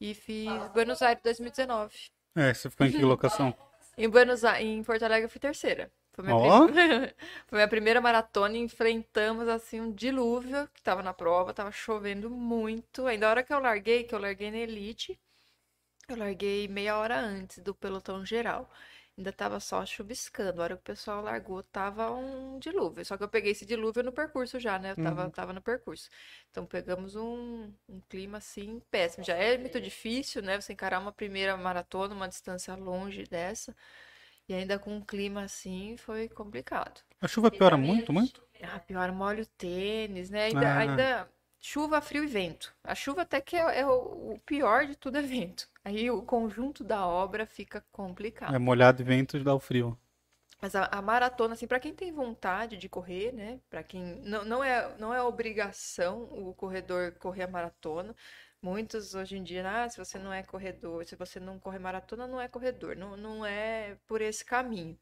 e 0.00 0.14
fiz 0.14 0.48
Buenos 0.72 1.02
Aires 1.02 1.20
em 1.20 1.24
2019. 1.24 1.94
É, 2.34 2.54
você 2.54 2.70
ficou 2.70 2.86
em 2.86 2.92
que 2.92 3.02
locação? 3.02 3.54
Em 3.98 4.08
Buenos 4.08 4.42
Aires, 4.42 4.66
em 4.66 4.82
Porto 4.82 5.02
Alegre 5.02 5.26
eu 5.26 5.28
fui 5.28 5.38
terceira. 5.38 5.92
Foi 6.12 6.24
minha, 6.24 6.34
Ó. 6.34 6.36
prim- 6.36 6.72
Foi 7.48 7.58
minha 7.58 7.68
primeira 7.68 8.00
maratona 8.00 8.56
e 8.56 8.60
enfrentamos 8.60 9.48
assim 9.48 9.80
um 9.80 9.92
dilúvio 9.92 10.68
que 10.74 10.82
tava 10.82 11.02
na 11.02 11.14
prova, 11.14 11.54
tava 11.54 11.72
chovendo 11.72 12.28
muito. 12.30 13.06
Ainda 13.06 13.26
a 13.26 13.30
hora 13.30 13.42
que 13.42 13.52
eu 13.52 13.58
larguei, 13.60 14.04
que 14.04 14.14
eu 14.14 14.18
larguei 14.18 14.50
na 14.50 14.58
elite, 14.58 15.18
eu 16.08 16.16
larguei 16.16 16.68
meia 16.68 16.96
hora 16.98 17.18
antes 17.20 17.58
do 17.58 17.74
pelotão 17.74 18.24
geral. 18.24 18.70
Ainda 19.16 19.32
tava 19.32 19.60
só 19.60 19.84
chuviscando. 19.86 20.60
A 20.60 20.64
hora 20.64 20.76
que 20.76 20.80
o 20.82 20.84
pessoal 20.84 21.22
largou, 21.22 21.62
tava 21.64 22.10
um 22.12 22.58
dilúvio. 22.58 23.04
Só 23.04 23.16
que 23.16 23.22
eu 23.24 23.28
peguei 23.28 23.52
esse 23.52 23.66
dilúvio 23.66 24.02
no 24.02 24.12
percurso 24.12 24.58
já, 24.60 24.78
né? 24.78 24.92
Eu 24.92 24.96
tava, 24.96 25.30
tava 25.30 25.52
no 25.52 25.60
percurso. 25.62 26.08
Então 26.50 26.64
pegamos 26.66 27.14
um, 27.16 27.72
um 27.88 28.00
clima 28.08 28.38
assim 28.38 28.80
péssimo. 28.90 29.24
Já 29.24 29.36
é 29.36 29.58
muito 29.58 29.80
difícil, 29.80 30.42
né? 30.42 30.60
Você 30.60 30.72
encarar 30.72 30.98
uma 31.00 31.12
primeira 31.12 31.56
maratona, 31.56 32.14
uma 32.14 32.28
distância 32.28 32.74
longe 32.74 33.24
dessa. 33.24 33.74
E 34.48 34.54
ainda 34.54 34.78
com 34.78 34.94
um 34.96 35.00
clima 35.00 35.42
assim, 35.44 35.96
foi 35.96 36.28
complicado. 36.28 37.00
A 37.20 37.28
chuva 37.28 37.50
piora 37.50 37.76
muito, 37.76 38.12
muito? 38.12 38.42
Ah, 38.62 38.78
pior, 38.78 39.10
molha 39.12 39.42
o 39.42 39.46
tênis, 39.46 40.30
né? 40.30 40.44
Ainda, 40.44 40.68
Ah. 40.68 40.78
ainda 40.78 41.28
chuva, 41.60 42.00
frio 42.00 42.24
e 42.24 42.26
vento. 42.26 42.74
A 42.84 42.94
chuva 42.94 43.22
até 43.22 43.40
que 43.40 43.56
é, 43.56 43.80
é 43.80 43.86
o, 43.86 44.34
o 44.34 44.38
pior 44.46 44.86
de 44.86 44.96
tudo 44.96 45.18
é 45.18 45.22
vento. 45.22 45.68
Aí 45.84 46.10
o 46.10 46.22
conjunto 46.22 46.84
da 46.84 47.06
obra 47.06 47.46
fica 47.46 47.84
complicado. 47.92 48.54
É 48.54 48.58
molhado 48.58 49.02
e 49.02 49.04
vento 49.04 49.42
dá 49.42 49.54
o 49.54 49.60
frio. 49.60 49.98
Mas 50.60 50.76
a, 50.76 50.84
a 50.86 51.02
maratona, 51.02 51.54
assim, 51.54 51.66
para 51.66 51.80
quem 51.80 51.92
tem 51.92 52.12
vontade 52.12 52.76
de 52.76 52.88
correr, 52.88 53.32
né? 53.32 53.60
Para 53.68 53.82
quem 53.82 54.02
não, 54.22 54.44
não 54.44 54.62
é 54.64 54.96
não 54.96 55.12
é 55.12 55.20
obrigação 55.20 56.22
o 56.30 56.54
corredor 56.54 57.12
correr 57.18 57.42
a 57.42 57.48
maratona. 57.48 58.14
Muitos 58.62 59.14
hoje 59.14 59.36
em 59.36 59.42
dia, 59.42 59.68
ah, 59.68 59.88
se 59.88 59.98
você 59.98 60.18
não 60.18 60.32
é 60.32 60.42
corredor, 60.42 61.04
se 61.04 61.16
você 61.16 61.40
não 61.40 61.58
corre 61.58 61.78
maratona, 61.78 62.26
não 62.26 62.40
é 62.40 62.48
corredor. 62.48 62.96
Não, 62.96 63.16
não 63.16 63.44
é 63.44 63.96
por 64.06 64.20
esse 64.22 64.44
caminho. 64.44 64.96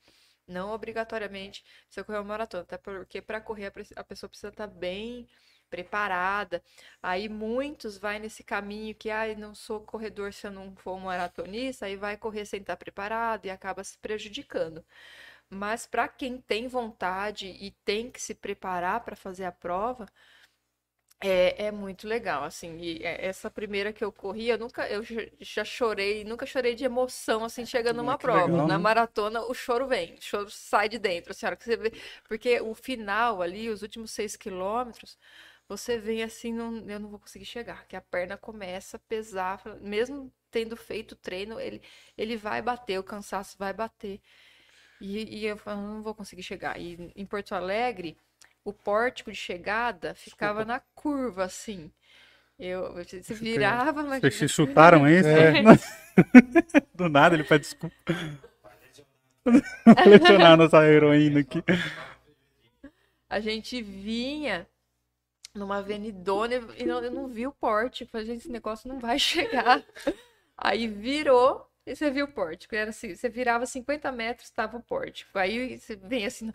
Não 0.48 0.70
obrigatoriamente 0.72 1.64
você 1.88 2.02
correr 2.02 2.18
uma 2.18 2.24
maratona, 2.24 2.62
até 2.64 2.78
porque 2.78 3.20
para 3.22 3.40
correr 3.40 3.66
a 3.96 4.04
pessoa 4.04 4.28
precisa 4.30 4.48
estar 4.48 4.66
bem 4.66 5.28
preparada. 5.70 6.62
Aí 7.02 7.28
muitos 7.28 7.98
vai 7.98 8.18
nesse 8.18 8.42
caminho 8.42 8.94
que, 8.94 9.10
ah, 9.10 9.34
não 9.36 9.54
sou 9.54 9.80
corredor 9.80 10.32
se 10.32 10.46
eu 10.46 10.50
não 10.50 10.74
for 10.76 10.94
um 10.96 11.00
maratonista, 11.00 11.86
aí 11.86 11.96
vai 11.96 12.16
correr 12.16 12.44
sem 12.46 12.60
estar 12.60 12.76
preparado 12.76 13.46
e 13.46 13.50
acaba 13.50 13.84
se 13.84 13.96
prejudicando. 13.98 14.84
Mas 15.48 15.86
para 15.86 16.08
quem 16.08 16.40
tem 16.40 16.68
vontade 16.68 17.46
e 17.48 17.70
tem 17.84 18.10
que 18.10 18.20
se 18.22 18.34
preparar 18.34 19.00
para 19.04 19.16
fazer 19.16 19.44
a 19.44 19.52
prova, 19.52 20.06
é, 21.22 21.66
é 21.66 21.72
muito 21.72 22.06
legal, 22.08 22.44
assim. 22.44 22.78
E 22.78 23.02
é- 23.04 23.26
essa 23.26 23.50
primeira 23.50 23.92
que 23.92 24.02
eu 24.04 24.10
corri, 24.12 24.48
eu 24.48 24.58
nunca, 24.58 24.88
eu 24.88 25.02
já- 25.40 25.64
chorei, 25.64 26.24
nunca 26.24 26.46
chorei 26.46 26.74
de 26.74 26.84
emoção, 26.84 27.44
assim, 27.44 27.66
chegando 27.66 27.98
numa 27.98 28.18
que 28.18 28.28
prova. 28.28 28.62
legal, 28.66 28.66
Na 28.66 28.78
né? 28.78 28.78
maratona, 28.78 29.42
o 29.44 29.52
choro 29.54 29.86
vem, 29.86 30.14
o 30.14 30.22
choro 30.22 30.50
sai 30.50 30.88
de 30.88 30.98
dentro, 30.98 31.32
assim, 31.32 31.46
a 31.46 31.50
hora 31.50 31.56
que 31.56 31.64
você 31.64 31.76
vê. 31.76 31.92
Porque 32.28 32.60
o 32.60 32.74
final 32.74 33.42
ali, 33.42 33.68
os 33.68 33.82
últimos 33.82 34.10
seis 34.12 34.34
quilômetros, 34.36 35.18
você 35.68 35.98
vem 35.98 36.22
assim, 36.22 36.52
não, 36.52 36.78
eu 36.88 36.98
não 37.00 37.08
vou 37.10 37.18
conseguir 37.20 37.44
chegar, 37.44 37.86
que 37.86 37.96
a 37.96 38.00
perna 38.00 38.36
começa 38.36 38.96
a 38.96 39.00
pesar, 39.00 39.62
mesmo 39.80 40.32
tendo 40.50 40.76
feito 40.76 41.12
o 41.12 41.16
treino, 41.16 41.60
ele, 41.60 41.80
ele 42.18 42.36
vai 42.36 42.60
bater, 42.62 42.98
o 42.98 43.04
cansaço 43.04 43.56
vai 43.58 43.72
bater. 43.72 44.20
E, 45.00 45.40
e 45.40 45.46
eu 45.46 45.56
falo, 45.56 45.80
não 45.82 46.02
vou 46.02 46.14
conseguir 46.14 46.42
chegar. 46.42 46.78
E 46.80 47.12
em 47.16 47.26
Porto 47.26 47.54
Alegre, 47.54 48.16
o 48.64 48.72
pórtico 48.72 49.30
de 49.30 49.36
chegada 49.36 50.14
ficava 50.14 50.64
na 50.64 50.80
curva, 50.94 51.44
assim. 51.44 51.90
Eu, 52.58 53.02
se 53.04 53.32
virava, 53.34 54.02
mas 54.02 54.20
Vocês 54.20 54.34
se 54.34 54.48
chutaram 54.48 55.08
isso? 55.08 55.28
É. 55.28 55.62
Do 56.94 57.08
nada 57.08 57.34
ele 57.34 57.44
pede 57.44 57.64
desculpa. 57.64 57.96
Lesionar 60.06 60.58
nossa 60.58 60.84
heroína 60.86 61.40
aqui. 61.40 61.64
a 63.28 63.40
gente 63.40 63.80
vinha 63.80 64.66
numa 65.54 65.78
avenidona 65.78 66.56
e 66.76 66.84
não, 66.84 67.02
eu 67.02 67.10
não 67.10 67.28
vi 67.28 67.46
o 67.46 67.52
pórtico. 67.52 68.10
Falei, 68.10 68.26
gente, 68.26 68.40
esse 68.40 68.50
negócio 68.50 68.88
não 68.88 68.98
vai 68.98 69.16
chegar. 69.18 69.82
Aí 70.56 70.86
virou 70.86 71.66
e 71.86 71.96
você 71.96 72.10
viu 72.10 72.26
o 72.26 72.32
pórtico. 72.32 72.74
Era 72.74 72.90
assim, 72.90 73.14
você 73.14 73.28
virava 73.28 73.64
50 73.64 74.12
metros, 74.12 74.48
estava 74.48 74.76
o 74.76 74.82
pórtico. 74.82 75.38
Aí 75.38 75.78
você 75.78 75.96
vem 75.96 76.26
assim, 76.26 76.52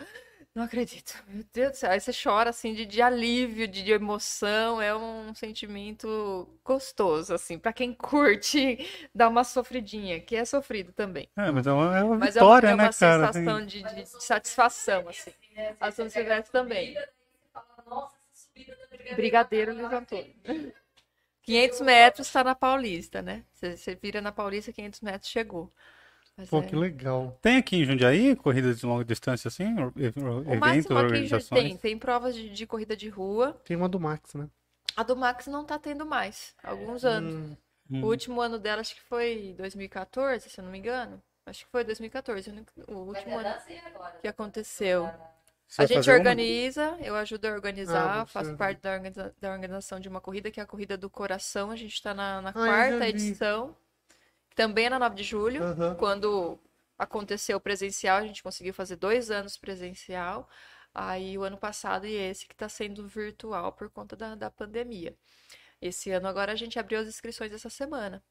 não 0.56 0.64
acredito, 0.64 1.22
meu 1.28 1.44
Deus 1.54 1.72
do 1.74 1.78
céu. 1.78 1.92
Aí 1.92 2.00
você 2.00 2.12
chora 2.14 2.50
assim 2.50 2.74
de, 2.74 2.86
de 2.86 3.02
alívio, 3.02 3.68
de, 3.68 3.84
de 3.84 3.92
emoção. 3.92 4.82
É 4.82 4.96
um 4.96 5.36
sentimento 5.36 6.48
gostoso, 6.64 7.34
assim, 7.34 7.60
para 7.60 7.74
quem 7.74 7.94
curte 7.94 8.78
dar 9.14 9.28
uma 9.28 9.44
sofridinha, 9.44 10.20
que 10.20 10.36
é 10.36 10.46
sofrido 10.46 10.94
também. 10.94 11.28
É, 11.38 11.52
mas 11.52 11.68
é 11.68 11.72
uma, 11.74 11.98
é 11.98 12.04
uma 12.04 12.18
Mas 12.18 12.36
é 12.38 12.40
vitória, 12.40 12.68
uma, 12.68 12.72
é 12.72 12.76
uma 12.76 12.84
né, 12.84 12.94
cara? 12.98 13.34
sensação 13.34 13.66
de, 13.66 13.84
de 13.84 14.06
satisfação, 14.24 15.10
assim. 15.10 15.32
A 15.80 15.92
São 15.92 16.10
Silvestre 16.10 16.52
também. 16.52 16.96
Brigadeiro 19.16 19.74
levantou. 19.74 20.26
500 21.44 21.82
metros 21.82 22.28
está 22.28 22.44
na 22.44 22.56
Paulista, 22.56 23.22
né? 23.22 23.44
Você 23.54 23.78
você 23.78 23.96
vira 23.96 24.20
na 24.20 24.32
Paulista, 24.32 24.74
500 24.74 25.02
metros 25.02 25.30
chegou. 25.30 25.72
Mas 26.38 26.50
Pô, 26.50 26.60
é- 26.60 26.64
que 26.64 26.76
legal. 26.76 27.38
Tem 27.42 27.58
aqui 27.58 27.78
em 27.78 27.86
Jundiaí 27.86 28.36
corridas 28.36 28.80
de 28.80 28.86
longa 28.86 29.06
distância 29.06 29.48
assim? 29.48 29.74
O 29.76 29.94
Eventos, 30.00 30.60
máximo 30.60 30.76
aqui 30.76 30.88
já 30.88 30.96
organizações? 31.00 31.62
tem. 31.64 31.78
Tem 31.78 31.98
provas 31.98 32.36
de, 32.36 32.50
de 32.50 32.68
corrida 32.68 32.96
de 32.96 33.08
rua. 33.10 33.54
Tem 33.64 33.78
uma 33.78 33.88
do 33.88 34.00
Max, 34.00 34.34
né? 34.34 34.50
A 34.98 35.04
do 35.04 35.16
Max 35.16 35.48
não 35.48 35.64
tá 35.66 35.80
tendo 35.80 36.06
mais. 36.06 36.54
Há 36.64 36.72
alguns 36.72 37.04
anos. 37.06 37.34
Hum, 37.34 37.56
Hum. 37.92 38.02
O 38.04 38.08
último 38.08 38.42
ano 38.42 38.58
dela, 38.58 38.82
acho 38.82 38.96
que 38.96 39.02
foi 39.04 39.54
2014, 39.60 40.50
se 40.50 40.60
eu 40.60 40.64
não 40.66 40.72
me 40.72 40.80
engano. 40.80 41.22
Acho 41.46 41.64
que 41.66 41.72
foi 41.72 41.84
2014, 41.84 42.52
o 42.88 42.94
último 42.96 43.38
ano 43.38 43.48
agora. 43.48 44.18
que 44.20 44.28
aconteceu. 44.28 45.08
Você 45.68 45.84
A 45.84 45.86
gente 45.86 45.98
fazer 45.98 46.12
uma? 46.14 46.18
organiza, 46.18 46.98
eu 47.04 47.16
ajudo 47.16 47.46
a 47.46 47.50
Ah, 47.50 47.54
organizar, 47.54 48.26
você- 48.26 48.32
faço 48.34 48.56
parte 48.56 48.82
da, 48.82 48.92
organiza- 48.94 49.36
da 49.40 49.52
organização 49.52 50.00
de 50.00 50.10
uma 50.10 50.20
corrida, 50.20 50.50
que 50.50 50.60
é 50.60 50.64
a 50.64 50.66
Corrida 50.66 50.98
do 50.98 51.12
Coração. 51.12 51.70
A 51.70 51.76
gente 51.76 51.94
está 51.94 52.12
na, 52.12 52.42
na 52.42 52.50
Ah, 52.50 52.54
quarta 52.54 52.98
vi. 53.00 53.06
edição, 53.06 53.76
Também 54.56 54.90
na 54.90 54.98
9 54.98 55.16
de 55.16 55.24
julho, 55.24 55.64
Aham. 55.64 55.96
quando 55.96 56.58
aconteceu 56.98 57.60
presencial, 57.60 58.18
a 58.18 58.26
gente 58.26 58.42
conseguiu 58.42 58.74
fazer 58.74 58.96
dois 58.96 59.30
anos 59.30 59.58
presencial. 59.58 60.50
Aí 60.94 61.38
o 61.38 61.44
ano 61.44 61.58
passado 61.58 62.08
e 62.08 62.14
esse 62.14 62.48
que 62.48 62.54
está 62.54 62.70
sendo 62.70 63.06
virtual 63.06 63.74
por 63.74 63.90
conta 63.90 64.16
da, 64.16 64.34
da 64.34 64.50
pandemia. 64.50 65.14
Esse 65.82 66.10
ano 66.12 66.28
agora 66.28 66.54
a 66.54 66.56
gente 66.56 66.80
abriu 66.80 67.00
as 67.00 67.08
inscrições 67.08 67.52
essa 67.52 67.70
semana. 67.70 68.24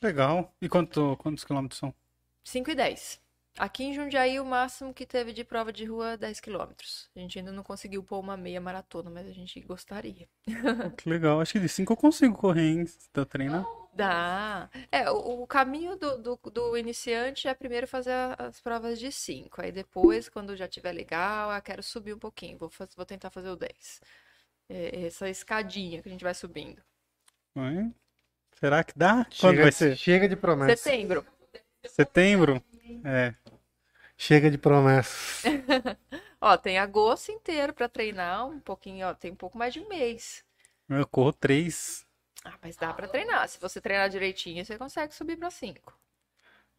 Legal. 0.00 0.52
E 0.60 0.68
quanto, 0.68 1.16
quantos 1.18 1.44
quilômetros 1.44 1.78
são? 1.78 1.94
5 2.42 2.70
e 2.70 2.74
10. 2.74 3.21
Aqui 3.58 3.84
em 3.84 3.94
Jundiaí, 3.94 4.40
o 4.40 4.44
máximo 4.44 4.94
que 4.94 5.04
teve 5.06 5.32
de 5.32 5.44
prova 5.44 5.72
de 5.72 5.84
rua 5.84 6.12
é 6.12 6.16
10 6.16 6.40
quilômetros. 6.40 7.08
A 7.14 7.20
gente 7.20 7.38
ainda 7.38 7.52
não 7.52 7.62
conseguiu 7.62 8.02
pôr 8.02 8.18
uma 8.18 8.36
meia 8.36 8.60
maratona, 8.60 9.10
mas 9.10 9.26
a 9.26 9.32
gente 9.32 9.60
gostaria. 9.60 10.26
Que 10.96 11.08
legal. 11.08 11.40
Acho 11.40 11.52
que 11.52 11.60
de 11.60 11.68
5 11.68 11.92
eu 11.92 11.96
consigo 11.96 12.34
correr, 12.36 12.62
hein? 12.70 12.86
Se 12.86 13.10
tá 13.10 13.24
treinando. 13.24 13.66
Dá. 13.94 14.70
É, 14.90 15.10
o, 15.10 15.42
o 15.42 15.46
caminho 15.46 15.96
do, 15.96 16.16
do, 16.16 16.36
do 16.50 16.76
iniciante 16.78 17.46
é 17.46 17.54
primeiro 17.54 17.86
fazer 17.86 18.12
as 18.38 18.60
provas 18.60 18.98
de 18.98 19.12
5. 19.12 19.60
Aí 19.60 19.70
depois, 19.70 20.28
quando 20.30 20.56
já 20.56 20.66
tiver 20.66 20.92
legal, 20.92 21.50
ah, 21.50 21.60
quero 21.60 21.82
subir 21.82 22.14
um 22.14 22.18
pouquinho. 22.18 22.56
Vou, 22.58 22.70
faz- 22.70 22.94
vou 22.94 23.04
tentar 23.04 23.30
fazer 23.30 23.50
o 23.50 23.56
10. 23.56 24.00
É, 24.68 25.06
essa 25.06 25.28
escadinha 25.28 26.02
que 26.02 26.08
a 26.08 26.12
gente 26.12 26.24
vai 26.24 26.34
subindo. 26.34 26.82
Vai. 27.54 27.90
Será 28.58 28.84
que 28.84 28.92
dá? 28.96 29.26
Quando 29.38 29.56
Chega, 29.56 29.62
vai 29.62 29.72
ser? 29.72 29.96
chega 29.96 30.28
de 30.28 30.36
promessa. 30.36 30.76
Setembro. 30.76 31.26
Setembro? 31.86 32.62
É. 33.04 33.34
Chega 34.16 34.50
de 34.50 34.58
promessa. 34.58 35.48
Ó, 36.40 36.56
tem 36.56 36.78
agosto 36.78 37.30
inteiro 37.30 37.72
pra 37.72 37.88
treinar, 37.88 38.48
um 38.48 38.58
pouquinho, 38.58 39.06
ó, 39.06 39.14
tem 39.14 39.30
um 39.30 39.36
pouco 39.36 39.56
mais 39.56 39.72
de 39.72 39.78
um 39.78 39.88
mês. 39.88 40.44
Eu 40.88 41.06
corro 41.06 41.32
3. 41.32 42.04
Ah, 42.44 42.58
mas 42.60 42.76
dá 42.76 42.92
pra 42.92 43.06
treinar. 43.06 43.48
Se 43.48 43.60
você 43.60 43.80
treinar 43.80 44.08
direitinho, 44.08 44.64
você 44.64 44.76
consegue 44.76 45.14
subir 45.14 45.36
pra 45.36 45.50
5. 45.52 45.96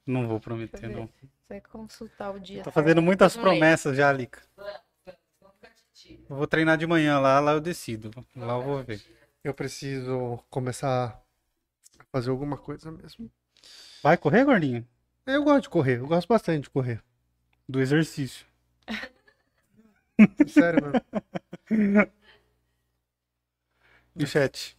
Não 0.06 0.28
vou 0.28 0.40
prometer, 0.40 0.90
não. 0.90 1.06
Você 1.06 1.28
vai 1.48 1.62
consultar 1.62 2.32
o 2.32 2.40
dia. 2.40 2.62
Tô 2.62 2.72
fazendo 2.72 3.02
muitas 3.02 3.36
Eu 3.36 3.42
promessas 3.42 3.96
já, 3.96 4.12
Lica. 4.12 4.42
Eu 6.30 6.36
vou 6.36 6.46
treinar 6.48 6.78
de 6.78 6.86
manhã 6.86 7.20
lá, 7.20 7.40
lá 7.40 7.54
eu 7.54 7.62
decido. 7.62 8.12
Lá 8.36 8.56
eu 8.56 8.62
vou 8.62 8.84
ver. 8.84 9.02
Eu 9.42 9.54
preciso 9.54 10.44
começar 10.50 11.24
a 11.98 12.04
fazer 12.12 12.30
alguma 12.30 12.58
coisa 12.58 12.92
mesmo. 12.92 13.32
Vai 14.02 14.18
correr, 14.18 14.44
gordinho? 14.44 14.86
Eu 15.26 15.44
gosto 15.44 15.64
de 15.64 15.70
correr, 15.70 16.00
eu 16.00 16.08
gosto 16.08 16.28
bastante 16.28 16.64
de 16.64 16.70
correr. 16.70 17.02
Do 17.68 17.80
exercício. 17.80 18.46
Sério, 20.48 20.82
mano. 20.82 22.12
E 24.16 24.28
chat? 24.28 24.78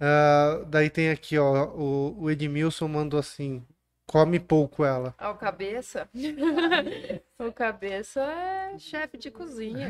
Ah, 0.00 0.64
daí 0.66 0.88
tem 0.88 1.10
aqui, 1.10 1.38
ó, 1.38 1.66
o, 1.74 2.22
o 2.22 2.30
Edmilson 2.30 2.88
mandou 2.88 3.20
assim: 3.20 3.64
come 4.06 4.40
pouco 4.40 4.84
ela. 4.84 5.14
Ah, 5.18 5.30
o 5.30 5.36
cabeça? 5.36 6.08
o 7.38 7.52
cabeça 7.52 8.22
é 8.22 8.78
chefe 8.78 9.18
de 9.18 9.30
cozinha. 9.30 9.88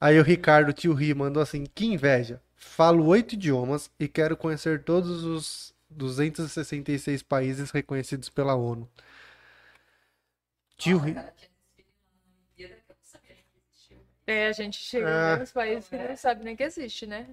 Aí 0.00 0.18
o 0.18 0.22
Ricardo 0.22 0.72
Tio 0.72 0.92
Ri 0.92 1.14
mandou 1.14 1.42
assim: 1.42 1.64
que 1.72 1.86
inveja. 1.86 2.42
Falo 2.56 3.06
oito 3.06 3.34
idiomas 3.34 3.90
e 4.00 4.08
quero 4.08 4.36
conhecer 4.36 4.82
todos 4.82 5.22
os 5.22 5.74
266 5.90 7.22
países 7.22 7.70
reconhecidos 7.70 8.28
pela 8.28 8.54
ONU. 8.54 8.88
Tio. 10.76 11.00
É, 14.26 14.46
a 14.48 14.52
gente 14.52 14.76
chega 14.76 15.34
Ah. 15.34 15.36
nos 15.38 15.50
países 15.52 15.88
que 15.88 15.96
não 15.96 16.16
sabe 16.16 16.44
nem 16.44 16.54
que 16.54 16.62
existe, 16.62 17.06
né? 17.06 17.26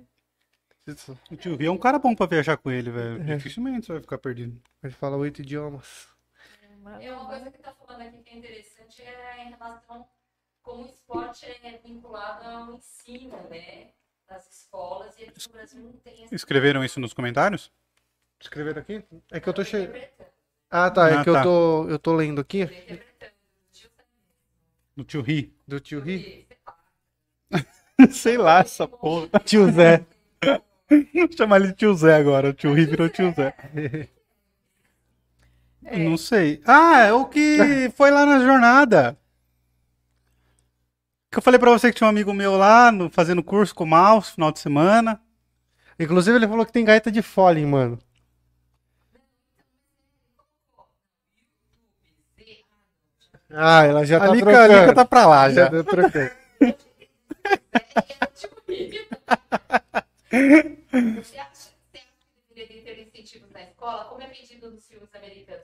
O 1.32 1.36
tio 1.36 1.56
Rio 1.56 1.70
é 1.70 1.72
um 1.72 1.78
cara 1.80 1.98
bom 1.98 2.16
pra 2.16 2.28
viajar 2.28 2.58
com 2.58 2.72
ele, 2.72 2.92
velho. 2.92 3.24
Dificilmente 3.24 3.88
você 3.88 3.94
vai 3.94 4.02
ficar 4.02 4.18
perdido. 4.20 4.62
Ele 4.84 4.94
fala 4.94 5.18
oito 5.18 5.42
idiomas. 5.42 6.08
É 7.02 7.12
uma 7.12 7.26
coisa 7.28 7.50
que 7.52 7.58
tá 7.58 7.74
falando 7.74 8.02
aqui 8.02 8.22
que 8.22 8.30
é 8.30 8.38
interessante 8.38 9.02
é 9.02 9.44
em 9.48 9.50
relação 9.50 10.08
como 10.62 10.84
o 10.84 10.86
esporte 10.86 11.46
é 11.46 11.80
vinculado 11.84 12.46
ao 12.48 12.74
ensino, 12.76 13.36
né? 13.50 13.90
Das 14.30 14.48
escolas 14.48 15.18
e 15.20 15.24
aqui 15.24 15.48
no 15.48 15.54
Brasil 15.54 15.82
não 15.84 15.94
tem 15.94 16.24
esse 16.24 16.36
Escreveram 16.36 16.84
isso 16.84 17.00
nos 17.00 17.14
comentários? 17.14 17.72
Escrever 18.40 18.78
aqui? 18.78 19.04
É 19.32 19.40
que 19.40 19.50
eu 19.50 19.54
tô 19.54 19.64
cheio. 19.64 19.92
Ah, 20.70 20.90
tá. 20.92 21.10
É 21.10 21.14
Ah, 21.16 21.24
que 21.24 21.32
tá. 21.32 21.40
eu 21.40 21.44
tô, 21.44 21.90
eu 21.90 22.00
tô 22.00 22.14
lendo 22.16 22.42
aqui 22.42 22.68
Do 24.96 25.04
tio 25.04 25.22
Ri? 25.22 25.54
do 25.68 25.80
tio 25.80 26.00
Ri. 26.00 26.48
Sei 28.12 28.38
lá, 28.38 28.60
essa 28.60 28.88
porra. 28.88 29.28
Tio 29.44 29.72
Zé. 29.72 30.06
Vou 31.14 31.32
chamar 31.36 31.58
ele 31.62 31.68
de 31.70 31.74
tio 31.76 31.94
Zé 31.96 32.16
agora. 32.16 32.50
O 32.50 32.54
tio 32.54 32.74
Ri 32.74 32.86
virou 32.86 33.10
tio 33.10 33.34
Zé. 33.34 33.54
Não 35.82 36.18
sei. 36.18 36.62
Ah, 36.66 37.02
é 37.02 37.14
o 37.14 37.26
que 37.26 37.92
foi 37.96 38.10
lá 38.12 38.26
na 38.26 38.40
jornada. 38.40 39.18
Que 41.32 41.38
eu 41.38 41.42
falei 41.42 41.60
pra 41.60 41.72
você 41.72 41.92
que 41.92 41.98
tinha 41.98 42.08
um 42.08 42.10
amigo 42.10 42.34
meu 42.34 42.56
lá 42.58 42.92
no- 42.92 43.10
fazendo 43.10 43.44
curso 43.44 43.76
com 43.76 43.84
o 43.84 43.88
Maus, 43.88 44.30
final 44.30 44.52
de 44.52 44.60
semana. 44.60 45.22
Inclusive, 46.00 46.38
ele 46.38 46.48
falou 46.48 46.66
que 46.66 46.72
tem 46.72 46.86
gaita 46.86 47.12
de 47.12 47.22
Foley, 47.22 47.66
mano. 47.66 48.00
Ah, 53.52 53.84
ela 53.86 54.06
já 54.06 54.20
tá 54.20 54.26
a 54.26 54.34
Lica, 54.34 54.50
a 54.50 54.54
trocando. 54.54 54.80
Lica 54.82 54.96
tá 54.96 55.06
pra 55.06 55.26
lá 55.28 55.50
já. 55.50 55.66
Já 55.66 55.72
tá 55.72 55.84
trocando. 55.84 56.32
Você 60.32 61.38
acha, 61.40 61.70
você 61.92 61.98
acha 61.98 62.08
que 62.50 62.56
deveria 62.56 62.84
ter 62.96 63.02
incentivos 63.08 63.50
na 63.52 63.62
escola, 63.64 64.06
como 64.06 64.22
é 64.22 64.28
pedido 64.28 64.70
nos 64.72 64.86
filmes 64.88 65.10
americanos? 65.16 65.64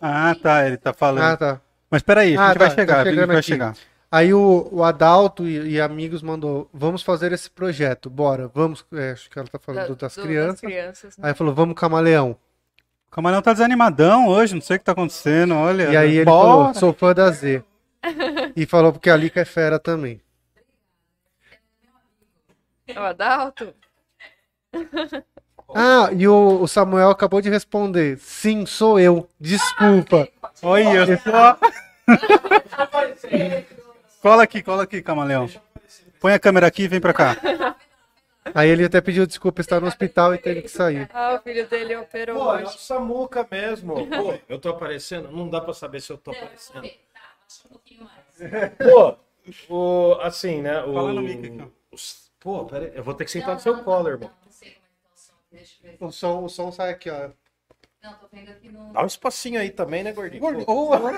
Ah, 0.00 0.34
tá, 0.40 0.66
ele 0.66 0.76
tá 0.76 0.92
falando. 0.92 1.24
Ah, 1.24 1.36
tá. 1.36 1.60
Mas 1.90 2.02
peraí, 2.02 2.36
a 2.36 2.40
Ah, 2.42 2.46
gente 2.48 2.54
tá, 2.54 2.58
vai 2.60 2.68
tá 2.68 2.74
chegar, 2.74 3.00
a 3.00 3.04
gente 3.10 3.26
vai 3.26 3.36
aqui. 3.36 3.42
chegar. 3.46 3.76
Aí 4.10 4.32
o, 4.32 4.68
o 4.70 4.84
Adalto 4.84 5.46
e, 5.46 5.72
e 5.72 5.80
amigos 5.80 6.22
mandou, 6.22 6.68
vamos 6.72 7.02
fazer 7.02 7.32
esse 7.32 7.50
projeto, 7.50 8.08
bora, 8.08 8.48
vamos, 8.48 8.84
é, 8.92 9.10
acho 9.10 9.28
que 9.28 9.38
ela 9.38 9.48
tá 9.48 9.58
falando 9.58 9.88
Da- 9.88 9.94
das 10.06 10.14
do- 10.14 10.22
crianças. 10.22 10.60
crianças, 10.60 11.16
né? 11.18 11.28
Aí 11.28 11.34
falou, 11.34 11.54
vamos 11.54 11.74
camaleão. 11.78 12.36
O 13.16 13.16
Camarão 13.16 13.40
tá 13.40 13.54
desanimadão 13.54 14.28
hoje, 14.28 14.54
não 14.54 14.60
sei 14.60 14.76
o 14.76 14.78
que 14.78 14.84
tá 14.84 14.92
acontecendo, 14.92 15.54
olha. 15.54 15.84
E 15.84 15.96
aí 15.96 16.16
ele 16.16 16.26
Bora. 16.26 16.48
falou, 16.48 16.74
sou 16.74 16.92
fã 16.92 17.14
da 17.14 17.30
Z. 17.30 17.64
E 18.54 18.66
falou 18.66 18.92
porque 18.92 19.08
a 19.08 19.16
Lica 19.16 19.40
é 19.40 19.44
fera 19.46 19.78
também. 19.78 20.20
O 22.94 23.00
Adalto? 23.00 23.72
Ah, 25.74 26.10
e 26.12 26.28
o, 26.28 26.62
o 26.62 26.68
Samuel 26.68 27.10
acabou 27.10 27.40
de 27.40 27.50
responder, 27.50 28.20
sim, 28.20 28.64
sou 28.64 29.00
eu, 29.00 29.28
desculpa. 29.38 30.28
Olha 30.62 31.18
só. 31.18 31.58
cola 34.22 34.44
aqui, 34.44 34.62
cola 34.62 34.84
aqui, 34.84 35.02
camaleão. 35.02 35.50
Põe 36.20 36.34
a 36.34 36.38
câmera 36.38 36.68
aqui 36.68 36.84
e 36.84 36.88
vem 36.88 37.00
pra 37.00 37.12
cá. 37.12 37.36
Aí 38.54 38.68
ele 38.68 38.84
até 38.84 39.00
pediu 39.00 39.26
desculpa, 39.26 39.60
está 39.60 39.80
no 39.80 39.86
hospital 39.86 40.34
e 40.34 40.38
teve 40.38 40.62
que 40.62 40.68
sair. 40.68 41.08
Ah, 41.12 41.34
o 41.34 41.42
filho 41.42 41.66
dele 41.68 41.96
operou 41.96 42.38
Pô, 42.38 42.56
é 42.56 42.64
o. 42.64 42.68
Samuca 42.68 43.46
mesmo. 43.50 43.94
Pô, 43.94 44.38
eu 44.48 44.58
tô 44.58 44.70
aparecendo? 44.70 45.30
Não 45.30 45.48
dá 45.48 45.60
pra 45.60 45.74
saber 45.74 46.00
se 46.00 46.12
eu 46.12 46.18
tô 46.18 46.30
aparecendo. 46.30 46.82
Tá, 46.82 47.20
baixa 47.40 47.66
um 47.66 47.70
pouquinho 47.70 48.04
mais. 48.04 48.72
Pô, 48.78 49.16
o, 49.68 50.20
assim, 50.20 50.62
né? 50.62 50.82
O, 50.82 50.94
Fala 50.94 51.12
no 51.12 51.22
mic 51.22 51.46
aqui, 51.46 51.72
Pô, 52.40 52.64
peraí, 52.64 52.92
eu 52.94 53.02
vou 53.02 53.14
ter 53.14 53.24
que 53.24 53.30
sentar 53.30 53.54
no 53.54 53.60
seu 53.60 53.82
colo, 53.82 54.08
irmão. 54.08 54.28
Não, 54.28 54.46
não 54.46 54.52
sei 54.52 54.70
como 54.70 54.86
é 54.86 54.88
que 54.88 55.02
tá 55.02 55.10
o 55.12 55.18
som. 55.18 55.34
Deixa 55.50 55.74
eu 55.82 55.90
ver. 55.90 56.04
O 56.04 56.12
som, 56.12 56.44
o 56.44 56.48
som 56.48 56.72
sai 56.72 56.90
aqui, 56.90 57.10
ó. 57.10 57.30
Não, 58.06 58.12
tô 58.12 58.28
vendo 58.32 58.50
aqui 58.50 58.68
no. 58.68 58.92
Dá 58.92 59.02
um 59.02 59.06
espacinho 59.06 59.60
aí 59.60 59.70
também, 59.70 60.04
né, 60.04 60.12
gordinho? 60.12 60.40
Pô, 60.64 60.94
Ô, 60.94 61.10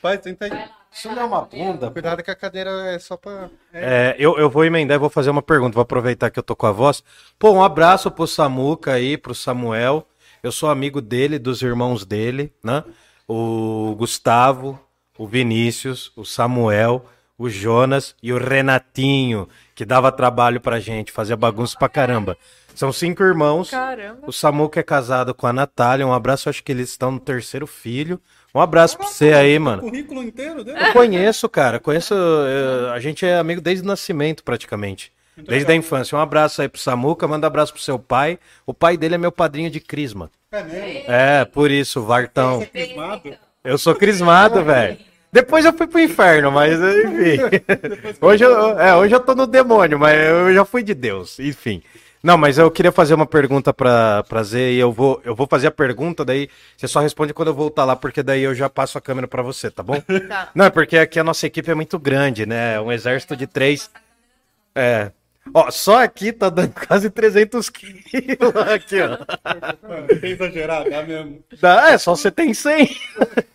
Faz, 0.00 0.20
tenta 0.20 0.44
aí. 0.44 0.70
isso 0.92 1.08
não 1.08 1.22
é 1.22 1.24
uma 1.24 1.42
bunda. 1.42 1.90
Cuidado 1.90 2.22
que 2.22 2.30
a 2.30 2.36
cadeira 2.36 2.70
é 2.92 2.98
só 3.00 3.16
pra... 3.16 3.50
É, 3.72 4.14
eu, 4.16 4.38
eu 4.38 4.48
vou 4.48 4.64
emendar 4.64 4.94
e 4.94 4.98
vou 4.98 5.10
fazer 5.10 5.30
uma 5.30 5.42
pergunta. 5.42 5.74
Vou 5.74 5.82
aproveitar 5.82 6.30
que 6.30 6.38
eu 6.38 6.42
tô 6.42 6.54
com 6.54 6.66
a 6.66 6.72
voz. 6.72 7.02
Pô, 7.36 7.50
um 7.50 7.64
abraço 7.64 8.12
pro 8.12 8.28
Samuca 8.28 8.92
aí, 8.92 9.18
pro 9.18 9.34
Samuel. 9.34 10.06
Eu 10.40 10.52
sou 10.52 10.70
amigo 10.70 11.00
dele, 11.00 11.36
dos 11.36 11.62
irmãos 11.62 12.06
dele, 12.06 12.52
né? 12.62 12.84
O 13.26 13.94
Gustavo, 13.98 14.78
o 15.18 15.26
Vinícius, 15.26 16.12
o 16.16 16.24
Samuel, 16.24 17.04
o 17.36 17.48
Jonas 17.48 18.14
e 18.22 18.32
o 18.32 18.38
Renatinho, 18.38 19.48
que 19.74 19.84
dava 19.84 20.12
trabalho 20.12 20.60
pra 20.60 20.78
gente, 20.78 21.10
fazia 21.10 21.36
bagunça 21.36 21.76
pra 21.78 21.88
caramba. 21.88 22.36
São 22.80 22.94
cinco 22.94 23.22
irmãos. 23.22 23.68
Caramba. 23.68 24.20
O 24.26 24.32
Samuca 24.32 24.80
é 24.80 24.82
casado 24.82 25.34
com 25.34 25.46
a 25.46 25.52
Natália. 25.52 26.06
Um 26.06 26.14
abraço, 26.14 26.48
acho 26.48 26.64
que 26.64 26.72
eles 26.72 26.88
estão 26.88 27.10
no 27.10 27.20
terceiro 27.20 27.66
filho. 27.66 28.18
Um 28.54 28.60
abraço 28.60 28.96
pra 28.96 29.06
você 29.06 29.34
aí, 29.34 29.58
mano. 29.58 29.82
currículo 29.82 30.22
inteiro 30.22 30.64
dele? 30.64 30.78
Eu 30.80 30.90
conheço, 30.94 31.46
cara. 31.46 31.78
Conheço. 31.78 32.14
eh, 32.14 32.90
a 32.90 32.98
gente 32.98 33.26
é 33.26 33.36
amigo 33.36 33.60
desde 33.60 33.84
o 33.84 33.86
nascimento, 33.86 34.42
praticamente. 34.42 35.12
Desde 35.36 35.70
a 35.70 35.74
infância. 35.74 36.16
Um 36.16 36.22
abraço 36.22 36.62
aí 36.62 36.70
pro 36.70 36.80
Samuca. 36.80 37.28
Manda 37.28 37.46
um 37.46 37.48
abraço 37.48 37.74
pro 37.74 37.82
seu 37.82 37.98
pai. 37.98 38.38
O 38.64 38.72
pai 38.72 38.96
dele 38.96 39.16
é 39.16 39.18
meu 39.18 39.30
padrinho 39.30 39.68
de 39.70 39.78
crisma. 39.78 40.30
É 40.50 40.62
mesmo? 40.62 41.04
É, 41.06 41.44
por 41.44 41.70
isso, 41.70 42.00
Vartão. 42.00 42.64
Crismado? 42.64 43.34
Eu 43.62 43.76
sou 43.76 43.94
crismado, 43.94 44.64
velho. 44.64 44.96
Depois 45.30 45.66
eu 45.66 45.74
fui 45.74 45.86
pro 45.86 46.00
inferno, 46.00 46.50
mas 46.50 46.78
enfim. 46.80 47.60
Hoje 48.22 48.42
eu, 48.42 48.80
é, 48.80 48.96
hoje 48.96 49.14
eu 49.14 49.20
tô 49.20 49.34
no 49.34 49.46
demônio, 49.46 49.98
mas 49.98 50.18
eu 50.18 50.54
já 50.54 50.64
fui 50.64 50.82
de 50.82 50.94
Deus. 50.94 51.38
Enfim. 51.38 51.82
Não, 52.22 52.36
mas 52.36 52.58
eu 52.58 52.70
queria 52.70 52.92
fazer 52.92 53.14
uma 53.14 53.26
pergunta 53.26 53.72
pra, 53.72 54.22
pra 54.24 54.42
Zé 54.42 54.72
e 54.72 54.78
eu 54.78 54.92
vou, 54.92 55.20
eu 55.24 55.34
vou 55.34 55.46
fazer 55.46 55.68
a 55.68 55.70
pergunta, 55.70 56.22
daí 56.24 56.50
você 56.76 56.86
só 56.86 57.00
responde 57.00 57.32
quando 57.32 57.48
eu 57.48 57.54
voltar 57.54 57.84
lá, 57.86 57.96
porque 57.96 58.22
daí 58.22 58.42
eu 58.42 58.54
já 58.54 58.68
passo 58.68 58.98
a 58.98 59.00
câmera 59.00 59.26
pra 59.26 59.42
você, 59.42 59.70
tá 59.70 59.82
bom? 59.82 60.00
Tá. 60.28 60.50
Não, 60.54 60.66
é 60.66 60.70
porque 60.70 60.98
aqui 60.98 61.18
a 61.18 61.24
nossa 61.24 61.46
equipe 61.46 61.70
é 61.70 61.74
muito 61.74 61.98
grande, 61.98 62.44
né? 62.44 62.78
Um 62.80 62.92
exército 62.92 63.34
de 63.34 63.46
três. 63.46 63.90
É. 64.74 65.10
Ó, 65.52 65.70
só 65.70 66.02
aqui 66.02 66.30
tá 66.32 66.50
dando 66.50 66.72
quase 66.86 67.10
300 67.10 67.70
quilos 67.70 68.56
aqui, 68.72 68.96
ó. 69.00 69.18
Sem 70.20 70.30
exagerar, 70.30 70.88
dá 70.88 71.02
mesmo. 71.02 71.42
Dá, 71.60 71.90
é, 71.90 71.98
só 71.98 72.14
você 72.14 72.30
tem 72.30 72.52
100. 72.52 72.88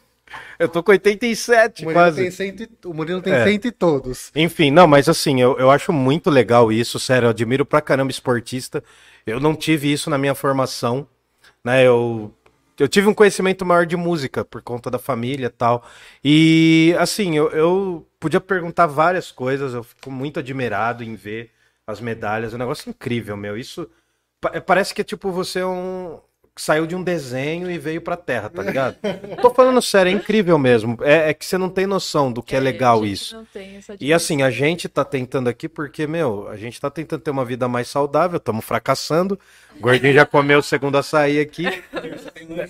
Eu 0.59 0.69
tô 0.69 0.81
com 0.83 0.91
87 0.91 1.81
O 1.83 1.85
Murilo 1.85 1.93
quase. 2.03 2.21
tem 2.21 2.31
cento 2.31 2.63
e, 2.63 2.69
o 2.87 2.93
Murilo 2.93 3.21
tem 3.21 3.33
É. 3.33 3.43
cento 3.43 3.65
e 3.65 3.71
todos. 3.71 4.31
Enfim, 4.35 4.71
não, 4.71 4.87
mas 4.87 5.09
assim, 5.09 5.41
eu, 5.41 5.57
eu 5.57 5.69
acho 5.71 5.91
muito 5.91 6.29
legal 6.29 6.71
isso, 6.71 6.99
sério, 6.99 7.25
eu 7.27 7.29
admiro 7.31 7.65
pra 7.65 7.81
caramba 7.81 8.11
esportista. 8.11 8.83
Eu 9.25 9.39
não 9.39 9.55
tive 9.55 9.91
isso 9.91 10.09
na 10.09 10.17
minha 10.17 10.35
formação, 10.35 11.07
né? 11.63 11.83
Eu, 11.85 12.33
eu 12.79 12.87
tive 12.87 13.07
um 13.07 13.13
conhecimento 13.13 13.65
maior 13.65 13.85
de 13.85 13.97
música 13.97 14.45
por 14.45 14.61
conta 14.61 14.89
da 14.91 14.99
família 14.99 15.47
e 15.47 15.49
tal. 15.49 15.83
E 16.23 16.95
assim, 16.99 17.35
eu, 17.35 17.49
eu 17.51 18.07
podia 18.19 18.39
perguntar 18.41 18.85
várias 18.87 19.31
coisas, 19.31 19.73
eu 19.73 19.83
fico 19.83 20.11
muito 20.11 20.39
admirado 20.39 21.03
em 21.03 21.15
ver 21.15 21.51
as 21.87 21.99
medalhas, 21.99 22.53
é 22.53 22.55
um 22.55 22.59
negócio 22.59 22.89
incrível, 22.89 23.35
meu. 23.37 23.57
Isso 23.57 23.89
pa- 24.41 24.59
parece 24.61 24.93
que 24.93 25.01
é 25.01 25.03
tipo 25.03 25.31
você 25.31 25.59
é 25.59 25.65
um. 25.65 26.19
Saiu 26.57 26.87
de 26.87 26.95
um 26.95 27.03
desenho 27.03 27.69
e 27.69 27.77
veio 27.77 27.99
pra 27.99 28.15
terra, 28.15 28.49
tá 28.49 28.63
ligado? 28.63 28.95
Tô 29.41 29.49
falando 29.49 29.81
sério, 29.81 30.09
é 30.09 30.13
incrível 30.13 30.57
mesmo. 30.57 30.97
É, 31.01 31.29
é 31.29 31.33
que 31.33 31.45
você 31.45 31.57
não 31.57 31.69
tem 31.69 31.85
noção 31.85 32.31
do 32.31 32.41
que 32.41 32.55
é, 32.55 32.59
a 32.59 32.61
legal 32.61 33.05
isso. 33.05 33.35
não 33.35 33.45
tem 33.45 33.75
essa 33.75 33.97
E 33.99 34.13
assim, 34.13 34.41
a 34.41 34.49
gente 34.49 34.87
tá 34.87 35.03
tentando 35.03 35.49
aqui 35.49 35.67
porque, 35.67 36.07
meu, 36.07 36.47
a 36.47 36.55
gente 36.55 36.79
tá 36.79 36.89
tentando 36.89 37.19
ter 37.19 37.29
uma 37.29 37.43
vida 37.43 37.67
mais 37.67 37.89
saudável, 37.89 38.37
estamos 38.37 38.63
fracassando. 38.63 39.37
O 39.75 39.81
gordinho 39.81 40.13
já 40.13 40.25
comeu 40.25 40.59
o 40.59 40.63
segundo 40.63 40.97
açaí 40.97 41.41
aqui. 41.41 41.67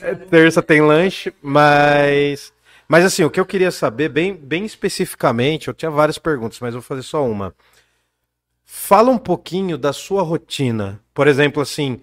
É, 0.02 0.16
Terça 0.16 0.64
tem 0.64 0.82
lanche, 0.82 1.32
mas. 1.40 2.52
Mas 2.88 3.06
assim, 3.06 3.24
o 3.24 3.30
que 3.30 3.40
eu 3.40 3.46
queria 3.46 3.70
saber, 3.70 4.10
bem, 4.10 4.34
bem 4.34 4.66
especificamente, 4.66 5.68
eu 5.68 5.74
tinha 5.76 5.92
várias 5.92 6.18
perguntas, 6.18 6.60
mas 6.60 6.74
eu 6.74 6.82
vou 6.82 6.88
fazer 6.88 7.04
só 7.04 7.24
uma. 7.24 7.54
Fala 8.64 9.12
um 9.12 9.18
pouquinho 9.18 9.78
da 9.78 9.94
sua 9.94 10.24
rotina. 10.24 11.00
Por 11.14 11.28
exemplo, 11.28 11.62
assim, 11.62 12.02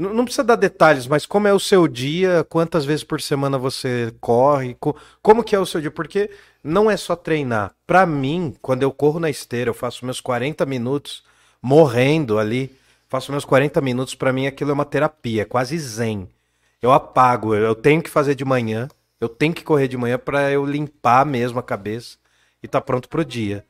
n- 0.00 0.14
não 0.14 0.24
precisa 0.24 0.44
dar 0.44 0.56
detalhes, 0.56 1.06
mas 1.06 1.26
como 1.26 1.48
é 1.48 1.52
o 1.52 1.60
seu 1.60 1.86
dia, 1.88 2.44
quantas 2.48 2.84
vezes 2.84 3.04
por 3.04 3.20
semana 3.20 3.58
você 3.58 4.12
corre, 4.20 4.74
co- 4.80 4.96
como 5.22 5.44
que 5.44 5.54
é 5.54 5.58
o 5.58 5.66
seu 5.66 5.80
dia? 5.80 5.90
Porque 5.90 6.30
não 6.62 6.90
é 6.90 6.96
só 6.96 7.14
treinar. 7.16 7.74
Pra 7.86 8.06
mim, 8.06 8.54
quando 8.62 8.82
eu 8.82 8.92
corro 8.92 9.20
na 9.20 9.30
esteira, 9.30 9.70
eu 9.70 9.74
faço 9.74 10.04
meus 10.04 10.20
40 10.20 10.64
minutos 10.66 11.22
morrendo 11.62 12.38
ali, 12.38 12.74
faço 13.08 13.32
meus 13.32 13.44
40 13.44 13.80
minutos, 13.80 14.14
pra 14.14 14.32
mim 14.32 14.46
aquilo 14.46 14.70
é 14.70 14.74
uma 14.74 14.84
terapia, 14.84 15.42
é 15.42 15.44
quase 15.44 15.78
zen. 15.78 16.28
Eu 16.82 16.92
apago, 16.92 17.54
eu 17.54 17.74
tenho 17.74 18.02
que 18.02 18.08
fazer 18.10 18.34
de 18.34 18.44
manhã, 18.44 18.88
eu 19.20 19.28
tenho 19.28 19.52
que 19.52 19.62
correr 19.64 19.88
de 19.88 19.96
manhã 19.96 20.18
pra 20.18 20.50
eu 20.50 20.64
limpar 20.64 21.26
mesmo 21.26 21.58
a 21.58 21.62
cabeça 21.62 22.16
e 22.62 22.68
tá 22.68 22.80
pronto 22.80 23.08
pro 23.08 23.24
dia. 23.24 23.64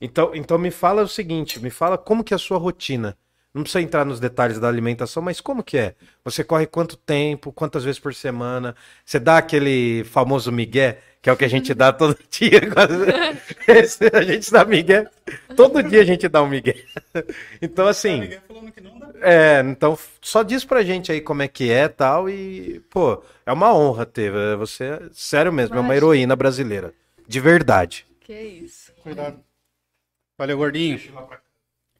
Então, 0.00 0.32
então 0.34 0.58
me 0.58 0.70
fala 0.70 1.02
o 1.02 1.08
seguinte, 1.08 1.60
me 1.60 1.70
fala 1.70 1.98
como 1.98 2.22
que 2.24 2.32
é 2.34 2.36
a 2.36 2.38
sua 2.38 2.58
rotina. 2.58 3.16
Não 3.58 3.64
precisa 3.64 3.82
entrar 3.82 4.04
nos 4.04 4.20
detalhes 4.20 4.58
da 4.60 4.68
alimentação, 4.68 5.20
mas 5.20 5.40
como 5.40 5.64
que 5.64 5.76
é? 5.76 5.94
Você 6.24 6.44
corre 6.44 6.64
quanto 6.64 6.96
tempo, 6.96 7.52
quantas 7.52 7.82
vezes 7.82 7.98
por 7.98 8.14
semana? 8.14 8.76
Você 9.04 9.18
dá 9.18 9.36
aquele 9.38 10.04
famoso 10.04 10.52
migué, 10.52 11.00
que 11.20 11.28
é 11.28 11.32
o 11.32 11.36
que 11.36 11.44
a 11.44 11.48
gente 11.48 11.74
dá 11.74 11.92
todo 11.92 12.16
dia. 12.30 12.60
Esse, 13.66 14.08
a 14.14 14.22
gente 14.22 14.50
dá 14.52 14.64
migué. 14.64 15.08
Todo 15.56 15.82
dia 15.82 16.02
a 16.02 16.04
gente 16.04 16.28
dá 16.28 16.40
um 16.40 16.48
migué. 16.48 16.76
Então, 17.60 17.88
assim, 17.88 18.30
não 18.80 18.98
dá. 19.00 19.08
é, 19.22 19.60
então 19.66 19.98
só 20.22 20.44
diz 20.44 20.64
pra 20.64 20.84
gente 20.84 21.10
aí 21.10 21.20
como 21.20 21.42
é 21.42 21.48
que 21.48 21.68
é 21.70 21.88
tal 21.88 22.30
e, 22.30 22.78
pô, 22.88 23.20
é 23.44 23.52
uma 23.52 23.74
honra 23.74 24.06
ter. 24.06 24.32
é, 24.32 24.54
Você, 24.54 24.84
é- 24.84 25.02
sério 25.12 25.52
mesmo, 25.52 25.76
é 25.76 25.80
uma 25.80 25.96
heroína 25.96 26.36
brasileira. 26.36 26.94
De 27.26 27.40
verdade. 27.40 28.06
Que 28.20 28.32
isso. 28.40 28.92
Cuidado. 29.02 29.40
Valeu, 30.38 30.56
gordinho. 30.56 31.00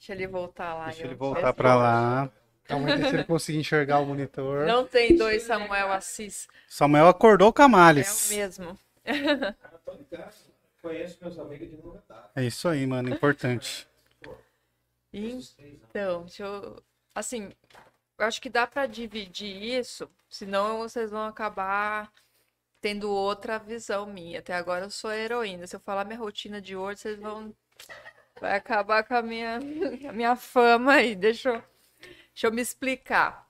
Deixa 0.09 0.23
ele 0.23 0.27
voltar 0.27 0.73
lá. 0.73 0.87
Deixa 0.87 1.05
ele 1.05 1.15
voltar 1.15 1.53
pra 1.53 1.75
lá. 1.75 2.31
Calma 2.65 2.89
aí, 2.89 2.97
deixa 2.99 3.15
ele 3.15 3.25
conseguir 3.25 3.59
enxergar 3.59 3.99
o 3.99 4.07
monitor. 4.07 4.67
Não 4.67 4.87
tem 4.87 5.15
dois 5.15 5.43
Samuel 5.43 5.93
Assis. 5.93 6.49
Samuel 6.67 7.09
acordou 7.09 7.51
o 7.51 7.53
É 8.33 8.35
o 8.35 8.39
mesmo. 8.39 8.79
Conheço 10.81 11.19
meus 11.21 11.39
amigos 11.39 11.69
de 11.69 11.77
longa 11.77 12.03
data. 12.09 12.31
É 12.35 12.43
isso 12.43 12.67
aí, 12.69 12.87
mano. 12.87 13.11
Importante. 13.11 13.87
Então, 15.13 16.23
deixa 16.23 16.45
eu. 16.45 16.83
Assim, 17.15 17.53
eu 18.19 18.25
acho 18.25 18.41
que 18.41 18.49
dá 18.49 18.67
pra 18.67 18.87
dividir 18.87 19.63
isso, 19.63 20.09
senão 20.31 20.79
vocês 20.79 21.11
vão 21.11 21.27
acabar 21.27 22.11
tendo 22.81 23.11
outra 23.11 23.59
visão 23.59 24.07
minha. 24.07 24.39
Até 24.39 24.55
agora 24.55 24.87
eu 24.87 24.91
sou 24.91 25.11
a 25.11 25.17
heroína. 25.17 25.67
Se 25.67 25.77
eu 25.77 25.81
falar 25.81 26.07
minha 26.07 26.19
rotina 26.19 26.63
de 26.63 26.75
hoje, 26.75 27.01
vocês 27.01 27.19
vão. 27.19 27.55
Vai 28.41 28.57
acabar 28.57 29.05
com 29.05 29.15
a 29.15 29.23
minha, 29.23 29.59
a 30.09 30.13
minha 30.13 30.37
fama 30.37 30.95
aí. 30.95 31.15
Deixa 31.15 31.51
eu, 31.51 31.63
deixa 32.31 32.47
eu 32.49 32.53
me 32.53 32.63
explicar. 32.63 33.49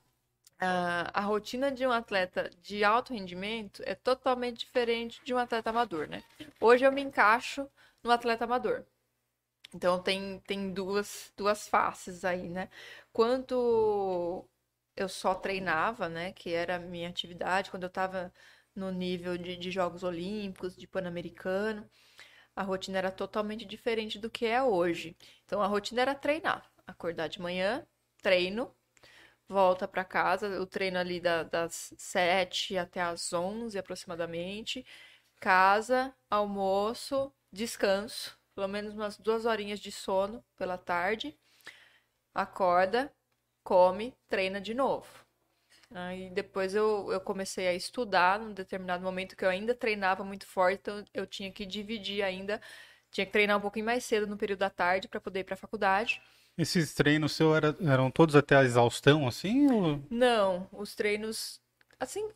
Ah, 0.61 1.11
a 1.15 1.21
rotina 1.23 1.71
de 1.73 1.87
um 1.87 1.93
atleta 1.93 2.51
de 2.63 2.85
alto 2.85 3.13
rendimento 3.15 3.83
é 3.87 3.95
totalmente 3.95 4.61
diferente 4.61 5.21
de 5.25 5.35
um 5.35 5.39
atleta 5.39 5.71
amador, 5.71 6.09
né? 6.09 6.25
Hoje 6.61 6.85
eu 6.87 6.93
me 6.93 7.03
encaixo 7.03 7.69
no 8.03 8.11
atleta 8.13 8.45
amador. 8.45 8.85
Então 9.75 10.03
tem, 10.03 10.41
tem 10.41 10.73
duas, 10.73 11.33
duas 11.37 11.69
faces 11.69 12.25
aí, 12.25 12.49
né? 12.49 12.69
Quando 13.13 14.45
eu 14.97 15.09
só 15.09 15.35
treinava, 15.35 16.09
né? 16.09 16.33
Que 16.33 16.53
era 16.55 16.77
a 16.77 16.79
minha 16.79 17.09
atividade, 17.09 17.71
quando 17.71 17.85
eu 17.85 17.89
estava 17.89 18.33
no 18.75 18.91
nível 18.91 19.37
de, 19.39 19.57
de 19.57 19.71
Jogos 19.71 20.03
Olímpicos, 20.05 20.77
de 20.77 20.87
Pan-Americano, 20.87 21.89
a 22.59 22.65
rotina 22.65 22.99
era 22.99 23.11
totalmente 23.13 23.65
diferente 23.65 24.19
do 24.19 24.31
que 24.31 24.47
é 24.47 24.63
hoje. 24.63 25.17
Então 25.45 25.63
a 25.63 25.67
rotina 25.67 26.03
era 26.03 26.15
treinar, 26.15 26.71
acordar 26.87 27.29
de 27.29 27.41
manhã, 27.41 27.87
treino, 28.23 28.75
volta 29.49 29.89
para 29.89 30.05
casa, 30.05 30.61
o 30.61 30.67
treino 30.67 30.99
ali 30.99 31.21
da- 31.21 31.43
das 31.45 31.93
7 31.99 32.77
até 32.79 33.01
as 33.03 33.33
11 33.33 33.79
aproximadamente, 33.79 34.85
casa, 35.41 36.15
almoço, 36.31 37.33
descanso, 37.53 38.39
pelo 38.55 38.69
menos 38.69 38.95
umas 38.95 39.19
duas 39.19 39.47
horinhas 39.47 39.81
de 39.81 39.93
sono 39.93 40.45
pela 40.57 40.79
tarde, 40.79 41.39
acorda, 42.35 43.13
come, 43.65 44.15
treina 44.31 44.61
de 44.63 44.75
novo. 44.75 45.28
Aí 45.91 46.29
depois 46.31 46.75
eu, 46.75 47.11
eu 47.11 47.21
comecei 47.21 47.67
a 47.67 47.75
estudar 47.75 48.39
num 48.39 48.53
determinado 48.53 49.03
momento 49.03 49.35
que 49.37 49.45
eu 49.45 49.49
ainda 49.49 49.75
treinava 49.75 50.23
muito 50.23 50.47
forte, 50.47 50.79
então 50.81 51.03
eu 51.15 51.27
tinha 51.27 51.51
que 51.51 51.65
dividir 51.65 52.23
ainda, 52.23 52.61
tinha 53.11 53.25
que 53.25 53.33
treinar 53.33 53.57
um 53.57 53.61
pouquinho 53.61 53.87
mais 53.87 54.05
cedo 54.05 54.27
no 54.27 54.37
período 54.37 54.61
da 54.61 54.71
tarde 54.71 55.09
para 55.09 55.21
poder 55.21 55.41
ir 55.41 55.45
para 55.45 55.55
a 55.55 55.59
faculdade. 55.59 56.21
Esses 56.59 56.93
treinos 56.93 57.33
seus 57.33 57.57
era- 57.57 57.77
eram 57.81 58.11
todos 58.11 58.37
até 58.37 58.57
a 58.57 58.65
exaustão, 58.65 59.27
assim? 59.27 59.71
Ou... 59.73 60.03
Não, 60.11 60.69
os 60.73 60.95
treinos, 60.95 61.61
assim, 61.99 62.29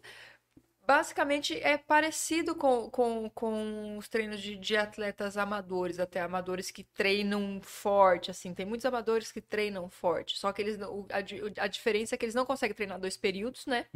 basicamente 0.87 1.55
é 1.63 1.79
parecido 1.79 2.55
com, 2.55 2.91
com, 2.91 3.31
com 3.31 3.97
os 3.99 4.09
treinos 4.09 4.41
de, 4.41 4.57
de 4.57 4.77
atletas 4.77 5.37
amadores, 5.37 5.99
até 5.99 6.21
amadores 6.21 6.71
que 6.71 6.85
treinam 6.85 7.61
forte, 7.63 8.31
assim, 8.31 8.53
tem 8.55 8.67
muitos 8.67 8.85
amadores 8.87 9.31
que 9.33 9.41
treinam 9.41 9.89
forte, 9.89 10.39
só 10.39 10.53
que 10.53 10.61
eles, 10.63 10.77
não- 10.79 11.07
a, 11.11 11.65
a 11.65 11.67
diferença 11.69 12.15
é 12.15 12.19
que 12.19 12.25
eles 12.25 12.35
não 12.35 12.45
conseguem 12.47 12.75
treinar 12.75 12.99
dois 13.01 13.17
períodos, 13.17 13.67
né? 13.67 13.87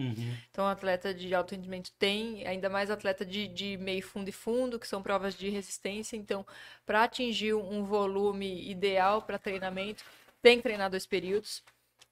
Então, 0.51 0.65
o 0.65 0.69
atleta 0.69 1.13
de 1.15 1.35
alto 1.35 1.53
rendimento 1.55 1.93
tem, 1.99 2.47
ainda 2.47 2.69
mais 2.71 2.91
atleta 2.91 3.25
de, 3.25 3.47
de 3.49 3.77
meio 3.79 4.03
fundo 4.03 4.29
e 4.29 4.33
fundo, 4.33 4.79
que 4.79 4.89
são 4.89 5.03
provas 5.03 5.35
de 5.37 5.49
resistência. 5.51 6.17
Então, 6.17 6.47
para 6.87 7.05
atingir 7.05 7.55
um 7.55 7.85
volume 7.85 8.69
ideal 8.71 9.23
para 9.23 9.39
treinamento, 9.39 10.05
tem 10.43 10.57
que 10.59 10.63
treinar 10.63 10.91
dois 10.91 11.07
períodos. 11.07 11.63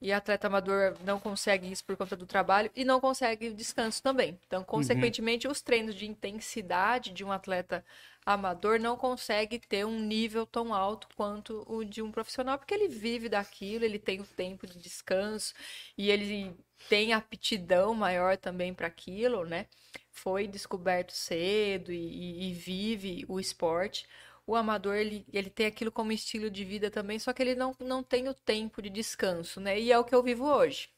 E 0.05 0.13
atleta 0.13 0.47
amador 0.49 0.97
não 1.03 1.19
consegue 1.19 1.71
isso 1.73 1.85
por 1.85 1.97
conta 1.97 2.15
do 2.17 2.27
trabalho 2.27 2.71
e 2.77 2.85
não 2.85 3.01
consegue 3.01 3.51
descanso 3.51 4.03
também. 4.03 4.39
Então, 4.47 4.63
consequentemente, 4.63 5.49
os 5.49 5.63
treinos 5.63 5.95
de 5.95 6.07
intensidade 6.07 7.11
de 7.13 7.25
um 7.25 7.33
atleta 7.33 7.83
amador 8.27 8.79
não 8.79 8.97
consegue 8.97 9.59
ter 9.59 9.85
um 9.87 9.99
nível 10.01 10.47
tão 10.47 10.75
alto 10.75 11.09
quanto 11.17 11.65
o 11.67 11.85
de 11.85 12.03
um 12.03 12.13
profissional, 12.13 12.59
porque 12.59 12.75
ele 12.75 12.89
vive 12.89 13.29
daquilo, 13.31 13.85
ele 13.85 13.99
tem 13.99 14.21
o 14.21 14.27
tempo 14.27 14.67
de 14.67 14.79
descanso 14.79 15.55
e 15.97 16.11
ele 16.11 16.55
tem 16.89 17.13
aptidão 17.15 17.95
maior 17.95 18.37
também 18.37 18.75
para 18.75 18.87
aquilo, 18.87 19.45
né? 19.47 19.67
Foi 20.11 20.47
descoberto 20.47 21.13
cedo 21.13 21.93
e, 21.93 21.97
e- 21.97 22.51
e 22.51 22.53
vive 22.53 23.25
o 23.29 23.41
esporte. 23.41 24.07
O 24.47 24.55
amador, 24.57 24.97
ele, 24.97 25.27
ele 25.33 25.51
tem 25.51 25.67
aquilo 25.67 25.91
como 25.93 26.13
estilo 26.13 26.51
de 26.51 26.65
vida 26.65 26.91
também, 26.91 27.19
só 27.19 27.33
que 27.33 27.43
ele 27.43 27.55
não, 27.55 27.75
não 27.81 28.03
tem 28.03 28.29
o 28.29 28.35
tempo 28.35 28.83
de 28.83 28.91
descanso, 28.91 29.61
né? 29.61 29.79
E 29.81 29.93
é 29.93 29.99
o 29.99 30.05
que 30.05 30.15
eu 30.15 30.23
vivo 30.23 30.45
hoje. 30.47 30.89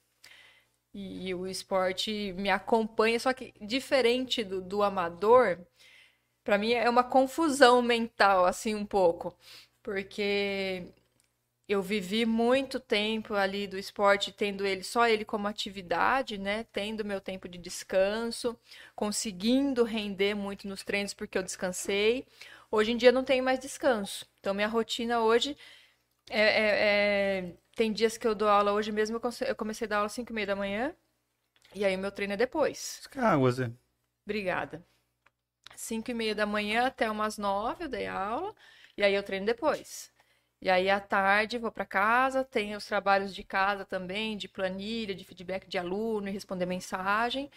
E, 0.95 1.35
o 1.35 1.47
esporte 1.47 2.33
me 2.33 2.49
acompanha, 2.49 3.21
só 3.21 3.33
que 3.33 3.53
diferente 3.61 4.43
do, 4.43 4.63
do 4.63 4.83
amador, 4.83 5.59
para 6.45 6.59
mim 6.59 6.73
é 6.73 6.89
uma 6.91 7.05
confusão 7.05 7.83
mental, 7.83 8.47
assim, 8.47 8.75
um 8.75 8.87
pouco. 8.87 9.37
Porque 9.83 10.87
eu 11.69 11.83
vivi 11.83 12.27
muito 12.27 12.81
tempo 12.81 13.35
ali 13.35 13.67
do 13.67 13.79
esporte, 13.79 14.33
tendo 14.33 14.67
ele 14.67 14.83
só 14.85 15.09
ele 15.09 15.25
como 15.25 15.49
atividade, 15.49 16.39
né? 16.39 16.65
Tendo 16.73 17.05
meu 17.05 17.21
tempo 17.21 17.49
de 17.49 17.59
descanso, 17.59 18.57
conseguindo 18.95 19.85
render 19.85 20.35
muito 20.35 20.69
nos 20.69 20.85
treinos 20.85 21.15
porque 21.15 21.39
eu 21.39 21.43
descansei. 21.43 22.27
Hoje 22.71 22.93
em 22.93 22.97
dia 22.97 23.13
não 23.13 23.25
tenho 23.25 23.45
mais 23.45 23.59
descanso. 23.59 24.27
Então 24.41 24.55
minha 24.55 24.69
rotina 24.69 25.21
hoje 25.21 25.57
é, 26.31 26.41
é, 26.41 27.49
é... 27.49 27.55
tem 27.75 27.93
dias 27.93 28.17
que 28.19 28.27
eu 28.27 28.35
dou 28.35 28.49
aula 28.49 28.73
hoje 28.73 28.93
mesmo. 28.93 29.21
Eu 29.47 29.57
comecei 29.57 29.87
a 29.87 29.89
dar 29.89 29.97
aula 29.97 30.07
às 30.07 30.13
5 30.13 30.33
e 30.33 30.35
meia 30.35 30.47
da 30.47 30.57
manhã 30.57 30.95
e 31.75 31.85
aí 31.85 31.97
o 31.97 31.99
meu 31.99 32.13
treino 32.13 32.35
é 32.35 32.37
depois. 32.37 33.09
Água, 33.17 33.51
Zé. 33.51 33.71
Obrigada. 34.25 34.85
5 35.77 36.11
e 36.11 36.15
meia 36.15 36.35
da 36.35 36.47
manhã 36.47 36.87
até 36.87 37.11
umas 37.11 37.39
9 37.39 37.85
eu 37.85 37.89
dei 37.89 38.07
aula 38.07 38.55
e 38.97 39.03
aí 39.03 39.15
eu 39.15 39.23
treino 39.23 39.47
depois. 39.47 40.11
E 40.61 40.71
aí, 40.71 40.89
à 40.89 40.99
tarde, 40.99 41.59
vou 41.59 41.71
para 41.71 41.85
casa, 41.85 42.43
tenho 42.45 42.79
os 42.79 42.87
trabalhos 42.87 43.35
de 43.35 43.43
casa 43.45 43.85
também, 43.85 44.37
de 44.37 44.49
planilha, 44.49 45.15
de 45.15 45.25
feedback 45.25 45.69
de 45.69 45.79
aluno 45.79 46.29
e 46.29 46.33
responder 46.33 46.67
mensagem, 46.67 47.51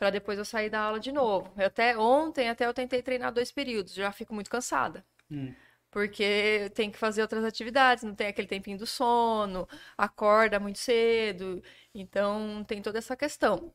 para 0.00 0.08
depois 0.08 0.38
eu 0.38 0.46
sair 0.46 0.70
da 0.70 0.80
aula 0.80 0.98
de 0.98 1.12
novo. 1.12 1.52
Eu 1.58 1.66
até 1.66 1.96
ontem, 1.98 2.48
até 2.48 2.66
eu 2.66 2.72
tentei 2.72 3.02
treinar 3.02 3.30
dois 3.30 3.52
períodos, 3.52 3.92
já 3.92 4.10
fico 4.10 4.32
muito 4.32 4.48
cansada. 4.48 5.04
Hum. 5.30 5.54
Porque 5.90 6.72
tem 6.74 6.90
que 6.90 6.96
fazer 6.96 7.20
outras 7.20 7.44
atividades, 7.44 8.02
não 8.02 8.14
tem 8.14 8.28
aquele 8.28 8.48
tempinho 8.48 8.78
do 8.78 8.86
sono, 8.86 9.68
acorda 9.98 10.58
muito 10.58 10.78
cedo, 10.78 11.62
então 11.94 12.64
tem 12.66 12.80
toda 12.80 12.96
essa 12.96 13.14
questão. 13.14 13.74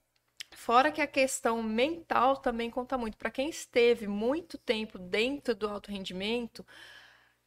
Fora 0.51 0.91
que 0.91 0.99
a 1.01 1.05
questão 1.05 1.61
mental 1.61 2.37
também 2.37 2.71
conta 2.71 2.97
muito. 2.97 3.17
Para 3.17 3.29
quem 3.29 3.47
esteve 3.47 4.07
muito 4.07 4.57
tempo 4.57 4.97
dentro 4.97 5.53
do 5.53 5.69
alto 5.69 5.91
rendimento, 5.91 6.65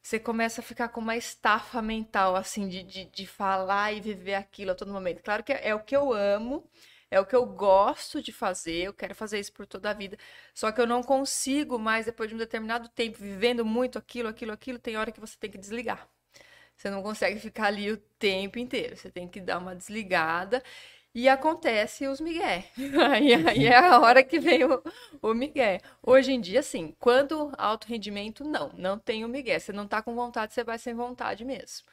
você 0.01 0.17
começa 0.19 0.61
a 0.61 0.63
ficar 0.63 0.87
com 0.87 1.01
uma 1.01 1.17
estafa 1.17 1.81
mental, 1.81 2.33
assim, 2.37 2.69
de, 2.69 2.83
de, 2.83 3.05
de 3.05 3.27
falar 3.27 3.91
e 3.91 3.99
viver 3.99 4.35
aquilo 4.35 4.71
a 4.71 4.75
todo 4.75 4.93
momento. 4.93 5.21
Claro 5.21 5.43
que 5.43 5.51
é 5.51 5.75
o 5.75 5.83
que 5.83 5.97
eu 5.97 6.13
amo, 6.13 6.65
é 7.11 7.19
o 7.19 7.25
que 7.25 7.35
eu 7.35 7.45
gosto 7.45 8.21
de 8.21 8.31
fazer, 8.31 8.83
eu 8.83 8.93
quero 8.93 9.15
fazer 9.15 9.39
isso 9.39 9.53
por 9.53 9.65
toda 9.65 9.89
a 9.89 9.93
vida. 9.93 10.17
Só 10.53 10.71
que 10.71 10.79
eu 10.81 10.87
não 10.87 11.01
consigo 11.03 11.79
mais, 11.79 12.05
depois 12.05 12.29
de 12.29 12.35
um 12.35 12.37
determinado 12.39 12.89
tempo, 12.89 13.17
vivendo 13.19 13.65
muito 13.65 13.97
aquilo, 13.97 14.27
aquilo, 14.29 14.51
aquilo, 14.51 14.79
tem 14.79 14.97
hora 14.97 15.11
que 15.11 15.19
você 15.19 15.37
tem 15.39 15.49
que 15.51 15.57
desligar. 15.57 16.07
Você 16.75 16.89
não 16.89 17.03
consegue 17.03 17.39
ficar 17.39 17.65
ali 17.67 17.91
o 17.91 17.97
tempo 18.17 18.57
inteiro. 18.57 18.95
Você 18.95 19.11
tem 19.11 19.27
que 19.27 19.41
dar 19.41 19.57
uma 19.57 19.75
desligada 19.75 20.63
e 21.13 21.27
acontece 21.27 22.07
os 22.07 22.21
migué. 22.21 22.65
Aí, 23.11 23.33
aí, 23.33 23.65
é 23.67 23.75
a 23.75 23.99
hora 23.99 24.23
que 24.23 24.39
vem 24.39 24.63
o, 24.63 24.81
o 25.21 25.33
migué. 25.33 25.79
Hoje 26.01 26.31
em 26.31 26.39
dia, 26.39 26.61
sim, 26.63 26.95
quando 26.99 27.51
alto 27.57 27.87
rendimento, 27.87 28.43
não, 28.43 28.71
não 28.77 28.97
tem 28.97 29.25
o 29.25 29.27
migué. 29.27 29.59
Você 29.59 29.73
não 29.73 29.87
tá 29.87 30.01
com 30.01 30.15
vontade, 30.15 30.53
você 30.53 30.63
vai 30.63 30.77
sem 30.77 30.93
vontade 30.93 31.43
mesmo. 31.43 31.85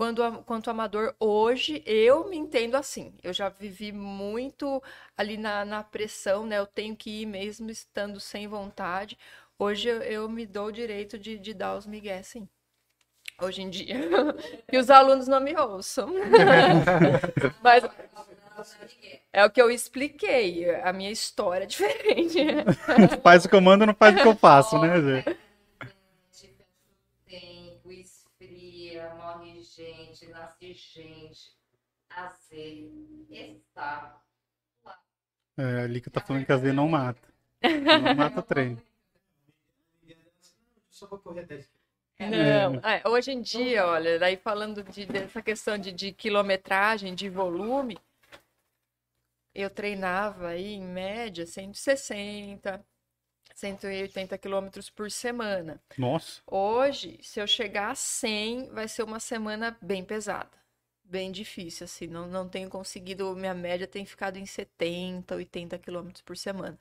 Quando, 0.00 0.42
quanto 0.44 0.70
amador, 0.70 1.14
hoje 1.20 1.82
eu 1.84 2.26
me 2.26 2.34
entendo 2.34 2.74
assim. 2.74 3.12
Eu 3.22 3.34
já 3.34 3.50
vivi 3.50 3.92
muito 3.92 4.82
ali 5.14 5.36
na, 5.36 5.62
na 5.62 5.84
pressão, 5.84 6.46
né? 6.46 6.56
Eu 6.56 6.64
tenho 6.66 6.96
que 6.96 7.20
ir 7.20 7.26
mesmo 7.26 7.68
estando 7.70 8.18
sem 8.18 8.48
vontade. 8.48 9.18
Hoje 9.58 9.90
eu, 9.90 10.00
eu 10.00 10.26
me 10.26 10.46
dou 10.46 10.68
o 10.68 10.72
direito 10.72 11.18
de, 11.18 11.38
de 11.38 11.52
dar 11.52 11.76
os 11.76 11.84
migué, 11.84 12.22
sim 12.22 12.48
hoje 13.42 13.60
em 13.60 13.68
dia. 13.68 13.94
e 14.72 14.78
os 14.78 14.88
alunos 14.88 15.28
não 15.28 15.38
me 15.38 15.54
ouçam. 15.54 16.08
Mas 17.62 17.84
é 19.30 19.44
o 19.44 19.50
que 19.50 19.60
eu 19.60 19.70
expliquei. 19.70 20.76
A 20.76 20.94
minha 20.94 21.10
história 21.10 21.64
é 21.64 21.66
diferente. 21.66 22.38
faz 23.22 23.44
o 23.44 23.50
que 23.50 23.54
eu 23.54 23.60
mando, 23.60 23.84
não 23.84 23.94
faz 23.94 24.16
o 24.16 24.22
que 24.22 24.28
eu 24.28 24.34
faço, 24.34 24.78
né, 24.78 24.98
Zé? 24.98 25.36
Gente, 30.20 30.28
nasce 30.28 30.74
gente. 30.74 31.56
A 32.10 32.28
Z 32.28 32.90
está 33.30 34.20
lá. 34.84 35.00
É, 35.56 35.84
a 35.84 35.86
Lica 35.86 36.10
tá 36.10 36.20
falando 36.20 36.44
que 36.44 36.52
a 36.52 36.56
Z 36.56 36.72
não 36.72 36.88
mata. 36.88 37.28
Não 37.62 38.14
mata 38.14 38.40
o 38.40 38.42
trem. 38.42 38.76
Só 40.90 41.06
pra 41.06 41.18
correr 41.18 41.46
10 41.46 41.68
não, 42.18 42.74
é, 42.86 43.02
hoje 43.08 43.32
em 43.32 43.40
dia, 43.40 43.86
olha, 43.86 44.18
daí 44.18 44.36
falando 44.36 44.84
de, 44.84 45.06
dessa 45.06 45.40
questão 45.40 45.78
de, 45.78 45.90
de 45.90 46.12
quilometragem, 46.12 47.14
de 47.14 47.30
volume, 47.30 47.96
eu 49.54 49.70
treinava 49.70 50.48
aí 50.48 50.74
em 50.74 50.84
média 50.84 51.46
160, 51.46 52.84
180 53.60 54.38
quilômetros 54.38 54.88
por 54.88 55.10
semana. 55.10 55.80
Nossa. 55.98 56.40
Hoje, 56.46 57.18
se 57.22 57.40
eu 57.40 57.46
chegar 57.46 57.90
a 57.90 57.94
100, 57.94 58.70
vai 58.70 58.88
ser 58.88 59.02
uma 59.02 59.20
semana 59.20 59.76
bem 59.82 60.04
pesada. 60.04 60.50
Bem 61.04 61.30
difícil, 61.30 61.84
assim. 61.84 62.06
Não, 62.06 62.26
não 62.26 62.48
tenho 62.48 62.70
conseguido. 62.70 63.34
Minha 63.36 63.54
média 63.54 63.86
tem 63.86 64.06
ficado 64.06 64.38
em 64.38 64.46
70, 64.46 65.34
80 65.34 65.78
quilômetros 65.78 66.22
por 66.22 66.36
semana. 66.36 66.78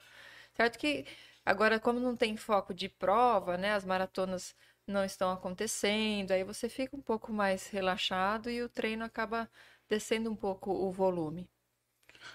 Certo 0.53 0.77
que 0.79 1.05
agora, 1.45 1.79
como 1.79 1.99
não 1.99 2.15
tem 2.15 2.37
foco 2.37 2.73
de 2.73 2.87
prova, 2.87 3.57
né? 3.57 3.73
As 3.73 3.83
maratonas 3.85 4.55
não 4.87 5.03
estão 5.03 5.31
acontecendo, 5.31 6.31
aí 6.31 6.43
você 6.43 6.67
fica 6.69 6.95
um 6.95 7.01
pouco 7.01 7.31
mais 7.31 7.67
relaxado 7.67 8.49
e 8.49 8.61
o 8.63 8.69
treino 8.69 9.03
acaba 9.05 9.49
descendo 9.87 10.31
um 10.31 10.35
pouco 10.35 10.71
o 10.71 10.91
volume. 10.91 11.47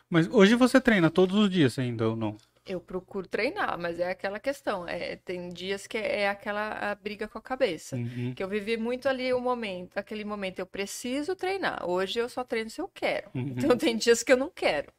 Mas 0.09 0.29
hoje 0.29 0.55
você 0.55 0.81
treina 0.81 1.11
todos 1.11 1.37
os 1.37 1.51
dias 1.51 1.79
ainda 1.79 2.09
ou 2.09 2.17
não? 2.17 2.37
Eu 2.67 2.81
procuro 2.81 3.27
treinar, 3.29 3.79
mas 3.79 4.01
é 4.01 4.11
aquela 4.11 4.41
questão. 4.41 4.89
É, 4.89 5.17
tem 5.17 5.51
dias 5.51 5.87
que 5.87 5.99
é 5.99 6.29
aquela 6.29 6.95
briga 6.95 7.29
com 7.29 7.37
a 7.37 7.43
cabeça. 7.43 7.97
Uhum. 7.97 8.33
Que 8.35 8.43
eu 8.43 8.49
vivi 8.49 8.77
muito 8.77 9.09
ali 9.09 9.33
o 9.33 9.41
momento, 9.41 9.99
aquele 9.99 10.25
momento, 10.25 10.61
eu 10.61 10.67
preciso 10.67 11.37
treinar. 11.37 11.85
Hoje 11.87 12.19
eu 12.19 12.29
só 12.29 12.43
treino 12.43 12.71
se 12.71 12.81
eu 12.81 12.89
quero. 12.89 13.31
Uhum. 13.35 13.55
Então 13.57 13.77
tem 13.77 13.97
dias 13.97 14.23
que 14.23 14.33
eu 14.33 14.37
não 14.37 14.51
quero. 14.51 14.91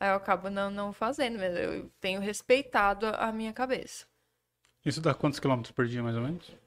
Aí 0.00 0.08
eu 0.08 0.16
acabo 0.16 0.50
não, 0.50 0.70
não 0.70 0.92
fazendo, 0.92 1.38
mas 1.38 1.54
eu 1.56 1.88
tenho 2.00 2.20
respeitado 2.20 3.06
a, 3.06 3.28
a 3.28 3.32
minha 3.32 3.52
cabeça. 3.52 4.04
Isso 4.84 5.00
dá 5.00 5.14
quantos 5.14 5.38
quilômetros 5.38 5.70
por 5.70 5.86
dia, 5.86 6.02
mais 6.02 6.16
ou 6.16 6.22
menos? 6.22 6.62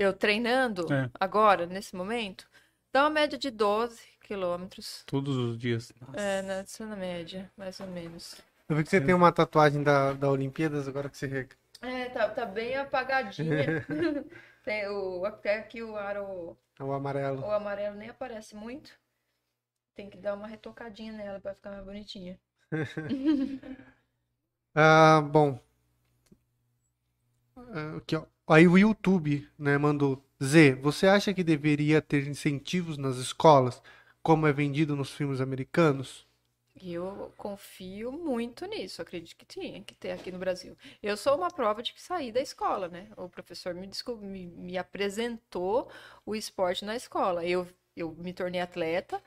eu 0.00 0.14
treinando 0.14 0.90
é. 0.90 1.10
agora, 1.20 1.66
nesse 1.66 1.94
momento, 1.94 2.48
dá 2.90 3.02
uma 3.02 3.10
média 3.10 3.38
de 3.38 3.50
12 3.50 4.00
quilômetros. 4.22 5.02
Todos 5.04 5.36
os 5.36 5.58
dias. 5.58 5.92
Nossa. 6.00 6.18
É, 6.18 6.40
na, 6.40 6.86
na 6.86 6.96
média, 6.96 7.50
mais 7.54 7.78
ou 7.80 7.86
menos. 7.86 8.40
Eu 8.70 8.76
vi 8.76 8.84
que 8.84 8.90
você 8.90 8.98
é. 8.98 9.00
tem 9.00 9.12
uma 9.12 9.32
tatuagem 9.32 9.82
da, 9.82 10.12
da 10.12 10.30
Olimpíadas, 10.30 10.86
agora 10.86 11.10
que 11.10 11.18
você... 11.18 11.48
É, 11.82 12.08
tá, 12.10 12.28
tá 12.28 12.46
bem 12.46 12.76
apagadinha. 12.76 13.84
tem 14.62 14.88
o, 14.88 15.24
até 15.24 15.58
aqui 15.58 15.82
o 15.82 15.96
aro... 15.96 16.56
O 16.78 16.92
amarelo. 16.92 17.40
O 17.40 17.50
amarelo 17.50 17.96
nem 17.96 18.10
aparece 18.10 18.54
muito. 18.54 18.92
Tem 19.96 20.08
que 20.08 20.16
dar 20.16 20.34
uma 20.34 20.46
retocadinha 20.46 21.12
nela 21.12 21.40
para 21.40 21.52
ficar 21.52 21.70
mais 21.72 21.84
bonitinha. 21.84 22.38
ah, 24.72 25.20
bom. 25.20 25.58
Ah, 27.56 27.96
aqui, 27.96 28.14
ó. 28.14 28.24
Aí 28.46 28.68
o 28.68 28.78
YouTube 28.78 29.48
né, 29.58 29.76
mandou: 29.78 30.24
Z, 30.42 30.76
você 30.76 31.08
acha 31.08 31.34
que 31.34 31.42
deveria 31.42 32.00
ter 32.00 32.26
incentivos 32.28 32.96
nas 32.96 33.16
escolas, 33.16 33.82
como 34.22 34.46
é 34.46 34.52
vendido 34.52 34.94
nos 34.94 35.10
filmes 35.10 35.40
americanos? 35.40 36.29
Eu 36.82 37.32
confio 37.36 38.12
muito 38.12 38.64
nisso, 38.66 39.02
acredito 39.02 39.36
que 39.36 39.44
tinha 39.44 39.82
que 39.82 39.94
ter 39.94 40.12
aqui 40.12 40.30
no 40.32 40.38
Brasil. 40.38 40.76
Eu 41.02 41.16
sou 41.16 41.36
uma 41.36 41.50
prova 41.50 41.82
de 41.82 41.92
que 41.92 42.00
saí 42.00 42.32
da 42.32 42.40
escola, 42.40 42.88
né? 42.88 43.08
O 43.16 43.28
professor 43.28 43.74
me, 43.74 43.90
me, 44.20 44.46
me 44.46 44.78
apresentou 44.78 45.90
o 46.24 46.34
esporte 46.34 46.84
na 46.84 46.96
escola. 46.96 47.44
Eu, 47.44 47.66
eu 47.96 48.12
me 48.12 48.32
tornei 48.32 48.60
atleta, 48.60 49.22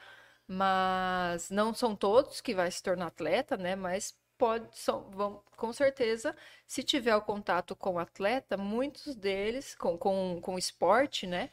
mas 0.48 1.49
não 1.49 1.74
são 1.74 1.95
todos 1.95 2.41
que 2.41 2.56
vai 2.56 2.72
se 2.72 2.82
tornar 2.82 3.07
atleta, 3.07 3.57
né? 3.57 3.76
Mas 3.76 4.15
pode, 4.38 4.68
são, 4.78 5.10
vão, 5.11 5.44
com 5.56 5.72
certeza, 5.74 6.36
se 6.68 6.84
tiver 6.84 7.15
o 7.15 7.22
contato 7.22 7.76
com 7.76 7.95
o 7.95 7.99
atleta, 7.99 8.57
muitos 8.57 9.15
deles, 9.15 9.76
com, 9.76 9.98
com, 9.98 10.40
com 10.41 10.57
esporte, 10.57 11.28
né? 11.28 11.49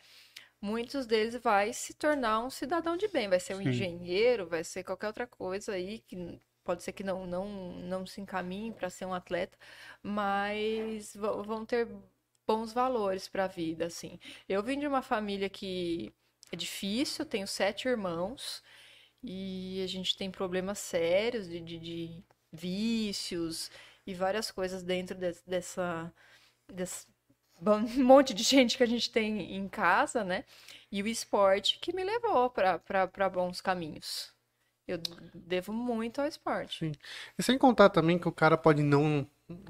Muitos 0.60 1.06
deles 1.06 1.34
vai 1.36 1.72
se 1.72 1.94
tornar 1.94 2.40
um 2.40 2.50
cidadão 2.50 2.96
de 2.96 3.08
bem, 3.08 3.28
vai 3.28 3.40
ser 3.40 3.54
um 3.54 3.62
Sim. 3.62 3.68
engenheiro, 3.70 4.46
vai 4.46 4.62
ser 4.64 4.84
qualquer 4.84 5.06
outra 5.08 5.26
coisa 5.26 5.72
aí 5.72 6.00
que 6.00 6.38
pode 6.64 6.82
ser 6.82 6.92
que 6.92 7.02
não 7.02 7.26
não, 7.26 7.48
não 7.80 8.06
se 8.06 8.20
encaminhe 8.20 8.72
para 8.72 8.90
ser 8.90 9.06
um 9.06 9.14
atleta, 9.14 9.58
mas 10.02 11.14
vão 11.16 11.64
ter 11.64 11.88
bons 12.46 12.72
valores 12.72 13.28
para 13.28 13.44
a 13.44 13.48
vida, 13.48 13.86
assim. 13.86 14.18
Eu 14.48 14.62
vim 14.62 14.78
de 14.78 14.86
uma 14.86 15.02
família 15.02 15.48
que 15.48 16.12
é 16.52 16.56
difícil, 16.56 17.24
tenho 17.24 17.46
sete 17.46 17.88
irmãos 17.88 18.62
e 19.22 19.82
a 19.84 19.86
gente 19.86 20.16
tem 20.16 20.30
problemas 20.30 20.78
sérios 20.78 21.48
de, 21.48 21.60
de, 21.60 21.78
de 21.78 22.24
vícios 22.52 23.70
e 24.06 24.14
várias 24.14 24.50
coisas 24.50 24.82
dentro 24.82 25.16
de, 25.16 25.32
dessa, 25.46 26.12
desse 26.68 27.06
um 27.98 28.04
monte 28.04 28.34
de 28.34 28.42
gente 28.42 28.76
que 28.76 28.82
a 28.82 28.86
gente 28.86 29.10
tem 29.10 29.54
em 29.54 29.68
casa, 29.68 30.24
né? 30.24 30.44
E 30.90 31.02
o 31.02 31.06
esporte 31.06 31.78
que 31.80 31.92
me 31.92 32.02
levou 32.02 32.50
para 32.50 33.28
bons 33.28 33.60
caminhos. 33.60 34.32
Eu 34.88 34.98
devo 35.34 35.72
muito 35.72 36.20
ao 36.20 36.26
esporte. 36.26 36.78
Sim. 36.80 36.92
E 37.38 37.42
sem 37.42 37.56
contar 37.56 37.90
também 37.90 38.18
que 38.18 38.26
o 38.26 38.32
cara 38.32 38.56
pode 38.56 38.82
não. 38.82 39.24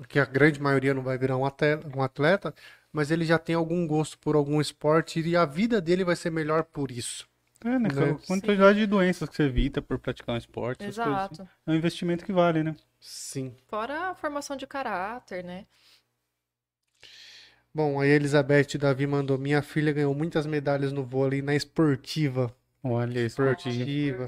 que 0.08 0.18
a 0.18 0.24
grande 0.24 0.60
maioria 0.60 0.94
não 0.94 1.02
vai 1.02 1.18
virar 1.18 1.36
um 1.36 1.44
atleta, 1.44 1.86
um 1.94 2.02
atleta 2.02 2.54
mas 2.92 3.10
ele 3.10 3.24
já 3.24 3.38
tem 3.38 3.54
algum 3.54 3.86
gosto 3.86 4.18
por 4.18 4.34
algum 4.34 4.60
esporte 4.60 5.20
e 5.20 5.36
a 5.36 5.44
vida 5.44 5.80
dele 5.80 6.04
vai 6.04 6.16
ser 6.16 6.30
melhor 6.30 6.64
por 6.64 6.90
isso. 6.90 7.28
É, 7.64 7.78
né? 7.78 7.78
Né? 7.78 7.88
Com 7.88 8.02
a 8.02 8.18
quantidade 8.26 8.78
de 8.78 8.86
doenças 8.86 9.28
que 9.28 9.36
você 9.36 9.44
evita 9.44 9.82
por 9.82 9.98
praticar 9.98 10.34
um 10.34 10.38
esporte. 10.38 10.82
essas 10.82 10.96
coisas 10.96 11.22
assim. 11.24 11.34
Exato. 11.34 11.50
É 11.66 11.70
um 11.70 11.74
investimento 11.74 12.24
que 12.24 12.32
vale, 12.32 12.62
né? 12.62 12.74
Sim. 12.98 13.54
Fora 13.68 14.10
a 14.10 14.14
formação 14.14 14.56
de 14.56 14.66
caráter, 14.66 15.44
né? 15.44 15.66
Bom, 17.72 18.00
aí 18.00 18.10
a 18.12 18.16
Elizabeth 18.16 18.76
Davi 18.78 19.06
mandou: 19.06 19.38
Minha 19.38 19.62
filha 19.62 19.92
ganhou 19.92 20.14
muitas 20.14 20.46
medalhas 20.46 20.92
no 20.92 21.04
vôlei 21.04 21.40
na 21.40 21.54
esportiva. 21.54 22.54
Olha 22.82 23.20
isso. 23.20 23.40
Esportiva. 23.42 24.26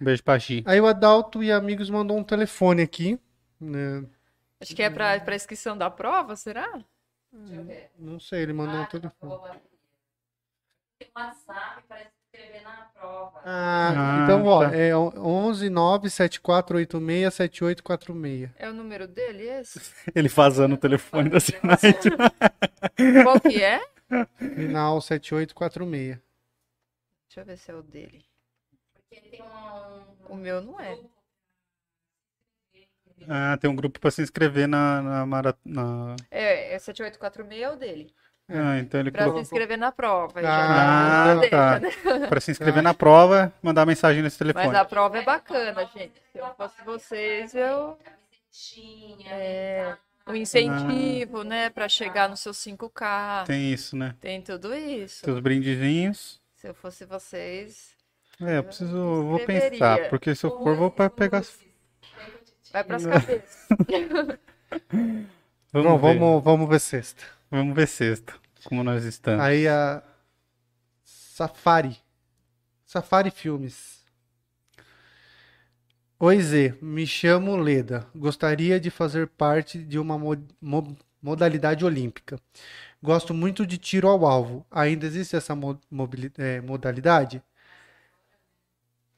Beijo 0.00 0.24
pra 0.24 0.38
Gi. 0.38 0.64
Aí 0.66 0.80
o 0.80 0.86
Adalto 0.86 1.42
e 1.42 1.52
amigos 1.52 1.88
mandou 1.90 2.18
um 2.18 2.24
telefone 2.24 2.82
aqui. 2.82 3.18
né? 3.60 4.04
Acho 4.60 4.74
que 4.74 4.82
é 4.82 4.90
pra, 4.90 5.20
pra 5.20 5.36
inscrição 5.36 5.78
da 5.78 5.88
prova, 5.88 6.34
será? 6.34 6.82
Não 7.96 8.18
sei, 8.18 8.42
ele 8.42 8.52
mandou 8.52 8.80
um 8.80 8.86
telefone. 8.86 9.32
Boa. 9.32 9.56
Tem 10.98 11.08
WhatsApp 11.16 11.82
para 11.86 12.10
escrever 12.38 12.62
na 12.62 12.90
prova. 12.94 13.40
Ah, 13.44 13.94
Ah, 14.20 14.24
então, 14.24 14.44
ó, 14.46 14.68
tá. 14.68 14.76
é 14.76 14.96
11 14.96 15.68
97486 15.70 17.34
7846. 17.34 18.50
É 18.58 18.68
o 18.70 18.74
número 18.74 19.06
dele 19.08 19.44
esse? 19.48 19.80
Ele 20.14 20.28
fazendo 20.28 20.74
o 20.74 20.78
telefone 20.78 21.28
da 21.30 21.40
Sinite. 21.40 22.10
Qual 23.24 23.40
que 23.40 23.62
é? 23.62 23.80
Final 24.54 25.00
7846. 25.00 26.18
Deixa 27.28 27.40
eu 27.40 27.44
ver 27.44 27.58
se 27.58 27.70
é 27.70 27.74
o 27.74 27.82
dele. 27.82 28.24
Porque 28.94 29.20
tem 29.28 29.42
um. 29.42 30.32
O 30.32 30.36
meu 30.36 30.60
não 30.62 30.80
é. 30.80 30.98
Ah, 33.28 33.56
tem 33.60 33.68
um 33.68 33.74
grupo 33.76 33.98
pra 34.00 34.10
se 34.10 34.22
inscrever 34.22 34.66
na, 34.68 35.02
na 35.02 35.26
maratona. 35.26 36.16
É, 36.30 36.72
é 36.74 36.78
7846 36.78 37.62
é 37.62 37.70
o 37.70 37.76
dele. 37.76 38.14
Ah, 38.50 38.78
então 38.78 39.00
ele 39.00 39.10
Pra 39.10 39.20
se 39.20 39.24
colocou. 39.26 39.42
inscrever 39.42 39.76
na 39.76 39.92
prova. 39.92 40.40
Ah, 40.40 40.42
já 40.42 41.34
dá- 41.34 41.48
tá. 41.50 41.78
deixa, 41.78 42.18
né? 42.18 42.26
Pra 42.28 42.40
se 42.40 42.50
inscrever 42.50 42.82
na 42.82 42.94
prova, 42.94 43.52
mandar 43.62 43.84
mensagem 43.84 44.22
nesse 44.22 44.38
telefone. 44.38 44.66
Mas 44.68 44.74
a 44.74 44.84
prova 44.84 45.18
é 45.18 45.22
bacana, 45.22 45.84
gente. 45.94 46.12
Se 46.32 46.38
eu 46.38 46.46
fosse 46.56 46.82
vocês, 46.84 47.54
eu. 47.54 47.98
Tinha. 48.50 49.30
É, 49.30 49.96
um 50.26 50.34
incentivo, 50.34 51.44
né? 51.44 51.68
Pra 51.70 51.88
chegar 51.88 52.28
nos 52.28 52.40
seus 52.40 52.56
5K. 52.56 53.44
Tem, 53.46 53.56
Tem 53.56 53.72
isso, 53.72 53.96
né? 53.96 54.14
tudo 54.44 54.74
isso. 54.74 55.24
Seus 55.24 55.40
brindezinhos. 55.40 56.40
Se 56.56 56.66
eu 56.68 56.74
fosse 56.74 57.04
vocês, 57.04 57.90
É, 58.40 58.58
eu 58.58 58.64
preciso. 58.64 58.96
eu 58.96 59.24
Vou 59.26 59.40
pensar, 59.40 60.08
porque 60.08 60.34
se 60.34 60.44
eu 60.46 60.50
for, 60.58 60.74
vou 60.74 60.90
pra 60.90 61.08
pegar. 61.10 61.42
vai 62.72 62.82
pras 62.82 63.04
cabeças. 63.06 63.68
Vamos, 65.72 66.00
vamos, 66.00 66.42
vamos 66.44 66.68
ver 66.68 66.80
sexta. 66.80 67.22
Vamos 67.50 67.74
ver 67.74 67.86
sexta. 67.88 68.34
Como 68.64 68.82
nós 68.82 69.04
estamos. 69.04 69.42
Aí 69.42 69.66
a 69.68 70.02
Safari. 71.04 71.96
Safari 72.86 73.30
Filmes. 73.30 74.04
Oi 76.20 76.40
Zê, 76.42 76.74
me 76.82 77.06
chamo 77.06 77.56
Leda. 77.56 78.06
Gostaria 78.14 78.80
de 78.80 78.90
fazer 78.90 79.28
parte 79.28 79.78
de 79.82 79.98
uma 79.98 80.18
mo- 80.18 80.46
mo- 80.60 80.96
modalidade 81.22 81.84
olímpica. 81.84 82.40
Gosto 83.02 83.32
muito 83.32 83.64
de 83.66 83.78
tiro 83.78 84.08
ao 84.08 84.26
alvo. 84.26 84.66
Ainda 84.70 85.06
existe 85.06 85.36
essa 85.36 85.54
mo- 85.54 85.80
eh, 86.38 86.60
modalidade? 86.60 87.42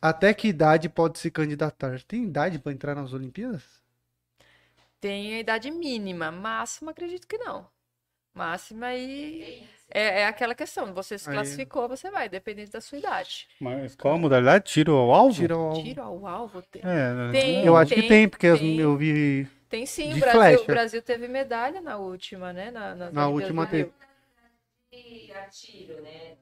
Até 0.02 0.34
que 0.34 0.46
idade 0.48 0.90
pode 0.90 1.18
se 1.18 1.30
candidatar? 1.30 2.02
Tem 2.02 2.24
idade 2.24 2.58
para 2.58 2.70
entrar 2.72 2.94
nas 2.94 3.14
Olimpíadas? 3.14 3.62
Tem 5.00 5.34
a 5.34 5.40
idade 5.40 5.70
mínima, 5.70 6.30
máxima 6.30 6.90
acredito 6.92 7.26
que 7.26 7.36
não. 7.38 7.68
Máxima 8.34 8.86
aí 8.86 9.62
é, 9.90 10.20
é 10.20 10.26
aquela 10.26 10.54
questão, 10.54 10.94
você 10.94 11.18
se 11.18 11.28
Aí- 11.28 11.34
classificou, 11.34 11.88
você 11.88 12.10
vai, 12.10 12.28
dependendo 12.28 12.70
da 12.70 12.80
sua 12.80 12.98
idade. 12.98 13.48
Mas 13.60 13.96
qual 13.96 14.14
a 14.14 14.18
modalidade? 14.18 14.64
Tiro 14.66 14.92
ao 14.92 15.12
alvo? 15.12 15.34
Tiro 15.34 15.54
ao 15.56 15.62
alvo. 15.70 15.82
Tiro 15.82 16.02
ao 16.02 16.26
alvo 16.26 16.62
tem. 16.62 16.82
É, 16.84 17.32
Tem. 17.32 17.64
Eu 17.66 17.76
acho 17.76 17.92
que 17.92 18.00
Tem, 18.02 18.08
tem, 18.08 18.28
porque 18.28 18.56
tem. 18.56 18.78
eu 18.78 18.96
vi 18.96 19.48
Tem 19.68 19.84
sim, 19.86 20.10
De 20.10 20.18
o 20.18 20.20
Brasil, 20.20 20.40
flecha. 20.40 20.62
o 20.62 20.66
Brasil 20.66 21.02
teve 21.02 21.26
medalha 21.28 21.80
na 21.80 21.96
última, 21.96 22.52
né? 22.52 22.70
Na, 22.70 22.94
Na 22.94 23.28
Olimpíadas 23.28 23.32
última 23.34 23.66
do 23.66 23.76
Rio. 23.76 23.92
E 24.92 25.32
a 25.32 25.48
tiro, 25.48 26.02
né? 26.02 26.36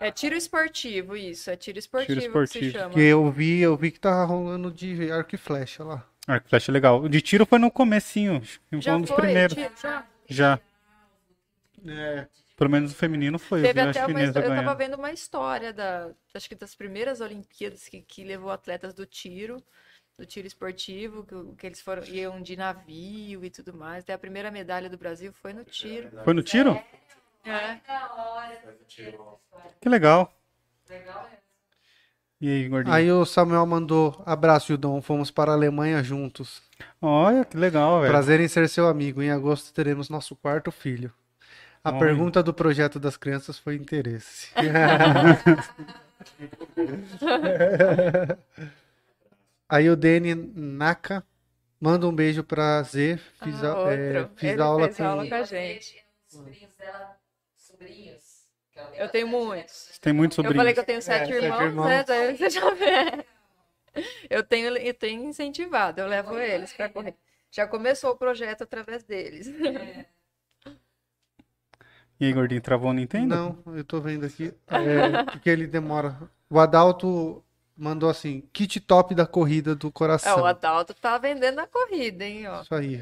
é. 0.00 0.06
É 0.06 0.10
tiro 0.10 0.34
esportivo, 0.34 1.14
isso, 1.16 1.50
é 1.50 1.56
tiro 1.56 1.78
esportivo, 1.78 2.18
que 2.18 2.26
esportivo. 2.26 2.64
se 2.64 2.70
chama. 2.72 2.94
que 2.94 3.00
eu 3.00 3.30
vi, 3.30 3.60
eu 3.60 3.76
vi 3.76 3.90
que 3.90 4.00
tava 4.00 4.24
rolando 4.24 4.70
de 4.72 5.10
arco 5.12 5.34
e 5.34 5.38
flecha 5.38 5.84
lá. 5.84 6.02
Arco 6.26 6.46
e 6.46 6.50
flecha 6.50 6.70
é 6.70 6.72
legal. 6.72 7.02
O 7.02 7.08
de 7.10 7.20
tiro 7.20 7.44
foi 7.44 7.58
no 7.58 7.70
comecinho. 7.70 8.40
que 8.40 8.80
Foi 8.80 8.92
um 8.92 9.00
dos 9.02 9.10
foi, 9.10 9.18
primeiros. 9.20 9.54
tiro, 9.54 9.70
já. 9.80 10.04
Já. 10.28 10.60
É. 11.86 12.26
Pelo 12.56 12.70
menos 12.70 12.92
o 12.92 12.94
feminino 12.94 13.38
foi. 13.38 13.60
Eu 13.60 13.64
Teve 13.64 13.80
até 13.82 14.06
uma 14.06 14.20
eu 14.20 14.32
tava 14.32 14.48
ganhando. 14.48 14.76
vendo 14.76 14.94
uma 14.94 15.12
história 15.12 15.72
da, 15.72 16.10
acho 16.34 16.48
que 16.48 16.54
das 16.54 16.74
primeiras 16.74 17.20
Olimpíadas 17.20 17.86
que, 17.86 18.00
que 18.00 18.24
levou 18.24 18.50
atletas 18.50 18.94
do 18.94 19.04
tiro, 19.04 19.62
do 20.18 20.24
tiro 20.24 20.46
esportivo, 20.46 21.24
que, 21.24 21.56
que 21.56 21.66
eles 21.66 21.80
foram 21.82 22.02
iam 22.04 22.40
de 22.40 22.56
navio 22.56 23.44
e 23.44 23.50
tudo 23.50 23.74
mais. 23.74 24.04
Até 24.04 24.14
a 24.14 24.18
primeira 24.18 24.50
medalha 24.50 24.88
do 24.88 24.96
Brasil 24.96 25.32
foi 25.34 25.52
no 25.52 25.64
tiro. 25.64 26.10
Foi 26.24 26.32
no 26.32 26.42
tiro? 26.42 26.70
É. 27.44 27.78
Que 29.80 29.88
legal. 29.88 30.32
E 32.40 32.48
aí, 32.48 32.68
gordinho? 32.68 32.94
Aí 32.94 33.10
o 33.10 33.24
Samuel 33.24 33.64
mandou 33.66 34.22
abraço, 34.26 34.68
Judão. 34.68 35.00
Fomos 35.00 35.30
para 35.30 35.52
a 35.52 35.54
Alemanha 35.54 36.02
juntos. 36.02 36.62
Olha, 37.00 37.44
que 37.44 37.56
legal, 37.56 38.00
velho. 38.00 38.12
Prazer 38.12 38.40
em 38.40 38.48
ser 38.48 38.68
seu 38.68 38.86
amigo. 38.88 39.22
Em 39.22 39.30
agosto 39.30 39.72
teremos 39.72 40.10
nosso 40.10 40.36
quarto 40.36 40.70
filho. 40.70 41.10
A 41.82 41.90
Olha. 41.90 41.98
pergunta 41.98 42.42
do 42.42 42.52
projeto 42.52 42.98
das 43.00 43.16
crianças 43.16 43.58
foi 43.58 43.76
interesse. 43.76 44.48
Aí 49.68 49.88
o 49.90 49.96
Deni 49.96 50.34
Naka 50.34 51.24
manda 51.80 52.06
um 52.06 52.14
beijo 52.14 52.44
pra 52.44 52.82
Z. 52.82 53.18
Fiz, 53.42 53.62
Ah, 53.64 53.88
a- 53.88 53.92
é, 53.92 54.28
fiz 54.36 54.50
Ele 54.52 54.62
aula 54.62 54.84
fez 54.86 54.96
com 54.96 55.04
aula 55.04 55.26
com 55.28 55.34
a 55.34 55.42
gente. 55.42 55.96
Os 56.26 56.32
sobrinhos 56.36 56.74
dela, 56.76 57.16
sobrinhos. 57.56 58.25
Eu 58.94 59.08
tenho 59.08 59.26
muitos. 59.28 59.98
Tem 60.00 60.12
muitos 60.12 60.36
Eu 60.38 60.44
sobrinhos. 60.44 60.60
falei 60.60 60.74
que 60.74 60.80
eu 60.80 60.84
tenho 60.84 61.02
sete 61.02 61.28
sete 61.32 61.44
irmãos, 61.44 61.60
irmãos. 61.62 61.86
né? 61.86 62.04
Daí 62.04 62.36
você 62.36 62.50
já 62.50 62.70
vê. 62.74 63.24
Eu 64.28 64.42
tenho, 64.44 64.76
eu 64.76 64.94
tenho 64.94 65.24
incentivado, 65.24 66.00
eu 66.00 66.06
levo 66.06 66.38
eles 66.38 66.72
para 66.72 66.88
correr. 66.90 67.14
Já 67.50 67.66
começou 67.66 68.10
o 68.10 68.16
projeto 68.16 68.62
através 68.62 69.02
deles. 69.04 69.46
E 72.18 72.24
aí, 72.26 72.32
gordinho, 72.32 72.60
travou 72.60 72.90
o 72.90 72.94
Nintendo? 72.94 73.34
Não, 73.64 73.76
eu 73.76 73.84
tô 73.84 74.00
vendo 74.00 74.24
aqui. 74.26 74.52
É, 74.68 75.22
porque 75.30 75.50
ele 75.50 75.66
demora. 75.66 76.16
O 76.48 76.58
Adalto 76.58 77.44
mandou 77.76 78.08
assim: 78.08 78.42
kit 78.52 78.80
top 78.80 79.14
da 79.14 79.26
corrida 79.26 79.74
do 79.74 79.88
É, 79.88 79.92
coração. 79.92 80.40
o 80.40 80.46
Adalto 80.46 80.94
tá 80.94 81.18
vendendo 81.18 81.58
a 81.58 81.66
corrida, 81.66 82.24
hein, 82.24 82.46
ó. 82.48 82.62
Isso 82.62 82.74
aí. 82.74 83.00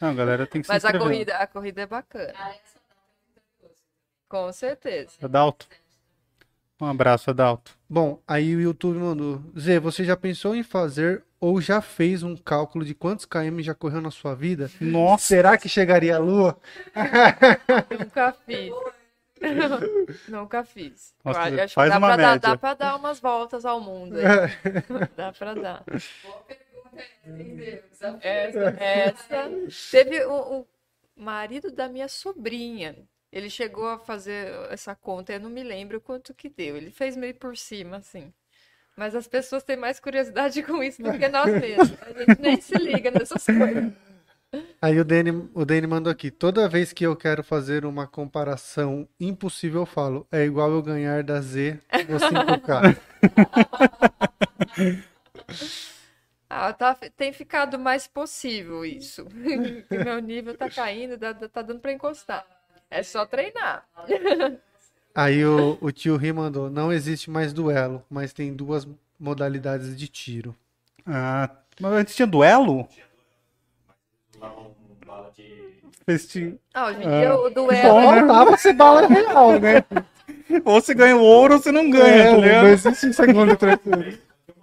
Não, 0.00 0.14
galera 0.14 0.46
tem 0.46 0.60
que 0.62 0.66
se 0.66 0.72
Mas 0.72 0.84
a 0.84 0.96
corrida, 0.96 1.36
a 1.36 1.46
corrida 1.46 1.82
é 1.82 1.86
bacana. 1.86 2.32
Com 4.28 4.52
certeza. 4.52 5.12
Adalto. 5.22 5.66
Um 6.80 6.86
abraço, 6.86 7.30
Adalto. 7.30 7.76
Bom, 7.88 8.20
aí 8.26 8.54
o 8.54 8.60
YouTube 8.60 8.98
mandou: 8.98 9.42
Zê, 9.58 9.80
você 9.80 10.04
já 10.04 10.16
pensou 10.16 10.54
em 10.54 10.62
fazer 10.62 11.24
ou 11.40 11.60
já 11.60 11.80
fez 11.80 12.22
um 12.22 12.36
cálculo 12.36 12.84
de 12.84 12.94
quantos 12.94 13.24
km 13.24 13.60
já 13.60 13.74
correu 13.74 14.00
na 14.00 14.10
sua 14.10 14.34
vida? 14.34 14.70
Nossa. 14.80 15.24
Será 15.24 15.56
que 15.58 15.68
chegaria 15.68 16.16
à 16.16 16.18
lua? 16.18 16.56
Nunca 17.98 18.32
fiz. 18.46 18.72
Nunca 20.28 20.64
fiz. 20.64 21.14
Nossa, 21.24 21.40
acho- 21.40 21.56
que 21.68 21.74
faz 21.74 21.90
dá 21.90 21.98
uma 21.98 22.08
pra 22.08 22.16
dar, 22.16 22.26
média. 22.34 22.40
dá 22.50 22.56
pra 22.56 22.74
dar 22.74 22.96
umas 22.96 23.18
voltas 23.20 23.64
ao 23.64 23.80
mundo. 23.80 24.16
aí. 24.16 24.24
Dá 25.16 25.32
pra 25.32 25.54
dar. 25.54 25.84
Essa, 28.20 28.76
essa. 28.80 29.50
Teve 29.90 30.24
o, 30.24 30.60
o 30.60 30.66
marido 31.16 31.70
da 31.70 31.88
minha 31.88 32.08
sobrinha. 32.08 32.96
Ele 33.32 33.50
chegou 33.50 33.88
a 33.88 33.98
fazer 33.98 34.48
essa 34.70 34.94
conta, 34.94 35.32
eu 35.34 35.40
não 35.40 35.50
me 35.50 35.62
lembro 35.62 36.00
quanto 36.00 36.34
que 36.34 36.48
deu. 36.48 36.76
Ele 36.76 36.90
fez 36.90 37.16
meio 37.16 37.34
por 37.34 37.56
cima, 37.56 37.98
assim. 37.98 38.32
Mas 38.96 39.14
as 39.14 39.28
pessoas 39.28 39.64
têm 39.64 39.76
mais 39.76 40.00
curiosidade 40.00 40.62
com 40.64 40.82
isso 40.82 41.02
do 41.02 41.12
que 41.12 41.28
nós 41.28 41.54
mesmos. 41.54 41.98
A 42.02 42.12
gente 42.12 42.40
nem 42.40 42.60
se 42.60 42.76
liga 42.78 43.10
nessas 43.10 43.48
coisas. 43.48 43.84
Aí 44.80 44.98
o 44.98 45.04
Dani, 45.04 45.30
o 45.54 45.64
Dani 45.64 45.86
mandou 45.86 46.10
aqui: 46.10 46.30
toda 46.30 46.68
vez 46.68 46.92
que 46.92 47.04
eu 47.04 47.16
quero 47.16 47.42
fazer 47.42 47.84
uma 47.84 48.06
comparação 48.06 49.08
impossível, 49.18 49.82
eu 49.82 49.86
falo, 49.86 50.26
é 50.30 50.44
igual 50.44 50.70
eu 50.70 50.82
ganhar 50.82 51.22
da 51.22 51.40
Z 51.40 51.78
no 52.08 52.18
5K. 52.18 52.82
Ah, 56.50 56.72
tá, 56.72 56.94
tem 57.16 57.32
ficado 57.32 57.78
mais 57.78 58.06
possível 58.06 58.84
isso. 58.84 59.26
Meu 59.90 60.18
nível 60.20 60.56
tá 60.56 60.68
caindo, 60.70 61.16
dá- 61.16 61.34
tá 61.34 61.62
dando 61.62 61.80
pra 61.80 61.92
encostar. 61.92 62.44
É 62.90 63.02
só 63.02 63.26
treinar. 63.26 63.86
Aí 65.14 65.44
o, 65.44 65.76
o 65.80 65.90
tio 65.92 66.16
Ri 66.16 66.32
mandou: 66.32 66.70
não 66.70 66.92
existe 66.92 67.30
mais 67.30 67.52
duelo, 67.52 68.02
mas 68.08 68.32
tem 68.32 68.54
duas 68.54 68.86
modalidades 69.18 69.96
de 69.96 70.08
tiro. 70.08 70.54
Ah, 71.06 71.50
mas 71.80 71.92
antes 71.92 72.14
tinha 72.14 72.26
duelo? 72.26 72.88
Fez 76.04 76.26
ti- 76.26 76.58
Ah, 76.72 76.86
hoje 76.86 77.02
em 77.02 77.06
Ah, 77.06 77.18
dia 77.20 77.34
o 77.34 77.42
bom, 77.50 77.50
duelo. 77.50 78.12
né? 78.12 78.18
Faltava 78.20 78.56
ser 78.56 78.72
bala 78.72 79.06
real, 79.06 79.60
né? 79.60 79.84
Ou 80.64 80.80
você 80.80 80.94
ganha 80.94 81.16
o 81.16 81.20
ouro 81.22 81.54
ou 81.54 81.60
você 81.60 81.70
não 81.72 81.90
ganha, 81.90 82.22
É, 82.22 82.30
tá 82.30 82.36
não 82.36 82.40
ligado? 82.42 82.66
existe 82.68 83.06
um 83.08 83.12
segundo 83.12 83.52
e 83.52 83.56
terceiro. 83.56 84.18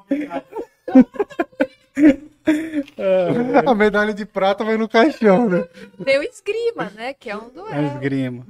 A 3.65 3.73
medalha 3.73 4.13
de 4.13 4.25
prata 4.25 4.63
vai 4.63 4.77
no 4.77 4.87
caixão, 4.87 5.49
né? 5.49 5.67
O 5.99 6.23
esgrima, 6.23 6.89
né? 6.91 7.13
Que 7.13 7.29
é 7.29 7.37
um 7.37 7.47
É 7.47 7.49
duelo. 7.49 7.87
esgrima. 7.87 8.45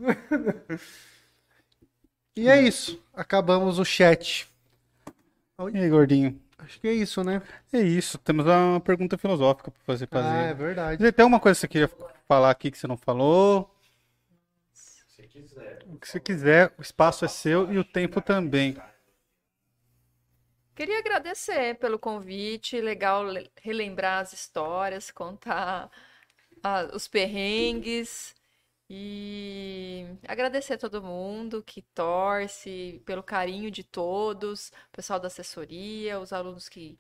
E 2.35 2.49
é 2.49 2.61
isso. 2.61 3.01
Acabamos 3.13 3.80
o 3.80 3.85
chat. 3.85 4.47
E 5.73 5.77
aí, 5.77 5.89
gordinho? 5.89 6.38
Acho 6.57 6.80
que 6.80 6.88
é 6.88 6.93
isso, 6.93 7.23
né? 7.23 7.41
É 7.72 7.80
isso. 7.80 8.17
Temos 8.17 8.45
uma 8.45 8.80
pergunta 8.81 9.17
filosófica 9.17 9.72
pra 9.72 9.80
fazer. 9.85 10.07
fazer. 10.07 10.27
Ah, 10.27 10.41
é 10.43 10.53
verdade. 10.53 11.11
Tem 11.11 11.23
alguma 11.23 11.39
coisa 11.39 11.55
que 11.55 11.61
você 11.61 11.67
queria 11.67 11.89
falar 12.27 12.49
aqui 12.51 12.72
que 12.72 12.77
você 12.77 12.88
não 12.88 12.97
falou? 12.97 13.72
O 15.88 15.97
que 15.97 16.07
você 16.09 16.19
quiser, 16.19 16.73
o 16.77 16.81
espaço 16.81 17.23
é 17.23 17.27
seu 17.27 17.72
e 17.72 17.77
o 17.77 17.84
tempo 17.84 18.19
também. 18.19 18.76
Queria 20.76 20.99
agradecer 20.99 21.76
pelo 21.80 21.97
convite, 21.97 22.80
legal 22.81 23.23
le- 23.23 23.49
relembrar 23.61 24.22
as 24.22 24.34
histórias, 24.34 25.10
contar 25.11 25.89
os 26.93 27.07
perrengues 27.07 28.35
e 28.89 30.06
agradecer 30.27 30.76
a 30.76 30.77
todo 30.77 31.02
mundo 31.03 31.64
que 31.64 31.81
torce, 31.81 33.02
pelo 33.06 33.23
carinho 33.23 33.72
de 33.72 33.84
todos, 33.84 34.69
o 34.69 34.91
pessoal 34.91 35.19
da 35.19 35.27
assessoria, 35.27 36.19
os 36.19 36.34
alunos 36.34 36.69
que, 36.69 36.99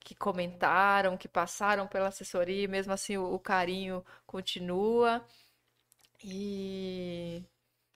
que 0.00 0.14
comentaram, 0.14 1.16
que 1.18 1.28
passaram 1.28 1.86
pela 1.88 2.08
assessoria, 2.08 2.68
mesmo 2.68 2.92
assim 2.92 3.16
o, 3.18 3.34
o 3.34 3.38
carinho 3.40 4.04
continua. 4.26 5.24
E 6.24 7.44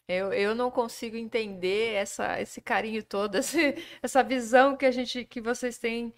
eu, 0.08 0.32
eu 0.32 0.54
não 0.54 0.70
consigo 0.70 1.16
entender 1.16 1.94
essa, 1.94 2.40
esse 2.40 2.60
carinho 2.60 3.02
todo, 3.02 3.36
esse- 3.38 3.76
essa 4.02 4.22
visão 4.24 4.76
que 4.76 4.86
a 4.86 4.90
gente, 4.90 5.24
que 5.24 5.40
vocês 5.40 5.78
têm 5.78 6.14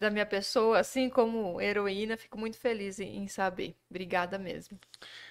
da 0.00 0.10
minha 0.10 0.26
pessoa, 0.26 0.80
assim 0.80 1.08
como 1.08 1.60
heroína. 1.60 2.16
Fico 2.16 2.38
muito 2.38 2.58
feliz 2.58 2.98
em, 2.98 3.18
em 3.22 3.28
saber. 3.28 3.76
Obrigada 3.88 4.38
mesmo. 4.38 4.78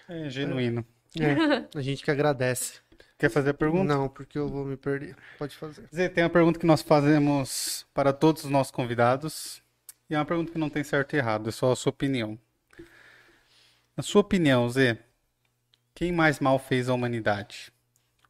É 0.07 0.29
genuíno. 0.29 0.85
É, 1.19 1.77
a 1.77 1.81
gente 1.81 2.03
que 2.03 2.11
agradece. 2.11 2.79
Quer 3.17 3.29
fazer 3.29 3.49
a 3.49 3.53
pergunta? 3.53 3.93
Não, 3.93 4.07
porque 4.07 4.37
eu 4.37 4.47
vou 4.47 4.63
me 4.63 4.77
perder. 4.77 5.15
Pode 5.37 5.55
fazer. 5.57 5.89
Zé, 5.93 6.07
tem 6.07 6.23
uma 6.23 6.29
pergunta 6.29 6.57
que 6.59 6.65
nós 6.65 6.81
fazemos 6.81 7.85
para 7.93 8.13
todos 8.13 8.45
os 8.45 8.49
nossos 8.49 8.71
convidados. 8.71 9.61
E 10.09 10.15
é 10.15 10.17
uma 10.17 10.25
pergunta 10.25 10.51
que 10.51 10.57
não 10.57 10.69
tem 10.69 10.83
certo 10.83 11.15
e 11.15 11.17
errado, 11.17 11.49
é 11.49 11.51
só 11.51 11.71
a 11.71 11.75
sua 11.75 11.89
opinião. 11.91 12.39
Na 13.95 14.01
sua 14.01 14.21
opinião, 14.21 14.67
Zé, 14.69 14.97
quem 15.93 16.11
mais 16.11 16.39
mal 16.39 16.57
fez 16.57 16.89
a 16.89 16.93
humanidade? 16.93 17.71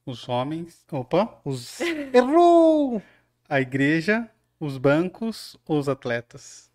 Os 0.09 0.27
homens. 0.27 0.83
Opa! 0.91 1.39
Os... 1.45 1.79
Errou! 2.11 2.99
A 3.47 3.61
igreja, 3.61 4.27
os 4.59 4.79
bancos 4.79 5.55
ou 5.67 5.77
os 5.77 5.87
atletas? 5.87 6.71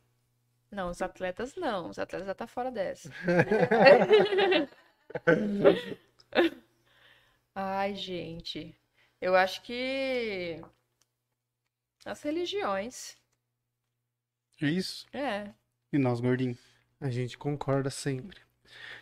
Não, 0.70 0.88
os 0.88 1.02
atletas 1.02 1.56
não. 1.56 1.90
Os 1.90 1.98
atletas 1.98 2.28
já 2.28 2.34
tá 2.34 2.46
fora 2.46 2.70
dessa. 2.70 3.10
Ai, 7.52 7.96
gente. 7.96 8.72
Eu 9.20 9.34
acho 9.34 9.62
que 9.62 10.62
as 12.04 12.22
religiões. 12.22 13.16
É 14.62 14.66
isso? 14.66 15.08
É. 15.12 15.50
E 15.92 15.98
nós, 15.98 16.20
gordinho? 16.20 16.56
A 17.00 17.10
gente 17.10 17.36
concorda 17.36 17.90
sempre. 17.90 18.38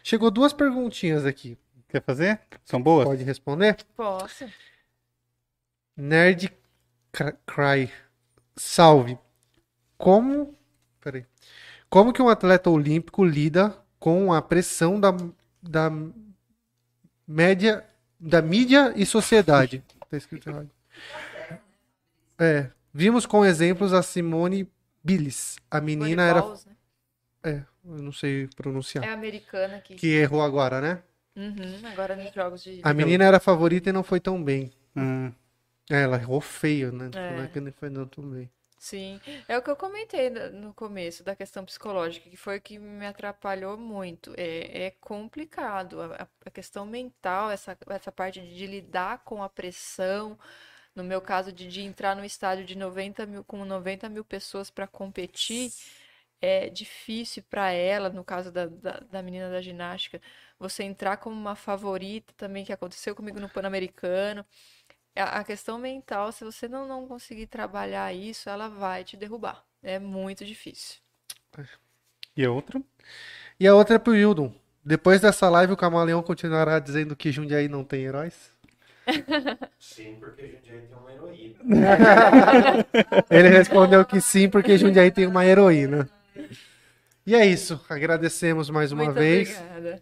Chegou 0.03 0.31
duas 0.31 0.55
perguntinhas 0.55 1.27
aqui. 1.27 1.59
Quer 1.93 2.01
fazer? 2.01 2.41
São 2.65 2.81
boas? 2.81 3.07
Pode 3.07 3.23
responder? 3.23 3.77
Posso. 3.95 4.47
Nerd 5.95 6.51
Cry. 7.47 7.93
Salve. 8.57 9.19
Como. 9.99 10.57
Peraí. 11.03 11.27
Como 11.91 12.15
que 12.15 12.23
um 12.23 12.31
atleta 12.31 12.71
olímpico 12.71 13.23
lida 13.23 13.77
com 14.01 14.33
a 14.33 14.41
pressão 14.41 14.99
da, 14.99 15.15
da 15.63 15.91
média 17.29 17.85
da 18.19 18.41
mídia 18.41 18.95
e 18.97 19.05
sociedade? 19.05 19.85
Tá 20.09 20.17
escrito 20.17 20.49
errado. 20.49 20.71
É. 22.39 22.71
Vimos 22.95 23.27
com 23.27 23.45
exemplos 23.45 23.93
a 23.93 24.03
Simone 24.03 24.67
Biles. 25.05 25.59
A 25.71 25.79
menina 25.79 26.23
era. 26.23 26.41
Biles, 26.41 26.65
né? 26.65 26.73
É, 27.45 27.63
eu 27.85 28.03
não 28.03 28.13
sei 28.13 28.49
pronunciar. 28.57 29.05
É 29.05 29.13
americana 29.13 29.77
aqui. 29.77 29.95
Que 29.95 30.07
errou 30.07 30.41
agora, 30.41 30.81
né? 30.81 31.03
Uhum, 31.37 31.87
agora 31.87 32.15
nos 32.17 32.33
jogos 32.33 32.63
de. 32.63 32.83
A 32.83 32.93
menina 32.95 33.25
era 33.25 33.37
a 33.39 33.41
favorita 33.41 33.89
e 33.89 33.93
não 33.93 34.03
foi 34.05 34.21
tão 34.21 34.43
bem. 34.43 34.71
Hum, 34.97 35.33
É, 35.91 36.03
ela 36.03 36.17
errou 36.19 36.41
feio, 36.41 36.93
né? 36.93 37.11
É. 37.15 37.33
Não 37.35 37.43
é 37.45 37.49
que 37.49 37.61
não 37.61 37.73
foi 37.73 37.91
não 37.91 38.07
tão 38.07 38.25
bem. 38.31 38.51
Sim, 38.79 39.21
é 39.49 39.57
o 39.57 39.63
que 39.63 39.71
eu 39.71 39.77
comentei 39.77 40.29
no 40.29 40.51
no 40.51 40.75
começo 40.75 41.23
da 41.23 41.37
questão 41.37 41.65
psicológica, 41.65 42.29
que 42.29 42.37
foi 42.37 42.59
o 42.59 42.61
que 42.61 42.79
me 42.81 43.07
atrapalhou 43.07 43.77
muito. 43.79 44.35
É, 44.37 44.87
é 44.87 44.91
complicado, 45.01 46.01
a, 46.03 46.29
a- 46.47 46.51
questão 46.51 46.85
mental, 46.85 47.51
essa, 47.51 47.79
essa 47.89 48.11
parte 48.13 48.41
de, 48.41 48.55
de 48.57 48.67
lidar 48.67 49.23
com 49.25 49.41
a 49.43 49.49
pressão, 49.49 50.37
no 50.97 51.05
meu 51.05 51.21
caso, 51.23 51.53
de, 51.53 51.69
de 51.69 51.83
entrar 51.83 52.17
num 52.17 52.25
estádio 52.25 52.65
de 52.65 52.77
90 52.77 53.25
mil, 53.27 53.45
com 53.45 53.65
90 53.65 54.09
mil 54.09 54.25
pessoas 54.25 54.71
para 54.71 54.87
competir, 54.89 55.73
é 56.41 56.69
difícil 56.69 57.43
para 57.49 57.71
ela, 57.71 58.09
no 58.11 58.25
caso 58.25 58.51
da, 58.51 58.67
da, 58.67 59.01
da 59.01 59.23
menina 59.23 59.51
da 59.51 59.61
ginástica, 59.63 60.21
você 60.63 60.85
entrar 60.85 61.17
como 61.17 61.35
uma 61.35 61.57
favorita 61.57 62.33
também, 62.37 62.65
que 62.65 62.73
aconteceu 62.73 63.15
comigo 63.15 63.41
no 63.41 63.49
Pan-Americano. 63.49 64.47
A 65.15 65.45
questão 65.45 65.77
mental, 65.79 66.33
se 66.33 66.45
você 66.45 66.69
não, 66.69 66.87
não 66.87 67.07
conseguir 67.07 67.47
trabalhar 67.47 68.15
isso, 68.15 68.49
ela 68.49 68.69
vai 68.69 69.05
te 69.05 69.17
derrubar. 69.17 69.63
É 69.83 69.99
muito 69.99 70.45
difícil. 70.45 71.01
E 72.37 72.45
a 72.45 72.51
outra? 72.51 72.81
E 73.61 73.67
a 73.67 73.75
outra 73.75 73.97
é 73.97 73.99
pro 73.99 74.17
Hildon. 74.17 74.53
Depois 74.85 75.21
dessa 75.21 75.51
live, 75.51 75.73
o 75.73 75.77
Camaleão 75.77 76.23
continuará 76.23 76.79
dizendo 76.79 77.15
que 77.15 77.31
Jundiaí 77.31 77.69
não 77.69 77.85
tem 77.85 78.05
heróis? 78.05 78.51
Sim, 79.79 80.17
porque 80.19 80.47
Jundiaí 80.47 80.87
tem 80.87 80.97
uma 80.97 81.13
heroína. 81.13 81.55
Ele 83.31 83.49
respondeu 83.49 84.05
que 84.05 84.21
sim, 84.21 84.49
porque 84.49 84.79
Jundiaí 84.79 85.11
tem 85.11 85.27
uma 85.27 85.45
heroína. 85.45 86.09
E 87.27 87.35
é 87.35 87.47
isso. 87.47 87.81
Agradecemos 87.89 88.69
mais 88.69 88.91
uma 88.91 89.05
Muito 89.05 89.17
vez. 89.17 89.57
obrigada. 89.61 90.01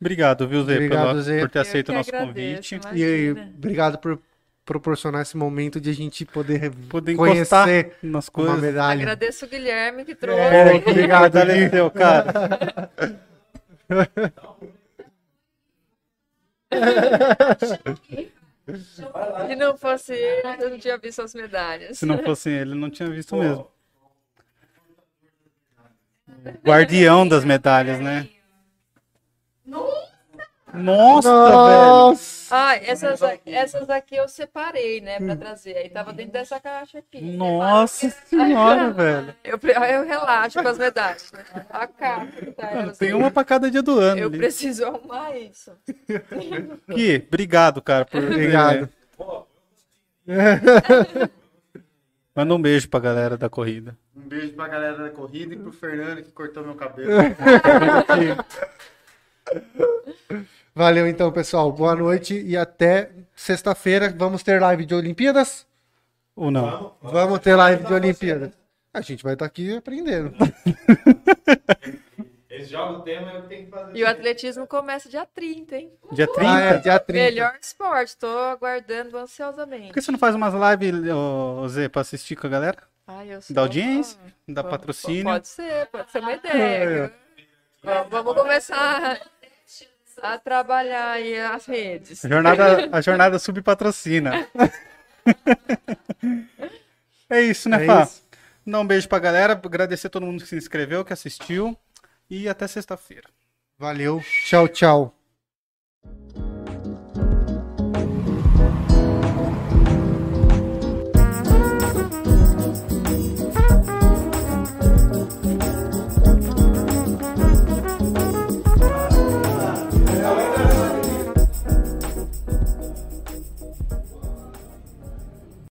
Obrigado, 0.00 0.46
viu, 0.46 0.62
Zé, 0.64 0.74
Obrigado, 0.74 1.08
pela- 1.08 1.22
Zé. 1.22 1.40
por 1.40 1.50
ter 1.50 1.58
aceito 1.60 1.88
o 1.88 1.92
nosso 1.94 2.10
agradeço, 2.10 2.78
convite. 2.78 2.98
E 2.98 3.04
aí, 3.04 3.26
imagina. 3.28 3.54
obrigado 3.56 3.98
por 3.98 4.20
proporcionar 4.64 5.22
esse 5.22 5.36
momento 5.36 5.80
de 5.80 5.88
a 5.90 5.92
gente 5.94 6.24
poder 6.26 6.70
Poder 6.88 7.14
conhecer 7.14 7.96
nas 8.02 8.26
uma 8.28 8.32
coisas. 8.32 8.60
medalha. 8.60 9.00
Agradeço 9.02 9.46
o 9.46 9.48
Guilherme 9.48 10.04
que 10.04 10.14
trouxe. 10.14 10.40
É, 10.40 10.74
Obrigado. 10.74 11.36
Alesseu, 11.38 11.90
cara. 11.90 12.90
Se 19.48 19.56
não 19.56 19.76
fosse 19.76 20.12
ele, 20.12 20.64
eu 20.64 20.70
não 20.70 20.78
tinha 20.78 20.98
visto 20.98 21.22
as 21.22 21.34
medalhas. 21.34 21.98
Se 21.98 22.06
não 22.06 22.18
fosse 22.22 22.50
ele, 22.50 22.74
não 22.74 22.90
tinha 22.90 23.08
visto 23.08 23.36
mesmo. 23.36 23.70
Guardião 26.64 27.26
das 27.26 27.44
medalhas, 27.44 28.00
né? 28.00 28.28
Nossa, 29.66 31.28
velho. 31.30 31.54
Nossa! 31.54 32.36
Ah, 32.54 32.76
essas, 32.76 33.20
essas 33.44 33.88
aqui 33.90 34.16
eu 34.16 34.28
separei, 34.28 35.00
né, 35.00 35.18
pra 35.18 35.34
trazer. 35.36 35.76
Aí 35.76 35.88
tava 35.88 36.12
dentro 36.12 36.32
dessa 36.32 36.60
caixa 36.60 36.98
aqui. 36.98 37.20
Nossa 37.20 38.10
senhora, 38.10 38.92
velho. 38.92 39.34
Eu, 39.42 39.58
eu 39.62 40.04
relaxo 40.04 40.62
com 40.62 40.68
as 40.68 40.78
medalhas. 40.78 41.32
né? 41.32 41.44
A 41.70 41.86
capa 41.86 42.26
tá 42.56 42.74
Mano, 42.74 42.92
tem 42.92 43.14
uma 43.14 43.30
pra 43.30 43.44
cada 43.44 43.70
dia 43.70 43.82
do 43.82 43.98
ano. 43.98 44.20
Eu 44.20 44.28
ali. 44.28 44.38
preciso 44.38 44.84
arrumar 44.84 45.36
isso. 45.36 45.72
Gui, 46.88 47.24
obrigado, 47.26 47.80
cara. 47.80 48.04
Por... 48.04 48.22
Obrigado. 48.22 48.88
Manda 52.34 52.54
um 52.54 52.60
beijo 52.60 52.88
pra 52.88 53.00
galera 53.00 53.38
da 53.38 53.48
corrida. 53.48 53.96
Um 54.14 54.28
beijo 54.28 54.52
pra 54.52 54.68
galera 54.68 54.98
da 55.04 55.10
corrida 55.10 55.54
e 55.54 55.56
pro 55.56 55.72
Fernando 55.72 56.22
que 56.22 56.32
cortou 56.32 56.62
meu 56.62 56.74
cabelo. 56.74 57.10
Valeu 60.74 61.06
então, 61.06 61.32
pessoal. 61.32 61.70
Boa 61.72 61.94
noite 61.94 62.40
e 62.40 62.56
até 62.56 63.10
sexta-feira. 63.34 64.14
Vamos 64.16 64.42
ter 64.42 64.60
live 64.60 64.84
de 64.84 64.94
Olimpíadas? 64.94 65.66
Ou 66.34 66.50
não? 66.50 66.94
Vamos 67.00 67.38
ter 67.40 67.54
live 67.54 67.84
de 67.84 67.94
Olimpíadas. 67.94 68.50
A 68.92 69.00
gente 69.00 69.22
vai 69.22 69.32
estar 69.34 69.46
aqui 69.46 69.76
aprendendo. 69.76 70.34
Eles 72.48 72.70
jogam 72.70 73.00
o 73.00 73.02
tema 73.02 73.32
eu 73.32 73.42
tenho 73.42 73.66
que 73.66 73.70
fazer. 73.70 73.96
E 73.96 74.02
o 74.02 74.08
atletismo 74.08 74.66
começa 74.66 75.10
dia 75.10 75.26
30, 75.26 75.76
hein? 75.76 75.92
Dia 76.10 76.26
30? 76.26 76.50
Ah, 76.50 76.60
é, 76.60 76.78
dia 76.78 76.98
30. 76.98 77.24
Melhor 77.24 77.58
esporte, 77.60 78.16
tô 78.16 78.26
aguardando 78.26 79.10
Por 79.10 79.20
ansiosamente. 79.20 79.92
que 79.92 80.00
você 80.00 80.10
não 80.10 80.18
faz 80.18 80.34
umas 80.34 80.54
lives, 80.54 81.12
ô, 81.12 81.68
Zé, 81.68 81.88
pra 81.90 82.00
assistir 82.00 82.34
com 82.34 82.46
a 82.46 82.50
galera? 82.50 82.78
Ai, 83.06 83.34
eu 83.34 83.42
sou... 83.42 83.54
Da 83.54 83.60
audiência? 83.60 84.18
Da 84.48 84.64
patrocínio? 84.64 85.24
Pode 85.24 85.48
ser, 85.48 85.86
pode 85.88 86.10
ser 86.10 86.18
uma 86.20 86.32
ideia. 86.32 87.08
viu? 87.08 87.92
Ó, 87.92 88.04
Vamos 88.04 88.34
começar. 88.34 89.20
A 90.22 90.38
trabalhar 90.38 91.12
aí 91.12 91.38
as 91.38 91.66
redes. 91.66 92.24
A 92.24 92.28
jornada, 92.28 92.88
a 92.92 93.00
jornada 93.00 93.38
subpatrocina. 93.38 94.46
é 97.30 97.40
isso, 97.42 97.68
né, 97.68 97.82
É 97.82 97.86
Fá? 97.86 98.02
isso. 98.04 98.24
Dar 98.66 98.80
um 98.80 98.86
beijo 98.86 99.08
pra 99.08 99.18
galera, 99.18 99.52
agradecer 99.52 100.08
a 100.08 100.10
todo 100.10 100.26
mundo 100.26 100.42
que 100.42 100.48
se 100.48 100.56
inscreveu, 100.56 101.04
que 101.04 101.12
assistiu. 101.12 101.76
E 102.28 102.48
até 102.48 102.66
sexta-feira. 102.66 103.28
Valeu. 103.78 104.20
Tchau, 104.44 104.66
tchau. 104.66 105.16